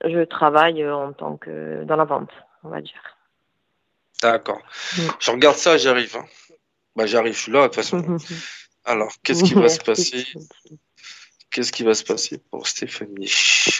Je 0.04 0.22
travaille 0.24 0.82
euh, 0.82 0.94
en 0.94 1.12
tant 1.14 1.36
que 1.38 1.82
dans 1.84 1.96
la 1.96 2.04
vente, 2.04 2.30
on 2.62 2.68
va 2.68 2.82
dire. 2.82 3.00
D'accord. 4.22 4.60
Je 5.18 5.30
regarde 5.30 5.56
ça, 5.56 5.78
j'arrive. 5.78 6.16
hein. 6.16 6.24
Bah, 6.94 7.06
j'arrive, 7.06 7.34
je 7.34 7.40
suis 7.40 7.52
là, 7.52 7.62
de 7.62 7.66
toute 7.66 7.76
façon. 7.76 8.18
Alors, 8.84 9.12
qu'est-ce 9.22 9.42
qui 9.44 9.54
va 9.54 9.68
se 9.68 9.80
passer? 9.80 10.26
Qu'est-ce 11.50 11.72
qui 11.72 11.84
va 11.84 11.94
se 11.94 12.04
passer 12.04 12.38
pour 12.50 12.66
Stéphanie? 12.66 13.32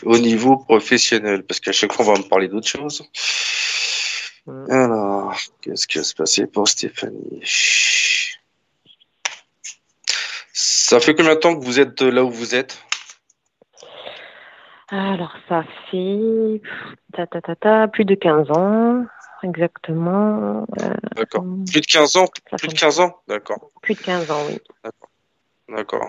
Au 0.05 0.19
niveau 0.19 0.57
professionnel 0.57 1.45
Parce 1.45 1.61
qu'à 1.61 1.73
chaque 1.73 1.93
fois, 1.93 2.07
on 2.07 2.13
va 2.15 2.19
me 2.19 2.29
parler 2.29 2.49
d'autre 2.49 2.69
chose. 2.69 3.09
Alors, 4.71 5.37
qu'est-ce 5.61 5.87
qui 5.87 5.99
va 5.99 6.05
se 6.05 6.15
passer 6.15 6.47
pour 6.47 6.69
Stéphanie? 6.69 7.43
Ça 10.53 11.01
fait 11.01 11.15
combien 11.15 11.35
de 11.35 11.41
temps 11.41 11.59
que 11.59 11.65
vous 11.65 11.81
êtes 11.81 12.01
là 12.01 12.25
où 12.25 12.31
vous 12.31 12.55
êtes? 12.55 12.79
Alors, 14.89 15.35
ça 15.49 15.65
fait 15.91 16.63
ta, 17.13 17.27
ta, 17.27 17.41
ta, 17.41 17.57
ta, 17.57 17.89
plus 17.89 18.05
de 18.05 18.15
15 18.15 18.51
ans, 18.53 19.05
exactement. 19.43 20.65
euh, 20.81 20.95
D'accord. 21.17 21.45
Plus 21.71 21.81
de 21.81 21.87
15 21.87 22.17
ans? 22.17 22.29
Plus 22.57 22.69
de 22.69 22.75
15 22.75 23.01
ans? 23.01 23.17
D'accord. 23.27 23.73
plus 23.83 23.95
de 23.95 24.01
15 24.01 24.31
ans, 24.31 24.45
oui. 24.49 24.59
D'accord. 25.69 26.09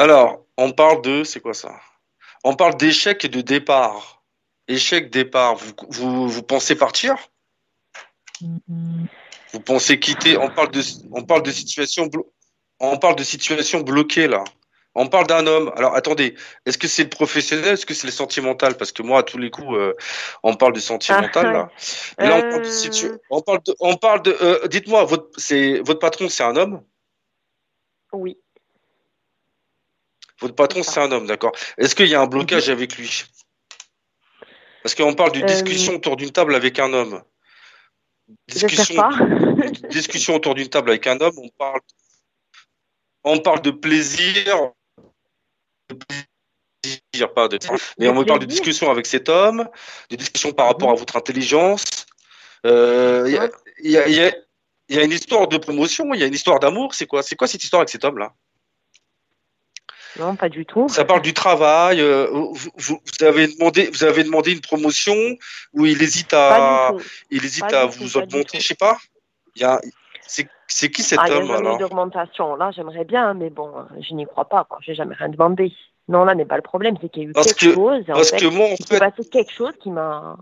Alors, 0.00 0.46
on 0.56 0.72
parle 0.72 1.02
de, 1.02 1.24
c'est 1.24 1.40
quoi 1.40 1.52
ça? 1.52 1.78
On 2.42 2.56
parle 2.56 2.74
d'échec 2.78 3.22
et 3.22 3.28
de 3.28 3.42
départ. 3.42 4.22
Échec, 4.66 5.10
départ. 5.10 5.56
Vous, 5.56 5.74
vous, 5.90 6.26
vous 6.26 6.42
pensez 6.42 6.74
partir? 6.74 7.16
Vous 8.40 9.60
pensez 9.60 10.00
quitter? 10.00 10.38
On 10.38 10.48
parle 10.48 10.70
de, 10.70 10.80
on 11.12 11.22
parle 11.24 11.42
de 11.42 11.50
situation, 11.50 12.08
on 12.78 12.96
parle 12.96 13.16
de 13.16 13.24
situation 13.24 13.80
bloquée 13.80 14.26
là. 14.26 14.42
On 14.94 15.06
parle 15.06 15.26
d'un 15.26 15.46
homme. 15.46 15.70
Alors 15.76 15.94
attendez, 15.94 16.34
est-ce 16.64 16.78
que 16.78 16.88
c'est 16.88 17.02
le 17.02 17.10
professionnel, 17.10 17.74
est-ce 17.74 17.84
que 17.84 17.92
c'est 17.92 18.06
le 18.06 18.12
sentimental? 18.12 18.78
Parce 18.78 18.92
que 18.92 19.02
moi, 19.02 19.18
à 19.18 19.22
tous 19.22 19.36
les 19.36 19.50
coups, 19.50 19.68
euh, 19.72 19.92
on 20.42 20.54
parle 20.54 20.72
de 20.72 20.80
sentimental 20.80 21.46
Ah, 21.46 21.52
là. 21.52 21.70
Là, 22.26 22.36
on 22.38 22.50
parle 22.50 22.62
de 22.62 22.70
situ- 22.70 23.12
On 23.28 23.42
parle 23.42 23.60
de, 23.66 23.76
on 23.80 23.96
parle 23.96 24.22
de. 24.22 24.34
euh, 24.40 24.66
Dites-moi, 24.66 25.04
votre, 25.04 25.28
c'est 25.36 25.80
votre 25.80 26.00
patron, 26.00 26.30
c'est 26.30 26.42
un 26.42 26.56
homme? 26.56 26.82
Oui. 28.14 28.38
Votre 30.40 30.54
patron, 30.54 30.82
c'est 30.82 31.00
un 31.00 31.10
homme, 31.12 31.26
d'accord. 31.26 31.52
Est-ce 31.78 31.94
qu'il 31.94 32.06
y 32.08 32.14
a 32.14 32.20
un 32.20 32.26
blocage 32.26 32.68
Mhm. 32.68 32.72
avec 32.72 32.96
lui? 32.96 33.24
Parce 34.82 34.94
qu'on 34.94 35.12
parle 35.14 35.32
d'une 35.32 35.44
Euh, 35.44 35.46
discussion 35.46 35.94
autour 35.96 36.16
d'une 36.16 36.30
table 36.30 36.54
avec 36.54 36.78
un 36.78 36.92
homme. 36.92 37.22
Pas. 38.96 39.10
discussion 39.90 40.36
autour 40.36 40.54
d'une 40.54 40.68
table 40.68 40.90
avec 40.90 41.06
un 41.06 41.20
homme, 41.20 41.34
on 41.36 41.48
parle, 41.58 41.80
on 43.24 43.38
parle 43.40 43.60
de 43.60 43.70
plaisir, 43.72 44.70
de 45.90 45.98
plaisir, 46.84 47.34
pas 47.34 47.48
de, 47.48 47.58
mais 47.98 48.08
on 48.08 48.24
parle 48.24 48.38
de 48.38 48.46
discussion 48.46 48.90
avec 48.90 49.06
cet 49.06 49.28
homme, 49.28 49.68
de 50.10 50.16
discussion 50.16 50.52
par 50.52 50.68
rapport 50.68 50.90
à 50.90 50.94
votre 50.94 51.16
intelligence. 51.16 51.84
Euh, 52.64 53.24
Il 53.26 53.32
y, 53.34 53.38
a, 53.38 53.50
il 53.82 53.90
y, 53.90 53.98
a, 53.98 54.08
il 54.08 54.14
y 54.14 54.20
a- 54.22 54.34
il 54.88 54.96
y 54.96 54.98
a 54.98 55.04
une 55.04 55.12
histoire 55.12 55.46
de 55.48 55.56
promotion, 55.56 56.12
il 56.14 56.20
y 56.20 56.24
a 56.24 56.26
une 56.26 56.34
histoire 56.34 56.58
d'amour. 56.58 56.94
C'est 56.94 57.06
quoi, 57.06 57.22
c'est 57.22 57.36
quoi 57.36 57.46
cette 57.46 57.62
histoire 57.62 57.80
avec 57.80 57.90
cet 57.90 58.04
homme-là? 58.04 58.34
Non, 60.18 60.36
pas 60.36 60.48
du 60.48 60.66
tout. 60.66 60.88
Ça 60.88 61.04
parle 61.04 61.22
du 61.22 61.34
travail. 61.34 62.00
euh, 62.00 62.26
vous, 62.76 63.00
avez 63.20 63.46
demandé, 63.46 63.88
vous 63.92 64.04
avez 64.04 64.24
demandé 64.24 64.52
une 64.52 64.60
promotion 64.60 65.14
où 65.72 65.86
il 65.86 66.02
hésite 66.02 66.32
à, 66.32 66.92
il 67.30 67.44
hésite 67.44 67.68
Pas 67.68 67.82
à 67.82 67.86
vous 67.86 68.16
augmenter. 68.16 68.58
Je 68.60 68.66
sais 68.66 68.74
pas. 68.74 68.98
Il 69.56 69.62
y 69.62 69.64
a, 69.64 69.80
c'est, 70.26 70.90
qui 70.90 71.02
cet 71.02 71.18
ah, 71.20 71.24
il 71.26 71.32
n'y 71.32 71.38
a 71.38 71.40
homme 71.40 71.48
jamais 71.64 71.78
d'augmentation. 71.78 72.54
Là, 72.56 72.70
j'aimerais 72.70 73.04
bien, 73.04 73.34
mais 73.34 73.50
bon, 73.50 73.72
je 74.00 74.14
n'y 74.14 74.26
crois 74.26 74.48
pas. 74.48 74.64
Quoi. 74.64 74.78
J'ai 74.80 74.94
jamais 74.94 75.14
rien 75.14 75.28
demandé. 75.28 75.72
Non, 76.08 76.24
là 76.24 76.34
n'est 76.34 76.44
pas 76.44 76.56
le 76.56 76.62
problème, 76.62 76.96
c'est 77.00 77.08
qu'il 77.08 77.22
y 77.22 77.26
a 77.26 77.28
eu 77.28 77.32
Parce 77.32 77.52
quelque 77.52 77.70
que- 77.70 77.74
chose. 77.74 78.02
en 78.08 78.14
parce 78.14 78.30
fait, 78.30 78.38
que 78.38 78.46
moi, 78.46 78.66
en 78.66 78.70
il 78.78 78.86
s'est 78.86 78.94
fait- 78.94 78.98
passé 78.98 79.28
quelque 79.30 79.52
chose 79.52 79.72
qui 79.80 79.90
m'a. 79.90 80.36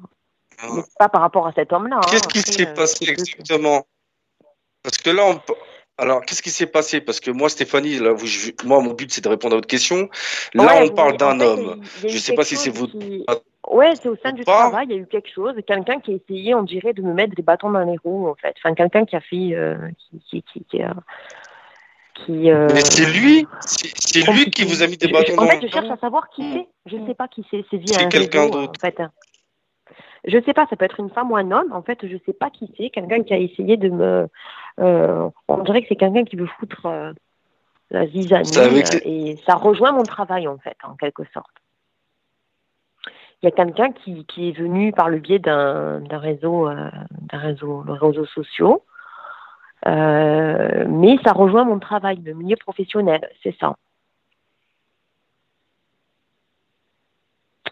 Mais 0.74 0.82
pas 0.98 1.08
par 1.08 1.20
rapport 1.20 1.46
à 1.46 1.52
cet 1.52 1.72
homme-là. 1.72 2.00
Qu'est-ce 2.10 2.24
hein. 2.24 2.28
qui 2.32 2.38
Après, 2.40 2.52
s'est 2.52 2.68
euh, 2.68 2.74
passé 2.74 3.04
exactement? 3.10 3.86
Parce 4.82 4.96
que 4.98 5.10
là, 5.10 5.24
on... 5.26 5.40
alors 5.98 6.24
qu'est-ce 6.24 6.42
qui 6.42 6.50
s'est 6.50 6.66
passé? 6.66 7.00
Parce 7.00 7.20
que 7.20 7.30
moi, 7.30 7.48
Stéphanie, 7.48 7.98
là, 7.98 8.12
vous, 8.12 8.26
je- 8.26 8.50
moi, 8.64 8.80
mon 8.80 8.94
but, 8.94 9.10
c'est 9.12 9.22
de 9.22 9.28
répondre 9.28 9.54
à 9.54 9.56
votre 9.56 9.68
question. 9.68 10.08
Là, 10.54 10.64
Ouais, 10.64 10.72
on 10.82 10.84
vous- 10.86 10.94
parle 10.94 11.14
en 11.14 11.16
d'un 11.16 11.38
fait, 11.38 11.44
homme. 11.44 11.82
Je 12.06 12.18
sais 12.18 12.34
pas 12.34 12.44
si 12.44 12.56
c'est 12.56 12.70
votre. 12.70 12.98
qui- 12.98 13.24
Ouais, 13.70 13.92
c'est 14.00 14.08
au 14.08 14.16
sein 14.22 14.32
du 14.32 14.44
Pas. 14.44 14.68
travail, 14.70 14.86
il 14.88 14.96
y 14.96 14.98
a 14.98 15.02
eu 15.02 15.06
quelque 15.06 15.28
chose, 15.30 15.52
quelqu'un 15.66 16.00
qui 16.00 16.12
a 16.12 16.14
essayé, 16.14 16.54
on 16.54 16.62
dirait, 16.62 16.94
de 16.94 17.02
me 17.02 17.12
mettre 17.12 17.34
des 17.34 17.42
bâtons 17.42 17.70
dans 17.70 17.84
les 17.84 17.98
roues, 18.02 18.26
en 18.28 18.34
fait. 18.34 18.54
Enfin, 18.64 18.74
quelqu'un 18.74 19.04
qui 19.04 19.14
a 19.14 19.20
fait, 19.20 19.50
euh, 19.54 19.76
qui, 20.30 20.42
qui, 20.42 20.64
euh, 22.50 22.66
Mais 22.72 22.80
c'est 22.84 23.06
lui, 23.06 23.46
c'est 23.60 24.26
lui 24.32 24.50
qui 24.50 24.64
vous 24.64 24.82
a 24.82 24.86
mis 24.86 24.96
des 24.96 25.08
bâtons 25.08 25.34
En 25.34 25.42
dans 25.44 25.48
fait, 25.48 25.60
le 25.60 25.68
je 25.68 25.72
cherche 25.72 25.90
à 25.90 25.96
savoir 25.98 26.28
qui 26.30 26.42
c'est. 26.52 26.66
Je 26.90 26.96
ne 26.96 27.06
sais 27.06 27.14
pas 27.14 27.28
qui 27.28 27.44
c'est. 27.50 27.64
C'est 27.70 27.76
via 27.76 28.06
quelqu'un 28.06 28.48
d'autre. 28.48 28.72
en 28.76 28.80
fait. 28.80 28.96
Je 30.24 30.38
sais 30.44 30.52
pas, 30.52 30.66
ça 30.68 30.76
peut 30.76 30.84
être 30.84 30.98
une 31.00 31.10
femme 31.10 31.30
ou 31.30 31.36
un 31.36 31.50
homme. 31.52 31.72
En 31.72 31.82
fait, 31.82 31.98
je 32.02 32.16
sais 32.26 32.32
pas 32.32 32.50
qui 32.50 32.72
c'est. 32.76 32.90
Quelqu'un 32.90 33.22
qui 33.22 33.32
a 33.34 33.38
essayé 33.38 33.76
de 33.76 33.88
me. 33.88 34.28
Euh, 34.78 35.28
on 35.48 35.62
dirait 35.62 35.82
que 35.82 35.88
c'est 35.88 35.96
quelqu'un 35.96 36.24
qui 36.24 36.36
veut 36.36 36.46
foutre 36.58 36.86
euh, 36.86 37.12
la 37.90 38.06
zizanie. 38.06 38.56
Euh, 38.56 38.98
et 39.04 39.36
ça 39.46 39.54
rejoint 39.54 39.92
mon 39.92 40.02
travail, 40.02 40.48
en 40.48 40.58
fait, 40.58 40.76
en 40.84 40.94
quelque 40.94 41.24
sorte. 41.32 41.50
Il 43.42 43.46
y 43.46 43.48
a 43.48 43.52
quelqu'un 43.52 43.92
qui, 43.92 44.24
qui 44.26 44.48
est 44.48 44.58
venu 44.58 44.92
par 44.92 45.08
le 45.08 45.18
biais 45.18 45.38
d'un 45.38 46.00
réseau, 46.10 46.68
euh, 46.68 46.90
d'un 47.10 47.38
réseau, 47.38 47.82
le 47.82 47.92
réseaux 47.92 48.26
sociaux. 48.26 48.84
Euh, 49.86 50.84
mais 50.88 51.18
ça 51.24 51.32
rejoint 51.32 51.64
mon 51.64 51.78
travail, 51.78 52.20
le 52.20 52.34
milieu 52.34 52.56
professionnel, 52.56 53.30
c'est 53.42 53.56
ça. 53.58 53.76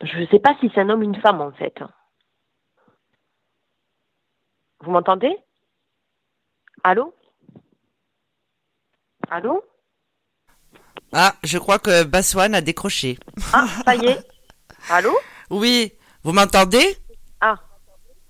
Je 0.02 0.20
ne 0.20 0.26
sais 0.26 0.38
pas 0.38 0.54
si 0.61 0.70
c'est 0.72 0.82
un 0.82 0.90
homme 0.90 1.00
ou 1.00 1.04
une 1.04 1.20
femme 1.20 1.40
en 1.40 1.50
fait. 1.50 1.82
Vous 4.80 4.90
m'entendez? 4.90 5.36
Allô? 6.83 7.12
Allô? 9.31 9.62
Ah, 11.12 11.35
je 11.43 11.59
crois 11.59 11.79
que 11.79 12.05
Baswan 12.05 12.55
a 12.55 12.61
décroché. 12.61 13.18
Ah, 13.53 13.66
ça 13.85 13.95
y 13.97 14.07
est. 14.07 14.20
Allô? 14.91 15.16
Oui, 15.51 15.93
vous 16.22 16.33
m'entendez? 16.33 16.97
Ah, 17.41 17.57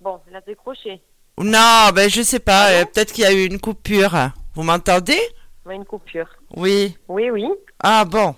bon, 0.01 0.20
il 0.28 0.36
a 0.36 0.40
décroché. 0.40 1.03
Non, 1.38 1.90
ben 1.94 2.09
je 2.09 2.22
sais 2.22 2.38
pas, 2.38 2.70
euh, 2.70 2.84
peut-être 2.86 3.12
qu'il 3.12 3.24
y 3.24 3.26
a 3.26 3.32
eu 3.32 3.44
une 3.44 3.61
coupure. 3.61 4.16
Vous 4.54 4.62
m'entendez? 4.62 5.20
Une 5.68 5.84
coupure. 5.84 6.29
Oui. 6.57 6.96
Oui, 7.08 7.30
oui. 7.30 7.46
Ah 7.83 8.04
bon. 8.07 8.34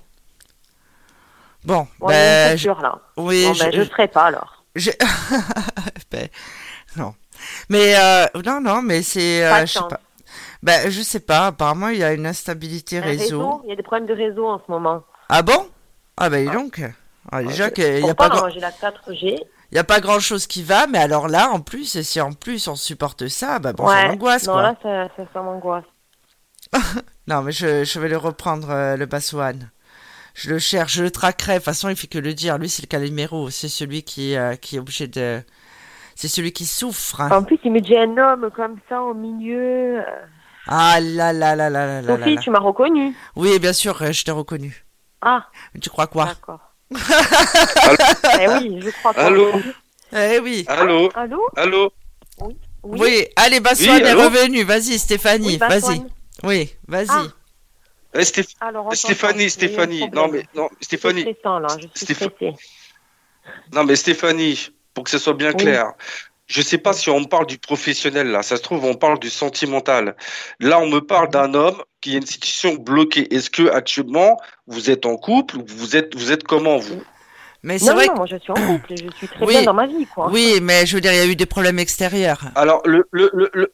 Bon, 1.64 1.86
a 2.02 2.06
ben 2.08 2.52
une 2.52 2.58
je- 2.58 2.68
coupure 2.68 2.82
là. 2.82 3.00
Oui, 3.16 3.44
Bon, 3.44 3.52
ben, 3.58 3.72
je 3.72 3.78
ne 3.80 3.84
serai 3.84 4.08
pas 4.08 4.24
alors. 4.26 4.64
je- 4.74 4.90
Ben, 6.10 6.28
non. 6.96 7.14
Mais 7.68 7.94
euh, 7.96 8.26
non, 8.44 8.60
non, 8.60 8.82
mais 8.82 9.02
c'est, 9.02 9.44
euh, 9.44 9.60
je 9.66 9.72
sais 9.74 9.78
pas. 9.88 10.00
Ben 10.62 10.90
je 10.90 11.02
sais 11.02 11.20
pas. 11.20 11.48
Apparemment, 11.48 11.88
il 11.88 11.98
y 11.98 12.04
a 12.04 12.12
une 12.12 12.26
instabilité 12.26 13.00
réseau. 13.00 13.60
Il 13.64 13.70
y 13.70 13.72
a 13.72 13.76
des 13.76 13.82
problèmes 13.82 14.06
de 14.06 14.14
réseau 14.14 14.46
en 14.46 14.58
ce 14.58 14.70
moment. 14.70 15.02
Ah 15.28 15.42
bon? 15.42 15.68
Ah 16.16 16.30
ben 16.30 16.46
dis 16.46 16.52
donc. 16.52 16.82
Ah, 17.30 17.42
déjà 17.42 17.70
qu'il 17.70 18.02
n'y 18.02 18.10
a 18.10 18.14
pas 18.14 18.28
grand... 18.28 18.40
moi, 18.40 18.50
j'ai 18.50 18.60
la 18.60 18.70
4G. 18.70 19.38
Il 19.70 19.76
y 19.76 19.78
a 19.78 19.84
pas 19.84 20.00
grand 20.00 20.18
chose 20.18 20.46
qui 20.46 20.62
va, 20.62 20.86
mais 20.86 20.98
alors 20.98 21.28
là, 21.28 21.50
en 21.50 21.60
plus, 21.60 22.00
si 22.00 22.20
en 22.20 22.32
plus 22.32 22.68
on 22.68 22.74
supporte 22.76 23.28
ça, 23.28 23.58
bah 23.58 23.74
bon, 23.74 23.86
ça 23.86 23.94
ouais. 23.94 24.08
m'angoisse 24.08 24.46
non, 24.46 24.54
quoi. 24.54 24.62
là, 24.62 24.74
ça, 24.82 25.08
ça, 25.14 25.22
ça 25.32 25.42
m'angoisse. 25.42 25.84
Non, 27.28 27.42
mais 27.42 27.52
je, 27.52 27.84
je 27.84 28.00
vais 28.00 28.08
le 28.08 28.16
reprendre, 28.16 28.70
euh, 28.70 28.96
le 28.96 29.04
Baswan. 29.04 29.70
Je 30.32 30.48
le 30.48 30.58
cherche, 30.58 30.94
je 30.94 31.02
le 31.02 31.10
traquerai. 31.10 31.54
De 31.54 31.58
toute 31.58 31.66
façon, 31.66 31.90
il 31.90 31.96
fait 31.96 32.06
que 32.06 32.18
le 32.18 32.32
dire. 32.32 32.56
Lui, 32.56 32.70
c'est 32.70 32.80
le 32.82 32.86
Calimero. 32.86 33.50
C'est 33.50 33.68
celui 33.68 34.02
qui, 34.02 34.34
euh, 34.34 34.56
qui 34.56 34.76
est 34.76 34.78
obligé 34.78 35.08
de. 35.08 35.42
C'est 36.20 36.26
celui 36.26 36.50
qui 36.52 36.66
souffre. 36.66 37.20
hein. 37.20 37.28
En 37.30 37.44
plus, 37.44 37.60
il 37.62 37.70
me 37.70 37.80
dit 37.80 37.96
un 37.96 38.18
homme 38.18 38.50
comme 38.50 38.76
ça 38.88 39.00
au 39.00 39.14
milieu. 39.14 40.02
Ah 40.66 40.98
là 41.00 41.32
là 41.32 41.54
là 41.54 41.70
là 41.70 41.86
là 41.86 42.02
là 42.02 42.02
là. 42.02 42.16
Sophie, 42.18 42.34
là. 42.34 42.40
tu 42.40 42.50
m'as 42.50 42.58
reconnu. 42.58 43.14
Oui, 43.36 43.56
bien 43.60 43.72
sûr, 43.72 44.02
euh, 44.02 44.10
je 44.10 44.24
t'ai 44.24 44.32
reconnu. 44.32 44.84
Ah, 45.22 45.46
Tu 45.80 45.88
crois 45.88 46.08
quoi? 46.08 46.24
D'accord. 46.24 46.58
eh 48.40 48.48
oui, 48.48 48.80
je 48.84 48.90
crois 48.90 49.14
pas. 49.14 49.26
Allô? 49.26 49.62
Eh 50.12 50.40
oui. 50.40 50.64
Allô? 50.66 51.08
Allô? 51.14 51.48
Allô? 51.54 51.92
Oui, 52.40 52.56
Oui, 52.82 53.26
allez, 53.36 53.60
Baswan 53.60 53.94
Oui, 54.02 54.02
est 54.02 54.10
allô? 54.10 54.22
revenu. 54.24 54.64
Vas-y, 54.64 54.98
Stéphanie, 54.98 55.46
Oui, 55.46 55.56
vas-y. 55.58 56.02
Oui, 56.42 56.74
vas-y. 56.88 57.06
Ah. 57.10 57.26
Eh, 58.14 58.22
Stéph- 58.24 58.56
Alors, 58.60 58.86
on 58.86 58.90
Stéphanie, 58.90 59.50
Stéphanie, 59.50 60.10
non 60.12 60.26
mais 60.26 60.44
non, 60.52 60.68
Stéphanie, 60.80 61.20
stressant, 61.20 61.60
là, 61.60 61.68
je 61.78 61.86
suis 61.94 62.06
Stéph- 62.14 62.56
non 63.72 63.84
mais 63.84 63.94
Stéphanie, 63.94 64.70
pour 64.94 65.04
que 65.04 65.10
ce 65.10 65.18
soit 65.18 65.34
bien 65.34 65.52
Oui. 65.52 65.56
clair, 65.64 65.92
je 66.46 66.62
sais 66.62 66.78
pas 66.78 66.92
si 66.92 67.10
on 67.10 67.20
me 67.20 67.26
parle 67.26 67.46
du 67.46 67.58
professionnel 67.58 68.28
là, 68.28 68.42
ça 68.42 68.56
se 68.56 68.62
trouve 68.62 68.84
on 68.84 68.94
parle 68.94 69.18
du 69.18 69.30
sentimental. 69.30 70.16
Là, 70.60 70.80
on 70.80 70.88
me 70.88 71.00
parle 71.00 71.28
d'un 71.30 71.52
homme 71.54 71.82
qui 72.00 72.14
a 72.14 72.18
une 72.18 72.26
situation 72.26 72.74
bloquée. 72.74 73.32
Est-ce 73.34 73.50
que 73.50 73.68
actuellement 73.70 74.38
vous 74.66 74.90
êtes 74.90 75.04
en 75.04 75.16
couple 75.16 75.58
ou 75.58 75.64
vous 75.66 75.96
êtes 75.96 76.14
vous 76.16 76.32
êtes 76.32 76.44
comment 76.44 76.78
vous? 76.78 77.02
Mais 77.62 77.78
c'est 77.78 77.86
Non, 77.86 77.94
vrai 77.94 78.06
non, 78.06 78.12
que... 78.12 78.18
moi 78.18 78.26
je 78.26 78.36
suis 78.36 78.52
en 78.52 78.54
couple 78.54 78.92
et 78.92 78.96
je 78.96 79.10
suis 79.16 79.28
très 79.28 79.44
Oui. 79.44 79.52
bien 79.54 79.62
dans 79.62 79.74
ma 79.74 79.86
vie, 79.86 80.06
quoi. 80.06 80.30
Oui, 80.30 80.60
mais 80.62 80.86
je 80.86 80.94
veux 80.94 81.00
dire, 81.00 81.12
il 81.12 81.18
y 81.18 81.20
a 81.20 81.26
eu 81.26 81.36
des 81.36 81.44
problèmes 81.46 81.78
extérieurs. 81.80 82.44
Alors 82.54 82.80
le 82.86 83.06
le, 83.10 83.30
le- 83.34 83.72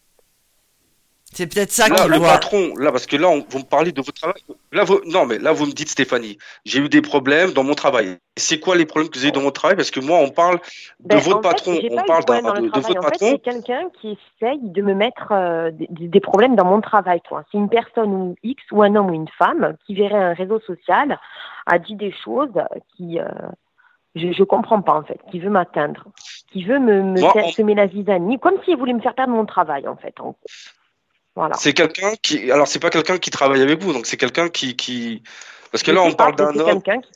C'est 1.35 1.53
peut-être 1.53 1.73
ça 1.73 1.89
là, 1.89 1.97
qu'il 1.97 2.13
le 2.13 2.21
patron, 2.21 2.75
là 2.77 2.93
parce 2.93 3.07
que 3.07 3.17
là 3.17 3.29
on, 3.29 3.45
vous 3.49 3.59
me 3.59 3.65
parlez 3.65 3.93
de 3.93 4.01
votre 4.01 4.13
travail. 4.13 4.41
Là 4.73 4.85
vous, 4.85 5.01
non 5.07 5.27
mais 5.27 5.39
là 5.39 5.53
vous 5.53 5.67
me 5.67 5.73
dites 5.73 5.89
Stéphanie, 5.89 6.39
j'ai 6.65 6.79
eu 6.79 6.89
des 6.89 7.03
problèmes 7.03 7.53
dans 7.53 7.65
mon 7.65 7.75
travail. 7.75 8.17
C'est 8.37 8.61
quoi 8.61 8.77
les 8.77 8.87
problèmes 8.87 9.11
que 9.11 9.19
vous 9.19 9.25
avez 9.25 9.33
dans 9.33 9.41
votre 9.41 9.61
travail? 9.61 9.77
Parce 9.77 9.91
que 9.91 10.01
moi 10.01 10.19
on 10.19 10.31
parle 10.31 10.57
de 11.01 11.09
Ben, 11.09 11.19
votre 11.19 11.43
fait, 11.43 11.49
patron, 11.49 11.73
on 11.73 11.97
de 11.97 12.07
parle 12.07 12.25
de, 12.25 12.69
de 12.69 12.69
votre 12.69 12.79
En 12.79 12.83
fait, 12.83 13.01
patron. 13.11 13.31
c'est 13.33 13.39
quelqu'un 13.41 13.89
qui 14.01 14.17
essaye 14.41 14.61
de 14.63 14.83
me 14.83 14.95
mettre 14.95 15.33
euh, 15.33 15.71
des, 15.73 15.89
des 16.09 16.21
problèmes 16.21 16.55
dans 16.57 16.65
mon 16.65 16.81
travail. 16.81 17.21
C'est 17.51 17.59
une 17.59 17.69
personne 17.69 18.13
ou 18.15 18.37
X 18.43 18.63
ou 18.73 18.83
un 18.83 18.95
homme 18.95 19.11
ou 19.11 19.15
une 19.15 19.29
femme 19.37 19.77
qui 19.87 19.95
verrait 19.95 20.15
un 20.23 20.35
réseau 20.35 20.61
social, 20.61 21.19
a 21.67 21.79
dit 21.79 21.97
des 21.97 22.13
choses 22.25 22.53
qui 22.97 23.19
euh, 23.19 23.25
je, 24.15 24.31
je 24.33 24.45
comprends 24.45 24.81
pas 24.83 24.95
en 24.95 25.03
fait, 25.03 25.19
qui 25.33 25.41
veut 25.41 25.51
m'atteindre, 25.51 26.05
qui 26.53 26.63
veut 26.65 26.79
me, 26.79 27.03
me 27.03 27.21
Moi, 27.21 27.33
faire 27.33 27.47
on- 27.47 27.51
semer 27.51 27.75
la 27.75 27.89
zizanie, 27.89 28.39
comme 28.39 28.55
s'il 28.65 28.77
voulait 28.77 28.93
me 28.93 29.01
faire 29.01 29.15
perdre 29.15 29.33
mon 29.33 29.45
travail 29.47 29.89
en 29.89 29.97
fait. 29.97 30.15
en 30.21 30.27
gros. 30.27 30.37
Voilà. 31.37 31.55
C'est 31.57 31.73
quelqu'un 31.73 32.13
qui, 32.23 32.51
alors 32.53 32.69
c'est 32.69 32.79
pas 32.79 32.91
quelqu'un 32.91 33.19
qui 33.19 33.31
travaille 33.31 33.61
avec 33.63 33.83
vous, 33.83 33.93
donc 33.93 34.07
c'est 34.07 34.17
quelqu'un 34.17 34.49
qui, 34.49 34.77
qui, 34.77 35.23
parce 35.73 35.83
que 35.83 35.91
Je 35.91 35.97
là 35.97 36.03
on 36.03 36.13
parle 36.13 36.37
d'un 36.37 36.53
c'est 36.53 36.61
homme. 36.61 36.83
quelqu'un 36.83 37.01
qui... 37.01 37.11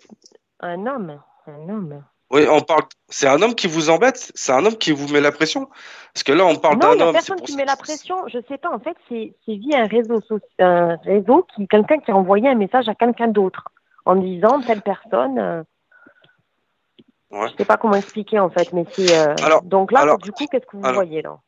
Un 0.60 0.86
homme, 0.86 1.20
un 1.46 1.68
homme. 1.68 2.04
Oui, 2.30 2.46
on 2.50 2.60
parle. 2.60 2.82
C'est 3.08 3.26
un 3.28 3.40
homme 3.40 3.54
qui 3.54 3.68
vous 3.68 3.88
embête. 3.88 4.32
C'est 4.34 4.52
un 4.52 4.66
homme 4.66 4.76
qui 4.76 4.92
vous 4.92 5.08
met 5.08 5.20
la 5.22 5.32
pression. 5.32 5.68
Parce 6.12 6.24
que 6.24 6.32
là 6.32 6.44
on 6.44 6.56
parle 6.56 6.74
Non, 6.74 6.94
d'un 6.94 7.00
homme. 7.00 7.06
c'est 7.06 7.12
personne 7.12 7.40
qui 7.40 7.52
ça- 7.52 7.58
met 7.58 7.64
la 7.64 7.76
pression. 7.76 8.16
Je 8.26 8.38
sais 8.48 8.58
pas. 8.58 8.68
En 8.70 8.80
fait, 8.80 8.96
c'est 9.08 9.32
via 9.46 9.78
un 9.82 9.86
réseau, 9.86 10.18
soci- 10.20 10.42
un 10.58 10.96
réseau 11.04 11.46
qui, 11.54 11.66
quelqu'un 11.68 11.98
qui 12.00 12.10
a 12.10 12.16
envoyé 12.16 12.48
un 12.48 12.54
message 12.56 12.86
à 12.88 12.94
quelqu'un 12.94 13.28
d'autre 13.28 13.64
en 14.04 14.16
disant 14.16 14.60
telle 14.60 14.82
personne. 14.82 15.38
euh, 15.38 15.62
Ouais. 17.30 17.48
Je 17.52 17.56
sais 17.58 17.64
pas 17.66 17.76
comment 17.76 17.94
expliquer 17.94 18.38
en 18.40 18.48
fait, 18.50 18.72
mais 18.72 18.84
c'est. 18.92 19.14
euh, 19.16 19.34
Alors- 19.44 19.62
donc 19.62 19.92
là, 19.92 20.00
alors- 20.00 20.18
du 20.18 20.32
coup, 20.32 20.46
qu'est-ce 20.50 20.64
que 20.66 20.76
vous 20.78 20.84
alors- 20.84 20.94
voyez 21.02 21.20
là? 21.22 21.38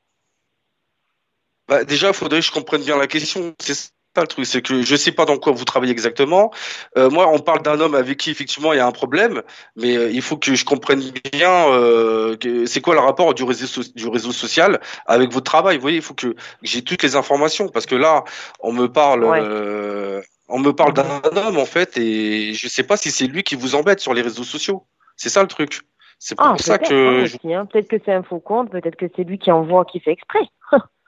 Bah, 1.70 1.84
déjà, 1.84 2.08
il 2.08 2.14
faudrait 2.14 2.40
que 2.40 2.46
je 2.46 2.50
comprenne 2.50 2.82
bien 2.82 2.98
la 2.98 3.06
question. 3.06 3.54
C'est 3.60 3.74
ça 3.74 3.90
le 4.22 4.26
truc, 4.26 4.44
c'est 4.44 4.60
que 4.60 4.82
je 4.82 4.96
sais 4.96 5.12
pas 5.12 5.24
dans 5.24 5.38
quoi 5.38 5.52
vous 5.52 5.64
travaillez 5.64 5.92
exactement. 5.92 6.50
Euh, 6.98 7.08
moi, 7.10 7.28
on 7.32 7.38
parle 7.38 7.62
d'un 7.62 7.78
homme 7.78 7.94
avec 7.94 8.18
qui 8.18 8.30
effectivement 8.32 8.72
il 8.72 8.78
y 8.78 8.80
a 8.80 8.86
un 8.86 8.90
problème, 8.90 9.40
mais 9.76 9.96
euh, 9.96 10.10
il 10.10 10.20
faut 10.20 10.36
que 10.36 10.52
je 10.56 10.64
comprenne 10.64 11.00
bien 11.32 11.68
euh, 11.70 12.36
que- 12.36 12.66
c'est 12.66 12.80
quoi 12.80 12.94
le 12.94 13.00
rapport 13.00 13.34
du 13.34 13.44
réseau, 13.44 13.68
so- 13.68 13.92
du 13.94 14.08
réseau 14.08 14.32
social 14.32 14.80
avec 15.06 15.30
votre 15.32 15.44
travail. 15.44 15.76
Vous 15.76 15.82
voyez, 15.82 15.98
il 15.98 16.02
faut 16.02 16.14
que 16.14 16.34
j'ai 16.62 16.82
toutes 16.82 17.04
les 17.04 17.14
informations 17.14 17.68
parce 17.68 17.86
que 17.86 17.94
là, 17.94 18.24
on 18.58 18.72
me 18.72 18.88
parle, 18.88 19.24
Ouais. 19.24 19.38
euh, 19.40 20.20
on 20.48 20.58
me 20.58 20.72
parle 20.72 20.92
d'un 20.92 21.20
homme 21.36 21.58
en 21.58 21.64
fait, 21.66 21.96
et 21.96 22.52
je 22.52 22.66
sais 22.66 22.82
pas 22.82 22.96
si 22.96 23.12
c'est 23.12 23.28
lui 23.28 23.44
qui 23.44 23.54
vous 23.54 23.76
embête 23.76 24.00
sur 24.00 24.12
les 24.12 24.22
réseaux 24.22 24.42
sociaux. 24.42 24.86
C'est 25.16 25.28
ça 25.28 25.40
le 25.42 25.48
truc. 25.48 25.82
C'est 26.18 26.34
pour 26.34 26.46
Ah, 26.46 26.58
ça 26.58 26.78
que 26.78 27.22
hein, 27.22 27.26
je- 27.26 27.48
hein. 27.54 27.64
Peut-être 27.66 27.86
que 27.86 27.96
c'est 28.04 28.12
un 28.12 28.24
faux 28.24 28.40
compte, 28.40 28.70
peut-être 28.72 28.96
que 28.96 29.06
c'est 29.14 29.22
lui 29.22 29.38
qui 29.38 29.52
envoie, 29.52 29.84
qui 29.84 30.00
fait 30.00 30.10
exprès. 30.10 30.40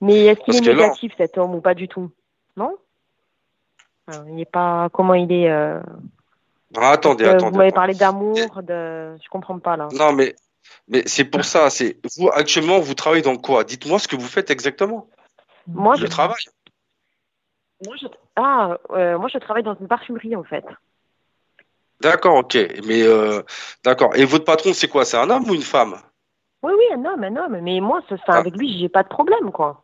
mais 0.00 0.26
est-ce 0.26 0.40
qu'il 0.40 0.56
est 0.56 0.74
là- 0.74 0.82
négatif 0.82 1.12
cet 1.16 1.38
homme 1.38 1.54
ou 1.54 1.60
pas 1.60 1.74
du 1.74 1.88
tout? 1.88 2.10
Non? 2.56 2.76
Il 4.28 4.40
est 4.40 4.50
pas. 4.50 4.88
Comment 4.92 5.14
il 5.14 5.30
est 5.30 5.50
euh, 5.50 5.80
Ah, 6.76 6.90
attendez, 6.92 7.24
attendez. 7.24 7.50
Vous 7.50 7.58
m'avez 7.58 7.72
parlé 7.72 7.94
d'amour, 7.94 8.62
de. 8.62 9.16
Je 9.22 9.28
comprends 9.28 9.58
pas 9.58 9.76
là. 9.76 9.88
Non, 9.92 10.12
mais, 10.12 10.34
mais 10.88 11.02
c'est 11.06 11.24
pour 11.24 11.44
ça. 11.44 11.68
C'est 11.68 11.98
vous 12.16 12.30
actuellement, 12.32 12.80
vous 12.80 12.94
travaillez 12.94 13.22
dans 13.22 13.36
quoi? 13.36 13.64
Dites-moi 13.64 13.98
ce 13.98 14.08
que 14.08 14.16
vous 14.16 14.26
faites 14.26 14.50
exactement. 14.50 15.08
Moi, 15.66 15.96
je 15.96 16.04
Le 16.04 16.08
travail. 16.08 16.42
Moi, 17.84 17.96
je... 18.00 18.06
Ah, 18.36 18.78
euh, 18.90 19.18
moi, 19.18 19.28
je 19.32 19.38
travaille 19.38 19.62
dans 19.62 19.74
une 19.74 19.88
parfumerie, 19.88 20.34
en 20.34 20.44
fait. 20.44 20.64
D'accord, 22.00 22.36
ok. 22.36 22.56
Mais 22.86 23.02
euh, 23.02 23.42
d'accord. 23.84 24.16
Et 24.16 24.24
votre 24.24 24.44
patron, 24.44 24.72
c'est 24.72 24.88
quoi? 24.88 25.04
C'est 25.04 25.18
un 25.18 25.28
homme 25.28 25.48
ou 25.50 25.54
une 25.54 25.62
femme? 25.62 26.00
Oui, 26.62 26.72
oui, 26.76 26.84
un 26.94 27.04
homme, 27.04 27.24
un 27.24 27.36
homme. 27.36 27.58
Mais 27.62 27.80
moi, 27.80 28.00
Ah. 28.26 28.38
avec 28.38 28.56
lui, 28.56 28.78
j'ai 28.78 28.88
pas 28.88 29.02
de 29.02 29.08
problème, 29.08 29.52
quoi. 29.52 29.82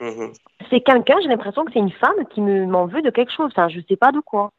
Mhm. 0.00 0.32
C'est 0.70 0.80
quelqu'un, 0.80 1.16
j'ai 1.22 1.28
l'impression 1.28 1.64
que 1.64 1.72
c'est 1.72 1.78
une 1.78 1.90
femme 1.92 2.26
qui 2.30 2.40
me 2.40 2.66
m'en 2.66 2.86
veut 2.86 3.02
de 3.02 3.10
quelque 3.10 3.32
chose. 3.32 3.50
Enfin, 3.52 3.68
je 3.68 3.80
sais 3.88 3.96
pas 3.96 4.12
de 4.12 4.20
quoi. 4.20 4.50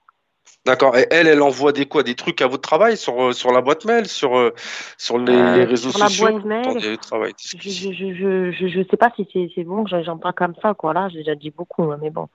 D'accord. 0.66 0.98
Et 0.98 1.08
elle, 1.12 1.28
elle 1.28 1.42
envoie 1.42 1.72
des 1.72 1.86
quoi? 1.86 2.04
Des 2.04 2.16
trucs 2.16 2.42
à 2.42 2.48
votre 2.48 2.62
travail? 2.62 2.98
Sur 2.98 3.22
euh, 3.22 3.32
sur 3.32 3.52
la 3.52 3.62
boîte 3.62 3.86
mail, 3.86 4.08
sur 4.08 4.38
euh, 4.38 4.54
sur 4.98 5.18
les, 5.18 5.34
Euh, 5.34 5.56
les 5.56 5.64
réseaux 5.66 5.90
sur 5.90 6.00
la 6.00 6.08
sociaux? 6.08 6.32
boîte 6.32 6.46
mail? 6.46 6.98
Travail. 7.00 7.34
Je, 7.38 7.58
je, 7.58 7.92
je, 7.92 8.14
je, 8.14 8.52
je, 8.52 8.68
je 8.68 8.88
sais 8.90 8.98
pas 8.98 9.12
si 9.16 9.28
c'est 9.56 9.64
bon 9.64 9.84
que 9.86 10.04
j'en- 10.04 10.18
parle 10.18 10.34
comme 10.34 10.56
ça, 10.62 10.74
quoi. 10.74 10.94
Là, 10.94 11.08
j'ai 11.10 11.20
déjà 11.20 11.36
dit 11.36 11.52
beaucoup, 11.52 11.84
hein, 11.92 11.98
mais 12.02 12.10
bon. 12.10 12.28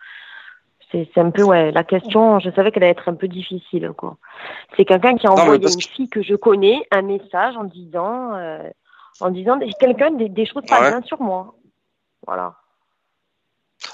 C'est 0.90 1.18
un 1.18 1.30
peu, 1.30 1.42
ouais, 1.42 1.70
la 1.70 1.84
question, 1.84 2.38
je 2.38 2.50
savais 2.50 2.72
qu'elle 2.72 2.82
allait 2.82 2.92
être 2.92 3.10
un 3.10 3.14
peu 3.14 3.28
difficile, 3.28 3.92
quoi. 3.94 4.16
C'est 4.74 4.86
quelqu'un 4.86 5.16
qui 5.16 5.26
a 5.26 5.32
envoyé 5.32 5.60
parce 5.60 5.74
une 5.74 5.82
fille 5.82 6.08
que 6.08 6.22
je 6.22 6.34
connais 6.34 6.86
un 6.90 7.02
message 7.02 7.56
en 7.58 7.64
disant, 7.64 8.34
euh, 8.36 8.62
en 9.20 9.30
disant 9.30 9.58
quelqu'un 9.80 10.12
des, 10.12 10.28
des 10.28 10.46
choses 10.46 10.64
pas 10.66 10.80
Ouais. 10.80 10.90
bien 10.90 11.02
sur 11.02 11.20
moi. 11.20 11.54
Voilà. 12.26 12.54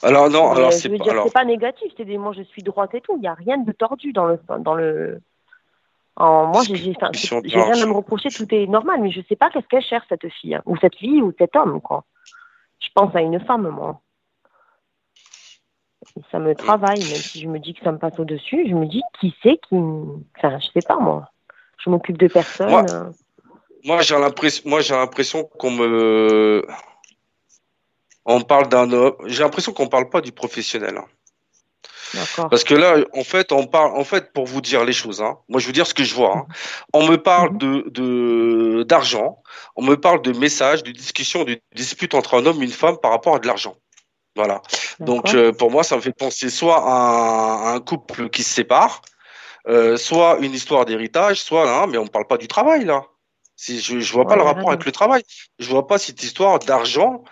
Alors 0.03 0.31
non, 0.31 0.51
alors 0.53 0.73
c'est 0.73 0.89
pas. 0.97 1.11
Alors 1.11 1.33
pas 1.33 1.45
négatif. 1.45 1.93
C'est 1.97 2.05
des, 2.05 2.19
moi, 2.19 2.33
je 2.33 2.43
suis 2.43 2.63
droite 2.63 2.95
et 2.95 3.01
tout. 3.01 3.17
Il 3.17 3.21
n'y 3.21 3.29
a 3.29 3.35
rien 3.35 3.59
de 3.59 3.73
tordu 3.73 4.13
dans 4.13 4.27
le, 4.27 4.41
dans 4.61 4.75
le. 4.75 5.21
En, 6.17 6.47
moi, 6.47 6.63
j'ai, 6.63 6.75
rien 6.75 7.83
à 7.83 7.87
me 7.87 7.93
reprocher. 7.93 8.31
Tout 8.31 8.47
est 8.55 8.67
normal, 8.67 9.01
mais 9.03 9.11
je 9.11 9.21
sais 9.29 9.37
pas 9.37 9.51
qu'est-ce 9.51 9.67
qu'elle 9.67 9.83
cherche 9.83 10.07
cette 10.09 10.29
fille, 10.29 10.55
hein, 10.55 10.63
ou 10.65 10.77
cette 10.77 10.95
fille, 10.97 11.21
ou 11.21 11.33
cet 11.39 11.57
homme, 11.57 11.81
quoi. 11.81 12.05
Je 12.81 12.89
pense 12.95 13.15
à 13.17 13.21
une 13.21 13.41
femme, 13.41 13.69
moi. 13.69 14.01
Et 16.17 16.21
ça 16.31 16.39
me 16.39 16.55
travaille, 16.55 16.99
même 16.99 17.17
si 17.17 17.41
je 17.41 17.49
me 17.49 17.59
dis 17.59 17.75
que 17.75 17.83
ça 17.83 17.91
me 17.91 17.99
passe 17.99 18.19
au-dessus. 18.19 18.69
Je 18.69 18.75
me 18.75 18.87
dis 18.87 19.03
qui 19.19 19.35
c'est 19.43 19.59
qui. 19.69 19.77
Enfin, 19.77 20.59
je 20.61 20.67
sais 20.73 20.87
pas, 20.87 20.99
moi. 20.99 21.29
Je 21.79 21.91
m'occupe 21.91 22.19
de 22.19 22.29
personne. 22.29 22.87
Euh. 22.91 23.11
Moi 23.85 24.03
j'ai 24.03 24.19
l'impression, 24.19 24.63
moi 24.67 24.81
j'ai 24.81 24.95
l'impression 24.95 25.45
qu'on 25.45 25.71
me, 25.71 26.65
on 28.25 28.41
parle 28.41 28.69
d'un 28.69 28.91
homme. 28.93 29.15
J'ai 29.27 29.43
l'impression 29.43 29.73
qu'on 29.73 29.89
parle 29.89 30.09
pas 30.09 30.21
du 30.21 30.33
professionnel. 30.33 30.97
hein. 30.99 31.07
D'accord. 32.15 32.49
Parce 32.49 32.63
que 32.63 32.75
là, 32.75 32.97
en 33.13 33.25
fait, 33.25 33.51
on 33.51 33.67
parle, 33.67 33.97
en 33.99 34.05
fait, 34.05 34.33
pour 34.33 34.47
vous 34.47 34.61
dire 34.61 34.85
les 34.85 34.93
choses, 34.93 35.21
hein, 35.21 35.39
moi 35.49 35.61
je 35.61 35.67
veux 35.67 35.73
dire 35.73 35.87
ce 35.87 35.95
que 35.95 36.05
je 36.05 36.15
vois. 36.15 36.37
hein. 36.39 36.47
On 36.93 37.09
me 37.09 37.17
parle 37.17 37.59
de 37.59 37.85
de 37.91 38.85
d'argent, 38.85 39.43
on 39.75 39.83
me 39.83 39.97
parle 39.97 40.23
de 40.23 40.33
messages, 40.33 40.83
de 40.85 40.93
discussions, 40.93 41.43
de 41.45 41.59
disputes 41.75 42.15
entre 42.15 42.35
un 42.39 42.47
homme 42.47 42.63
et 42.63 42.65
une 42.67 42.71
femme 42.71 42.99
par 42.99 43.11
rapport 43.11 43.35
à 43.35 43.39
de 43.41 43.47
l'argent. 43.49 43.75
Voilà. 44.37 44.63
Donc 45.01 45.35
euh, 45.35 45.53
pour 45.53 45.71
moi, 45.73 45.83
ça 45.83 45.97
me 45.97 46.01
fait 46.01 46.13
penser 46.13 46.51
soit 46.51 46.79
à 46.79 46.93
un, 46.93 47.67
à 47.67 47.71
un 47.75 47.81
couple 47.81 48.31
qui 48.31 48.43
se 48.45 48.55
sépare, 48.55 49.03
euh, 49.69 49.97
soit 49.97 50.39
une 50.41 50.53
histoire 50.55 50.85
d'héritage, 50.85 51.41
soit 51.43 51.65
là, 51.65 51.87
mais 51.89 51.99
on 51.99 52.05
ne 52.05 52.09
parle 52.09 52.27
pas 52.29 52.37
du 52.37 52.47
travail 52.49 52.85
là. 52.85 53.03
Si 53.57 53.81
je 53.81 54.01
je 54.01 54.13
vois 54.13 54.25
pas 54.25 54.33
Ouais, 54.33 54.37
le 54.39 54.43
rapport 54.43 54.65
ouais. 54.67 54.73
avec 54.73 54.85
le 54.85 54.93
travail. 54.93 55.23
Je 55.59 55.69
vois 55.69 55.87
pas 55.87 55.99
cette 55.99 56.23
histoire 56.23 56.59
d'argent 56.59 57.23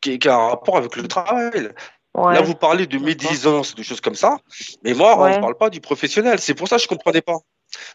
qui, 0.00 0.18
qui 0.18 0.28
a 0.28 0.34
un 0.36 0.48
rapport 0.48 0.76
avec 0.76 0.96
le 0.96 1.06
travail. 1.08 1.70
Ouais. 2.14 2.34
Là, 2.34 2.42
vous 2.42 2.54
parlez 2.54 2.86
de 2.86 2.98
médisance, 2.98 3.74
de 3.74 3.82
choses 3.82 4.00
comme 4.00 4.14
ça, 4.14 4.38
mais 4.84 4.94
moi, 4.94 5.18
on 5.18 5.28
ne 5.28 5.38
parle 5.40 5.56
pas 5.56 5.68
du 5.68 5.80
professionnel. 5.80 6.38
C'est 6.38 6.54
pour 6.54 6.68
ça 6.68 6.76
que 6.76 6.82
je 6.82 6.86
comprenais 6.88 7.22
pas. 7.22 7.38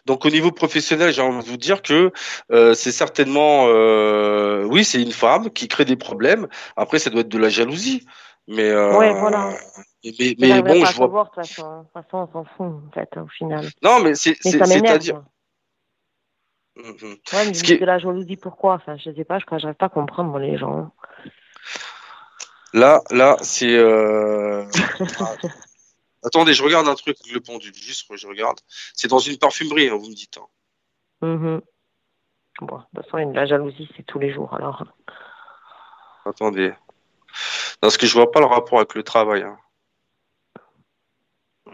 Donc, 0.04 0.26
au 0.26 0.30
niveau 0.30 0.50
professionnel, 0.52 1.10
j'ai 1.10 1.22
envie 1.22 1.42
de 1.42 1.48
vous 1.48 1.56
dire 1.56 1.80
que 1.80 2.12
euh, 2.52 2.74
c'est 2.74 2.92
certainement, 2.92 3.64
euh, 3.68 4.64
oui, 4.64 4.84
c'est 4.84 5.00
une 5.00 5.12
femme 5.12 5.48
qui 5.50 5.68
crée 5.68 5.86
des 5.86 5.96
problèmes. 5.96 6.48
Après, 6.76 6.98
ça 6.98 7.08
doit 7.08 7.22
être 7.22 7.30
de 7.30 7.38
la 7.38 7.48
jalousie, 7.48 8.04
mais 8.46 8.68
euh, 8.68 8.94
Ouais, 8.98 9.18
voilà. 9.18 9.54
Mais, 10.04 10.34
Mais, 10.38 10.62
bon, 10.62 10.74
je 10.74 10.78
vois. 10.80 11.06
savoir, 11.06 11.30
de 11.30 11.42
toute 11.42 11.46
façon. 11.54 11.86
On 12.12 12.26
s'en 12.26 12.44
fout, 12.44 12.66
en 12.66 12.90
fait, 12.92 13.08
au 13.16 13.26
final. 13.28 13.66
Non, 13.82 14.00
mais 14.00 14.14
c'est, 14.14 14.36
Mais 14.44 14.50
c'est, 14.50 14.82
Mhm. 16.76 17.16
Ouais, 17.32 17.46
mais 17.46 17.52
qui 17.52 17.78
de 17.78 17.84
la 17.84 17.98
jalousie, 17.98 18.36
pourquoi 18.36 18.74
Enfin, 18.74 18.96
je 18.96 19.12
sais 19.12 19.24
pas, 19.24 19.38
je 19.38 19.44
n'arrive 19.56 19.74
pas 19.74 19.86
à 19.86 19.90
comprendre, 19.90 20.38
les 20.38 20.56
gens. 20.56 20.92
Là, 22.72 23.02
là, 23.10 23.36
c'est. 23.42 23.74
Euh... 23.74 24.64
Attendez, 26.24 26.52
je 26.52 26.62
regarde 26.62 26.86
un 26.86 26.94
truc 26.94 27.16
le 27.32 27.40
pendule. 27.40 27.74
Juste, 27.74 28.06
je 28.14 28.26
regarde. 28.26 28.58
C'est 28.94 29.08
dans 29.08 29.18
une 29.18 29.38
parfumerie, 29.38 29.88
hein, 29.88 29.96
vous 29.96 30.08
me 30.10 30.14
dites. 30.14 30.38
hein. 30.38 30.46
Mhm. 31.26 31.60
Bon, 32.60 32.78
de 32.78 33.00
toute 33.00 33.10
façon, 33.10 33.32
la 33.32 33.46
jalousie, 33.46 33.90
c'est 33.96 34.02
tous 34.04 34.18
les 34.18 34.32
jours, 34.32 34.52
alors. 34.54 34.84
Attendez. 36.26 36.72
Parce 37.80 37.96
que 37.96 38.06
je 38.06 38.12
vois 38.12 38.30
pas 38.30 38.40
le 38.40 38.46
rapport 38.46 38.78
avec 38.78 38.94
le 38.94 39.02
travail. 39.02 39.42
hein. 39.42 39.58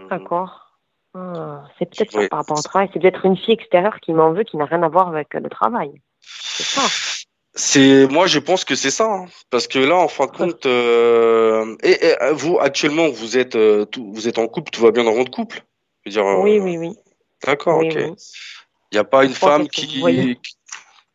D'accord. 0.08 0.65
Ah, 1.16 1.64
c'est 1.78 1.86
peut-être 1.88 2.12
ça 2.12 2.18
Oui. 2.18 2.28
par 2.28 2.40
rapport 2.40 2.58
au 2.58 2.62
travail. 2.62 2.90
C'est 2.92 3.00
peut-être 3.00 3.24
une 3.24 3.36
fille 3.36 3.54
extérieure 3.54 4.00
qui 4.00 4.12
m'en 4.12 4.32
veut, 4.32 4.44
qui 4.44 4.56
n'a 4.56 4.66
rien 4.66 4.82
à 4.82 4.88
voir 4.88 5.08
avec 5.08 5.32
le 5.34 5.48
travail. 5.48 5.90
C'est 6.20 6.64
ça. 6.64 6.82
C'est 7.54 8.06
moi, 8.08 8.26
je 8.26 8.38
pense 8.38 8.66
que 8.66 8.74
c'est 8.74 8.90
ça, 8.90 9.06
hein. 9.06 9.26
parce 9.48 9.66
que 9.66 9.78
là, 9.78 9.96
en 9.96 10.08
fin 10.08 10.26
de 10.26 10.32
compte, 10.32 10.66
euh, 10.66 11.74
et, 11.82 12.04
et, 12.04 12.14
vous 12.32 12.58
actuellement, 12.60 13.08
vous 13.08 13.38
êtes, 13.38 13.56
euh, 13.56 13.86
tout- 13.86 14.12
vous 14.12 14.28
êtes 14.28 14.38
en 14.38 14.46
couple, 14.46 14.70
tout 14.70 14.82
va 14.82 14.90
bien 14.90 15.04
dans 15.04 15.14
votre 15.14 15.30
couple? 15.30 15.64
Je 16.04 16.10
veux 16.10 16.12
dire, 16.12 16.26
euh, 16.26 16.42
Oui, 16.42 16.60
oui, 16.60 16.76
oui. 16.76 16.94
D'accord, 17.42 17.78
Oui, 17.78 17.88
ok. 17.88 17.96
oui. 17.96 18.12
Il 18.92 18.96
n'y 18.96 18.98
a 18.98 19.04
pas 19.04 19.24
une 19.24 19.32
femme 19.32 19.68
qui, 19.68 20.00
vous 20.00 20.34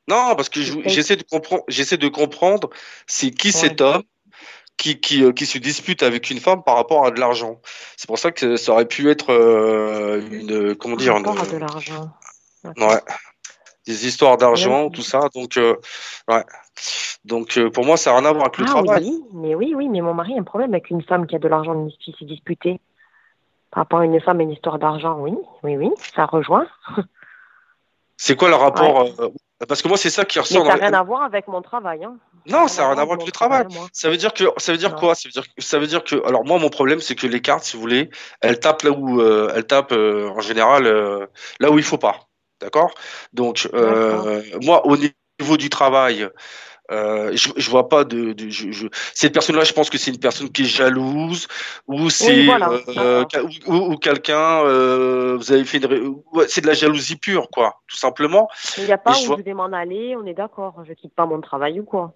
Non, 0.07 0.35
parce 0.35 0.49
que 0.49 0.61
je- 0.61 0.73
J'essaie. 0.73 0.89
j'essaie 0.89 1.15
de 1.15 1.23
comprendre, 1.23 1.63
j'essaie 1.67 1.97
de 1.97 2.07
comprendre, 2.07 2.71
c'est 3.05 3.29
qui 3.29 3.51
cet 3.51 3.79
homme 3.81 4.01
qui 4.81 4.99
qui 4.99 5.23
euh, 5.23 5.31
qui 5.31 5.45
se 5.45 5.57
dispute 5.59 6.01
avec 6.03 6.29
une 6.31 6.39
femme 6.39 6.63
par 6.63 6.75
rapport 6.75 7.05
à 7.05 7.11
de 7.11 7.19
l'argent. 7.19 7.61
C'est 7.97 8.07
pour 8.07 8.17
ça 8.17 8.31
que 8.31 8.55
ça 8.57 8.71
aurait 8.73 8.87
pu 8.87 9.09
être 9.11 9.29
euh, 9.31 10.21
une, 10.31 10.75
comment 10.75 10.95
dire, 10.95 11.15
une- 11.15 11.23
de 11.23 11.57
l'argent. 11.57 12.09
Ouais. 12.63 13.01
Des 13.87 14.05
histoires 14.07 14.37
d'argent, 14.37 14.89
tout 14.89 15.01
ça. 15.01 15.21
Donc, 15.35 15.57
euh, 15.57 15.75
ouais. 16.27 16.43
Donc, 17.25 17.57
euh, 17.57 17.69
pour 17.71 17.85
moi, 17.85 17.97
ça 17.97 18.11
n'a 18.11 18.19
rien 18.19 18.29
à 18.29 18.33
voir 18.33 18.45
avec 18.45 18.57
le 18.57 18.65
Ah 18.67 18.71
travail. 18.71 19.03
oui, 19.03 19.23
mais 19.33 19.55
oui, 19.55 19.73
oui, 19.75 19.87
mais 19.89 20.01
mon 20.01 20.13
mari 20.13 20.33
a 20.35 20.39
un 20.39 20.43
problème 20.43 20.71
avec 20.73 20.89
une 20.89 21.01
femme 21.03 21.25
qui 21.27 21.35
a 21.35 21.39
de 21.39 21.47
l'argent 21.47 21.87
qui 21.99 22.15
s'est 22.17 22.25
disputée. 22.25 22.79
Par 23.71 23.81
rapport 23.83 23.99
à 23.99 24.05
une 24.05 24.19
femme 24.19 24.39
et 24.41 24.43
une 24.43 24.51
histoire 24.51 24.77
d'argent, 24.79 25.17
oui, 25.19 25.33
oui, 25.63 25.77
oui, 25.77 25.89
ça 26.15 26.25
rejoint. 26.25 26.67
C'est 28.17 28.35
quoi 28.35 28.49
le 28.49 28.55
rapport 28.55 29.01
euh, 29.19 29.29
Parce 29.67 29.81
que 29.81 29.87
moi, 29.87 29.97
c'est 29.97 30.09
ça 30.11 30.25
qui 30.25 30.37
Mais 30.37 30.41
ressort. 30.43 30.65
ça 30.65 30.75
n'a 30.77 30.85
rien 30.87 30.93
à 30.93 31.03
voir 31.03 31.21
avec 31.23 31.47
mon 31.47 31.61
travail. 31.61 32.03
Hein. 32.03 32.17
Non, 32.47 32.67
ça 32.67 32.81
n'a 32.83 32.89
rien 32.89 32.97
à 32.97 33.05
voir 33.05 33.15
avec 33.15 33.25
le 33.27 33.31
travail. 33.31 33.65
Ça 33.93 34.09
veut 34.09 34.17
dire 34.17 34.33
que 34.33 34.45
ça 34.57 34.71
veut 34.71 34.77
dire 34.77 34.95
quoi? 34.95 35.15
Ça 35.15 35.27
veut 35.27 35.31
dire 35.31 35.43
ça 35.59 35.79
veut 35.79 35.87
dire 35.87 36.03
que 36.03 36.15
alors 36.25 36.43
moi 36.45 36.57
mon 36.59 36.69
problème 36.69 36.99
c'est 36.99 37.15
que 37.15 37.27
les 37.27 37.41
cartes 37.41 37.63
si 37.63 37.75
vous 37.75 37.81
voulez 37.81 38.09
elles 38.41 38.59
tapent 38.59 38.83
là 38.83 38.91
où 38.91 39.21
euh, 39.21 39.51
elles 39.55 39.65
tapent 39.67 39.91
euh, 39.91 40.29
en 40.29 40.39
général 40.41 40.87
euh, 40.87 41.27
là 41.59 41.71
où 41.71 41.77
il 41.77 41.83
faut 41.83 41.97
pas 41.99 42.27
d'accord? 42.59 42.93
Donc 43.33 43.69
euh, 43.73 44.41
moi 44.63 44.85
au 44.87 44.97
niveau 44.97 45.57
du 45.57 45.69
travail 45.69 46.27
euh, 46.91 47.31
je, 47.35 47.49
je 47.55 47.69
vois 47.69 47.89
pas 47.89 48.03
de, 48.03 48.33
de 48.33 48.49
je, 48.49 48.71
je- 48.71 48.87
cette 49.13 49.33
personne-là, 49.33 49.63
je 49.63 49.73
pense 49.73 49.89
que 49.89 49.97
c'est 49.97 50.11
une 50.11 50.19
personne 50.19 50.51
qui 50.51 50.63
est 50.63 50.65
jalouse 50.65 51.47
ou 51.87 52.09
c'est 52.09 52.43
voilà, 52.43 52.69
euh, 52.97 53.25
ou, 53.67 53.73
ou- 53.73 53.93
ou 53.93 53.97
quelqu'un 53.97 54.63
euh, 54.65 55.35
vous 55.37 55.51
avez 55.51 55.65
fait 55.65 55.77
une 55.77 55.85
ré- 55.85 56.01
ouais, 56.33 56.47
c'est 56.49 56.61
de 56.61 56.67
la 56.67 56.73
jalousie 56.73 57.15
pure 57.17 57.49
quoi, 57.51 57.81
tout 57.87 57.97
simplement. 57.97 58.49
Il 58.75 58.83
n'y 58.85 58.91
a 58.91 58.97
pas 58.97 59.13
Et 59.13 59.15
je 59.15 59.23
où 59.23 59.27
vois- 59.27 59.37
je 59.37 59.41
vais 59.41 59.53
m'en 59.53 59.71
aller, 59.71 60.15
on 60.17 60.25
est 60.25 60.33
d'accord. 60.33 60.83
Je 60.83 60.91
quitte 60.93 61.13
pas 61.15 61.25
mon 61.25 61.39
travail 61.41 61.79
ou 61.79 61.85
quoi. 61.85 62.15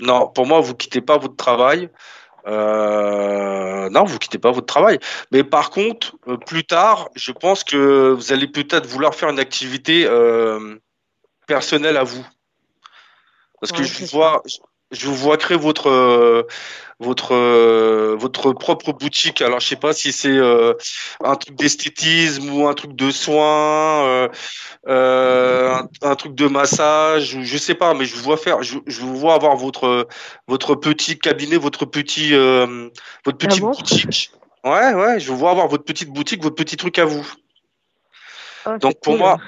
Non, 0.00 0.28
pour 0.28 0.46
moi, 0.46 0.60
vous 0.60 0.74
quittez 0.74 1.00
pas 1.00 1.18
votre 1.18 1.36
travail. 1.36 1.90
Euh, 2.46 3.90
non, 3.90 4.04
vous 4.04 4.18
quittez 4.18 4.38
pas 4.38 4.52
votre 4.52 4.66
travail. 4.66 4.98
Mais 5.32 5.44
par 5.44 5.70
contre, 5.70 6.16
euh, 6.28 6.36
plus 6.36 6.64
tard, 6.64 7.08
je 7.14 7.32
pense 7.32 7.64
que 7.64 8.12
vous 8.12 8.32
allez 8.32 8.46
peut-être 8.46 8.86
vouloir 8.86 9.14
faire 9.14 9.28
une 9.28 9.38
activité 9.38 10.06
euh, 10.06 10.76
personnelle 11.46 11.96
à 11.96 12.04
vous. 12.04 12.24
Parce 13.60 13.72
que 13.72 13.82
je 13.82 14.04
vois, 14.06 14.42
je 14.90 15.06
vous 15.06 15.14
vois 15.14 15.36
créer 15.36 15.58
votre 15.58 15.88
euh, 15.88 16.42
votre 17.00 17.34
euh, 17.34 18.16
votre 18.18 18.52
propre 18.52 18.92
boutique. 18.92 19.42
Alors, 19.42 19.60
je 19.60 19.68
sais 19.68 19.76
pas 19.76 19.92
si 19.92 20.12
c'est 20.12 20.28
euh, 20.28 20.74
un 21.22 21.36
truc 21.36 21.54
d'esthétisme 21.56 22.50
ou 22.52 22.66
un 22.66 22.74
truc 22.74 22.94
de 22.94 23.10
soins, 23.10 24.04
euh, 24.06 24.28
euh, 24.88 25.74
un, 25.74 25.88
un 26.02 26.14
truc 26.16 26.34
de 26.34 26.46
massage, 26.48 27.34
ou 27.34 27.42
je 27.44 27.56
sais 27.56 27.74
pas, 27.74 27.94
mais 27.94 28.04
je 28.04 28.16
vous 28.16 28.22
vois 28.22 28.36
faire, 28.36 28.62
je, 28.62 28.78
je 28.86 29.00
vous 29.00 29.16
vois 29.16 29.34
avoir 29.34 29.56
votre 29.56 30.08
votre 30.48 30.74
petit 30.74 31.18
cabinet, 31.18 31.56
votre 31.56 31.84
petit 31.84 32.34
euh, 32.34 32.88
votre 33.24 33.38
petite 33.38 33.60
bon 33.60 33.70
boutique. 33.70 34.32
Ouais, 34.64 34.92
ouais, 34.92 35.20
je 35.20 35.30
vous 35.30 35.36
vois 35.36 35.52
avoir 35.52 35.68
votre 35.68 35.84
petite 35.84 36.10
boutique, 36.10 36.42
votre 36.42 36.56
petit 36.56 36.76
truc 36.76 36.98
à 36.98 37.04
vous. 37.04 37.26
C'est 38.64 38.80
Donc 38.80 39.00
pour 39.00 39.12
cool. 39.12 39.18
moi, 39.18 39.38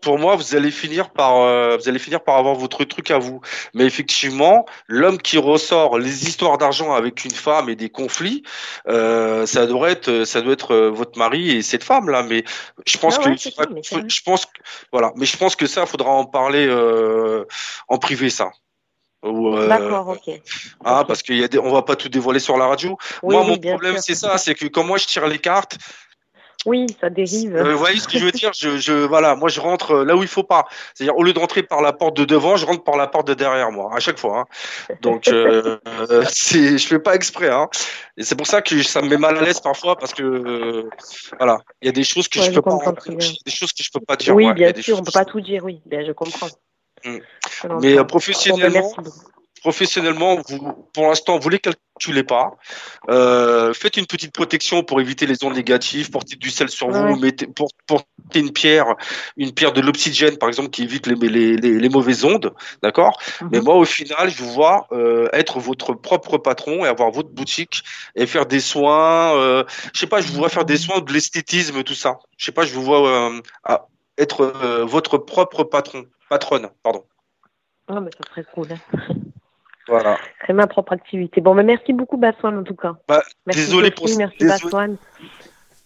pour 0.00 0.18
moi, 0.18 0.36
vous 0.36 0.54
allez 0.54 0.70
finir 0.70 1.10
par, 1.10 1.36
euh, 1.36 1.76
vous 1.76 1.88
allez 1.88 1.98
finir 1.98 2.22
par 2.22 2.36
avoir 2.36 2.54
votre 2.54 2.84
truc 2.84 3.10
à 3.10 3.18
vous. 3.18 3.40
Mais 3.74 3.84
effectivement, 3.84 4.66
l'homme 4.86 5.18
qui 5.18 5.38
ressort 5.38 5.98
les 5.98 6.24
histoires 6.26 6.58
d'argent 6.58 6.92
avec 6.94 7.24
une 7.24 7.30
femme 7.30 7.68
et 7.68 7.76
des 7.76 7.90
conflits, 7.90 8.42
euh, 8.88 9.46
ça 9.46 9.66
doit 9.66 9.90
être, 9.90 10.24
ça 10.24 10.40
doit 10.40 10.52
être 10.52 10.72
euh, 10.74 10.90
votre 10.90 11.18
mari 11.18 11.50
et 11.50 11.62
cette 11.62 11.84
femme 11.84 12.08
là. 12.10 12.22
Mais 12.22 12.44
je 12.86 12.98
pense 12.98 13.16
Ah 13.18 13.24
que, 13.24 13.28
ouais, 13.30 13.36
ça, 13.38 13.50
mais 13.72 13.80
c'est 13.82 13.96
vrai. 13.96 14.04
je 14.08 14.20
pense, 14.22 14.46
que- 14.46 14.60
voilà. 14.92 15.12
Mais 15.16 15.26
je 15.26 15.36
pense 15.36 15.56
que 15.56 15.66
ça, 15.66 15.86
faudra 15.86 16.10
en 16.10 16.24
parler 16.24 16.66
euh, 16.66 17.44
en 17.88 17.98
privé 17.98 18.30
ça. 18.30 18.50
Euh, 19.24 19.68
D'accord, 19.68 20.08
ok. 20.08 20.40
ah, 20.84 21.04
parce 21.06 21.22
qu'il 21.22 21.38
y 21.38 21.42
a 21.44 21.48
des, 21.48 21.58
on 21.58 21.72
va 21.72 21.82
pas 21.82 21.96
tout 21.96 22.08
dévoiler 22.08 22.38
sur 22.38 22.56
la 22.56 22.66
radio. 22.68 22.96
Oui, 23.24 23.34
moi, 23.34 23.42
oui, 23.44 23.50
mon 23.50 23.58
problème, 23.58 23.96
c'est 23.98 24.14
ça, 24.14 24.38
c'est 24.38 24.54
que 24.54 24.66
quand 24.66 24.84
moi 24.84 24.96
je 24.96 25.06
tire 25.06 25.26
les 25.26 25.40
cartes, 25.40 25.76
Oui, 26.66 26.86
ça 27.00 27.08
dérive. 27.08 27.54
euh, 27.56 27.72
vous 27.72 27.78
voyez 27.78 27.98
ce 28.00 28.08
que 28.08 28.18
je 28.18 28.24
veux 28.24 28.32
dire? 28.32 28.50
Je, 28.52 28.78
je, 28.78 28.92
voilà, 28.92 29.36
moi 29.36 29.48
je 29.48 29.60
rentre 29.60 29.92
euh, 29.92 30.04
là 30.04 30.16
où 30.16 30.22
il 30.22 30.28
faut 30.28 30.42
pas. 30.42 30.66
C'est-à-dire 30.92 31.16
au 31.16 31.22
lieu 31.22 31.32
de 31.32 31.38
rentrer 31.38 31.62
par 31.62 31.80
la 31.82 31.92
porte 31.92 32.16
de 32.16 32.24
devant, 32.24 32.56
je 32.56 32.66
rentre 32.66 32.82
par 32.82 32.96
la 32.96 33.06
porte 33.06 33.28
de 33.28 33.34
derrière 33.34 33.70
moi 33.70 33.90
à 33.94 34.00
chaque 34.00 34.18
fois. 34.18 34.40
hein. 34.40 34.94
Donc 35.00 35.28
euh, 35.28 35.78
euh, 35.86 36.24
c'est, 36.28 36.76
je 36.76 36.86
fais 36.86 36.98
pas 36.98 37.14
exprès. 37.14 37.48
Hein. 37.48 37.68
Et 38.16 38.24
c'est 38.24 38.34
pour 38.34 38.46
ça 38.48 38.60
que 38.60 38.82
ça 38.82 39.00
me 39.02 39.08
met 39.08 39.16
mal 39.18 39.38
à 39.38 39.42
l'aise 39.42 39.60
parfois 39.60 39.96
parce 39.96 40.12
que 40.12 40.22
euh, 40.24 40.90
voilà, 41.38 41.58
il 41.80 41.86
y 41.86 41.88
a 41.88 41.92
des 41.92 42.04
choses 42.04 42.26
que 42.28 42.40
Ouais, 42.40 42.46
je 42.46 42.50
je 42.50 42.56
peux 42.56 42.62
pas, 42.62 42.70
comprends 42.72 42.92
bien. 43.06 43.16
des 43.46 43.52
choses 43.52 43.72
que 43.72 43.84
je 43.84 43.90
peux 43.92 44.00
pas 44.00 44.16
dire. 44.16 44.34
oui, 44.34 44.46
ouais, 44.46 44.54
bien 44.54 44.72
sûr, 44.74 44.98
on 44.98 45.04
peut 45.04 45.12
pas 45.12 45.24
tout 45.24 45.40
dire, 45.40 45.64
oui. 45.64 45.80
Ben, 45.86 46.04
je 46.04 46.12
comprends. 46.12 46.48
Mm. 47.04 47.18
Je 47.62 47.68
l'entends. 47.68 47.80
Mais 47.80 47.94
Bon, 47.94 48.56
ben, 48.56 48.82
professionnellement, 49.60 50.38
vous, 50.48 50.72
pour 50.92 51.08
l'instant, 51.08 51.38
vous 51.38 51.48
les 51.48 51.58
calculez 51.58 52.22
pas. 52.22 52.56
Euh, 53.08 53.72
faites 53.72 53.96
une 53.96 54.06
petite 54.06 54.32
protection 54.32 54.82
pour 54.82 55.00
éviter 55.00 55.26
les 55.26 55.42
ondes 55.44 55.54
négatives. 55.54 56.10
Portez 56.10 56.36
du 56.36 56.50
sel 56.50 56.68
sur 56.68 56.90
vous. 56.90 57.16
Mettez, 57.16 57.46
portez 57.86 58.04
une 58.40 58.52
pierre, 58.52 58.94
une 59.36 59.52
pierre 59.52 59.72
de 59.72 59.80
l'oxygène, 59.80 60.36
par 60.38 60.48
exemple, 60.48 60.70
qui 60.70 60.82
évite 60.82 61.06
les, 61.06 61.14
les, 61.14 61.56
les, 61.56 61.78
les 61.78 61.88
mauvaises 61.88 62.24
ondes. 62.24 62.54
D'accord? 62.82 63.20
Mhm. 63.40 63.48
Mais 63.52 63.60
moi, 63.60 63.74
au 63.74 63.84
final, 63.84 64.30
je 64.30 64.42
vous 64.42 64.52
vois 64.52 64.86
euh, 64.92 65.28
être 65.32 65.58
votre 65.60 65.94
propre 65.94 66.38
patron 66.38 66.84
et 66.84 66.88
avoir 66.88 67.10
votre 67.10 67.30
boutique 67.30 67.82
et 68.14 68.26
faire 68.26 68.46
des 68.46 68.60
soins. 68.60 69.36
Euh, 69.36 69.64
je 69.92 70.00
sais 70.00 70.06
pas, 70.06 70.20
je 70.20 70.28
vous 70.28 70.38
vois 70.38 70.48
faire 70.48 70.64
des 70.64 70.76
soins, 70.76 71.00
de 71.00 71.12
l'esthétisme, 71.12 71.82
tout 71.82 71.94
ça. 71.94 72.18
Je 72.36 72.44
sais 72.44 72.52
pas, 72.52 72.64
je 72.64 72.74
vous 72.74 72.82
vois 72.82 73.08
euh, 73.08 73.40
à 73.64 73.86
être 74.18 74.44
votre 74.84 75.16
propre 75.16 75.62
patron, 75.62 76.04
patronne, 76.28 76.68
pardon. 76.82 77.04
Ah, 77.86 78.00
mais 78.00 78.10
ça 78.10 78.28
serait 78.30 78.44
cool. 78.52 78.68
hein. 78.72 78.78
Voilà. 79.88 80.18
C'est 80.46 80.52
ma 80.52 80.66
propre 80.66 80.92
activité. 80.92 81.40
Bon, 81.40 81.54
mais 81.54 81.62
merci 81.62 81.92
beaucoup, 81.92 82.16
Baswan, 82.18 82.58
en 82.58 82.62
tout 82.64 82.74
cas. 82.76 82.94
Bah, 83.08 83.22
Merci 83.46 83.60
désolé 83.62 83.88
Sophie, 83.88 83.94
pour 84.12 84.18
merci 84.18 84.36
désolé-. 84.38 84.96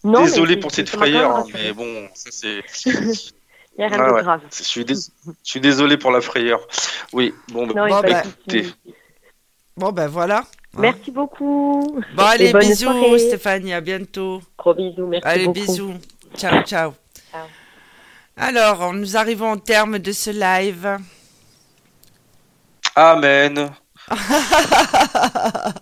Non, 0.03 0.23
Désolé 0.25 0.57
pour 0.57 0.71
cette 0.71 0.89
frayeur, 0.89 1.31
hein, 1.31 1.33
rassuré. 1.43 1.59
mais 1.63 1.73
bon, 1.73 2.07
ça 2.13 2.29
c'est. 2.31 2.61
Il 2.85 3.79
n'y 3.79 3.85
a 3.85 3.87
rien 3.87 3.99
Ah 4.01 4.09
de 4.09 4.13
ouais. 4.13 4.21
grave. 4.21 4.41
Je 4.55 4.61
suis, 4.63 4.85
dés- 4.85 4.93
je 5.25 5.31
suis 5.49 5.59
désolé 5.59 5.97
pour 5.97 6.11
la 6.11 6.21
frayeur. 6.21 6.59
Oui, 7.13 7.33
bon, 7.51 7.65
bah, 7.65 7.73
Non, 7.73 7.87
y 7.87 7.89
Bon, 7.89 8.01
bah, 8.01 8.21
écoutez. 8.23 8.67
Bon, 9.75 9.91
ben 9.91 10.07
voilà. 10.07 10.39
hein. 10.39 10.45
Merci 10.77 11.09
beaucoup. 11.09 11.99
Bon, 12.15 12.23
allez, 12.23 12.49
Et 12.49 12.53
bisous, 12.53 12.91
soirée. 12.91 13.17
Stéphanie, 13.17 13.73
à 13.73 13.81
bientôt. 13.81 14.41
Gros 14.57 14.75
bisous, 14.75 15.07
merci 15.07 15.25
Allez, 15.27 15.45
beaucoup. 15.45 15.59
bisous. 15.59 15.93
Ciao, 16.37 16.61
ciao. 16.63 16.93
Ciao. 17.31 17.47
Alors, 18.37 18.93
nous 18.93 19.15
arrivons 19.17 19.53
au 19.53 19.57
terme 19.57 19.97
de 19.99 20.11
ce 20.11 20.29
live. 20.29 20.97
Amen. 22.95 23.71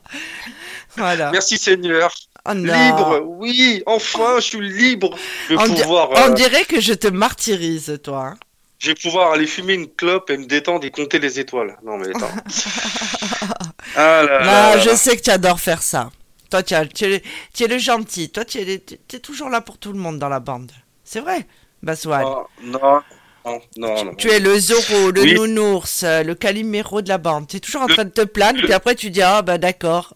Voilà. 0.98 1.32
Merci 1.32 1.58
Seigneur. 1.58 2.12
Oh 2.46 2.54
non. 2.54 2.74
Libre, 2.74 3.20
oui, 3.26 3.84
enfin, 3.86 4.36
je 4.38 4.42
suis 4.42 4.60
libre. 4.70 5.16
Je 5.48 5.54
vais 5.56 5.62
On, 5.62 5.68
di- 5.68 5.82
pouvoir, 5.82 6.10
on 6.12 6.32
euh, 6.32 6.34
dirait 6.34 6.66
que 6.66 6.82
je 6.82 6.94
te 6.94 7.08
martyrise, 7.08 8.00
toi. 8.04 8.28
hein. 8.34 8.38
je 8.80 8.88
vais 8.90 8.96
pouvoir 8.96 9.32
aller 9.34 9.48
fumer 9.48 9.74
une 9.74 9.88
clope 9.88 10.30
et 10.32 10.38
me 10.38 10.46
détendre 10.46 10.84
et 10.86 10.92
compter 10.92 11.20
les 11.20 11.40
étoiles. 11.40 11.78
Non 11.84 11.98
mais 11.98 12.10
attends. 12.10 12.32
ah 13.96 14.24
là. 14.24 14.40
Là, 14.40 14.40
là 14.40 14.78
je 14.80 14.90
là. 14.90 14.96
sais 14.96 15.16
que 15.16 15.22
tu 15.22 15.30
adores 15.30 15.60
faire 15.60 15.82
ça. 15.84 16.10
Toi, 16.50 16.64
tu, 16.64 16.74
es, 16.74 17.68
le 17.68 17.78
gentil. 17.78 18.30
Toi, 18.30 18.44
tu 18.44 18.60
es, 18.60 18.80
toujours 19.20 19.50
là 19.50 19.62
pour 19.62 19.78
tout 19.78 19.94
le 19.94 20.00
monde 20.00 20.20
dans 20.20 20.28
la 20.28 20.42
bande. 20.42 20.72
C'est 21.06 21.22
vrai, 21.22 21.48
Baswan. 21.82 22.24
Oh, 22.26 22.48
non, 22.62 23.02
non, 23.46 23.60
non, 23.78 24.06
non. 24.06 24.16
Tu 24.16 24.30
es 24.30 24.40
le 24.40 24.58
Zoro, 24.60 25.12
le 25.12 25.22
Oui. 25.22 25.34
nounours, 25.36 26.04
le 26.04 26.34
Calimero 26.34 27.02
de 27.02 27.10
la 27.10 27.18
bande. 27.18 27.48
Tu 27.48 27.58
es 27.58 27.60
toujours 27.60 27.82
en 27.82 27.88
train 27.88 28.06
de 28.06 28.10
te 28.12 28.22
plaindre, 28.22 28.60
puis 28.62 28.74
après 28.74 28.96
tu 28.96 29.10
dis 29.10 29.22
Ah, 29.22 29.42
bah 29.42 29.58
d'accord. 29.58 30.14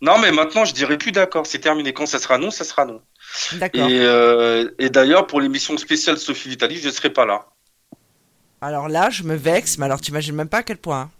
Non, 0.00 0.18
mais 0.18 0.30
maintenant, 0.30 0.64
je 0.64 0.72
dirais 0.74 0.96
plus 0.96 1.10
d'accord. 1.12 1.46
C'est 1.46 1.58
terminé. 1.58 1.92
Quand 1.92 2.06
ça 2.06 2.18
sera 2.18 2.38
non, 2.38 2.50
ça 2.50 2.64
sera 2.64 2.84
non. 2.84 3.00
D'accord. 3.54 3.88
Et, 3.88 3.98
euh, 4.00 4.70
et 4.78 4.90
d'ailleurs, 4.90 5.26
pour 5.26 5.40
l'émission 5.40 5.76
spéciale 5.76 6.18
Sophie 6.18 6.48
Vitali, 6.50 6.76
je 6.78 6.86
ne 6.88 6.92
serai 6.92 7.10
pas 7.10 7.26
là. 7.26 7.46
Alors 8.60 8.88
là, 8.88 9.10
je 9.10 9.22
me 9.24 9.34
vexe, 9.34 9.76
mais 9.78 9.86
alors 9.86 10.00
tu 10.00 10.10
imagines 10.10 10.34
même 10.34 10.48
pas 10.48 10.58
à 10.58 10.62
quel 10.62 10.78
point. 10.78 11.10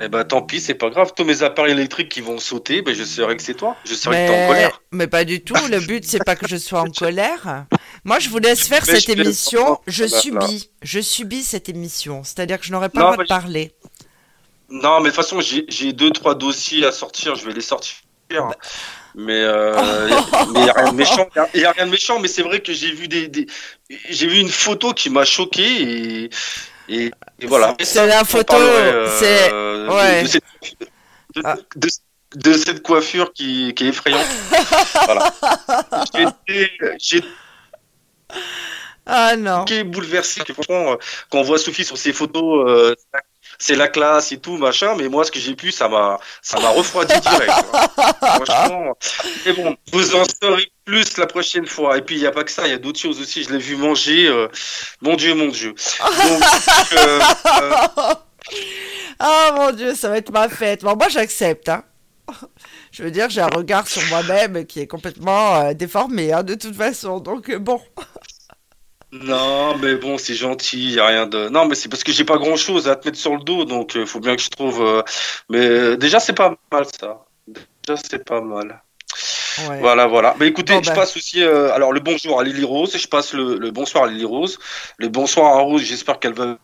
Eh 0.00 0.08
ben, 0.08 0.22
tant 0.24 0.42
pis, 0.42 0.60
c'est 0.60 0.74
pas 0.74 0.90
grave. 0.90 1.12
Tous 1.16 1.24
mes 1.24 1.42
appareils 1.42 1.72
électriques 1.72 2.08
qui 2.10 2.20
vont 2.20 2.38
sauter, 2.38 2.82
ben, 2.82 2.94
je 2.94 3.02
saurai 3.04 3.36
que 3.36 3.42
c'est 3.42 3.54
toi. 3.54 3.76
Je 3.84 3.94
saurai 3.94 4.26
que 4.26 4.30
t'es 4.30 4.34
en 4.34 4.40
Mais, 4.40 4.46
colère. 4.48 4.82
mais 4.92 5.06
pas 5.06 5.24
du 5.24 5.42
tout. 5.42 5.54
Le 5.70 5.80
but, 5.80 6.04
c'est 6.04 6.22
pas 6.24 6.36
que 6.36 6.46
je 6.46 6.56
sois 6.56 6.80
en 6.80 6.90
colère. 6.96 7.64
Moi, 8.04 8.18
je 8.20 8.28
vous 8.28 8.38
laisse 8.38 8.68
faire 8.68 8.82
Mais 8.86 8.94
cette 9.00 9.06
je 9.16 9.20
émission. 9.22 9.78
Je 9.86 10.04
Là, 10.04 10.10
là. 10.10 10.20
subis. 10.20 10.70
Je 10.82 11.00
subis 11.00 11.42
cette 11.42 11.68
émission. 11.68 12.22
C'est-à-dire 12.22 12.60
que 12.60 12.66
je 12.66 12.72
n'aurai 12.72 12.90
pas 12.90 13.00
le 13.00 13.04
droit 13.06 13.16
de 13.16 13.22
mais 13.22 13.24
je- 13.24 13.28
parler. 13.28 13.72
Non, 14.70 14.98
mais 15.00 15.10
de 15.10 15.14
toute 15.14 15.24
façon, 15.24 15.40
j'ai 15.40 15.92
deux, 15.94 16.10
trois 16.10 16.34
dossiers 16.34 16.84
à 16.84 16.92
sortir. 16.92 17.34
Je 17.34 17.46
vais 17.46 17.52
les 17.54 17.60
sortir. 17.62 17.96
Mais 19.14 19.32
euh, 19.42 19.74
mais 20.52 20.66
y 20.66 20.68
a 20.68 20.72
rien 20.74 20.92
de 20.92 20.96
méchant. 20.96 21.26
Il 21.54 21.60
y 21.62 21.64
a 21.64 21.72
rien 21.72 21.86
de 21.86 21.90
méchant. 21.90 22.20
Mais 22.20 22.28
c'est 22.28 22.42
vrai 22.42 22.60
que 22.60 22.72
j'ai 22.74 22.92
vu 22.92 23.08
des, 23.08 23.26
des- 23.28 23.46
j'ai 24.10 24.26
vu 24.26 24.38
une 24.38 24.50
photo 24.50 24.92
qui 24.92 25.08
m'a 25.10 25.24
choqué 25.24 26.24
et 26.24 26.30
Et, 26.88 27.10
et 27.40 27.46
voilà. 27.46 27.74
C'est 27.82 28.06
la 28.06 28.24
photo, 28.24 28.56
euh, 28.56 29.08
c'est- 29.18 29.50
de- 29.50 29.88
ouais. 29.90 30.22
de, 30.22 30.28
cette, 30.28 30.44
de- 31.34 31.42
Ah. 31.44 31.56
de- 32.36 32.52
cette 32.54 32.82
coiffure 32.82 33.32
qui, 33.32 33.74
qui 33.74 33.84
est 33.86 33.88
effrayante. 33.88 34.26
voilà. 35.04 35.32
J'ai 36.98 37.22
Ah 39.06 39.36
non. 39.36 39.62
été 39.64 39.84
bouleversé. 39.84 40.42
que 40.42 40.52
Franchement, 40.52 40.92
euh, 40.92 40.96
quand 41.30 41.38
on 41.38 41.42
voit 41.42 41.58
Sophie 41.58 41.84
sur 41.84 41.96
ses 41.96 42.12
photos, 42.12 42.68
euh, 42.68 42.94
c'est 43.58 43.74
la 43.76 43.88
classe 43.88 44.32
et 44.32 44.38
tout, 44.38 44.56
machin, 44.58 44.94
mais 44.96 45.08
moi, 45.08 45.24
ce 45.24 45.30
que 45.32 45.38
j'ai 45.38 45.54
pu, 45.54 45.72
ça 45.72 45.88
m'a, 45.88 46.18
ça 46.42 46.60
m'a 46.60 46.68
refroidi 46.70 47.18
direct. 47.20 47.52
Franchement. 48.20 48.94
Mais 49.46 49.52
bon, 49.54 49.76
vous 49.92 50.14
en 50.14 50.24
saurez 50.42 50.70
plus 50.88 51.18
la 51.18 51.26
prochaine 51.26 51.66
fois. 51.66 51.98
Et 51.98 52.02
puis, 52.02 52.16
il 52.16 52.20
n'y 52.20 52.26
a 52.26 52.32
pas 52.32 52.44
que 52.44 52.50
ça, 52.50 52.66
il 52.66 52.70
y 52.70 52.74
a 52.74 52.78
d'autres 52.78 52.98
choses 53.00 53.20
aussi. 53.20 53.44
Je 53.44 53.50
l'ai 53.52 53.58
vu 53.58 53.76
manger. 53.76 54.26
euh, 54.28 54.48
mon 55.02 55.16
Dieu, 55.16 55.34
mon 55.34 55.48
Dieu. 55.48 55.74
Donc, 56.16 56.46
euh, 56.92 57.20
euh, 57.60 58.14
Ah 59.18 59.52
mon 59.56 59.72
dieu, 59.72 59.94
ça 59.94 60.08
va 60.08 60.18
être 60.18 60.30
ma 60.30 60.48
fête. 60.48 60.82
Bon, 60.82 60.96
moi 60.96 61.08
j'accepte. 61.08 61.68
Hein. 61.68 61.84
Je 62.92 63.02
veux 63.02 63.10
dire, 63.10 63.28
j'ai 63.30 63.40
un 63.40 63.48
regard 63.48 63.88
sur 63.88 64.04
moi-même 64.06 64.66
qui 64.66 64.80
est 64.80 64.86
complètement 64.86 65.72
déformé, 65.74 66.32
hein, 66.32 66.42
de 66.42 66.54
toute 66.54 66.74
façon. 66.76 67.20
Donc 67.20 67.52
bon. 67.56 67.80
non, 69.12 69.76
mais 69.78 69.96
bon, 69.96 70.18
c'est 70.18 70.34
gentil, 70.34 70.88
il 70.90 70.92
n'y 70.94 70.98
a 71.00 71.06
rien 71.06 71.26
de. 71.26 71.48
Non, 71.48 71.66
mais 71.66 71.74
c'est 71.74 71.88
parce 71.88 72.04
que 72.04 72.12
j'ai 72.12 72.24
pas 72.24 72.36
grand 72.38 72.56
chose 72.56 72.88
à 72.88 72.96
te 72.96 73.06
mettre 73.08 73.18
sur 73.18 73.34
le 73.36 73.42
dos, 73.42 73.64
donc 73.64 73.94
il 73.94 74.06
faut 74.06 74.20
bien 74.20 74.36
que 74.36 74.42
je 74.42 74.50
trouve. 74.50 74.82
euh, 74.82 75.02
Mais 75.48 75.66
euh, 75.66 75.96
déjà, 75.96 76.20
c'est 76.20 76.34
pas 76.34 76.54
mal 76.72 76.84
ça. 77.00 77.24
Déjà, 77.46 77.96
c'est 78.10 78.24
pas 78.24 78.40
mal. 78.42 78.82
Ouais. 79.68 79.80
Voilà, 79.80 80.06
voilà. 80.06 80.34
Mais 80.38 80.46
écoutez, 80.46 80.74
je 80.82 80.90
ben. 80.90 80.94
passe 80.94 81.16
aussi 81.16 81.42
euh, 81.42 81.72
alors 81.74 81.92
le 81.92 82.00
bonjour 82.00 82.40
à 82.40 82.44
Lily 82.44 82.64
Rose, 82.64 82.96
je 82.96 83.06
passe 83.08 83.32
le, 83.32 83.56
le 83.58 83.70
bonsoir 83.70 84.04
à 84.04 84.06
Lily 84.06 84.24
Rose, 84.24 84.58
le 84.98 85.08
bonsoir 85.08 85.56
à 85.56 85.60
Rose, 85.60 85.82
j'espère 85.82 86.20
qu'elle 86.20 86.34
va 86.34 86.56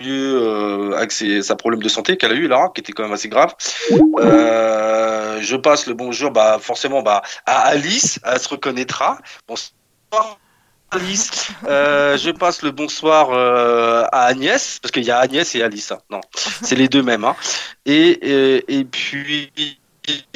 mieux 0.00 0.42
euh, 0.42 0.96
avec 0.96 1.10
ses, 1.10 1.42
sa 1.42 1.56
problème 1.56 1.82
de 1.82 1.88
santé 1.88 2.16
qu'elle 2.16 2.32
a 2.32 2.34
eu 2.34 2.46
là, 2.48 2.68
qui 2.74 2.80
était 2.82 2.92
quand 2.92 3.02
même 3.04 3.12
assez 3.12 3.28
grave. 3.28 3.54
Euh, 4.20 5.38
je 5.40 5.56
passe 5.56 5.86
le 5.86 5.94
bonjour 5.94 6.30
bah 6.30 6.58
forcément 6.60 7.02
bah 7.02 7.22
à 7.46 7.60
Alice, 7.68 8.20
elle 8.24 8.38
se 8.38 8.48
reconnaîtra. 8.48 9.18
Bonsoir 9.46 10.38
Alice. 10.90 11.48
Euh, 11.66 12.16
je 12.22 12.30
passe 12.30 12.62
le 12.62 12.70
bonsoir 12.70 13.30
euh, 13.32 14.04
à 14.12 14.24
Agnès 14.26 14.78
parce 14.80 14.92
qu'il 14.92 15.04
y 15.04 15.10
a 15.10 15.18
Agnès 15.18 15.54
et 15.54 15.62
Alice. 15.62 15.92
hein. 15.92 15.98
Non, 16.10 16.20
c'est 16.62 16.76
les 16.76 16.88
deux 16.88 17.02
mêmes. 17.02 17.24
Hein. 17.24 17.36
Et, 17.86 18.10
et 18.10 18.78
et 18.78 18.84
puis 18.84 19.50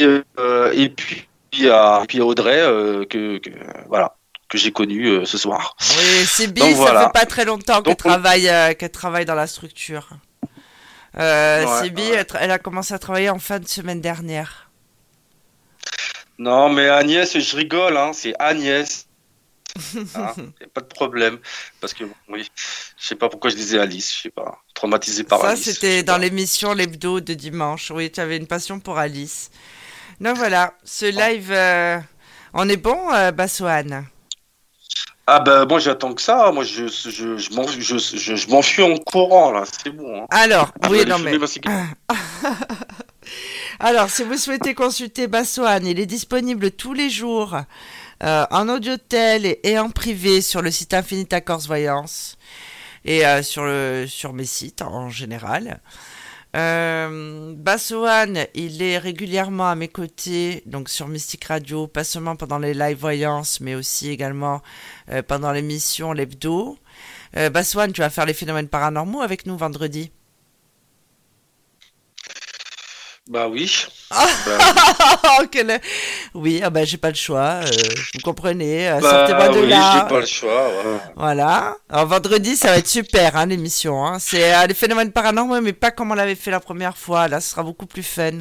euh, 0.01 0.71
et 0.75 0.89
puis 0.91 1.29
à, 1.71 2.01
et 2.03 2.07
puis 2.07 2.21
à 2.21 2.25
Audrey 2.25 2.61
euh, 2.61 3.05
que, 3.05 3.39
que 3.39 3.51
voilà 3.89 4.17
que 4.49 4.59
j'ai 4.59 4.71
connu 4.71 5.07
euh, 5.07 5.25
ce 5.25 5.39
soir. 5.39 5.75
Oui, 5.81 6.47
Donc, 6.49 6.69
ça 6.71 6.75
voilà. 6.75 7.05
fait 7.05 7.13
pas 7.21 7.25
très 7.27 7.47
longtemps 7.47 7.81
qu'elle 7.81 7.97
travaille, 7.97 8.49
euh, 8.51 8.75
qu'elle 8.75 8.91
travaille 8.91 9.25
dans 9.25 9.35
la 9.35 9.47
structure. 9.47 10.11
Euh, 11.19 11.65
Ouais, 11.65 11.85
Sibi, 11.85 12.03
ouais. 12.03 12.27
elle, 12.39 12.51
a 12.51 12.59
commencé 12.59 12.93
à 12.93 12.99
travailler 12.99 13.31
en 13.31 13.39
fin 13.39 13.59
de 13.59 13.67
semaine 13.67 14.03
dernière. 14.03 14.71
Non, 16.39 16.69
mais 16.69 16.89
Agnès, 16.89 17.39
je 17.39 17.57
rigole, 17.57 17.97
hein, 17.97 18.13
c'est 18.13 18.35
Agnès. 18.39 19.07
Hein, 20.15 20.35
y 20.61 20.65
a 20.65 20.69
pas 20.73 20.81
de 20.83 20.87
problème. 20.87 21.39
Parce 21.81 21.95
que, 21.95 22.05
oui, 22.29 22.47
je 22.99 23.07
sais 23.07 23.15
pas 23.15 23.31
pourquoi 23.31 23.51
je 23.51 23.57
disais 23.57 23.79
Alice, 23.79 24.15
je 24.15 24.23
sais 24.23 24.31
pas, 24.31 24.59
traumatisé 24.75 25.25
par 25.25 25.41
Ça, 25.41 25.51
Alice. 25.51 25.65
je 25.65 25.71
c'était 25.71 26.03
dans 26.03 26.19
l'émission 26.19 26.75
L'Hebdo 26.75 27.21
de 27.21 27.33
dimanche. 27.35 27.91
Oui, 27.91 28.11
tu 28.11 28.21
avais 28.21 28.37
une 28.37 28.47
passion 28.47 28.81
pour 28.81 28.99
Alice. 28.99 29.51
Donc 30.23 30.37
voilà, 30.37 30.75
ce 30.85 31.07
live, 31.07 31.51
euh, 31.51 31.99
on 32.55 32.69
est 32.69 32.77
bon, 32.77 33.13
euh, 33.13 33.33
Bassoane? 33.33 34.07
Ah 35.27 35.41
ben, 35.41 35.65
moi 35.67 35.81
j'attends 35.81 36.15
que 36.15 36.23
ça, 36.23 36.53
moi 36.53 36.63
je, 36.63 36.87
je, 36.87 37.37
je, 37.39 37.55
m'en- 37.55 37.67
je, 37.67 37.99
je, 37.99 38.37
je 38.37 38.49
m'enfuis 38.49 38.85
en 38.85 38.97
courant, 38.99 39.51
là, 39.51 39.65
c'est 39.67 39.91
bon. 39.91 40.23
Hein. 40.23 40.27
Alors, 40.31 40.71
oui, 40.89 41.05
non 41.07 41.19
mais... 41.19 41.37
Alors, 43.81 44.11
si 44.11 44.23
vous 44.23 44.37
souhaitez 44.37 44.75
consulter 44.75 45.27
Bassoane, 45.27 45.87
il 45.87 45.99
est 45.99 46.07
disponible 46.07 46.71
tous 46.71 46.93
les 46.93 47.11
jours 47.11 47.57
euh, 48.23 48.47
en 48.51 48.69
audiotel 48.69 49.45
et, 49.47 49.61
et 49.65 49.79
en 49.79 49.91
privé 49.91 50.41
sur 50.41 50.63
le 50.63 50.71
site 50.71 50.95
Infinita 50.95 51.41
Corse 51.41 51.67
Voyance 51.67 52.37
et 53.05 53.23
sur, 53.43 53.65
le, 53.65 54.07
sur 54.09 54.33
mes 54.33 54.45
sites 54.45 54.83
en 54.83 55.11
général. 55.11 55.81
Euh, 56.55 57.55
il 58.55 58.83
est 58.83 58.99
régulièrement 58.99 59.69
à 59.69 59.75
mes 59.75 59.89
côtés, 59.89 60.63
donc 60.67 60.89
sur 60.89 61.09
Mystique 61.09 61.45
Radio, 61.47 61.87
pas 61.87 62.05
seulement 62.05 62.37
pendant 62.37 62.59
les 62.59 62.75
live 62.75 62.99
voyances, 62.99 63.61
mais 63.61 63.75
aussi 63.75 64.11
également 64.11 64.61
euh, 65.11 65.23
pendant 65.23 65.53
l'émission 65.53 66.13
L'Hebdo. 66.13 66.77
Euh, 67.37 67.51
tu 67.51 68.01
vas 68.01 68.11
faire 68.11 68.27
les 68.27 68.35
phénomènes 68.35 68.69
paranormaux 68.69 69.23
avec 69.23 69.47
nous 69.47 69.57
vendredi. 69.57 70.13
Bah 73.29 73.49
oui. 73.49 73.71
Ah. 74.11 74.27
Bah, 75.23 75.47
quelle- 75.51 75.81
Oui, 76.35 76.61
ah 76.63 76.71
bah, 76.71 76.85
j'ai 76.85 76.97
pas 76.97 77.09
le 77.09 77.15
choix, 77.15 77.61
euh, 77.65 77.71
vous 78.15 78.21
comprenez, 78.23 78.89
euh, 78.91 79.01
bah 79.01 79.11
sortez-moi 79.11 79.49
de 79.49 79.61
oui, 79.61 79.69
là. 79.69 80.01
j'ai 80.03 80.09
pas 80.15 80.21
le 80.21 80.27
choix. 80.27 80.69
ouais. 80.69 80.99
Voilà. 81.17 81.77
Alors 81.89 82.07
vendredi, 82.07 82.57
ça 82.57 82.69
va 82.73 82.79
être 82.79 82.89
super, 82.89 83.37
hein, 83.37 83.47
l'émission. 83.47 84.05
Hein. 84.05 84.19
C'est 84.19 84.53
euh, 84.55 84.67
les 84.67 84.75
phénomènes 84.75 85.13
paranormaux, 85.13 85.61
mais 85.61 85.73
pas 85.73 85.91
comme 85.93 86.11
on 86.11 86.15
l'avait 86.15 86.35
fait 86.35 86.51
la 86.51 86.61
première 86.61 86.97
fois. 86.99 87.29
Là, 87.29 87.41
ce 87.41 87.51
sera 87.51 87.63
beaucoup 87.63 87.87
plus 87.87 88.03
fun. 88.03 88.39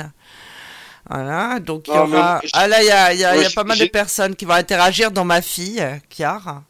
Voilà. 1.10 1.60
Donc 1.60 1.88
il 1.88 1.94
y 1.94 1.98
aura. 1.98 2.41
Ah 2.53 2.68
là, 2.68 2.82
il 2.82 2.88
y 2.88 2.91
a, 2.91 3.14
il 3.14 3.20
y 3.20 3.24
a- 3.26 3.36
il 3.36 3.41
y 3.41 3.45
a 3.45 3.49
moi, 3.49 3.52
pas 3.56 3.64
mal 3.64 3.78
de 3.78 3.86
personnes 3.86 4.36
qui 4.36 4.45
vont 4.45 4.53
interagir, 4.56 5.12
dont 5.12 5.26
ma 5.26 5.41
fille, 5.41 5.80
euh, 5.80 5.95
Kiar. 6.10 6.64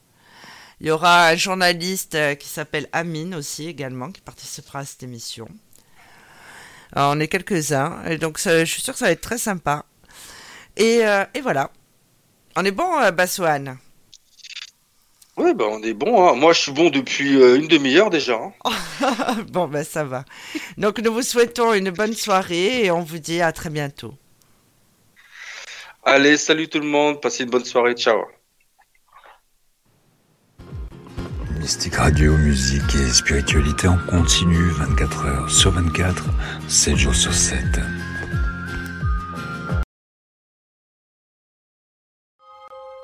Il 0.81 0.87
y 0.87 0.91
aura 0.91 1.27
un 1.27 1.35
journaliste 1.35 2.17
qui 2.37 2.47
s'appelle 2.49 2.87
Amine 2.91 3.35
aussi 3.35 3.67
également, 3.67 4.11
qui 4.11 4.19
participera 4.21 4.79
à 4.79 4.85
cette 4.85 5.03
émission. 5.03 5.47
Alors, 6.93 7.13
on 7.15 7.19
est 7.19 7.27
quelques-uns, 7.27 8.03
et 8.05 8.17
donc 8.17 8.37
ça- 8.39 8.65
je 8.65 8.71
suis 8.71 8.81
sûr 8.81 8.93
que 8.93 8.99
ça 8.99 9.05
va 9.05 9.11
être 9.11 9.21
très 9.21 9.37
sympa. 9.37 9.85
Et, 10.77 11.05
euh, 11.05 11.25
et 11.33 11.41
voilà. 11.41 11.71
On 12.57 12.65
est 12.65 12.71
bon, 12.71 12.99
euh, 13.01 13.11
Bassoane? 13.11 13.77
Ouais, 15.35 15.53
bah 15.53 15.65
on 15.69 15.81
est 15.83 15.93
bon. 15.93 16.25
Hein. 16.29 16.35
Moi 16.35 16.53
je 16.53 16.61
suis 16.61 16.71
bon 16.71 16.89
depuis 16.89 17.35
euh, 17.35 17.57
une 17.57 17.67
demi-heure 17.67 18.09
déjà. 18.09 18.35
hein. 18.35 18.53
bon, 19.51 19.67
ben 19.67 19.83
ça 19.83 20.03
va. 20.03 20.25
Donc, 20.77 20.99
nous 20.99 21.13
vous 21.13 21.21
souhaitons 21.21 21.73
une 21.73 21.91
bonne 21.91 22.13
soirée 22.13 22.85
et 22.85 22.91
on 22.91 23.01
vous 23.01 23.19
dit 23.19 23.41
à 23.41 23.51
très 23.51 23.69
bientôt. 23.69 24.13
Allez, 26.03 26.37
salut 26.37 26.69
tout 26.69 26.79
le 26.79 26.85
monde, 26.85 27.19
passez 27.21 27.43
une 27.43 27.49
bonne 27.49 27.65
soirée, 27.65 27.95
ciao. 27.95 28.25
Mystique 31.61 31.97
Radio, 31.97 32.35
musique 32.37 32.95
et 32.95 33.13
spiritualité 33.13 33.87
en 33.87 33.97
continu 34.09 34.57
24 34.79 35.25
heures 35.25 35.51
sur 35.51 35.69
24, 35.69 36.25
7 36.67 36.97
jours 36.97 37.13
sur 37.13 37.31
7. 37.31 37.63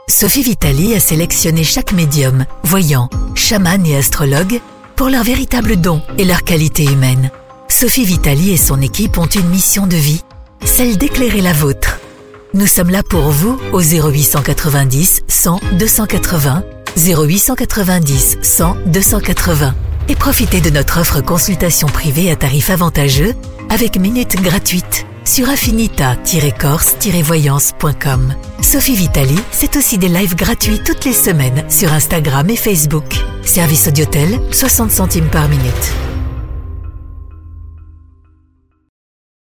Sophie 0.08 0.42
Vitali 0.42 0.96
a 0.96 1.00
sélectionné 1.00 1.64
chaque 1.64 1.92
médium, 1.92 2.46
voyant, 2.64 3.12
chaman 3.36 3.86
et 3.86 3.96
astrologue 3.96 4.60
pour 4.96 5.10
leur 5.10 5.24
véritable 5.24 5.76
don 5.78 6.02
et 6.18 6.26
leur 6.26 6.42
qualité 6.42 6.84
humaine. 6.84 7.30
Sophie 7.68 8.06
Vitali 8.06 8.54
et 8.54 8.58
son 8.58 8.82
équipe 8.82 9.20
ont 9.20 9.28
une 9.28 9.50
mission 9.50 9.86
de 9.86 9.98
vie, 9.98 10.24
celle 10.66 10.98
d'éclairer 10.98 11.42
la 11.42 11.54
vôtre. 11.54 12.00
Nous 12.56 12.66
sommes 12.66 12.90
là 12.90 13.04
pour 13.04 13.30
vous 13.30 13.60
au 13.72 13.82
0890 13.82 15.26
100 15.28 15.60
280, 15.74 16.64
0890 16.98 18.40
100 18.42 18.78
280 18.88 19.76
et 20.10 20.16
profitez 20.16 20.62
de 20.62 20.70
notre 20.70 21.00
offre 21.00 21.22
consultation 21.22 21.88
privée 21.88 22.30
à 22.32 22.36
tarif 22.36 22.70
avantageux 22.70 23.34
avec 23.70 23.98
minutes 24.00 24.42
gratuites 24.42 25.06
sur 25.26 25.50
affinita-corse-voyance.com. 25.50 28.34
Sophie 28.62 28.96
Vitali, 28.96 29.38
c'est 29.52 29.76
aussi 29.76 29.98
des 29.98 30.08
lives 30.08 30.36
gratuits 30.36 30.80
toutes 30.86 31.04
les 31.06 31.14
semaines 31.14 31.66
sur 31.70 31.92
Instagram 31.92 32.48
et 32.50 32.56
Facebook. 32.56 33.04
Service 33.44 33.88
Audiotel, 33.88 34.40
60 34.52 34.92
centimes 34.92 35.30
par 35.30 35.50
minute. 35.50 36.07